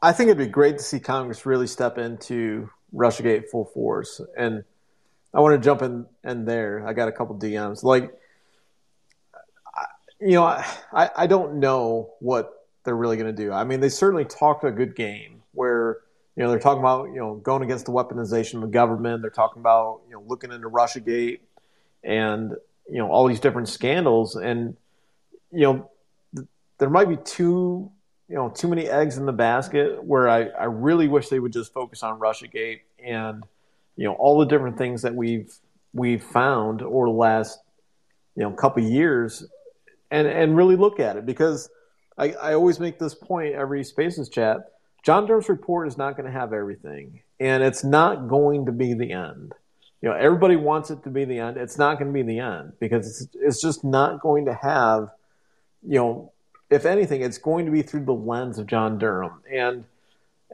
I 0.00 0.12
think 0.12 0.28
it'd 0.28 0.38
be 0.38 0.46
great 0.46 0.78
to 0.78 0.84
see 0.84 1.00
Congress 1.00 1.44
really 1.44 1.66
step 1.66 1.98
into 1.98 2.70
Russiagate 2.94 3.48
full 3.50 3.64
force. 3.64 4.20
And 4.36 4.64
I 5.36 5.40
want 5.40 5.60
to 5.60 5.62
jump 5.62 5.82
in 5.82 6.06
in 6.24 6.46
there. 6.46 6.82
I 6.88 6.94
got 6.94 7.08
a 7.08 7.12
couple 7.12 7.38
DMs. 7.38 7.82
Like, 7.82 8.10
you 10.18 10.32
know, 10.32 10.44
I 10.44 11.10
I 11.14 11.26
don't 11.26 11.60
know 11.60 12.14
what 12.20 12.66
they're 12.84 12.96
really 12.96 13.18
going 13.18 13.36
to 13.36 13.44
do. 13.44 13.52
I 13.52 13.64
mean, 13.64 13.80
they 13.80 13.90
certainly 13.90 14.24
talked 14.24 14.64
a 14.64 14.70
good 14.70 14.96
game 14.96 15.42
where 15.52 15.98
you 16.36 16.42
know 16.42 16.48
they're 16.48 16.58
talking 16.58 16.80
about 16.80 17.08
you 17.08 17.16
know 17.16 17.34
going 17.34 17.62
against 17.62 17.84
the 17.84 17.92
weaponization 17.92 18.54
of 18.54 18.60
the 18.62 18.68
government. 18.68 19.20
They're 19.20 19.30
talking 19.30 19.60
about 19.60 20.00
you 20.06 20.14
know 20.14 20.24
looking 20.26 20.52
into 20.52 20.70
RussiaGate 20.70 21.40
and 22.02 22.52
you 22.88 22.98
know 22.98 23.10
all 23.10 23.26
these 23.26 23.40
different 23.40 23.68
scandals 23.68 24.36
and 24.36 24.74
you 25.52 25.62
know 25.62 25.90
th- 26.34 26.48
there 26.78 26.88
might 26.88 27.10
be 27.10 27.16
too 27.16 27.90
you 28.28 28.36
know 28.36 28.48
too 28.48 28.68
many 28.68 28.88
eggs 28.88 29.18
in 29.18 29.26
the 29.26 29.32
basket 29.32 30.02
where 30.02 30.30
I, 30.30 30.44
I 30.44 30.64
really 30.64 31.08
wish 31.08 31.28
they 31.28 31.40
would 31.40 31.52
just 31.52 31.72
focus 31.72 32.02
on 32.02 32.20
russiagate 32.20 32.80
and 33.04 33.44
you 33.96 34.04
know 34.04 34.14
all 34.14 34.38
the 34.38 34.46
different 34.46 34.78
things 34.78 35.02
that 35.02 35.14
we've 35.14 35.52
we've 35.92 36.22
found 36.22 36.82
over 36.82 37.06
the 37.06 37.12
last 37.12 37.58
you 38.36 38.42
know 38.42 38.50
couple 38.50 38.82
years 38.82 39.44
and 40.10 40.28
and 40.28 40.56
really 40.56 40.76
look 40.76 41.00
at 41.00 41.16
it 41.16 41.26
because 41.26 41.68
I, 42.18 42.32
I 42.32 42.54
always 42.54 42.78
make 42.78 42.98
this 42.98 43.14
point 43.14 43.54
every 43.54 43.84
spaces 43.84 44.28
chat. 44.28 44.72
John 45.04 45.26
durham's 45.26 45.48
report 45.48 45.88
is 45.88 45.98
not 45.98 46.16
going 46.16 46.26
to 46.26 46.32
have 46.32 46.52
everything 46.52 47.20
and 47.40 47.62
it's 47.62 47.84
not 47.84 48.28
going 48.28 48.66
to 48.66 48.72
be 48.72 48.94
the 48.94 49.12
end. 49.12 49.54
You 50.02 50.10
know 50.10 50.14
everybody 50.14 50.56
wants 50.56 50.90
it 50.90 51.02
to 51.04 51.10
be 51.10 51.24
the 51.24 51.38
end. 51.38 51.56
It's 51.56 51.78
not 51.78 51.98
going 51.98 52.08
to 52.08 52.12
be 52.12 52.22
the 52.22 52.38
end 52.38 52.74
because 52.78 53.22
it's, 53.22 53.34
it's 53.34 53.60
just 53.60 53.82
not 53.82 54.20
going 54.20 54.44
to 54.46 54.54
have 54.54 55.08
you 55.82 55.98
know 55.98 56.32
if 56.68 56.84
anything 56.84 57.22
it's 57.22 57.38
going 57.38 57.64
to 57.64 57.72
be 57.72 57.82
through 57.82 58.04
the 58.04 58.12
lens 58.12 58.58
of 58.58 58.66
john 58.66 58.98
durham. 58.98 59.40
And 59.50 59.84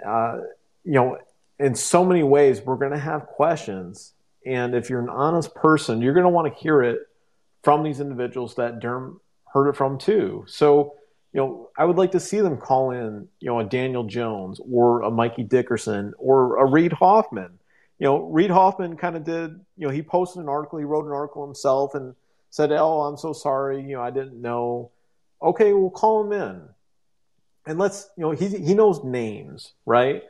uh, 0.06 0.38
you 0.84 0.92
know 0.92 1.18
in 1.62 1.74
so 1.74 2.04
many 2.04 2.22
ways 2.22 2.60
we're 2.60 2.76
going 2.76 2.92
to 2.92 2.98
have 2.98 3.26
questions 3.26 4.12
and 4.44 4.74
if 4.74 4.90
you're 4.90 5.00
an 5.00 5.08
honest 5.08 5.54
person 5.54 6.00
you're 6.02 6.14
going 6.14 6.24
to 6.24 6.30
want 6.30 6.52
to 6.52 6.60
hear 6.60 6.82
it 6.82 7.00
from 7.62 7.82
these 7.82 8.00
individuals 8.00 8.54
that 8.56 8.80
durham 8.80 9.20
heard 9.52 9.68
it 9.68 9.76
from 9.76 9.98
too 9.98 10.44
so 10.48 10.94
you 11.32 11.40
know 11.40 11.70
i 11.78 11.84
would 11.84 11.96
like 11.96 12.12
to 12.12 12.20
see 12.20 12.40
them 12.40 12.56
call 12.56 12.90
in 12.90 13.28
you 13.40 13.48
know 13.48 13.60
a 13.60 13.64
daniel 13.64 14.04
jones 14.04 14.60
or 14.70 15.02
a 15.02 15.10
mikey 15.10 15.42
dickerson 15.42 16.12
or 16.18 16.58
a 16.58 16.66
Reid 16.66 16.92
Hoffman 16.92 17.58
you 18.02 18.08
know, 18.08 18.24
Reid 18.24 18.50
Hoffman 18.50 18.96
kind 18.96 19.14
of 19.14 19.22
did, 19.22 19.60
you 19.76 19.86
know, 19.86 19.92
he 19.92 20.02
posted 20.02 20.42
an 20.42 20.48
article, 20.48 20.80
he 20.80 20.84
wrote 20.84 21.06
an 21.06 21.12
article 21.12 21.46
himself 21.46 21.94
and 21.94 22.16
said, 22.50 22.72
Oh, 22.72 23.02
I'm 23.02 23.16
so 23.16 23.32
sorry, 23.32 23.80
you 23.80 23.94
know, 23.94 24.02
I 24.02 24.10
didn't 24.10 24.42
know. 24.42 24.90
Okay, 25.40 25.72
we'll 25.72 25.88
call 25.88 26.24
him 26.24 26.32
in. 26.32 26.62
And 27.64 27.78
let's, 27.78 28.10
you 28.16 28.22
know, 28.22 28.32
he, 28.32 28.48
he 28.48 28.74
knows 28.74 29.04
names, 29.04 29.74
right? 29.86 30.24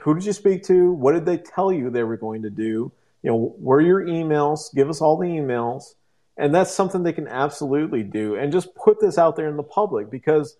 Who 0.00 0.14
did 0.14 0.24
you 0.24 0.32
speak 0.32 0.64
to? 0.64 0.92
What 0.92 1.12
did 1.12 1.26
they 1.26 1.38
tell 1.38 1.72
you 1.72 1.90
they 1.90 2.04
were 2.04 2.16
going 2.16 2.42
to 2.42 2.50
do? 2.50 2.92
You 3.22 3.30
know, 3.30 3.54
where 3.58 3.80
your 3.80 4.04
emails? 4.04 4.74
Give 4.74 4.88
us 4.88 5.00
all 5.00 5.16
the 5.16 5.26
emails. 5.26 5.94
And 6.36 6.54
that's 6.54 6.72
something 6.72 7.02
they 7.02 7.14
can 7.14 7.28
absolutely 7.28 8.02
do. 8.02 8.36
And 8.36 8.52
just 8.52 8.74
put 8.74 9.00
this 9.00 9.16
out 9.16 9.36
there 9.36 9.48
in 9.48 9.56
the 9.56 9.62
public 9.62 10.10
because 10.10 10.56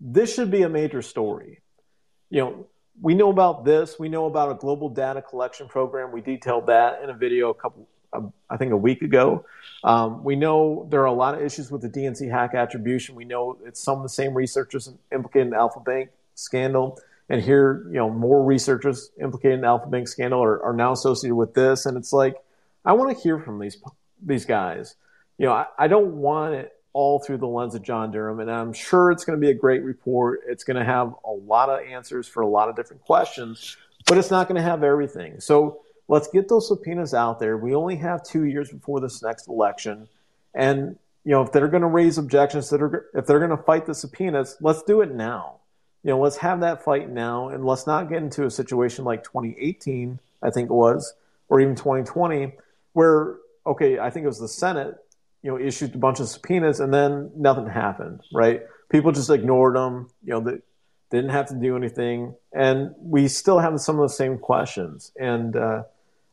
this 0.00 0.32
should 0.32 0.50
be 0.50 0.62
a 0.62 0.68
major 0.68 1.02
story. 1.02 1.60
You 2.30 2.40
know, 2.40 2.66
we 3.00 3.14
know 3.14 3.30
about 3.30 3.64
this. 3.64 3.98
We 3.98 4.08
know 4.08 4.26
about 4.26 4.50
a 4.50 4.54
global 4.54 4.88
data 4.88 5.20
collection 5.20 5.68
program. 5.68 6.12
We 6.12 6.20
detailed 6.20 6.66
that 6.66 7.02
in 7.02 7.10
a 7.10 7.14
video 7.14 7.50
a 7.50 7.54
couple, 7.54 7.88
I 8.48 8.56
think, 8.56 8.72
a 8.72 8.76
week 8.76 9.02
ago. 9.02 9.44
Um, 9.84 10.24
we 10.24 10.36
know 10.36 10.86
there 10.90 11.00
are 11.00 11.06
a 11.06 11.12
lot 11.12 11.34
of 11.34 11.42
issues 11.42 11.70
with 11.70 11.82
the 11.82 11.88
DNC 11.88 12.30
hack 12.30 12.54
attribution. 12.54 13.14
We 13.14 13.24
know 13.24 13.58
it's 13.64 13.80
some 13.82 13.98
of 13.98 14.02
the 14.02 14.08
same 14.08 14.32
researchers 14.32 14.90
implicated 15.12 15.48
in 15.48 15.50
the 15.50 15.56
Alfa 15.56 15.80
Bank 15.80 16.10
scandal, 16.34 16.98
and 17.28 17.42
here, 17.42 17.84
you 17.88 17.96
know, 17.96 18.10
more 18.10 18.44
researchers 18.44 19.10
implicated 19.20 19.56
in 19.56 19.60
the 19.62 19.66
Alfa 19.66 19.88
Bank 19.88 20.08
scandal 20.08 20.42
are, 20.42 20.62
are 20.62 20.72
now 20.72 20.92
associated 20.92 21.34
with 21.34 21.54
this. 21.54 21.86
And 21.86 21.96
it's 21.96 22.12
like, 22.12 22.36
I 22.84 22.92
want 22.92 23.16
to 23.16 23.22
hear 23.22 23.40
from 23.40 23.58
these 23.58 23.78
these 24.24 24.44
guys. 24.44 24.94
You 25.38 25.46
know, 25.46 25.52
I, 25.52 25.66
I 25.78 25.88
don't 25.88 26.14
want 26.16 26.54
it 26.54 26.72
all 26.92 27.18
through 27.18 27.36
the 27.36 27.46
lens 27.46 27.74
of 27.74 27.82
John 27.82 28.10
Durham. 28.10 28.40
And 28.40 28.50
I'm 28.50 28.72
sure 28.72 29.10
it's 29.10 29.24
going 29.24 29.38
to 29.38 29.44
be 29.44 29.50
a 29.50 29.54
great 29.54 29.82
report. 29.82 30.40
It's 30.46 30.64
going 30.64 30.78
to 30.78 30.84
have 30.84 31.14
a 31.26 31.30
lot 31.30 31.68
of 31.68 31.86
answers 31.86 32.26
for 32.26 32.40
a 32.40 32.46
lot 32.46 32.70
of 32.70 32.76
different 32.76 33.02
questions, 33.02 33.76
but 34.06 34.16
it's 34.16 34.30
not 34.30 34.48
going 34.48 34.56
to 34.56 34.62
have 34.62 34.82
everything. 34.82 35.40
So 35.40 35.82
let's 36.08 36.28
get 36.28 36.48
those 36.48 36.68
subpoenas 36.68 37.12
out 37.12 37.38
there. 37.38 37.58
We 37.58 37.74
only 37.74 37.96
have 37.96 38.22
two 38.22 38.44
years 38.44 38.70
before 38.70 39.00
this 39.00 39.22
next 39.22 39.46
election. 39.46 40.08
And, 40.54 40.96
you 41.24 41.32
know, 41.32 41.42
if 41.42 41.52
they're 41.52 41.68
going 41.68 41.82
to 41.82 41.88
raise 41.88 42.16
objections, 42.16 42.70
that 42.70 42.80
are, 42.80 43.06
if 43.12 43.26
they're 43.26 43.40
going 43.40 43.50
to 43.50 43.62
fight 43.62 43.84
the 43.84 43.94
subpoenas, 43.94 44.56
let's 44.62 44.82
do 44.84 45.02
it 45.02 45.12
now. 45.12 45.56
You 46.06 46.12
know, 46.12 46.20
let's 46.20 46.36
have 46.36 46.60
that 46.60 46.84
fight 46.84 47.10
now 47.10 47.48
and 47.48 47.64
let's 47.64 47.84
not 47.84 48.08
get 48.08 48.18
into 48.22 48.46
a 48.46 48.50
situation 48.50 49.04
like 49.04 49.24
2018, 49.24 50.20
I 50.40 50.50
think 50.50 50.70
it 50.70 50.72
was, 50.72 51.14
or 51.48 51.60
even 51.60 51.74
2020, 51.74 52.52
where, 52.92 53.34
okay, 53.66 53.98
I 53.98 54.10
think 54.10 54.22
it 54.22 54.28
was 54.28 54.38
the 54.38 54.46
Senate 54.46 54.94
you 55.42 55.50
know, 55.50 55.58
issued 55.58 55.96
a 55.96 55.98
bunch 55.98 56.20
of 56.20 56.28
subpoenas 56.28 56.78
and 56.78 56.94
then 56.94 57.32
nothing 57.36 57.66
happened, 57.66 58.20
right? 58.32 58.62
People 58.88 59.10
just 59.10 59.30
ignored 59.30 59.74
them. 59.74 60.08
You 60.24 60.34
know, 60.34 60.40
they 60.40 60.58
didn't 61.10 61.30
have 61.30 61.46
to 61.48 61.56
do 61.56 61.76
anything. 61.76 62.36
And 62.52 62.94
we 63.00 63.26
still 63.26 63.58
have 63.58 63.80
some 63.80 63.98
of 63.98 64.08
the 64.08 64.14
same 64.14 64.38
questions. 64.38 65.10
And 65.18 65.56
uh, 65.56 65.82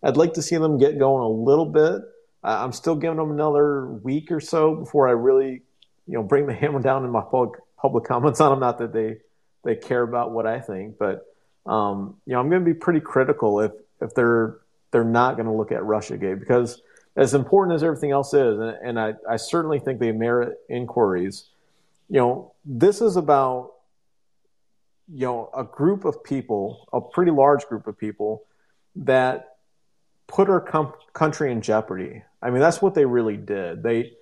I'd 0.04 0.18
like 0.18 0.34
to 0.34 0.44
see 0.44 0.58
them 0.58 0.78
get 0.78 1.00
going 1.00 1.24
a 1.24 1.28
little 1.28 1.66
bit. 1.66 2.02
I'm 2.44 2.74
still 2.74 2.96
giving 2.96 3.18
them 3.18 3.32
another 3.32 3.88
week 3.88 4.32
or 4.32 4.40
so 4.40 4.76
before 4.76 5.08
I 5.08 5.14
really, 5.14 5.62
you 6.06 6.14
know, 6.14 6.22
bring 6.22 6.46
the 6.46 6.54
hammer 6.54 6.80
down 6.80 7.06
in 7.06 7.10
my 7.10 7.22
public, 7.22 7.60
public 7.78 8.04
comments 8.04 8.40
on 8.40 8.52
them. 8.52 8.60
Not 8.60 8.78
that 8.78 8.94
they, 8.94 9.18
they 9.64 9.76
care 9.76 10.02
about 10.02 10.32
what 10.32 10.46
I 10.46 10.60
think, 10.60 10.98
but, 10.98 11.26
um, 11.66 12.18
you 12.26 12.34
know, 12.34 12.40
I'm 12.40 12.50
going 12.50 12.64
to 12.64 12.66
be 12.66 12.78
pretty 12.78 13.00
critical 13.00 13.62
if, 13.62 13.72
if 14.02 14.14
they're, 14.14 14.58
they're 14.92 15.04
not 15.04 15.36
going 15.36 15.48
to 15.48 15.54
look 15.54 15.72
at 15.72 15.82
Russiagate 15.82 16.40
because– 16.40 16.82
as 17.16 17.34
important 17.34 17.76
as 17.76 17.84
everything 17.84 18.12
else 18.12 18.34
is, 18.34 18.60
and, 18.60 18.76
and 18.84 19.00
I, 19.00 19.14
I 19.30 19.38
certainly 19.38 19.80
think 19.80 20.00
they 20.00 20.12
merit 20.12 20.58
inquiries. 20.70 21.50
You 22.10 22.20
know, 22.20 22.54
this 22.66 23.02
is 23.02 23.16
about 23.16 23.72
you 25.14 25.26
know 25.26 25.50
a 25.56 25.64
group 25.64 26.06
of 26.06 26.24
people, 26.24 26.88
a 26.92 27.02
pretty 27.02 27.32
large 27.32 27.66
group 27.66 27.88
of 27.88 27.98
people 27.98 28.46
that 28.96 29.58
put 30.28 30.50
our 30.50 30.62
com- 30.62 30.94
country 31.14 31.52
in 31.52 31.62
jeopardy. 31.62 32.24
I 32.42 32.50
mean, 32.50 32.62
that's 32.62 32.82
what 32.82 32.96
they 32.96 33.06
really 33.06 33.38
did. 33.38 33.84
They 33.84 34.14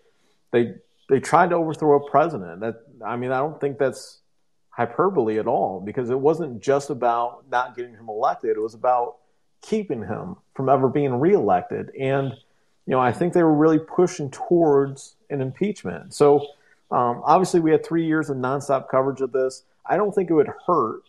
they 0.51 0.75
they 1.09 1.19
tried 1.21 1.51
to 1.51 1.55
overthrow 1.55 2.05
a 2.05 2.09
president. 2.09 2.59
That 2.59 2.75
I 3.05 3.15
mean, 3.15 3.31
I 3.31 3.37
don't 3.37 3.59
think 3.61 3.77
that's 3.77 4.19
hyperbole 4.85 5.37
at 5.37 5.47
all 5.47 5.79
because 5.79 6.09
it 6.09 6.19
wasn't 6.19 6.61
just 6.61 6.89
about 6.89 7.43
not 7.49 7.75
getting 7.75 7.93
him 7.93 8.09
elected. 8.09 8.51
It 8.51 8.61
was 8.61 8.73
about 8.73 9.17
keeping 9.61 10.01
him 10.03 10.35
from 10.55 10.69
ever 10.69 10.87
being 10.87 11.13
reelected. 11.13 11.91
And 11.99 12.33
you 12.85 12.91
know, 12.91 12.99
I 12.99 13.11
think 13.11 13.33
they 13.33 13.43
were 13.43 13.53
really 13.53 13.79
pushing 13.79 14.31
towards 14.31 15.15
an 15.29 15.39
impeachment. 15.41 16.13
So 16.13 16.39
um, 16.89 17.21
obviously, 17.23 17.59
we 17.59 17.71
had 17.71 17.85
three 17.85 18.05
years 18.05 18.29
of 18.29 18.37
nonstop 18.37 18.89
coverage 18.89 19.21
of 19.21 19.31
this. 19.31 19.63
I 19.85 19.97
don't 19.97 20.13
think 20.13 20.29
it 20.29 20.33
would 20.33 20.51
hurt 20.65 21.03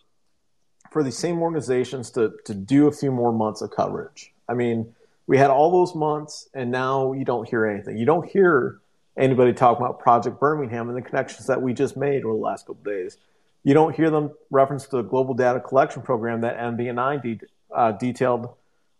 for 0.91 1.03
these 1.03 1.17
same 1.17 1.41
organizations 1.41 2.11
to 2.11 2.33
to 2.45 2.53
do 2.53 2.87
a 2.87 2.91
few 2.91 3.11
more 3.11 3.33
months 3.33 3.61
of 3.61 3.71
coverage. 3.71 4.33
I 4.47 4.53
mean, 4.53 4.93
we 5.25 5.37
had 5.37 5.49
all 5.49 5.71
those 5.71 5.95
months, 5.95 6.47
and 6.53 6.71
now 6.71 7.13
you 7.13 7.25
don't 7.25 7.47
hear 7.47 7.65
anything. 7.65 7.97
You 7.97 8.05
don't 8.05 8.27
hear 8.27 8.79
anybody 9.17 9.53
talk 9.53 9.77
about 9.77 9.99
Project 9.99 10.39
Birmingham 10.39 10.89
and 10.89 10.97
the 10.97 11.01
connections 11.01 11.47
that 11.47 11.61
we 11.61 11.73
just 11.73 11.97
made 11.97 12.23
over 12.23 12.35
the 12.35 12.41
last 12.41 12.67
couple 12.67 12.83
days. 12.83 13.17
You 13.63 13.73
don't 13.73 13.95
hear 13.95 14.09
them 14.09 14.31
reference 14.49 14.85
to 14.87 14.97
the 14.97 15.01
global 15.03 15.33
data 15.33 15.59
collection 15.59 16.01
program 16.01 16.41
that 16.41 16.57
MB&I 16.57 17.17
de- 17.17 17.39
uh, 17.73 17.93
detailed 17.93 18.49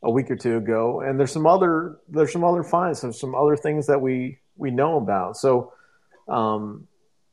a 0.01 0.11
week 0.11 0.29
or 0.29 0.35
two 0.35 0.57
ago, 0.57 1.01
and 1.01 1.19
there's 1.19 1.31
some 1.31 1.45
other 1.45 1.97
there's 2.09 2.31
some 2.31 2.43
other 2.43 2.63
finds, 2.63 3.01
there's 3.01 3.19
some 3.19 3.35
other 3.35 3.55
things 3.55 3.87
that 3.87 4.01
we 4.01 4.39
we 4.55 4.71
know 4.71 4.97
about. 4.97 5.37
So 5.37 5.73
um, 6.27 6.87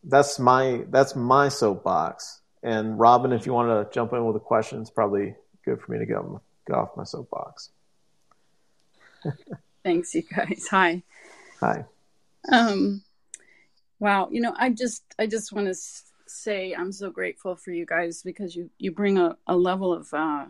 that's 0.05 0.39
my 0.39 0.85
that's 0.91 1.15
my 1.17 1.49
soapbox. 1.49 2.41
And 2.63 2.99
Robin, 2.99 3.33
if 3.33 3.47
you 3.47 3.53
want 3.53 3.69
to 3.69 3.93
jump 3.95 4.13
in 4.13 4.25
with 4.25 4.37
a 4.37 4.41
question, 4.41 4.81
it's 4.81 4.91
probably 4.91 5.35
good 5.65 5.81
for 5.81 5.93
me 5.93 5.99
to 5.99 6.07
go 6.07 6.43
get 6.67 6.77
off 6.77 6.97
my 6.97 7.05
soapbox. 7.05 7.71
Thanks, 9.85 10.15
you 10.15 10.23
guys. 10.23 10.67
Hi. 10.71 11.03
Hi. 11.61 11.85
Um, 12.51 13.03
wow. 13.99 14.29
You 14.31 14.41
know, 14.41 14.55
I 14.57 14.71
just 14.71 15.03
I 15.19 15.27
just 15.27 15.53
want 15.53 15.67
to 15.69 15.75
say 16.31 16.75
I'm 16.75 16.93
so 16.93 17.11
grateful 17.11 17.57
for 17.57 17.71
you 17.71 17.87
guys 17.87 18.23
because 18.23 18.55
you 18.57 18.71
you 18.79 18.93
bring 18.93 19.19
a, 19.19 19.37
a 19.47 19.57
level 19.57 19.93
of 19.93 20.13
uh, 20.15 20.47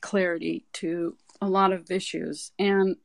clarity 0.00 0.64
to 0.74 1.16
a 1.40 1.48
lot 1.48 1.72
of 1.72 1.90
issues. 1.90 2.52
And 2.58 2.96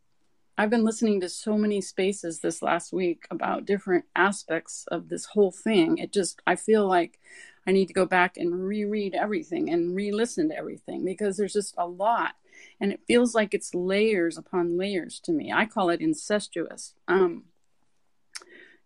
I've 0.57 0.69
been 0.69 0.83
listening 0.83 1.21
to 1.21 1.29
so 1.29 1.57
many 1.57 1.81
spaces 1.81 2.39
this 2.39 2.61
last 2.61 2.93
week 2.93 3.25
about 3.31 3.65
different 3.65 4.05
aspects 4.15 4.85
of 4.91 5.09
this 5.09 5.25
whole 5.25 5.51
thing. 5.51 5.97
It 5.97 6.13
just, 6.13 6.41
I 6.45 6.55
feel 6.55 6.87
like 6.87 7.19
I 7.65 7.71
need 7.71 7.87
to 7.87 7.93
go 7.93 8.05
back 8.05 8.37
and 8.37 8.53
reread 8.67 9.15
everything 9.15 9.69
and 9.69 9.95
re 9.95 10.11
listen 10.11 10.49
to 10.49 10.57
everything 10.57 11.05
because 11.05 11.37
there's 11.37 11.53
just 11.53 11.73
a 11.77 11.87
lot. 11.87 12.33
And 12.79 12.91
it 12.91 13.01
feels 13.07 13.33
like 13.33 13.53
it's 13.53 13.73
layers 13.73 14.37
upon 14.37 14.77
layers 14.77 15.19
to 15.21 15.31
me. 15.31 15.51
I 15.51 15.65
call 15.65 15.89
it 15.89 16.01
incestuous. 16.01 16.93
Um, 17.07 17.45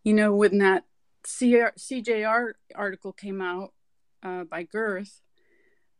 you 0.03 0.13
know, 0.13 0.33
when 0.33 0.59
that 0.59 0.85
CR, 1.25 1.73
CJR 1.77 2.53
article 2.75 3.11
came 3.11 3.41
out 3.41 3.73
uh, 4.23 4.43
by 4.43 4.63
Gerth, 4.63 5.21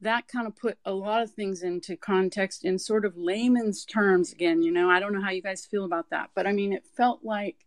that 0.02 0.28
kind 0.28 0.46
of 0.46 0.56
put 0.56 0.78
a 0.86 0.94
lot 0.94 1.24
of 1.24 1.32
things 1.32 1.64
into 1.64 1.96
context 1.96 2.64
in 2.64 2.78
sort 2.78 3.06
of 3.06 3.18
layman's 3.18 3.86
terms 3.86 4.32
again. 4.32 4.62
You 4.62 4.72
know, 4.72 4.90
I 4.90 5.00
don't 5.00 5.14
know 5.14 5.22
how 5.22 5.32
you 5.32 5.42
guys 5.42 5.66
feel 5.66 5.86
about 5.86 6.10
that, 6.12 6.30
but 6.36 6.46
I 6.46 6.52
mean, 6.52 6.74
it 6.74 6.86
felt 6.96 7.24
like 7.24 7.66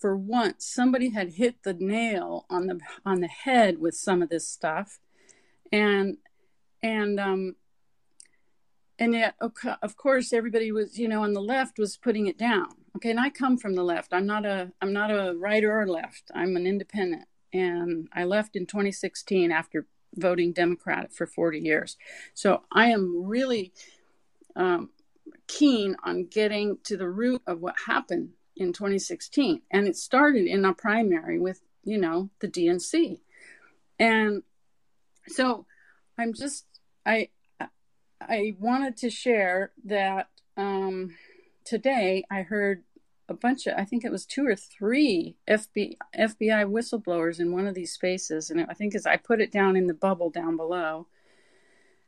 for 0.00 0.16
once 0.16 0.66
somebody 0.66 1.10
had 1.10 1.34
hit 1.34 1.62
the 1.64 1.74
nail 1.74 2.46
on 2.48 2.66
the 2.66 2.80
on 3.04 3.20
the 3.20 3.28
head 3.28 3.78
with 3.78 3.94
some 3.94 4.22
of 4.22 4.28
this 4.28 4.48
stuff. 4.48 4.98
And 5.72 6.18
and 6.82 7.18
um 7.18 7.56
and 8.98 9.14
yet 9.14 9.34
of 9.40 9.96
course 9.96 10.32
everybody 10.32 10.70
was 10.72 10.98
you 10.98 11.08
know 11.08 11.22
on 11.22 11.32
the 11.32 11.40
left 11.40 11.78
was 11.78 11.96
putting 11.96 12.26
it 12.26 12.38
down 12.38 12.68
okay 12.96 13.10
and 13.10 13.20
i 13.20 13.30
come 13.30 13.56
from 13.56 13.74
the 13.74 13.84
left. 13.84 14.12
I'm 14.12 14.26
not 14.26 14.44
a 14.44 14.72
i'm 14.82 14.92
not 14.92 15.10
a 15.10 15.34
right 15.36 15.62
or 15.64 15.86
left. 15.86 16.30
I'm 16.34 16.56
an 16.56 16.66
independent. 16.66 17.24
And 17.52 18.08
i 18.12 18.24
left 18.24 18.56
in 18.56 18.66
2016 18.66 19.52
after 19.52 19.86
voting 20.14 20.52
democrat 20.52 21.12
for 21.12 21.26
40 21.26 21.60
years. 21.60 21.96
So 22.34 22.62
i 22.72 22.86
am 22.86 23.24
really 23.24 23.72
um, 24.56 24.90
keen 25.46 25.96
on 26.02 26.26
getting 26.26 26.78
to 26.84 26.96
the 26.96 27.08
root 27.08 27.42
of 27.46 27.60
what 27.60 27.74
happened 27.86 28.30
in 28.56 28.72
2016 28.72 29.60
and 29.70 29.86
it 29.86 29.96
started 29.96 30.46
in 30.46 30.64
a 30.64 30.72
primary 30.72 31.38
with 31.38 31.60
you 31.84 31.98
know 31.98 32.30
the 32.40 32.48
dnc 32.48 33.18
and 33.98 34.42
so 35.28 35.66
i'm 36.16 36.32
just 36.32 36.64
i 37.04 37.28
I 38.20 38.56
wanted 38.58 38.96
to 38.98 39.10
share 39.10 39.72
that 39.84 40.28
um, 40.56 41.14
today 41.64 42.24
I 42.30 42.42
heard 42.42 42.82
a 43.28 43.34
bunch 43.34 43.66
of, 43.66 43.74
I 43.76 43.84
think 43.84 44.04
it 44.04 44.12
was 44.12 44.24
two 44.24 44.46
or 44.46 44.54
three 44.54 45.36
FBI, 45.48 45.96
FBI 46.16 46.70
whistleblowers 46.70 47.40
in 47.40 47.52
one 47.52 47.66
of 47.66 47.74
these 47.74 47.92
spaces. 47.92 48.50
And 48.50 48.66
I 48.68 48.74
think 48.74 48.94
as 48.94 49.06
I 49.06 49.16
put 49.16 49.40
it 49.40 49.52
down 49.52 49.76
in 49.76 49.86
the 49.86 49.94
bubble 49.94 50.30
down 50.30 50.56
below, 50.56 51.06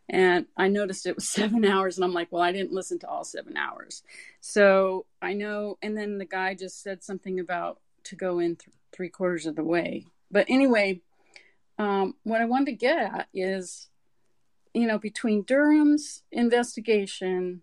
and 0.08 0.46
I 0.56 0.68
noticed 0.68 1.06
it 1.06 1.16
was 1.16 1.28
seven 1.28 1.64
hours, 1.64 1.96
and 1.96 2.04
I'm 2.04 2.14
like, 2.14 2.28
well, 2.30 2.42
I 2.42 2.52
didn't 2.52 2.72
listen 2.72 2.98
to 3.00 3.08
all 3.08 3.24
seven 3.24 3.56
hours. 3.56 4.02
So 4.40 5.06
I 5.20 5.34
know, 5.34 5.78
and 5.82 5.96
then 5.96 6.18
the 6.18 6.24
guy 6.24 6.54
just 6.54 6.82
said 6.82 7.02
something 7.02 7.40
about 7.40 7.80
to 8.04 8.16
go 8.16 8.38
in 8.38 8.56
th- 8.56 8.74
three 8.92 9.08
quarters 9.08 9.46
of 9.46 9.56
the 9.56 9.64
way. 9.64 10.06
But 10.30 10.46
anyway, 10.48 11.02
um, 11.78 12.14
what 12.22 12.40
I 12.40 12.46
wanted 12.46 12.66
to 12.66 12.72
get 12.72 12.98
at 12.98 13.28
is 13.34 13.88
you 14.74 14.86
know, 14.86 14.98
between 14.98 15.42
Durham's 15.42 16.22
investigation 16.30 17.62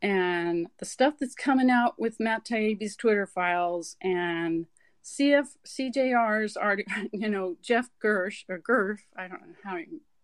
and 0.00 0.68
the 0.78 0.84
stuff 0.84 1.14
that's 1.18 1.34
coming 1.34 1.70
out 1.70 1.98
with 1.98 2.20
Matt 2.20 2.44
Taibbi's 2.44 2.96
Twitter 2.96 3.26
files 3.26 3.96
and 4.00 4.66
CF 5.04 5.48
CJR's 5.66 6.56
article, 6.56 6.92
you 7.12 7.28
know, 7.28 7.56
Jeff 7.62 7.90
Gersh 8.02 8.44
or 8.48 8.58
Gerf, 8.58 9.00
I 9.16 9.28
don't 9.28 9.40
know 9.40 9.54
how 9.64 9.76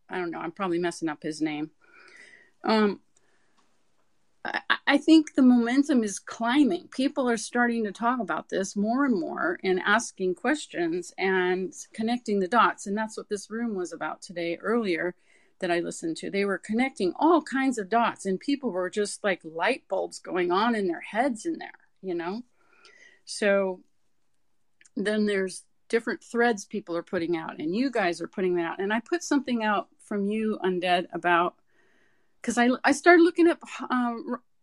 I 0.08 0.18
don't 0.18 0.30
know, 0.30 0.38
I'm 0.38 0.52
probably 0.52 0.78
messing 0.78 1.08
up 1.08 1.22
his 1.22 1.40
name. 1.40 1.70
Um, 2.62 3.00
I, 4.44 4.60
I 4.86 4.98
think 4.98 5.34
the 5.34 5.42
momentum 5.42 6.04
is 6.04 6.18
climbing. 6.18 6.88
People 6.88 7.28
are 7.28 7.36
starting 7.36 7.84
to 7.84 7.92
talk 7.92 8.20
about 8.20 8.50
this 8.50 8.76
more 8.76 9.04
and 9.06 9.18
more 9.18 9.58
and 9.64 9.80
asking 9.84 10.34
questions 10.34 11.12
and 11.16 11.72
connecting 11.94 12.40
the 12.40 12.48
dots. 12.48 12.86
And 12.86 12.96
that's 12.96 13.16
what 13.16 13.28
this 13.28 13.50
room 13.50 13.74
was 13.74 13.92
about 13.92 14.20
today 14.22 14.58
earlier 14.62 15.14
that 15.64 15.70
I 15.70 15.80
listened 15.80 16.18
to. 16.18 16.30
They 16.30 16.44
were 16.44 16.58
connecting 16.58 17.14
all 17.18 17.40
kinds 17.40 17.78
of 17.78 17.88
dots, 17.88 18.26
and 18.26 18.38
people 18.38 18.70
were 18.70 18.90
just 18.90 19.24
like 19.24 19.40
light 19.42 19.88
bulbs 19.88 20.18
going 20.18 20.52
on 20.52 20.74
in 20.74 20.86
their 20.86 21.00
heads 21.00 21.46
in 21.46 21.56
there, 21.56 21.70
you 22.02 22.14
know? 22.14 22.42
So 23.24 23.80
then 24.94 25.24
there's 25.24 25.64
different 25.88 26.22
threads 26.22 26.66
people 26.66 26.94
are 26.98 27.02
putting 27.02 27.34
out, 27.34 27.58
and 27.58 27.74
you 27.74 27.90
guys 27.90 28.20
are 28.20 28.28
putting 28.28 28.56
that 28.56 28.66
out. 28.66 28.78
And 28.78 28.92
I 28.92 29.00
put 29.00 29.22
something 29.22 29.64
out 29.64 29.88
from 30.04 30.28
you, 30.28 30.58
Undead, 30.62 31.06
about 31.14 31.54
because 32.42 32.58
I, 32.58 32.68
I 32.84 32.92
started 32.92 33.22
looking 33.22 33.48
at 33.48 33.58
uh, 33.88 34.16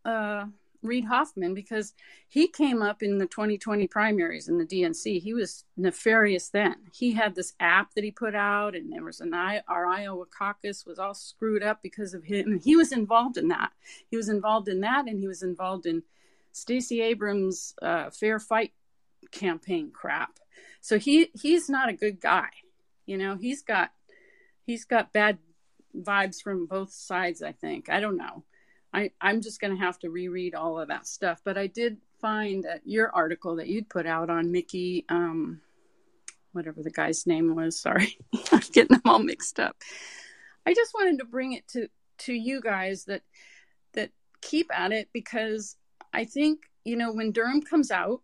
uh, 0.06 0.46
Reid 0.82 1.06
Hoffman 1.06 1.54
because 1.54 1.94
he 2.28 2.48
came 2.48 2.82
up 2.82 3.04
in 3.04 3.18
the 3.18 3.26
2020 3.26 3.88
primaries 3.88 4.48
in 4.48 4.58
the 4.58 4.66
DNC. 4.66 5.22
He 5.22 5.34
was 5.34 5.64
nefarious 5.78 6.50
then. 6.50 6.76
He 6.94 7.14
had 7.14 7.36
this 7.36 7.54
app 7.60 7.94
that 7.94 8.04
he 8.04 8.12
put 8.12 8.36
out, 8.36 8.76
and 8.76 8.92
there 8.92 9.04
was 9.04 9.22
an 9.22 9.34
I, 9.34 9.62
our 9.68 9.86
Iowa 9.86 10.26
caucus 10.26 10.86
was 10.86 11.00
all 11.00 11.14
screwed 11.14 11.64
up 11.64 11.82
because 11.84 12.14
of 12.14 12.24
him. 12.24 12.60
He 12.64 12.76
was 12.76 12.92
involved 12.92 13.38
in 13.38 13.50
that. 13.50 13.72
He 14.10 14.18
was 14.18 14.30
involved 14.30 14.68
in 14.68 14.82
that, 14.82 15.08
and 15.08 15.20
he 15.20 15.28
was 15.28 15.44
involved 15.44 15.86
in 15.86 16.04
Stacey 16.52 17.02
Abrams' 17.02 17.76
uh, 17.82 18.10
fair 18.10 18.40
fight 18.40 18.74
campaign 19.32 19.92
crap. 19.94 20.40
So 20.82 20.98
he 20.98 21.30
he's 21.40 21.70
not 21.70 21.90
a 21.90 21.94
good 21.94 22.20
guy. 22.20 22.50
You 23.06 23.18
know, 23.18 23.36
he's 23.36 23.62
got 23.62 23.92
he's 24.66 24.86
got 24.86 25.14
bad 25.14 25.38
vibes 25.96 26.42
from 26.42 26.66
both 26.66 26.92
sides. 26.92 27.42
I 27.42 27.52
think. 27.52 27.90
I 27.90 28.00
don't 28.00 28.18
know. 28.18 28.44
I, 28.94 29.12
I'm 29.22 29.42
just 29.42 29.62
going 29.62 29.76
to 29.76 29.84
have 29.84 30.00
to 30.00 30.10
reread 30.10 30.56
all 30.56 30.80
of 30.80 30.90
that 30.90 31.08
stuff. 31.08 31.42
But 31.44 31.58
I 31.58 31.68
did 31.68 31.98
find 32.20 32.64
that 32.64 32.82
your 32.86 33.14
article 33.16 33.56
that 33.56 33.68
you'd 33.68 33.90
put 33.90 34.06
out 34.06 34.30
on 34.30 34.52
Mickey, 34.52 35.06
um, 35.10 35.62
whatever 36.52 36.84
the 36.84 36.92
guy's 36.92 37.26
name 37.26 37.56
was. 37.56 37.80
Sorry, 37.80 38.18
I'm 38.52 38.62
getting 38.72 38.98
them 38.98 39.02
all 39.06 39.20
mixed 39.20 39.60
up. 39.60 39.78
I 40.66 40.74
just 40.74 40.94
wanted 40.94 41.20
to 41.20 41.26
bring 41.26 41.54
it 41.54 41.68
to 41.70 41.88
to 42.20 42.34
you 42.34 42.62
guys 42.62 43.06
that 43.06 43.24
that 43.94 44.12
keep 44.42 44.70
at 44.78 44.92
it 44.92 45.10
because 45.14 45.76
I 46.14 46.26
think 46.26 46.60
you 46.84 46.96
know 46.96 47.12
when 47.12 47.32
Durham 47.32 47.62
comes 47.62 47.92
out 47.92 48.22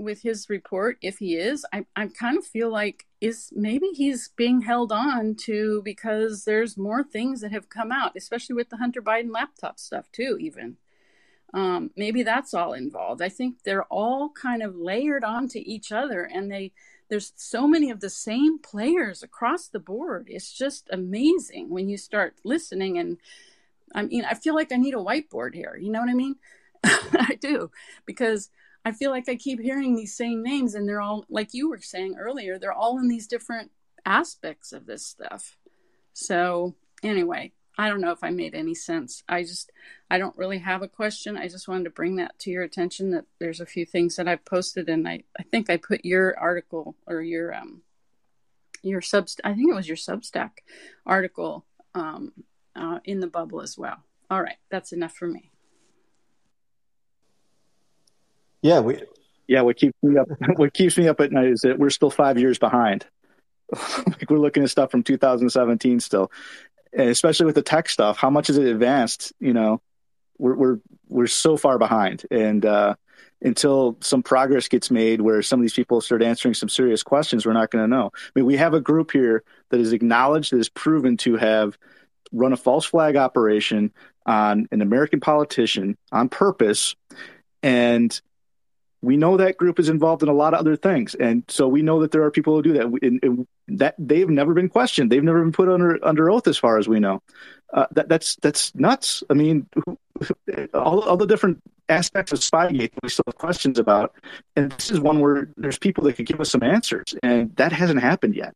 with 0.00 0.22
his 0.22 0.48
report, 0.48 0.98
if 1.02 1.18
he 1.18 1.36
is, 1.36 1.64
I, 1.72 1.84
I 1.94 2.06
kind 2.06 2.38
of 2.38 2.44
feel 2.44 2.70
like 2.70 3.06
is 3.20 3.52
maybe 3.54 3.88
he's 3.88 4.28
being 4.28 4.62
held 4.62 4.92
on 4.92 5.34
to 5.34 5.82
because 5.84 6.44
there's 6.44 6.78
more 6.78 7.04
things 7.04 7.42
that 7.42 7.52
have 7.52 7.68
come 7.68 7.92
out, 7.92 8.12
especially 8.16 8.54
with 8.54 8.70
the 8.70 8.78
Hunter 8.78 9.02
Biden 9.02 9.30
laptop 9.30 9.78
stuff 9.78 10.10
too. 10.10 10.38
Even 10.40 10.78
um, 11.52 11.90
maybe 11.96 12.22
that's 12.22 12.54
all 12.54 12.72
involved. 12.72 13.20
I 13.20 13.28
think 13.28 13.62
they're 13.62 13.84
all 13.84 14.30
kind 14.30 14.62
of 14.62 14.74
layered 14.74 15.22
onto 15.22 15.60
each 15.62 15.92
other, 15.92 16.22
and 16.24 16.50
they 16.50 16.72
there's 17.08 17.32
so 17.36 17.66
many 17.68 17.90
of 17.90 18.00
the 18.00 18.10
same 18.10 18.58
players 18.58 19.22
across 19.22 19.68
the 19.68 19.80
board. 19.80 20.28
It's 20.30 20.52
just 20.52 20.88
amazing 20.90 21.68
when 21.68 21.88
you 21.88 21.96
start 21.96 22.36
listening 22.44 22.98
and. 22.98 23.18
I 23.92 24.02
mean, 24.02 24.24
I 24.24 24.34
feel 24.34 24.54
like 24.54 24.70
I 24.70 24.76
need 24.76 24.94
a 24.94 24.98
whiteboard 24.98 25.52
here. 25.52 25.76
You 25.76 25.90
know 25.90 25.98
what 25.98 26.08
I 26.08 26.14
mean? 26.14 26.36
I 26.84 27.36
do 27.40 27.72
because 28.06 28.50
I 28.84 28.92
feel 28.92 29.10
like 29.10 29.28
I 29.28 29.36
keep 29.36 29.60
hearing 29.60 29.94
these 29.94 30.16
same 30.16 30.42
names, 30.42 30.74
and 30.74 30.88
they're 30.88 31.00
all, 31.00 31.26
like 31.28 31.52
you 31.52 31.68
were 31.68 31.80
saying 31.80 32.16
earlier, 32.18 32.58
they're 32.58 32.72
all 32.72 32.98
in 32.98 33.08
these 33.08 33.26
different 33.26 33.70
aspects 34.06 34.72
of 34.72 34.86
this 34.86 35.04
stuff. 35.04 35.58
So, 36.14 36.74
anyway, 37.02 37.52
I 37.76 37.88
don't 37.88 38.00
know 38.00 38.12
if 38.12 38.24
I 38.24 38.30
made 38.30 38.54
any 38.54 38.74
sense. 38.74 39.22
I 39.28 39.42
just, 39.42 39.70
I 40.10 40.18
don't 40.18 40.36
really 40.36 40.58
have 40.58 40.82
a 40.82 40.88
question. 40.88 41.36
I 41.36 41.48
just 41.48 41.68
wanted 41.68 41.84
to 41.84 41.90
bring 41.90 42.16
that 42.16 42.38
to 42.40 42.50
your 42.50 42.62
attention 42.62 43.10
that 43.10 43.26
there's 43.38 43.60
a 43.60 43.66
few 43.66 43.84
things 43.84 44.16
that 44.16 44.28
I've 44.28 44.44
posted, 44.44 44.88
and 44.88 45.06
I, 45.06 45.24
I 45.38 45.42
think 45.42 45.68
I 45.68 45.76
put 45.76 46.04
your 46.04 46.38
article 46.38 46.96
or 47.06 47.20
your, 47.20 47.54
um, 47.54 47.82
your 48.82 49.02
sub, 49.02 49.28
I 49.44 49.52
think 49.52 49.70
it 49.70 49.76
was 49.76 49.88
your 49.88 49.96
Substack 49.98 50.50
article, 51.04 51.66
um, 51.94 52.32
uh, 52.74 53.00
in 53.04 53.20
the 53.20 53.26
bubble 53.26 53.60
as 53.60 53.76
well. 53.76 54.04
All 54.30 54.42
right, 54.42 54.56
that's 54.70 54.92
enough 54.92 55.14
for 55.14 55.26
me. 55.26 55.49
Yeah, 58.62 58.80
we. 58.80 59.02
Yeah, 59.46 59.62
what 59.62 59.76
keeps 59.76 59.96
me 60.02 60.16
up 60.16 60.28
what 60.56 60.72
keeps 60.72 60.96
me 60.96 61.08
up 61.08 61.20
at 61.20 61.32
night 61.32 61.48
is 61.48 61.62
that 61.62 61.78
we're 61.78 61.90
still 61.90 62.10
five 62.10 62.38
years 62.38 62.58
behind. 62.58 63.06
like 64.06 64.28
we're 64.28 64.38
looking 64.38 64.62
at 64.62 64.70
stuff 64.70 64.90
from 64.90 65.02
2017 65.02 66.00
still, 66.00 66.30
and 66.92 67.08
especially 67.08 67.46
with 67.46 67.54
the 67.54 67.62
tech 67.62 67.88
stuff. 67.88 68.16
How 68.16 68.30
much 68.30 68.50
is 68.50 68.58
it 68.58 68.66
advanced? 68.66 69.32
You 69.40 69.52
know, 69.52 69.80
we're 70.38 70.54
we're 70.54 70.78
we're 71.08 71.26
so 71.26 71.56
far 71.56 71.78
behind, 71.78 72.24
and 72.30 72.64
uh, 72.64 72.94
until 73.42 73.96
some 74.00 74.22
progress 74.22 74.68
gets 74.68 74.90
made, 74.90 75.20
where 75.20 75.42
some 75.42 75.60
of 75.60 75.62
these 75.62 75.74
people 75.74 76.00
start 76.00 76.22
answering 76.22 76.54
some 76.54 76.68
serious 76.68 77.02
questions, 77.02 77.46
we're 77.46 77.52
not 77.52 77.70
going 77.70 77.84
to 77.84 77.88
know. 77.88 78.10
I 78.14 78.30
mean, 78.34 78.46
we 78.46 78.56
have 78.56 78.74
a 78.74 78.80
group 78.80 79.12
here 79.12 79.42
that 79.70 79.80
is 79.80 79.92
acknowledged 79.92 80.52
that 80.52 80.58
is 80.58 80.68
proven 80.68 81.16
to 81.18 81.36
have 81.36 81.78
run 82.32 82.52
a 82.52 82.56
false 82.56 82.84
flag 82.84 83.16
operation 83.16 83.92
on 84.26 84.68
an 84.70 84.82
American 84.82 85.20
politician 85.20 85.96
on 86.12 86.28
purpose, 86.28 86.94
and 87.62 88.20
we 89.02 89.16
know 89.16 89.36
that 89.36 89.56
group 89.56 89.78
is 89.78 89.88
involved 89.88 90.22
in 90.22 90.28
a 90.28 90.34
lot 90.34 90.52
of 90.52 90.60
other 90.60 90.76
things, 90.76 91.14
and 91.14 91.42
so 91.48 91.66
we 91.66 91.82
know 91.82 92.00
that 92.00 92.10
there 92.10 92.22
are 92.22 92.30
people 92.30 92.54
who 92.54 92.62
do 92.62 92.72
that. 92.74 92.84
And, 93.02 93.20
and 93.22 93.46
that 93.78 93.94
they've 93.98 94.28
never 94.28 94.52
been 94.52 94.68
questioned; 94.68 95.10
they've 95.10 95.24
never 95.24 95.42
been 95.42 95.52
put 95.52 95.68
under 95.68 96.04
under 96.04 96.30
oath, 96.30 96.46
as 96.46 96.58
far 96.58 96.78
as 96.78 96.88
we 96.88 97.00
know. 97.00 97.22
Uh, 97.72 97.86
that, 97.92 98.08
that's 98.08 98.36
that's 98.36 98.74
nuts. 98.74 99.22
I 99.30 99.34
mean, 99.34 99.66
all, 100.74 101.00
all 101.02 101.16
the 101.16 101.26
different 101.26 101.62
aspects 101.88 102.32
of 102.32 102.40
Spygate 102.40 102.92
we 103.02 103.08
still 103.08 103.24
have 103.26 103.36
questions 103.36 103.78
about, 103.78 104.14
and 104.56 104.72
this 104.72 104.90
is 104.90 105.00
one 105.00 105.20
where 105.20 105.48
there's 105.56 105.78
people 105.78 106.04
that 106.04 106.14
could 106.14 106.26
give 106.26 106.40
us 106.40 106.50
some 106.50 106.62
answers, 106.62 107.14
and 107.22 107.54
that 107.56 107.72
hasn't 107.72 108.00
happened 108.00 108.34
yet. 108.34 108.54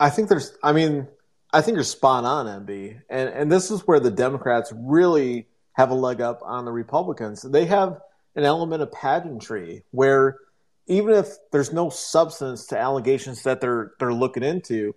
I 0.00 0.10
think 0.10 0.28
there's. 0.28 0.56
I 0.62 0.72
mean, 0.72 1.06
I 1.52 1.60
think 1.60 1.76
you're 1.76 1.84
spot 1.84 2.24
on, 2.24 2.46
MB, 2.66 3.02
and 3.08 3.28
and 3.28 3.52
this 3.52 3.70
is 3.70 3.86
where 3.86 4.00
the 4.00 4.10
Democrats 4.10 4.72
really 4.74 5.46
have 5.74 5.90
a 5.90 5.94
leg 5.94 6.20
up 6.20 6.40
on 6.42 6.64
the 6.64 6.72
Republicans. 6.72 7.42
They 7.42 7.66
have 7.66 8.00
an 8.36 8.44
element 8.44 8.82
of 8.82 8.92
pageantry 8.92 9.84
where 9.90 10.38
even 10.86 11.14
if 11.14 11.28
there's 11.50 11.72
no 11.72 11.88
substance 11.88 12.66
to 12.66 12.78
allegations 12.78 13.42
that 13.42 13.60
they're 13.60 13.92
they're 13.98 14.12
looking 14.12 14.42
into, 14.42 14.94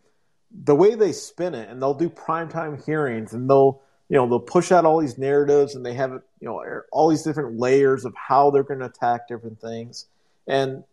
the 0.51 0.75
way 0.75 0.95
they 0.95 1.11
spin 1.11 1.53
it, 1.55 1.69
and 1.69 1.81
they'll 1.81 1.93
do 1.93 2.09
primetime 2.09 2.83
hearings, 2.85 3.33
and 3.33 3.49
they'll 3.49 3.81
you 4.09 4.17
know 4.17 4.27
they'll 4.27 4.39
push 4.39 4.71
out 4.71 4.85
all 4.85 4.99
these 4.99 5.17
narratives, 5.17 5.75
and 5.75 5.85
they 5.85 5.93
have 5.93 6.11
you 6.11 6.47
know 6.47 6.59
er, 6.59 6.85
all 6.91 7.09
these 7.09 7.23
different 7.23 7.57
layers 7.59 8.05
of 8.05 8.13
how 8.15 8.51
they're 8.51 8.63
going 8.63 8.79
to 8.79 8.85
attack 8.85 9.27
different 9.27 9.61
things. 9.61 10.07
And 10.47 10.83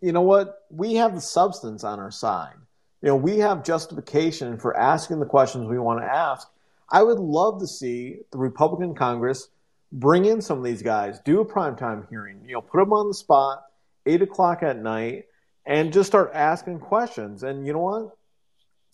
you 0.00 0.12
know 0.12 0.22
what? 0.22 0.64
We 0.70 0.94
have 0.94 1.14
the 1.14 1.20
substance 1.20 1.84
on 1.84 2.00
our 2.00 2.10
side. 2.10 2.54
You 3.02 3.08
know, 3.08 3.16
we 3.16 3.38
have 3.38 3.64
justification 3.64 4.58
for 4.58 4.76
asking 4.76 5.20
the 5.20 5.26
questions 5.26 5.66
we 5.66 5.78
want 5.78 6.00
to 6.00 6.06
ask. 6.06 6.48
I 6.90 7.02
would 7.02 7.18
love 7.18 7.60
to 7.60 7.66
see 7.66 8.18
the 8.30 8.38
Republican 8.38 8.94
Congress 8.94 9.48
bring 9.92 10.24
in 10.24 10.40
some 10.40 10.58
of 10.58 10.64
these 10.64 10.82
guys, 10.82 11.20
do 11.20 11.40
a 11.40 11.44
primetime 11.44 12.08
hearing, 12.08 12.42
you 12.46 12.54
know, 12.54 12.60
put 12.60 12.78
them 12.78 12.92
on 12.92 13.08
the 13.08 13.14
spot, 13.14 13.62
eight 14.06 14.22
o'clock 14.22 14.62
at 14.62 14.78
night, 14.78 15.24
and 15.66 15.92
just 15.92 16.08
start 16.08 16.30
asking 16.34 16.80
questions. 16.80 17.42
And 17.42 17.66
you 17.66 17.72
know 17.72 17.80
what? 17.80 18.16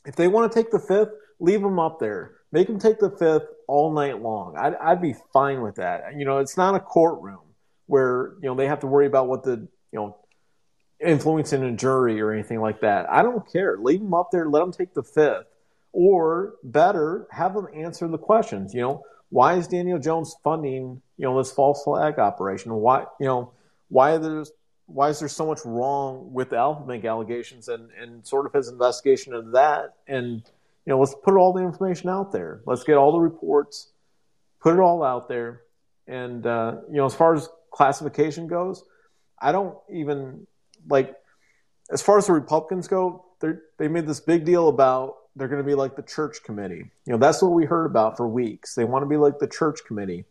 If 0.07 0.17
they 0.17 0.29
want 0.29 0.51
to 0.51 0.59
take 0.59 0.71
the 0.71 0.79
fifth, 0.79 1.11
leave 1.41 1.61
them 1.61 1.79
up 1.79 1.99
there. 1.99 2.33
Make 2.53 2.69
them 2.69 2.79
take 2.79 2.99
the 2.99 3.11
fifth 3.11 3.47
all 3.67 3.93
night 3.93 4.23
long. 4.23 4.57
I'd, 4.57 4.75
I'd 4.77 5.03
be 5.03 5.15
fine 5.33 5.63
with 5.63 5.77
that. 5.77 6.17
You 6.17 6.25
know, 6.25 6.39
it's 6.39 6.57
not 6.57 6.75
a 6.75 6.81
courtroom 6.81 7.41
where 7.87 8.35
you 8.43 8.49
know 8.49 8.55
they 8.55 8.67
have 8.67 8.81
to 8.81 8.87
worry 8.87 9.07
about 9.07 9.29
what 9.29 9.43
the 9.43 9.69
you 9.93 9.99
know 9.99 10.17
influencing 11.05 11.63
a 11.63 11.73
jury 11.73 12.21
or 12.21 12.33
anything 12.33 12.61
like 12.61 12.81
that. 12.81 13.11
I 13.11 13.23
don't 13.23 13.51
care. 13.53 13.77
Leave 13.79 14.01
them 14.01 14.15
up 14.15 14.31
there. 14.31 14.49
Let 14.49 14.61
them 14.61 14.73
take 14.73 14.95
the 14.95 15.03
fifth, 15.03 15.47
or 15.93 16.55
better, 16.63 17.27
have 17.31 17.55
them 17.55 17.67
answer 17.75 18.09
the 18.09 18.19
questions. 18.19 18.73
You 18.73 18.83
know, 18.83 19.03
why 19.31 19.55
is 19.55 19.69
Daniel 19.69 19.99
Jones 19.99 20.37
funding 20.43 21.03
you 21.17 21.25
know 21.25 21.39
this 21.39 21.53
false 21.53 21.83
flag 21.85 22.19
operation? 22.19 22.73
Why 22.75 23.05
you 23.21 23.27
know 23.27 23.53
why 23.89 24.19
there's 24.19 24.53
why 24.87 25.09
is 25.09 25.19
there 25.19 25.29
so 25.29 25.47
much 25.47 25.61
wrong 25.65 26.33
with 26.33 26.51
the 26.51 26.57
Alfa 26.57 26.91
allegations 27.07 27.69
and, 27.69 27.91
and 28.01 28.27
sort 28.27 28.47
of 28.47 28.53
his 28.53 28.69
investigation 28.69 29.35
of 29.35 29.53
that? 29.53 29.95
And, 30.07 30.43
you 30.85 30.93
know, 30.93 31.01
let's 31.01 31.15
put 31.25 31.35
all 31.35 31.53
the 31.53 31.63
information 31.63 32.09
out 32.09 32.33
there. 32.33 32.61
Let's 32.67 32.85
get 32.85 32.97
all 32.97 33.13
the 33.13 33.19
reports, 33.19 33.89
put 34.61 34.75
it 34.75 34.81
all 34.81 35.03
out 35.03 35.29
there. 35.29 35.63
And, 36.07 36.47
uh, 36.47 36.77
you 36.89 36.99
know, 36.99 37.05
as 37.05 37.15
far 37.15 37.35
as 37.35 37.49
classification 37.73 38.47
goes, 38.47 38.85
I 39.41 39.51
don't 39.51 39.77
even 39.93 40.47
like, 40.89 41.15
as 41.91 42.01
far 42.01 42.19
as 42.19 42.29
the 42.29 42.33
Republicans 42.33 42.87
go, 42.87 43.25
they 43.41 43.89
made 43.89 44.07
this 44.07 44.21
big 44.21 44.45
deal 44.45 44.69
about 44.69 45.17
they're 45.37 45.49
going 45.49 45.63
to 45.63 45.67
be 45.67 45.75
like 45.75 45.95
the 45.95 46.03
church 46.03 46.43
committee. 46.43 46.91
You 47.05 47.13
know, 47.13 47.19
that's 47.19 47.43
what 47.43 47.53
we 47.53 47.67
heard 47.67 47.85
about 47.85 48.17
for 48.17 48.27
weeks. 48.27 48.75
They 48.75 48.85
want 48.85 49.03
to 49.03 49.07
be 49.07 49.19
like 49.19 49.39
the 49.39 49.47
church 49.47 49.81
committee. 49.87 50.25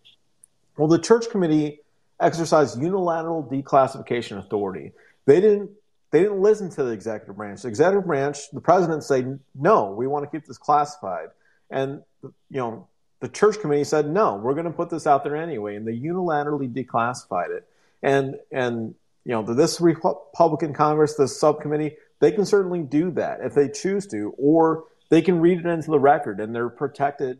Well, 0.77 0.87
the 0.87 0.99
church 0.99 1.29
committee 1.29 1.79
exercised 2.19 2.81
unilateral 2.81 3.43
declassification 3.43 4.39
authority. 4.39 4.91
They 5.25 5.39
didn't 5.39 5.71
they 6.11 6.21
didn't 6.21 6.41
listen 6.41 6.69
to 6.71 6.83
the 6.83 6.91
executive 6.91 7.35
branch. 7.35 7.63
The 7.63 7.67
executive 7.67 8.05
branch, 8.05 8.49
the 8.51 8.61
president 8.61 9.03
said, 9.03 9.39
"No, 9.53 9.91
we 9.91 10.07
want 10.07 10.23
to 10.23 10.31
keep 10.31 10.47
this 10.47 10.57
classified," 10.57 11.29
and 11.69 12.03
you 12.23 12.31
know 12.51 12.87
the 13.19 13.27
church 13.27 13.59
committee 13.59 13.83
said, 13.83 14.09
"No, 14.09 14.35
we're 14.35 14.53
going 14.53 14.65
to 14.65 14.71
put 14.71 14.89
this 14.89 15.07
out 15.07 15.23
there 15.23 15.35
anyway," 15.35 15.75
and 15.75 15.87
they 15.87 15.97
unilaterally 15.97 16.71
declassified 16.71 17.49
it. 17.49 17.67
And 18.01 18.39
and 18.51 18.95
you 19.23 19.31
know 19.31 19.43
this 19.43 19.81
Republican 19.81 20.73
Congress, 20.73 21.15
this 21.15 21.39
subcommittee, 21.39 21.97
they 22.19 22.31
can 22.31 22.45
certainly 22.45 22.81
do 22.81 23.11
that 23.11 23.41
if 23.41 23.53
they 23.53 23.67
choose 23.67 24.07
to, 24.07 24.33
or 24.37 24.85
they 25.15 25.21
can 25.21 25.39
read 25.39 25.59
it 25.59 25.65
into 25.65 25.91
the 25.91 25.97
record, 25.97 26.41
and 26.41 26.53
they're 26.53 26.67
protected 26.67 27.39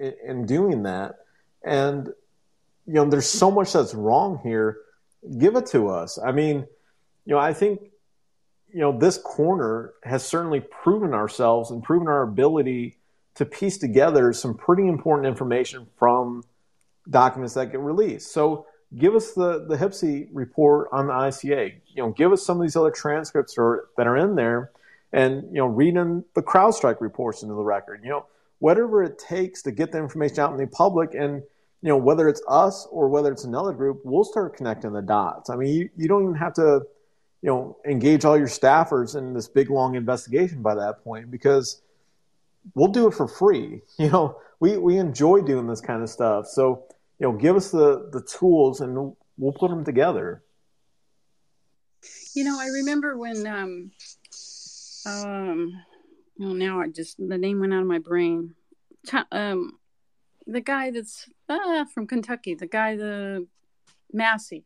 in, 0.00 0.12
in 0.26 0.44
doing 0.44 0.82
that. 0.82 1.20
And 1.62 2.08
you 2.84 2.94
know, 2.94 3.08
there's 3.08 3.28
so 3.28 3.48
much 3.48 3.74
that's 3.74 3.94
wrong 3.94 4.40
here. 4.42 4.78
Give 5.38 5.54
it 5.54 5.66
to 5.66 5.88
us. 5.88 6.18
I 6.18 6.32
mean, 6.32 6.66
you 7.24 7.32
know, 7.32 7.38
I 7.38 7.52
think, 7.52 7.80
you 8.74 8.80
know, 8.80 8.98
this 8.98 9.18
corner 9.18 9.92
has 10.02 10.26
certainly 10.26 10.58
proven 10.58 11.14
ourselves 11.14 11.70
and 11.70 11.80
proven 11.80 12.08
our 12.08 12.22
ability 12.22 12.96
to 13.36 13.44
piece 13.44 13.78
together 13.78 14.32
some 14.32 14.54
pretty 14.54 14.88
important 14.88 15.28
information 15.28 15.86
from 15.96 16.42
documents 17.08 17.54
that 17.54 17.70
get 17.70 17.78
released. 17.78 18.32
So 18.32 18.66
give 18.98 19.14
us 19.14 19.30
the, 19.30 19.64
the 19.68 19.76
HPSCI 19.76 20.30
report 20.32 20.88
on 20.90 21.06
the 21.06 21.12
ICA. 21.12 21.74
You 21.86 22.02
know, 22.02 22.10
give 22.10 22.32
us 22.32 22.44
some 22.44 22.56
of 22.56 22.62
these 22.62 22.74
other 22.74 22.90
transcripts 22.90 23.56
or, 23.56 23.90
that 23.96 24.08
are 24.08 24.16
in 24.16 24.34
there 24.34 24.72
and, 25.12 25.44
you 25.44 25.58
know, 25.58 25.66
read 25.66 25.96
in 25.96 26.24
the 26.34 26.42
CrowdStrike 26.42 27.00
reports 27.00 27.42
into 27.42 27.54
the 27.54 27.62
record. 27.62 28.00
You 28.02 28.10
know, 28.10 28.26
whatever 28.58 29.02
it 29.02 29.18
takes 29.18 29.62
to 29.62 29.72
get 29.72 29.92
the 29.92 29.98
information 29.98 30.40
out 30.40 30.52
in 30.52 30.58
the 30.58 30.66
public 30.66 31.14
and– 31.14 31.42
you 31.82 31.88
know, 31.88 31.96
whether 31.96 32.28
it's 32.28 32.42
us 32.48 32.86
or 32.90 33.08
whether 33.08 33.30
it's 33.32 33.44
another 33.44 33.72
group, 33.72 34.00
we'll 34.04 34.24
start 34.24 34.56
connecting 34.56 34.92
the 34.92 35.02
dots. 35.02 35.50
I 35.50 35.56
mean, 35.56 35.74
you, 35.74 35.90
you 35.96 36.08
don't 36.08 36.22
even 36.22 36.34
have 36.36 36.54
to, 36.54 36.82
you 37.42 37.50
know, 37.50 37.76
engage 37.84 38.24
all 38.24 38.38
your 38.38 38.46
staffers 38.46 39.16
in 39.16 39.34
this 39.34 39.48
big 39.48 39.68
long 39.68 39.96
investigation 39.96 40.62
by 40.62 40.76
that 40.76 41.02
point 41.02 41.30
because 41.30 41.82
we'll 42.76 42.88
do 42.88 43.08
it 43.08 43.14
for 43.14 43.26
free. 43.26 43.82
You 43.98 44.10
know, 44.10 44.38
we, 44.60 44.76
we 44.76 44.96
enjoy 44.96 45.40
doing 45.40 45.66
this 45.66 45.80
kind 45.80 46.04
of 46.04 46.08
stuff. 46.08 46.46
So, 46.46 46.84
you 47.18 47.26
know, 47.26 47.32
give 47.32 47.56
us 47.56 47.72
the, 47.72 48.08
the 48.12 48.22
tools 48.22 48.80
and 48.80 49.16
we'll 49.36 49.52
put 49.52 49.70
them 49.70 49.84
together. 49.84 50.40
You 52.34 52.44
know, 52.44 52.60
I 52.60 52.66
remember 52.66 53.18
when, 53.18 53.44
um, 53.48 53.90
um, 55.06 55.82
well, 56.38 56.54
now 56.54 56.80
I 56.80 56.88
just, 56.88 57.16
the 57.18 57.38
name 57.38 57.60
went 57.60 57.72
out 57.72 57.82
of 57.82 57.86
my 57.86 57.98
brain. 57.98 58.54
Um, 59.30 59.78
the 60.46 60.60
guy 60.60 60.90
that's 60.90 61.28
uh, 61.48 61.84
from 61.86 62.06
Kentucky, 62.06 62.54
the 62.54 62.66
guy, 62.66 62.96
the 62.96 63.46
Massie. 64.12 64.64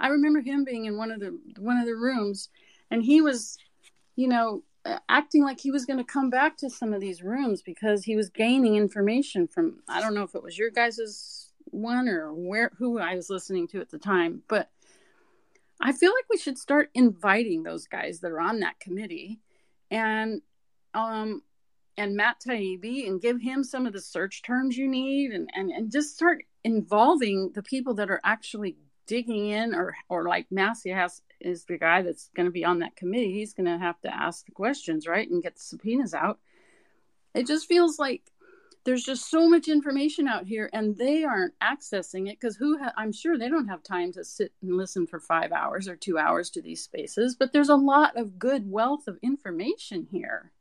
I 0.00 0.08
remember 0.08 0.40
him 0.40 0.64
being 0.64 0.84
in 0.84 0.96
one 0.96 1.10
of 1.10 1.20
the 1.20 1.36
one 1.58 1.76
of 1.76 1.86
the 1.86 1.96
rooms, 1.96 2.50
and 2.90 3.02
he 3.02 3.20
was, 3.20 3.58
you 4.16 4.28
know, 4.28 4.62
acting 5.08 5.42
like 5.42 5.60
he 5.60 5.70
was 5.70 5.84
going 5.84 5.98
to 5.98 6.04
come 6.04 6.30
back 6.30 6.56
to 6.58 6.70
some 6.70 6.92
of 6.92 7.00
these 7.00 7.22
rooms 7.22 7.62
because 7.62 8.04
he 8.04 8.16
was 8.16 8.30
gaining 8.30 8.76
information 8.76 9.48
from. 9.48 9.80
I 9.88 10.00
don't 10.00 10.14
know 10.14 10.22
if 10.22 10.34
it 10.34 10.42
was 10.42 10.56
your 10.56 10.70
guys's 10.70 11.52
one 11.70 12.08
or 12.08 12.32
where 12.32 12.70
who 12.78 12.98
I 12.98 13.14
was 13.14 13.28
listening 13.28 13.68
to 13.68 13.80
at 13.80 13.90
the 13.90 13.98
time, 13.98 14.42
but 14.48 14.70
I 15.80 15.92
feel 15.92 16.12
like 16.12 16.24
we 16.30 16.38
should 16.38 16.58
start 16.58 16.90
inviting 16.94 17.62
those 17.62 17.86
guys 17.86 18.20
that 18.20 18.32
are 18.32 18.40
on 18.40 18.60
that 18.60 18.80
committee, 18.80 19.40
and 19.90 20.42
um, 20.94 21.42
and 21.96 22.16
Matt 22.16 22.40
Taibbi 22.40 23.06
and 23.06 23.20
give 23.20 23.40
him 23.40 23.64
some 23.64 23.86
of 23.86 23.92
the 23.92 24.00
search 24.00 24.42
terms 24.42 24.76
you 24.76 24.88
need 24.88 25.32
and, 25.32 25.50
and, 25.54 25.70
and 25.70 25.90
just 25.90 26.14
start 26.14 26.44
involving 26.64 27.50
the 27.54 27.62
people 27.62 27.94
that 27.94 28.10
are 28.10 28.20
actually 28.24 28.76
digging 29.06 29.48
in 29.48 29.74
or 29.74 29.96
or 30.08 30.28
like 30.28 30.46
Massie 30.50 30.90
has 30.90 31.22
is 31.40 31.64
the 31.64 31.78
guy 31.78 32.02
that's 32.02 32.30
going 32.36 32.46
to 32.46 32.52
be 32.52 32.64
on 32.64 32.80
that 32.80 32.96
committee. 32.96 33.32
He's 33.32 33.54
going 33.54 33.66
to 33.66 33.78
have 33.78 34.00
to 34.02 34.14
ask 34.14 34.44
the 34.44 34.52
questions, 34.52 35.06
right, 35.06 35.28
and 35.28 35.42
get 35.42 35.54
the 35.56 35.60
subpoenas 35.60 36.14
out. 36.14 36.38
It 37.34 37.46
just 37.46 37.68
feels 37.68 37.98
like 37.98 38.22
there's 38.88 39.04
just 39.04 39.30
so 39.30 39.48
much 39.48 39.68
information 39.68 40.26
out 40.26 40.46
here, 40.46 40.70
and 40.72 40.96
they 40.96 41.24
aren't 41.24 41.54
accessing 41.60 42.28
it 42.28 42.40
because 42.40 42.56
who 42.56 42.78
ha- 42.78 42.94
I'm 42.96 43.12
sure 43.12 43.36
they 43.36 43.48
don't 43.48 43.68
have 43.68 43.82
time 43.82 44.12
to 44.12 44.24
sit 44.24 44.52
and 44.62 44.76
listen 44.76 45.06
for 45.06 45.20
five 45.20 45.52
hours 45.52 45.88
or 45.88 45.96
two 45.96 46.18
hours 46.18 46.50
to 46.50 46.62
these 46.62 46.82
spaces. 46.82 47.36
But 47.38 47.52
there's 47.52 47.68
a 47.68 47.76
lot 47.76 48.16
of 48.16 48.38
good 48.38 48.70
wealth 48.70 49.06
of 49.06 49.18
information 49.22 50.08
here 50.10 50.52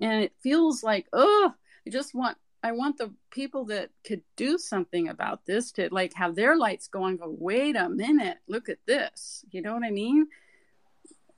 and 0.00 0.22
it 0.22 0.32
feels 0.40 0.82
like 0.82 1.06
oh 1.12 1.52
i 1.86 1.90
just 1.90 2.14
want 2.14 2.36
i 2.62 2.72
want 2.72 2.98
the 2.98 3.12
people 3.30 3.66
that 3.66 3.90
could 4.06 4.22
do 4.36 4.58
something 4.58 5.08
about 5.08 5.44
this 5.46 5.72
to 5.72 5.88
like 5.92 6.12
have 6.14 6.34
their 6.34 6.56
lights 6.56 6.88
go 6.88 7.02
on 7.04 7.16
go 7.16 7.34
wait 7.38 7.76
a 7.76 7.88
minute 7.88 8.38
look 8.48 8.68
at 8.68 8.78
this 8.86 9.44
you 9.50 9.62
know 9.62 9.74
what 9.74 9.84
i 9.84 9.90
mean 9.90 10.26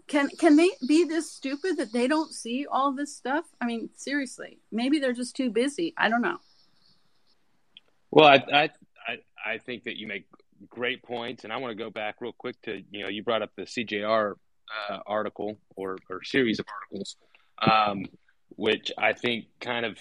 can 0.09 0.29
can 0.39 0.57
they 0.57 0.71
be 0.87 1.05
this 1.05 1.33
stupid 1.33 1.79
that 1.79 1.93
they 1.93 2.07
don't 2.07 2.33
see 2.33 2.67
all 2.71 2.93
this 2.93 3.17
stuff? 3.17 3.45
I 3.61 3.67
mean 3.67 3.91
seriously 3.97 4.59
maybe 4.71 4.99
they're 4.99 5.13
just 5.13 5.37
too 5.37 5.51
busy. 5.51 5.95
I 5.97 6.09
don't 6.09 6.23
know. 6.23 6.39
Well 8.11 8.27
i 8.27 8.45
i 9.07 9.19
i, 9.45 9.59
think 9.59 9.85
that 9.85 9.97
you 9.97 10.07
make 10.07 10.27
great 10.71 11.03
points 11.03 11.45
and 11.45 11.53
i 11.53 11.57
want 11.59 11.71
to 11.71 11.85
go 11.85 11.91
back 11.91 12.17
real 12.21 12.33
quick 12.33 12.61
to 12.63 12.83
you 12.91 13.03
know 13.03 13.09
you 13.09 13.23
brought 13.23 13.43
up 13.43 13.51
the 13.57 13.63
cjr 13.63 14.33
uh, 14.89 14.99
article 15.07 15.59
or, 15.75 15.99
or 16.09 16.25
series 16.25 16.59
of 16.59 16.65
articles 16.81 17.17
um, 17.61 18.07
which 18.51 18.93
I 18.97 19.13
think 19.13 19.47
kind 19.61 19.87
of 19.87 19.99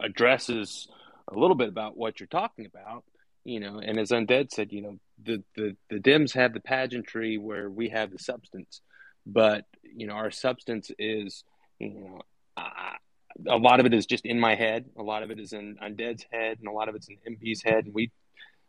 addresses 0.00 0.88
a 1.28 1.38
little 1.38 1.56
bit 1.56 1.68
about 1.68 1.96
what 1.96 2.20
you're 2.20 2.26
talking 2.26 2.66
about. 2.66 3.04
You 3.44 3.60
know, 3.60 3.78
and 3.78 3.98
as 3.98 4.10
Undead 4.10 4.50
said, 4.52 4.72
you 4.72 4.80
know, 4.80 4.98
the, 5.22 5.42
the, 5.54 5.76
the 5.90 5.98
Dems 5.98 6.32
have 6.32 6.54
the 6.54 6.60
pageantry 6.60 7.36
where 7.36 7.68
we 7.68 7.90
have 7.90 8.10
the 8.10 8.18
substance, 8.18 8.80
but 9.26 9.64
you 9.82 10.06
know, 10.06 10.14
our 10.14 10.30
substance 10.30 10.90
is, 10.98 11.44
you 11.78 11.90
know, 11.90 12.20
uh, 12.56 12.96
a 13.48 13.56
lot 13.56 13.80
of 13.80 13.86
it 13.86 13.94
is 13.94 14.06
just 14.06 14.26
in 14.26 14.38
my 14.38 14.54
head. 14.54 14.86
A 14.98 15.02
lot 15.02 15.22
of 15.22 15.30
it 15.30 15.40
is 15.40 15.52
in 15.52 15.76
Undead's 15.82 16.24
head, 16.32 16.58
and 16.58 16.68
a 16.68 16.72
lot 16.72 16.88
of 16.88 16.94
it's 16.94 17.08
in 17.08 17.16
MP's 17.34 17.62
head. 17.62 17.86
And 17.86 17.94
we 17.94 18.10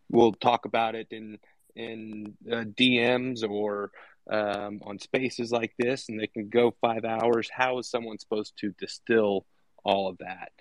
will 0.10 0.34
talk 0.34 0.66
about 0.66 0.96
it 0.96 1.08
in 1.12 1.38
in 1.76 2.36
uh, 2.50 2.64
DMs 2.64 3.48
or 3.48 3.92
um, 4.32 4.80
on 4.84 4.98
spaces 4.98 5.52
like 5.52 5.74
this 5.78 6.10
and 6.10 6.20
they 6.20 6.28
can 6.28 6.50
go 6.50 6.74
five 6.82 7.04
hours. 7.06 7.50
How 7.54 7.80
is 7.80 7.90
someone 7.90 8.18
supposed 8.18 8.54
to 8.60 8.74
distill 8.80 9.46
all 9.84 10.08
of 10.08 10.18
that? 10.20 10.52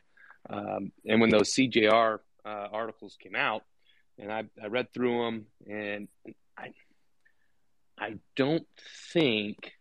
Um, 0.51 0.93
and 1.07 1.21
when 1.21 1.31
those 1.31 1.55
CJR 1.55 2.19
uh, 2.45 2.49
articles 2.49 3.17
came 3.23 3.37
out, 3.37 3.63
and 4.19 4.31
I, 4.31 4.45
I 4.63 4.67
read 4.67 4.93
through 4.93 5.25
them, 5.25 5.47
and 5.69 6.09
I 6.59 6.73
I 7.99 8.17
don't 8.37 8.67
think 9.13 9.73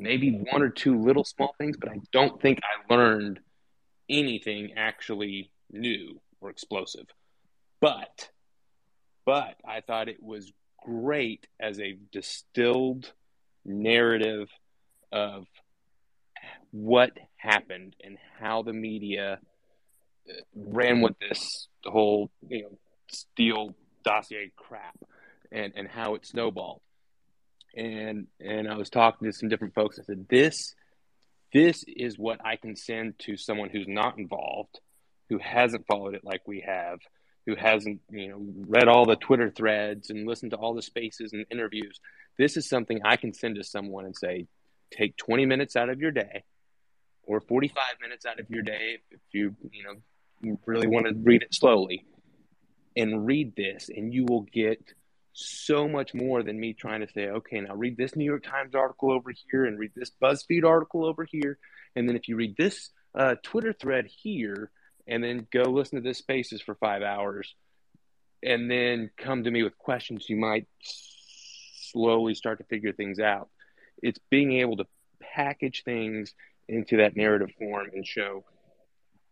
maybe 0.00 0.32
one 0.50 0.62
or 0.62 0.70
two 0.70 0.98
little 0.98 1.24
small 1.24 1.54
things, 1.58 1.76
but 1.78 1.90
I 1.90 2.00
don't 2.12 2.40
think 2.40 2.60
I 2.62 2.92
learned 2.92 3.40
anything 4.08 4.72
actually 4.76 5.52
new 5.70 6.20
or 6.40 6.50
explosive. 6.50 7.06
But, 7.80 8.30
but 9.26 9.56
I 9.66 9.80
thought 9.82 10.08
it 10.08 10.22
was 10.22 10.52
great 10.82 11.46
as 11.60 11.78
a 11.78 11.96
distilled 12.10 13.12
narrative 13.64 14.48
of 15.12 15.46
what 16.70 17.12
happened 17.36 17.94
and 18.02 18.16
how 18.38 18.62
the 18.62 18.72
media 18.72 19.38
uh, 20.28 20.32
ran 20.54 21.02
with 21.02 21.18
this 21.18 21.68
whole 21.84 22.30
you 22.48 22.62
know 22.62 22.78
Steele 23.10 23.74
dossier 24.04 24.52
crap 24.56 24.96
and 25.52 25.72
and 25.76 25.88
how 25.88 26.14
it 26.14 26.24
snowballed 26.24 26.80
and 27.74 28.26
and 28.40 28.68
I 28.68 28.76
was 28.76 28.90
talking 28.90 29.26
to 29.26 29.36
some 29.36 29.48
different 29.48 29.74
folks. 29.74 29.98
I 29.98 30.02
said, 30.02 30.26
"This, 30.28 30.74
this 31.52 31.84
is 31.86 32.18
what 32.18 32.44
I 32.44 32.56
can 32.56 32.76
send 32.76 33.18
to 33.20 33.36
someone 33.36 33.70
who's 33.70 33.88
not 33.88 34.18
involved, 34.18 34.80
who 35.28 35.38
hasn't 35.38 35.86
followed 35.86 36.14
it 36.14 36.24
like 36.24 36.46
we 36.46 36.60
have, 36.60 37.00
who 37.46 37.54
hasn't 37.56 38.00
you 38.10 38.28
know 38.28 38.38
read 38.68 38.88
all 38.88 39.06
the 39.06 39.16
Twitter 39.16 39.50
threads 39.50 40.10
and 40.10 40.26
listened 40.26 40.52
to 40.52 40.56
all 40.56 40.74
the 40.74 40.82
spaces 40.82 41.32
and 41.32 41.46
interviews. 41.50 42.00
This 42.38 42.56
is 42.56 42.68
something 42.68 43.00
I 43.04 43.16
can 43.16 43.34
send 43.34 43.56
to 43.56 43.64
someone 43.64 44.04
and 44.04 44.16
say, 44.16 44.46
take 44.90 45.16
20 45.16 45.44
minutes 45.46 45.76
out 45.76 45.90
of 45.90 46.00
your 46.00 46.10
day, 46.10 46.44
or 47.22 47.40
45 47.40 47.76
minutes 48.00 48.24
out 48.24 48.40
of 48.40 48.48
your 48.50 48.62
day 48.62 48.98
if 49.10 49.20
you 49.32 49.54
you 49.70 49.84
know 49.84 50.58
really 50.66 50.86
want 50.86 51.06
to 51.06 51.14
read 51.14 51.42
it 51.42 51.54
slowly, 51.54 52.04
and 52.96 53.26
read 53.26 53.54
this, 53.56 53.88
and 53.88 54.12
you 54.12 54.24
will 54.24 54.42
get." 54.42 54.94
So 55.32 55.88
much 55.88 56.14
more 56.14 56.42
than 56.42 56.58
me 56.58 56.72
trying 56.72 57.00
to 57.00 57.12
say, 57.12 57.28
okay, 57.28 57.60
now 57.60 57.74
read 57.74 57.96
this 57.96 58.16
New 58.16 58.24
York 58.24 58.44
Times 58.44 58.74
article 58.74 59.12
over 59.12 59.32
here 59.50 59.64
and 59.64 59.78
read 59.78 59.92
this 59.94 60.10
BuzzFeed 60.22 60.64
article 60.64 61.04
over 61.04 61.24
here. 61.24 61.58
And 61.96 62.08
then 62.08 62.16
if 62.16 62.28
you 62.28 62.36
read 62.36 62.56
this 62.56 62.90
uh, 63.14 63.36
Twitter 63.42 63.72
thread 63.72 64.06
here 64.06 64.70
and 65.06 65.22
then 65.22 65.46
go 65.52 65.62
listen 65.62 65.96
to 65.96 66.08
this 66.08 66.18
Spaces 66.18 66.60
for 66.60 66.74
five 66.74 67.02
hours 67.02 67.54
and 68.42 68.70
then 68.70 69.10
come 69.16 69.44
to 69.44 69.50
me 69.50 69.62
with 69.62 69.76
questions, 69.78 70.28
you 70.28 70.36
might 70.36 70.66
slowly 71.92 72.34
start 72.34 72.58
to 72.58 72.64
figure 72.64 72.92
things 72.92 73.18
out. 73.18 73.48
It's 74.02 74.18
being 74.30 74.52
able 74.52 74.76
to 74.78 74.86
package 75.20 75.82
things 75.84 76.34
into 76.68 76.98
that 76.98 77.16
narrative 77.16 77.50
form 77.58 77.88
and 77.92 78.06
show 78.06 78.44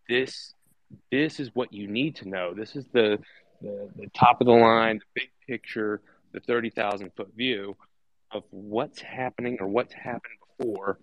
this 0.09 0.55
this 1.11 1.39
is 1.39 1.51
what 1.55 1.73
you 1.73 1.87
need 1.87 2.17
to 2.17 2.29
know. 2.29 2.55
This 2.55 2.75
is 2.77 2.87
the 2.93 3.19
the, 3.61 3.91
the 3.97 4.09
top 4.15 4.41
of 4.41 4.47
the 4.47 4.53
line, 4.53 4.99
the 4.99 5.05
big 5.15 5.31
picture, 5.49 6.01
the 6.33 6.41
30,000 6.41 7.11
foot 7.17 7.33
view 7.37 7.77
of 8.31 8.45
what's 8.51 9.01
happening 9.01 9.57
or 9.61 9.67
what's 9.67 9.95
happened 9.95 10.35
before. 10.59 10.99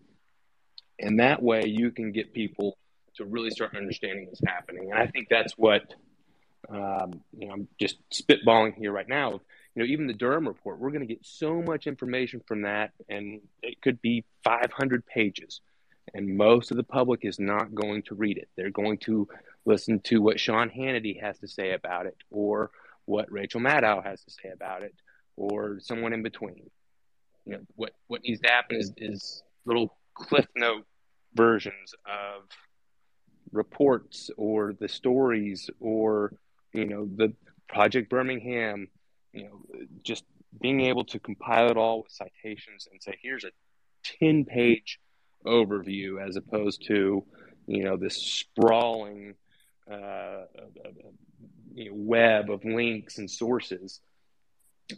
And 1.00 1.20
that 1.20 1.42
way 1.42 1.64
you 1.66 1.92
can 1.92 2.12
get 2.12 2.34
people 2.34 2.78
to 3.16 3.26
really 3.26 3.50
start 3.50 3.76
understanding 3.76 4.28
what's 4.28 4.42
happening. 4.46 4.92
And 4.92 5.02
I 5.02 5.08
think 5.08 5.28
that's 5.30 5.54
what, 5.54 5.94
um, 6.70 7.22
you 7.38 7.48
know, 7.48 7.54
I'm 7.54 7.68
just 7.80 7.98
spitballing 8.12 8.76
here 8.76 8.92
right 8.92 9.08
now. 9.08 9.42
You 9.74 9.84
know, 9.84 9.86
even 9.86 10.08
the 10.08 10.14
Durham 10.14 10.48
report, 10.48 10.80
we're 10.80 10.92
going 10.92 11.06
to 11.06 11.14
get 11.14 11.26
so 11.26 11.62
much 11.62 11.88
information 11.88 12.42
from 12.48 12.62
that, 12.62 12.92
and 13.10 13.42
it 13.62 13.82
could 13.82 14.02
be 14.02 14.24
500 14.44 15.06
pages. 15.06 15.60
And 16.14 16.38
most 16.38 16.72
of 16.72 16.78
the 16.78 16.84
public 16.84 17.26
is 17.26 17.40
not 17.40 17.76
going 17.76 18.04
to 18.04 18.16
read 18.16 18.38
it. 18.38 18.48
They're 18.56 18.70
going 18.70 19.00
to 19.00 19.28
listen 19.66 20.00
to 20.02 20.22
what 20.22 20.40
Sean 20.40 20.70
Hannity 20.70 21.20
has 21.22 21.40
to 21.40 21.48
say 21.48 21.74
about 21.74 22.06
it, 22.06 22.16
or 22.32 22.72
what 23.06 23.32
Rachel 23.32 23.61
Maddow 23.61 24.03
has 24.03 24.22
to 24.23 24.32
say 24.32 24.49
about 24.53 24.84
it, 24.84 24.94
or 25.36 25.80
someone 25.80 26.14
in 26.14 26.23
between. 26.23 26.69
You 27.45 27.53
know, 27.53 27.61
what 27.76 27.91
what 28.07 28.22
needs 28.23 28.41
to 28.41 28.49
happen 28.49 28.77
is, 28.77 28.91
is 28.98 29.44
little 29.65 29.98
cliff 30.15 30.48
note 30.56 30.86
versions 31.34 31.94
of 32.06 32.44
reports 33.52 34.32
or 34.38 34.73
the 34.80 34.88
stories 34.88 35.69
or 35.80 36.34
you 36.73 36.86
know 36.86 37.07
the 37.15 37.34
Project 37.68 38.10
Birmingham. 38.10 38.88
You 39.34 39.44
know, 39.45 39.61
just 40.03 40.23
being 40.61 40.82
able 40.82 41.03
to 41.06 41.19
compile 41.19 41.69
it 41.69 41.77
all 41.77 42.03
with 42.03 42.11
citations 42.11 42.88
and 42.91 43.02
say, 43.02 43.18
here's 43.22 43.44
a 43.44 43.52
ten 44.19 44.45
page 44.45 44.99
overview 45.45 46.26
as 46.26 46.36
opposed 46.36 46.86
to 46.88 47.23
you 47.68 47.84
know 47.84 47.98
this 47.98 48.15
sprawling 48.15 49.36
uh, 49.91 50.45
you 51.74 51.91
know, 51.91 51.95
web 51.95 52.49
of 52.49 52.64
links 52.66 53.18
and 53.18 53.30
sources. 53.30 53.99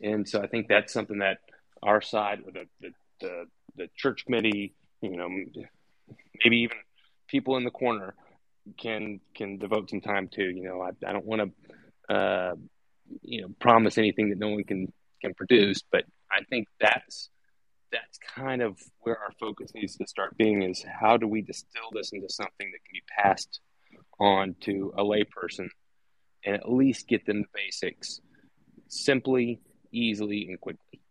And 0.02 0.28
so 0.28 0.42
I 0.42 0.48
think 0.48 0.68
that's 0.68 0.94
something 0.94 1.20
that 1.20 1.40
our 1.82 2.02
side, 2.02 2.44
the, 2.46 2.66
the, 2.82 2.90
the, 3.20 3.46
the 3.76 3.90
church 3.96 4.26
committee, 4.26 4.76
you 5.02 5.18
know, 5.18 5.30
maybe 6.44 6.58
even 6.58 6.78
people 7.28 7.58
in 7.58 7.64
the 7.64 7.72
corner 7.72 8.16
can 8.78 9.20
can 9.36 9.58
devote 9.58 9.90
some 9.90 10.02
time 10.02 10.28
to. 10.34 10.44
You 10.44 10.64
know, 10.64 10.82
I, 10.82 10.90
I 11.08 11.14
don't 11.14 11.26
want 11.26 11.54
to, 12.10 12.14
uh, 12.14 12.56
you 13.22 13.42
know, 13.42 13.48
promise 13.60 13.98
anything 13.98 14.30
that 14.30 14.40
no 14.40 14.50
one 14.50 14.64
can 14.64 14.92
can 15.22 15.34
produce, 15.34 15.82
but 15.92 16.04
I 16.32 16.44
think 16.50 16.68
that's 16.80 17.30
that's 17.92 18.18
kind 18.36 18.62
of 18.62 18.78
where 19.00 19.18
our 19.18 19.32
focus 19.40 19.72
needs 19.74 19.96
to 19.98 20.08
start 20.08 20.38
being 20.38 20.62
is 20.62 20.84
how 21.00 21.18
do 21.18 21.28
we 21.28 21.42
distill 21.42 21.90
this 21.94 22.12
into 22.12 22.28
something 22.30 22.72
that 22.72 22.84
can 22.86 22.94
be 22.94 23.04
passed 23.18 23.62
on 24.20 24.56
to 24.62 24.94
a 24.98 25.04
layperson 25.04 25.70
and 26.46 26.56
at 26.56 26.72
least 26.72 27.08
get 27.08 27.26
them 27.26 27.42
the 27.42 27.48
basics 27.54 28.22
simply, 28.88 29.60
easily, 29.92 30.48
and 30.48 30.60
quickly. 30.60 31.02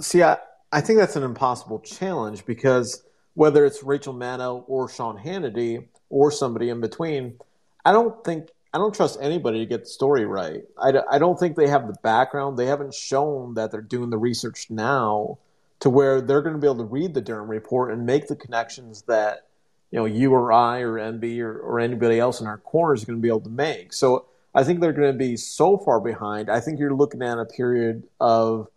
See, 0.00 0.22
I, 0.22 0.38
I 0.72 0.80
think 0.80 0.98
that's 0.98 1.16
an 1.16 1.22
impossible 1.22 1.80
challenge 1.80 2.46
because 2.46 3.02
whether 3.34 3.64
it's 3.64 3.82
Rachel 3.82 4.14
Maddow 4.14 4.64
or 4.66 4.88
Sean 4.88 5.18
Hannity 5.18 5.86
or 6.08 6.30
somebody 6.30 6.70
in 6.70 6.80
between, 6.80 7.38
I 7.84 7.92
don't 7.92 8.24
think 8.24 8.48
I 8.72 8.78
don't 8.78 8.94
trust 8.94 9.18
anybody 9.20 9.60
to 9.60 9.66
get 9.66 9.82
the 9.82 9.88
story 9.88 10.26
right. 10.26 10.62
I, 10.78 10.92
I 11.10 11.18
don't 11.18 11.38
think 11.38 11.56
they 11.56 11.68
have 11.68 11.86
the 11.86 11.96
background. 12.02 12.58
They 12.58 12.66
haven't 12.66 12.94
shown 12.94 13.54
that 13.54 13.70
they're 13.70 13.80
doing 13.80 14.10
the 14.10 14.18
research 14.18 14.66
now 14.70 15.38
to 15.80 15.90
where 15.90 16.20
they're 16.20 16.42
going 16.42 16.54
to 16.54 16.60
be 16.60 16.66
able 16.66 16.78
to 16.78 16.84
read 16.84 17.14
the 17.14 17.20
Durham 17.20 17.48
report 17.48 17.92
and 17.92 18.04
make 18.04 18.28
the 18.28 18.36
connections 18.36 19.02
that 19.08 19.47
you 19.90 19.98
know 19.98 20.04
you 20.04 20.32
or 20.32 20.52
I 20.52 20.80
or 20.80 20.94
NB 20.94 21.40
or, 21.40 21.58
or 21.58 21.80
anybody 21.80 22.18
else 22.18 22.40
in 22.40 22.46
our 22.46 22.58
corner 22.58 22.94
is 22.94 23.04
going 23.04 23.18
to 23.18 23.22
be 23.22 23.28
able 23.28 23.40
to 23.40 23.50
make. 23.50 23.92
So 23.92 24.26
I 24.54 24.64
think 24.64 24.80
they're 24.80 24.92
going 24.92 25.12
to 25.12 25.18
be 25.18 25.36
so 25.36 25.78
far 25.78 26.00
behind. 26.00 26.50
I 26.50 26.60
think 26.60 26.78
you're 26.78 26.94
looking 26.94 27.22
at 27.22 27.38
a 27.38 27.44
period 27.44 28.04
of 28.20 28.68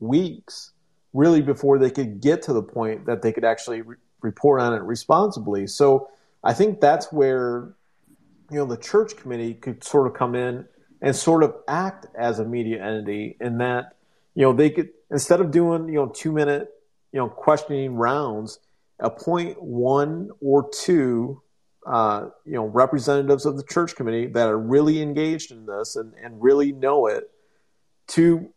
weeks, 0.00 0.72
really, 1.12 1.42
before 1.42 1.78
they 1.78 1.90
could 1.90 2.20
get 2.20 2.42
to 2.42 2.52
the 2.52 2.62
point 2.62 3.06
that 3.06 3.22
they 3.22 3.32
could 3.32 3.44
actually 3.44 3.82
re- 3.82 3.96
report 4.20 4.60
on 4.60 4.72
it 4.72 4.82
responsibly. 4.82 5.66
So 5.66 6.08
I 6.42 6.52
think 6.52 6.80
that's 6.80 7.12
where 7.12 7.74
you 8.50 8.58
know 8.58 8.66
the 8.66 8.76
church 8.76 9.16
committee 9.16 9.54
could 9.54 9.82
sort 9.82 10.06
of 10.06 10.14
come 10.14 10.34
in 10.34 10.66
and 11.02 11.14
sort 11.14 11.42
of 11.42 11.54
act 11.68 12.06
as 12.18 12.38
a 12.38 12.44
media 12.44 12.82
entity 12.82 13.36
in 13.40 13.58
that 13.58 13.96
you 14.34 14.42
know 14.42 14.52
they 14.52 14.70
could 14.70 14.90
instead 15.10 15.40
of 15.40 15.50
doing 15.50 15.88
you 15.88 15.94
know 15.94 16.06
two 16.06 16.32
minute 16.32 16.72
you 17.12 17.18
know 17.18 17.28
questioning 17.28 17.96
rounds 17.96 18.58
appoint 19.00 19.62
one 19.62 20.30
or 20.40 20.68
two 20.70 21.42
uh, 21.86 22.28
you 22.44 22.54
know 22.54 22.64
representatives 22.64 23.46
of 23.46 23.56
the 23.56 23.62
church 23.62 23.94
committee 23.94 24.26
that 24.26 24.48
are 24.48 24.58
really 24.58 25.00
engaged 25.00 25.52
in 25.52 25.66
this 25.66 25.96
and, 25.96 26.12
and 26.22 26.42
really 26.42 26.72
know 26.72 27.06
it 27.06 27.30
to 28.08 28.52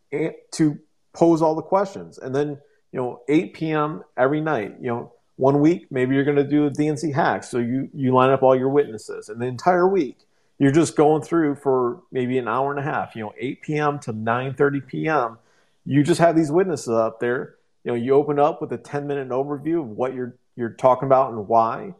to 0.52 0.78
pose 1.12 1.42
all 1.42 1.54
the 1.54 1.62
questions. 1.62 2.18
And 2.18 2.34
then 2.34 2.58
you 2.92 3.00
know 3.00 3.20
8 3.28 3.54
p.m 3.54 4.02
every 4.16 4.40
night 4.40 4.74
you 4.80 4.88
know 4.88 5.12
one 5.36 5.60
week 5.60 5.86
maybe 5.90 6.14
you're 6.14 6.24
going 6.24 6.36
to 6.36 6.44
do 6.44 6.66
a 6.66 6.70
dnc 6.70 7.14
hack 7.14 7.44
so 7.44 7.58
you 7.58 7.88
you 7.94 8.12
line 8.12 8.30
up 8.30 8.42
all 8.42 8.56
your 8.56 8.68
witnesses. 8.68 9.28
And 9.28 9.40
the 9.40 9.46
entire 9.46 9.88
week 9.88 10.18
you're 10.58 10.72
just 10.72 10.96
going 10.96 11.22
through 11.22 11.54
for 11.56 12.02
maybe 12.10 12.36
an 12.38 12.48
hour 12.48 12.70
and 12.70 12.80
a 12.80 12.82
half 12.82 13.14
you 13.14 13.22
know 13.22 13.32
8 13.38 13.62
p.m 13.62 13.98
to 14.00 14.12
9.30 14.12 14.86
p.m 14.86 15.38
you 15.84 16.02
just 16.02 16.20
have 16.20 16.36
these 16.36 16.50
witnesses 16.50 16.88
up 16.88 17.20
there 17.20 17.54
you 17.84 17.92
know 17.92 17.96
you 17.96 18.14
open 18.14 18.38
up 18.38 18.60
with 18.60 18.72
a 18.72 18.78
10 18.78 19.06
minute 19.06 19.28
overview 19.28 19.80
of 19.80 19.88
what 19.88 20.14
you're 20.14 20.36
you're 20.56 20.70
talking 20.70 21.06
about 21.06 21.32
and 21.32 21.48
why 21.48 21.94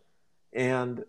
and 0.53 1.05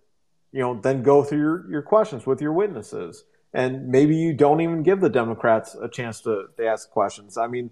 you 0.52 0.60
know 0.60 0.80
then 0.80 1.04
go 1.04 1.24
through 1.24 1.40
your, 1.40 1.72
your 1.72 1.82
questions 1.82 2.26
with 2.26 2.42
your 2.42 2.54
witnesses. 2.54 3.24
And 3.54 3.90
maybe 3.90 4.16
you 4.16 4.34
don't 4.34 4.62
even 4.62 4.82
give 4.82 5.02
the 5.02 5.10
democrats 5.10 5.76
a 5.76 5.90
chance 5.90 6.22
to, 6.22 6.46
to 6.58 6.66
ask 6.66 6.90
questions. 6.90 7.38
I 7.38 7.48
mean 7.48 7.72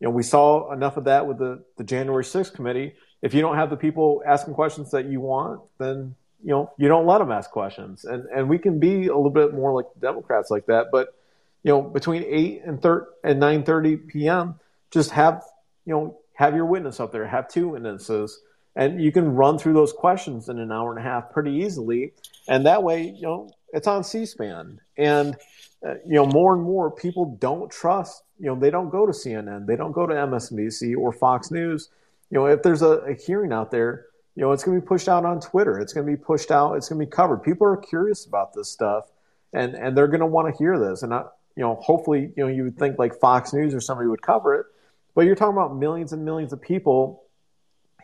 you 0.00 0.06
know 0.06 0.10
we 0.10 0.22
saw 0.22 0.72
enough 0.72 0.96
of 0.96 1.04
that 1.04 1.26
with 1.26 1.38
the, 1.38 1.64
the 1.76 1.84
january 1.84 2.24
6th 2.24 2.52
committee. 2.54 2.94
If 3.22 3.32
you 3.32 3.40
don't 3.40 3.56
have 3.56 3.70
the 3.70 3.76
people 3.76 4.22
asking 4.26 4.54
questions 4.54 4.90
that 4.90 5.06
you 5.06 5.20
want 5.20 5.60
then 5.78 6.14
you 6.42 6.50
know 6.50 6.72
you 6.76 6.88
don't 6.88 7.06
let 7.06 7.18
them 7.18 7.30
ask 7.30 7.50
questions. 7.50 8.04
And 8.04 8.26
and 8.26 8.48
we 8.48 8.58
can 8.58 8.78
be 8.78 9.06
a 9.06 9.16
little 9.16 9.30
bit 9.30 9.54
more 9.54 9.72
like 9.72 9.86
democrats 10.00 10.50
like 10.50 10.66
that 10.66 10.86
but 10.92 11.14
you 11.62 11.72
know 11.72 11.80
between 11.80 12.24
8 12.26 12.62
and 12.66 12.82
3 12.82 13.00
and 13.22 13.40
9:30 13.40 14.08
p.m. 14.08 14.60
just 14.90 15.12
have 15.12 15.42
you 15.86 15.94
know 15.94 16.18
have 16.34 16.54
your 16.54 16.66
witness 16.66 17.00
up 17.00 17.12
there, 17.12 17.26
have 17.26 17.48
two 17.48 17.68
witnesses, 17.68 18.40
and 18.76 19.00
you 19.00 19.12
can 19.12 19.34
run 19.34 19.58
through 19.58 19.74
those 19.74 19.92
questions 19.92 20.48
in 20.48 20.58
an 20.58 20.72
hour 20.72 20.90
and 20.90 20.98
a 20.98 21.08
half 21.08 21.30
pretty 21.30 21.52
easily. 21.52 22.12
And 22.48 22.66
that 22.66 22.82
way, 22.82 23.02
you 23.02 23.22
know, 23.22 23.50
it's 23.72 23.86
on 23.86 24.04
C-SPAN. 24.04 24.80
And 24.96 25.36
uh, 25.84 25.94
you 26.06 26.14
know, 26.14 26.26
more 26.26 26.54
and 26.54 26.62
more 26.62 26.90
people 26.90 27.36
don't 27.38 27.70
trust. 27.70 28.22
You 28.38 28.46
know, 28.46 28.58
they 28.58 28.70
don't 28.70 28.88
go 28.90 29.06
to 29.06 29.12
CNN, 29.12 29.66
they 29.66 29.76
don't 29.76 29.92
go 29.92 30.06
to 30.06 30.14
MSNBC 30.14 30.96
or 30.96 31.12
Fox 31.12 31.50
News. 31.50 31.90
You 32.30 32.38
know, 32.38 32.46
if 32.46 32.62
there's 32.62 32.82
a, 32.82 32.98
a 33.00 33.14
hearing 33.14 33.52
out 33.52 33.70
there, 33.70 34.06
you 34.34 34.42
know, 34.42 34.52
it's 34.52 34.64
going 34.64 34.76
to 34.76 34.80
be 34.80 34.86
pushed 34.86 35.08
out 35.08 35.24
on 35.24 35.40
Twitter. 35.40 35.78
It's 35.78 35.92
going 35.92 36.06
to 36.06 36.10
be 36.10 36.16
pushed 36.16 36.50
out. 36.50 36.74
It's 36.74 36.88
going 36.88 36.98
to 36.98 37.06
be 37.06 37.10
covered. 37.10 37.42
People 37.42 37.66
are 37.66 37.76
curious 37.76 38.24
about 38.24 38.54
this 38.54 38.70
stuff, 38.70 39.10
and 39.52 39.74
and 39.74 39.96
they're 39.96 40.08
going 40.08 40.20
to 40.20 40.26
want 40.26 40.52
to 40.52 40.58
hear 40.58 40.78
this. 40.78 41.02
And 41.02 41.12
I, 41.12 41.24
you 41.54 41.62
know, 41.62 41.76
hopefully, 41.76 42.32
you 42.36 42.44
know, 42.44 42.48
you 42.48 42.64
would 42.64 42.78
think 42.78 42.98
like 42.98 43.20
Fox 43.20 43.52
News 43.52 43.74
or 43.74 43.80
somebody 43.80 44.08
would 44.08 44.22
cover 44.22 44.54
it, 44.54 44.66
but 45.14 45.22
you're 45.22 45.34
talking 45.34 45.56
about 45.56 45.76
millions 45.76 46.12
and 46.12 46.24
millions 46.24 46.52
of 46.52 46.60
people 46.60 47.24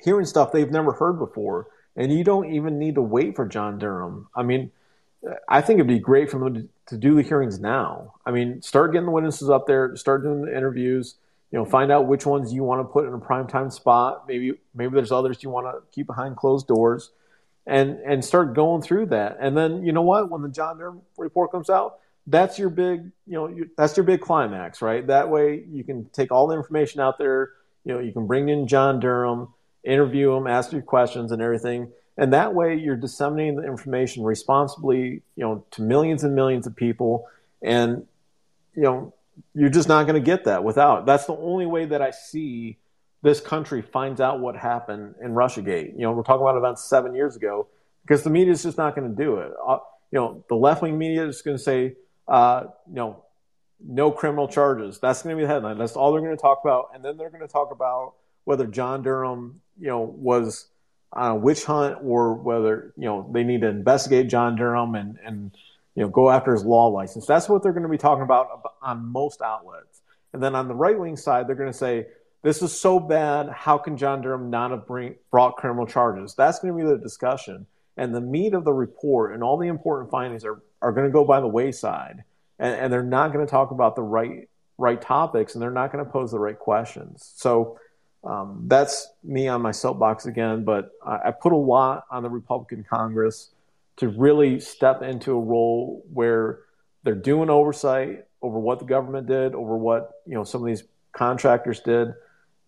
hearing 0.03 0.25
stuff 0.25 0.53
they've 0.53 0.71
never 0.71 0.93
heard 0.93 1.19
before, 1.19 1.69
and 1.97 2.13
you 2.13 2.25
don't 2.25 2.53
even 2.53 2.79
need 2.79 2.95
to 2.95 3.03
wait 3.03 3.37
for 3.37 3.47
John 3.47 3.79
Durham. 3.79 4.29
I 4.35 4.43
mean, 4.43 4.71
I 5.49 5.61
think 5.61 5.79
it'd 5.79 5.89
be 5.89 5.99
great 5.99 6.31
for 6.31 6.39
them 6.39 6.55
to, 6.55 6.69
to 6.87 6.97
do 6.97 7.15
the 7.15 7.23
hearings 7.23 7.61
now. 7.61 8.15
I 8.25 8.31
mean, 8.31 8.63
start 8.63 8.93
getting 8.93 9.07
the 9.07 9.13
witnesses 9.13 9.51
up 9.51 9.67
there, 9.67 9.95
start 9.97 10.23
doing 10.23 10.43
the 10.43 10.57
interviews. 10.57 11.17
You 11.53 11.59
know, 11.59 11.65
find 11.65 11.91
out 11.91 12.07
which 12.07 12.25
ones 12.25 12.53
you 12.53 12.63
want 12.63 12.81
to 12.81 12.85
put 12.85 13.07
in 13.07 13.13
a 13.13 13.19
prime 13.19 13.49
time 13.49 13.71
spot. 13.71 14.29
Maybe 14.29 14.53
maybe 14.73 14.95
there's 14.95 15.11
others 15.11 15.43
you 15.43 15.51
want 15.51 15.67
to 15.67 15.83
keep 15.93 16.07
behind 16.07 16.37
closed 16.37 16.69
doors, 16.69 17.11
and 17.67 17.99
and 18.07 18.25
start 18.25 18.55
going 18.55 18.83
through 18.83 19.07
that. 19.07 19.37
And 19.41 19.57
then 19.57 19.85
you 19.85 19.91
know 19.91 20.03
what? 20.03 20.31
When 20.31 20.43
the 20.43 20.49
John 20.49 20.79
Durham 20.79 21.03
report 21.19 21.51
comes 21.51 21.69
out, 21.69 21.99
that's 22.27 22.59
your 22.59 22.71
big 22.71 23.11
you 23.27 23.35
know 23.35 23.55
that's 23.77 23.97
your 23.97 24.05
big 24.05 24.21
climax, 24.21 24.83
right? 24.83 25.07
That 25.07 25.31
way 25.31 25.65
you 25.71 25.85
can 25.85 26.07
take 26.13 26.31
all 26.33 26.47
the 26.47 26.57
information 26.57 27.01
out 27.01 27.19
there. 27.19 27.51
You 27.85 27.95
know, 27.95 28.01
you 28.01 28.13
can 28.13 28.27
bring 28.27 28.49
in 28.49 28.67
John 28.67 29.01
Durham, 29.01 29.49
interview 29.85 30.33
him, 30.33 30.47
ask 30.47 30.73
your 30.73 30.83
questions, 30.83 31.33
and 31.33 31.41
everything 31.41 31.93
and 32.21 32.35
that 32.35 32.55
way 32.55 32.77
you're 32.77 32.97
disseminating 32.97 33.57
the 33.57 33.65
information 33.65 34.23
responsibly 34.23 35.23
you 35.35 35.45
know 35.45 35.65
to 35.73 35.83
millions 35.83 36.23
and 36.23 36.37
millions 36.37 36.67
of 36.67 36.77
people 36.77 37.27
and 37.63 38.07
you 38.77 38.83
know 38.83 39.13
you're 39.55 39.71
just 39.71 39.89
not 39.89 40.05
going 40.05 40.15
to 40.15 40.25
get 40.25 40.45
that 40.45 40.63
without 40.63 41.07
that's 41.07 41.27
the 41.27 41.37
only 41.37 41.67
way 41.67 41.85
that 41.87 42.01
i 42.01 42.11
see 42.11 42.77
this 43.23 43.41
country 43.41 43.83
finds 43.83 44.21
out 44.21 44.39
what 44.39 44.55
happened 44.55 45.15
in 45.23 45.33
russiagate 45.33 45.93
you 45.95 46.03
know 46.03 46.13
we're 46.13 46.23
talking 46.23 46.43
about 46.43 46.57
events 46.57 46.85
seven 46.85 47.15
years 47.15 47.35
ago 47.35 47.67
because 48.03 48.23
the 48.23 48.31
media 48.31 48.53
is 48.53 48.63
just 48.63 48.79
not 48.79 48.95
going 48.95 49.09
to 49.09 49.23
do 49.23 49.37
it 49.37 49.51
uh, 49.67 49.79
you 50.13 50.19
know 50.19 50.45
the 50.49 50.55
left-wing 50.55 50.97
media 50.97 51.27
is 51.27 51.43
going 51.43 51.57
to 51.57 51.63
say 51.63 51.95
uh, 52.31 52.65
you 52.89 52.95
know 52.95 53.25
no 53.87 54.11
criminal 54.11 54.49
charges 54.49 54.99
that's 54.99 55.23
going 55.23 55.35
to 55.35 55.41
be 55.41 55.47
the 55.47 55.53
headline 55.53 55.79
that's 55.79 55.97
all 55.97 56.13
they're 56.13 56.21
going 56.21 56.37
to 56.37 56.41
talk 56.41 56.61
about 56.63 56.91
and 56.95 57.05
then 57.05 57.17
they're 57.17 57.31
going 57.31 57.41
to 57.41 57.49
talk 57.49 57.71
about 57.73 58.15
whether 58.45 58.67
john 58.67 59.03
durham 59.03 59.61
you 59.79 59.87
know 59.87 60.01
was 60.01 60.69
on 61.13 61.31
a 61.33 61.37
witch 61.37 61.65
hunt 61.65 61.99
or 62.03 62.35
whether 62.35 62.93
you 62.97 63.05
know 63.05 63.29
they 63.33 63.43
need 63.43 63.63
to 63.63 63.69
investigate 63.69 64.29
John 64.29 64.57
Durham 64.57 64.95
and 64.95 65.19
and 65.25 65.51
you 65.95 66.03
know 66.03 66.09
go 66.09 66.31
after 66.31 66.53
his 66.53 66.65
law 66.65 66.87
license. 66.87 67.27
That's 67.27 67.49
what 67.49 67.63
they're 67.63 67.73
going 67.73 67.83
to 67.83 67.89
be 67.89 67.99
talking 67.99 68.23
about 68.23 68.63
on 68.83 69.05
most 69.07 69.43
outlets. 69.43 70.03
And 70.33 70.43
then 70.43 70.55
on 70.55 70.69
the 70.69 70.75
right 70.75 70.99
wing 70.99 71.17
side, 71.17 71.49
they're 71.49 71.57
going 71.57 71.73
to 71.73 71.77
say 71.77 72.07
this 72.43 72.63
is 72.63 72.79
so 72.79 73.01
bad. 73.01 73.49
How 73.49 73.79
can 73.79 73.97
John 73.97 74.23
Durham 74.23 74.49
not 74.49 74.71
have 74.71 74.87
bring, 74.87 75.17
brought 75.31 75.57
criminal 75.57 75.87
charges? 75.87 76.35
That's 76.37 76.61
going 76.61 76.73
to 76.73 76.85
be 76.85 76.89
the 76.89 76.97
discussion. 76.97 77.67
And 77.97 78.15
the 78.15 78.21
meat 78.21 78.55
of 78.55 78.65
the 78.65 78.73
report 78.73 79.35
and 79.35 79.43
all 79.43 79.59
the 79.59 79.67
important 79.67 80.11
findings 80.11 80.45
are, 80.45 80.63
are 80.83 80.93
going 80.93 81.07
to 81.07 81.13
go 81.13 81.25
by 81.25 81.41
the 81.41 81.47
wayside. 81.47 82.25
And, 82.59 82.75
and 82.75 82.93
they're 82.93 83.03
not 83.03 83.33
going 83.33 83.45
to 83.45 83.51
talk 83.51 83.71
about 83.71 83.97
the 83.97 84.03
right 84.03 84.49
right 84.79 85.01
topics 85.01 85.55
and 85.55 85.61
they're 85.61 85.71
not 85.71 85.93
going 85.93 86.03
to 86.03 86.11
pose 86.11 86.31
the 86.31 86.39
right 86.39 86.59
questions. 86.59 87.33
So 87.37 87.79
um, 88.25 88.65
that's 88.67 89.09
me 89.23 89.47
on 89.47 89.61
my 89.61 89.73
soapbox 89.73 90.27
again, 90.27 90.65
but 90.65 90.91
I, 91.07 91.29
I 91.29 91.31
put 91.33 91.53
a 91.53 91.57
lot 91.57 92.05
on 92.11 92.23
the 92.23 92.31
Republican 92.31 92.85
Congress 92.89 93.51
to 93.97 94.09
really 94.09 94.59
step 94.59 95.03
into 95.03 95.33
a 95.33 95.41
role 95.41 96.03
where 96.13 96.61
they're 97.03 97.15
doing 97.15 97.51
oversight 97.51 98.25
over 98.43 98.59
what 98.59 98.79
the 98.79 98.87
government 98.87 99.27
did, 99.27 99.55
over 99.55 99.77
what 99.77 100.13
you 100.27 100.35
know 100.35 100.45
some 100.45 100.63
of 100.63 100.67
these 100.67 100.85
contractors 101.13 101.81
did, 101.81 102.15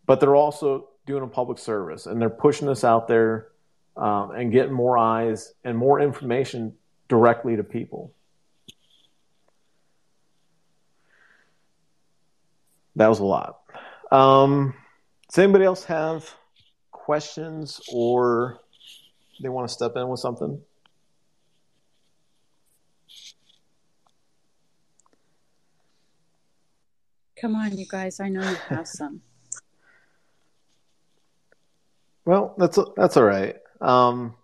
but 0.07 0.21
they're 0.21 0.37
also 0.37 0.89
doing 1.07 1.23
a 1.23 1.27
public 1.27 1.59
service 1.59 2.07
and 2.07 2.21
they're 2.21 2.31
pushing 2.31 2.67
this 2.69 2.85
out 2.85 3.09
there 3.09 3.49
um, 3.97 4.31
and 4.33 4.53
getting 4.53 4.73
more 4.73 4.97
eyes 4.99 5.55
and 5.65 5.77
more 5.77 6.01
information 6.01 6.75
directly 7.13 7.57
to 7.57 7.63
people. 7.63 8.11
That 12.97 13.09
was 13.09 13.19
a 13.19 13.25
lot. 13.25 13.61
Um, 14.11 14.73
does 15.29 15.39
anybody 15.41 15.67
else 15.67 15.85
have 15.85 16.35
questions 16.91 17.83
or 17.93 18.61
they 19.43 19.51
want 19.51 19.69
to 19.69 19.75
step 19.75 19.93
in 19.97 20.09
with 20.09 20.21
something? 20.21 20.59
Come 27.39 27.57
on, 27.57 27.77
you 27.77 27.85
guys. 27.87 28.21
I 28.21 28.31
know 28.31 28.41
you 28.41 28.57
have 28.71 28.89
some. 29.01 29.21
well, 32.25 32.55
that's 32.57 32.79
that's 32.97 33.19
all 33.19 33.25
right. 33.25 33.57
Um, 33.83 34.35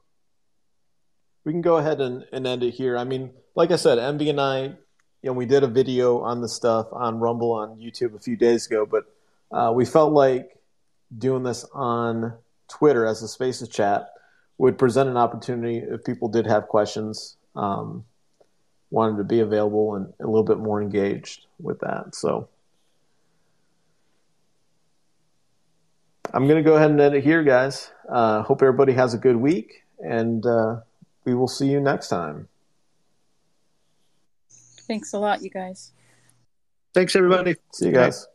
we 1.48 1.54
can 1.54 1.62
go 1.62 1.78
ahead 1.78 1.98
and, 2.02 2.26
and 2.30 2.46
end 2.46 2.62
it 2.62 2.72
here. 2.72 2.98
I 2.98 3.04
mean, 3.04 3.30
like 3.54 3.70
I 3.70 3.76
said, 3.76 3.96
MB 3.96 4.28
and 4.28 4.38
I, 4.38 4.64
you 4.64 4.76
know, 5.24 5.32
we 5.32 5.46
did 5.46 5.62
a 5.62 5.66
video 5.66 6.20
on 6.20 6.42
the 6.42 6.48
stuff 6.48 6.88
on 6.92 7.20
Rumble 7.20 7.52
on 7.52 7.78
YouTube 7.78 8.14
a 8.14 8.18
few 8.18 8.36
days 8.36 8.66
ago, 8.66 8.84
but 8.84 9.04
uh, 9.50 9.72
we 9.74 9.86
felt 9.86 10.12
like 10.12 10.54
doing 11.16 11.44
this 11.44 11.64
on 11.72 12.34
Twitter 12.68 13.06
as 13.06 13.22
a 13.22 13.28
Spaces 13.28 13.70
chat 13.70 14.10
would 14.58 14.76
present 14.76 15.08
an 15.08 15.16
opportunity 15.16 15.78
if 15.78 16.04
people 16.04 16.28
did 16.28 16.46
have 16.46 16.68
questions, 16.68 17.38
um, 17.56 18.04
wanted 18.90 19.16
to 19.16 19.24
be 19.24 19.40
available 19.40 19.94
and 19.94 20.12
a 20.20 20.26
little 20.26 20.44
bit 20.44 20.58
more 20.58 20.82
engaged 20.82 21.46
with 21.58 21.80
that. 21.80 22.14
So 22.14 22.46
I'm 26.34 26.46
going 26.46 26.62
to 26.62 26.70
go 26.70 26.76
ahead 26.76 26.90
and 26.90 27.00
end 27.00 27.14
it 27.14 27.24
here, 27.24 27.42
guys. 27.42 27.90
Uh, 28.06 28.42
hope 28.42 28.60
everybody 28.60 28.92
has 28.92 29.14
a 29.14 29.18
good 29.18 29.36
week, 29.36 29.86
and 29.98 30.44
uh, 30.44 30.80
we 31.24 31.34
will 31.34 31.48
see 31.48 31.68
you 31.68 31.80
next 31.80 32.08
time. 32.08 32.48
Thanks 34.50 35.12
a 35.12 35.18
lot, 35.18 35.42
you 35.42 35.50
guys. 35.50 35.92
Thanks, 36.94 37.14
everybody. 37.14 37.56
See 37.72 37.86
you 37.86 37.92
guys. 37.92 38.26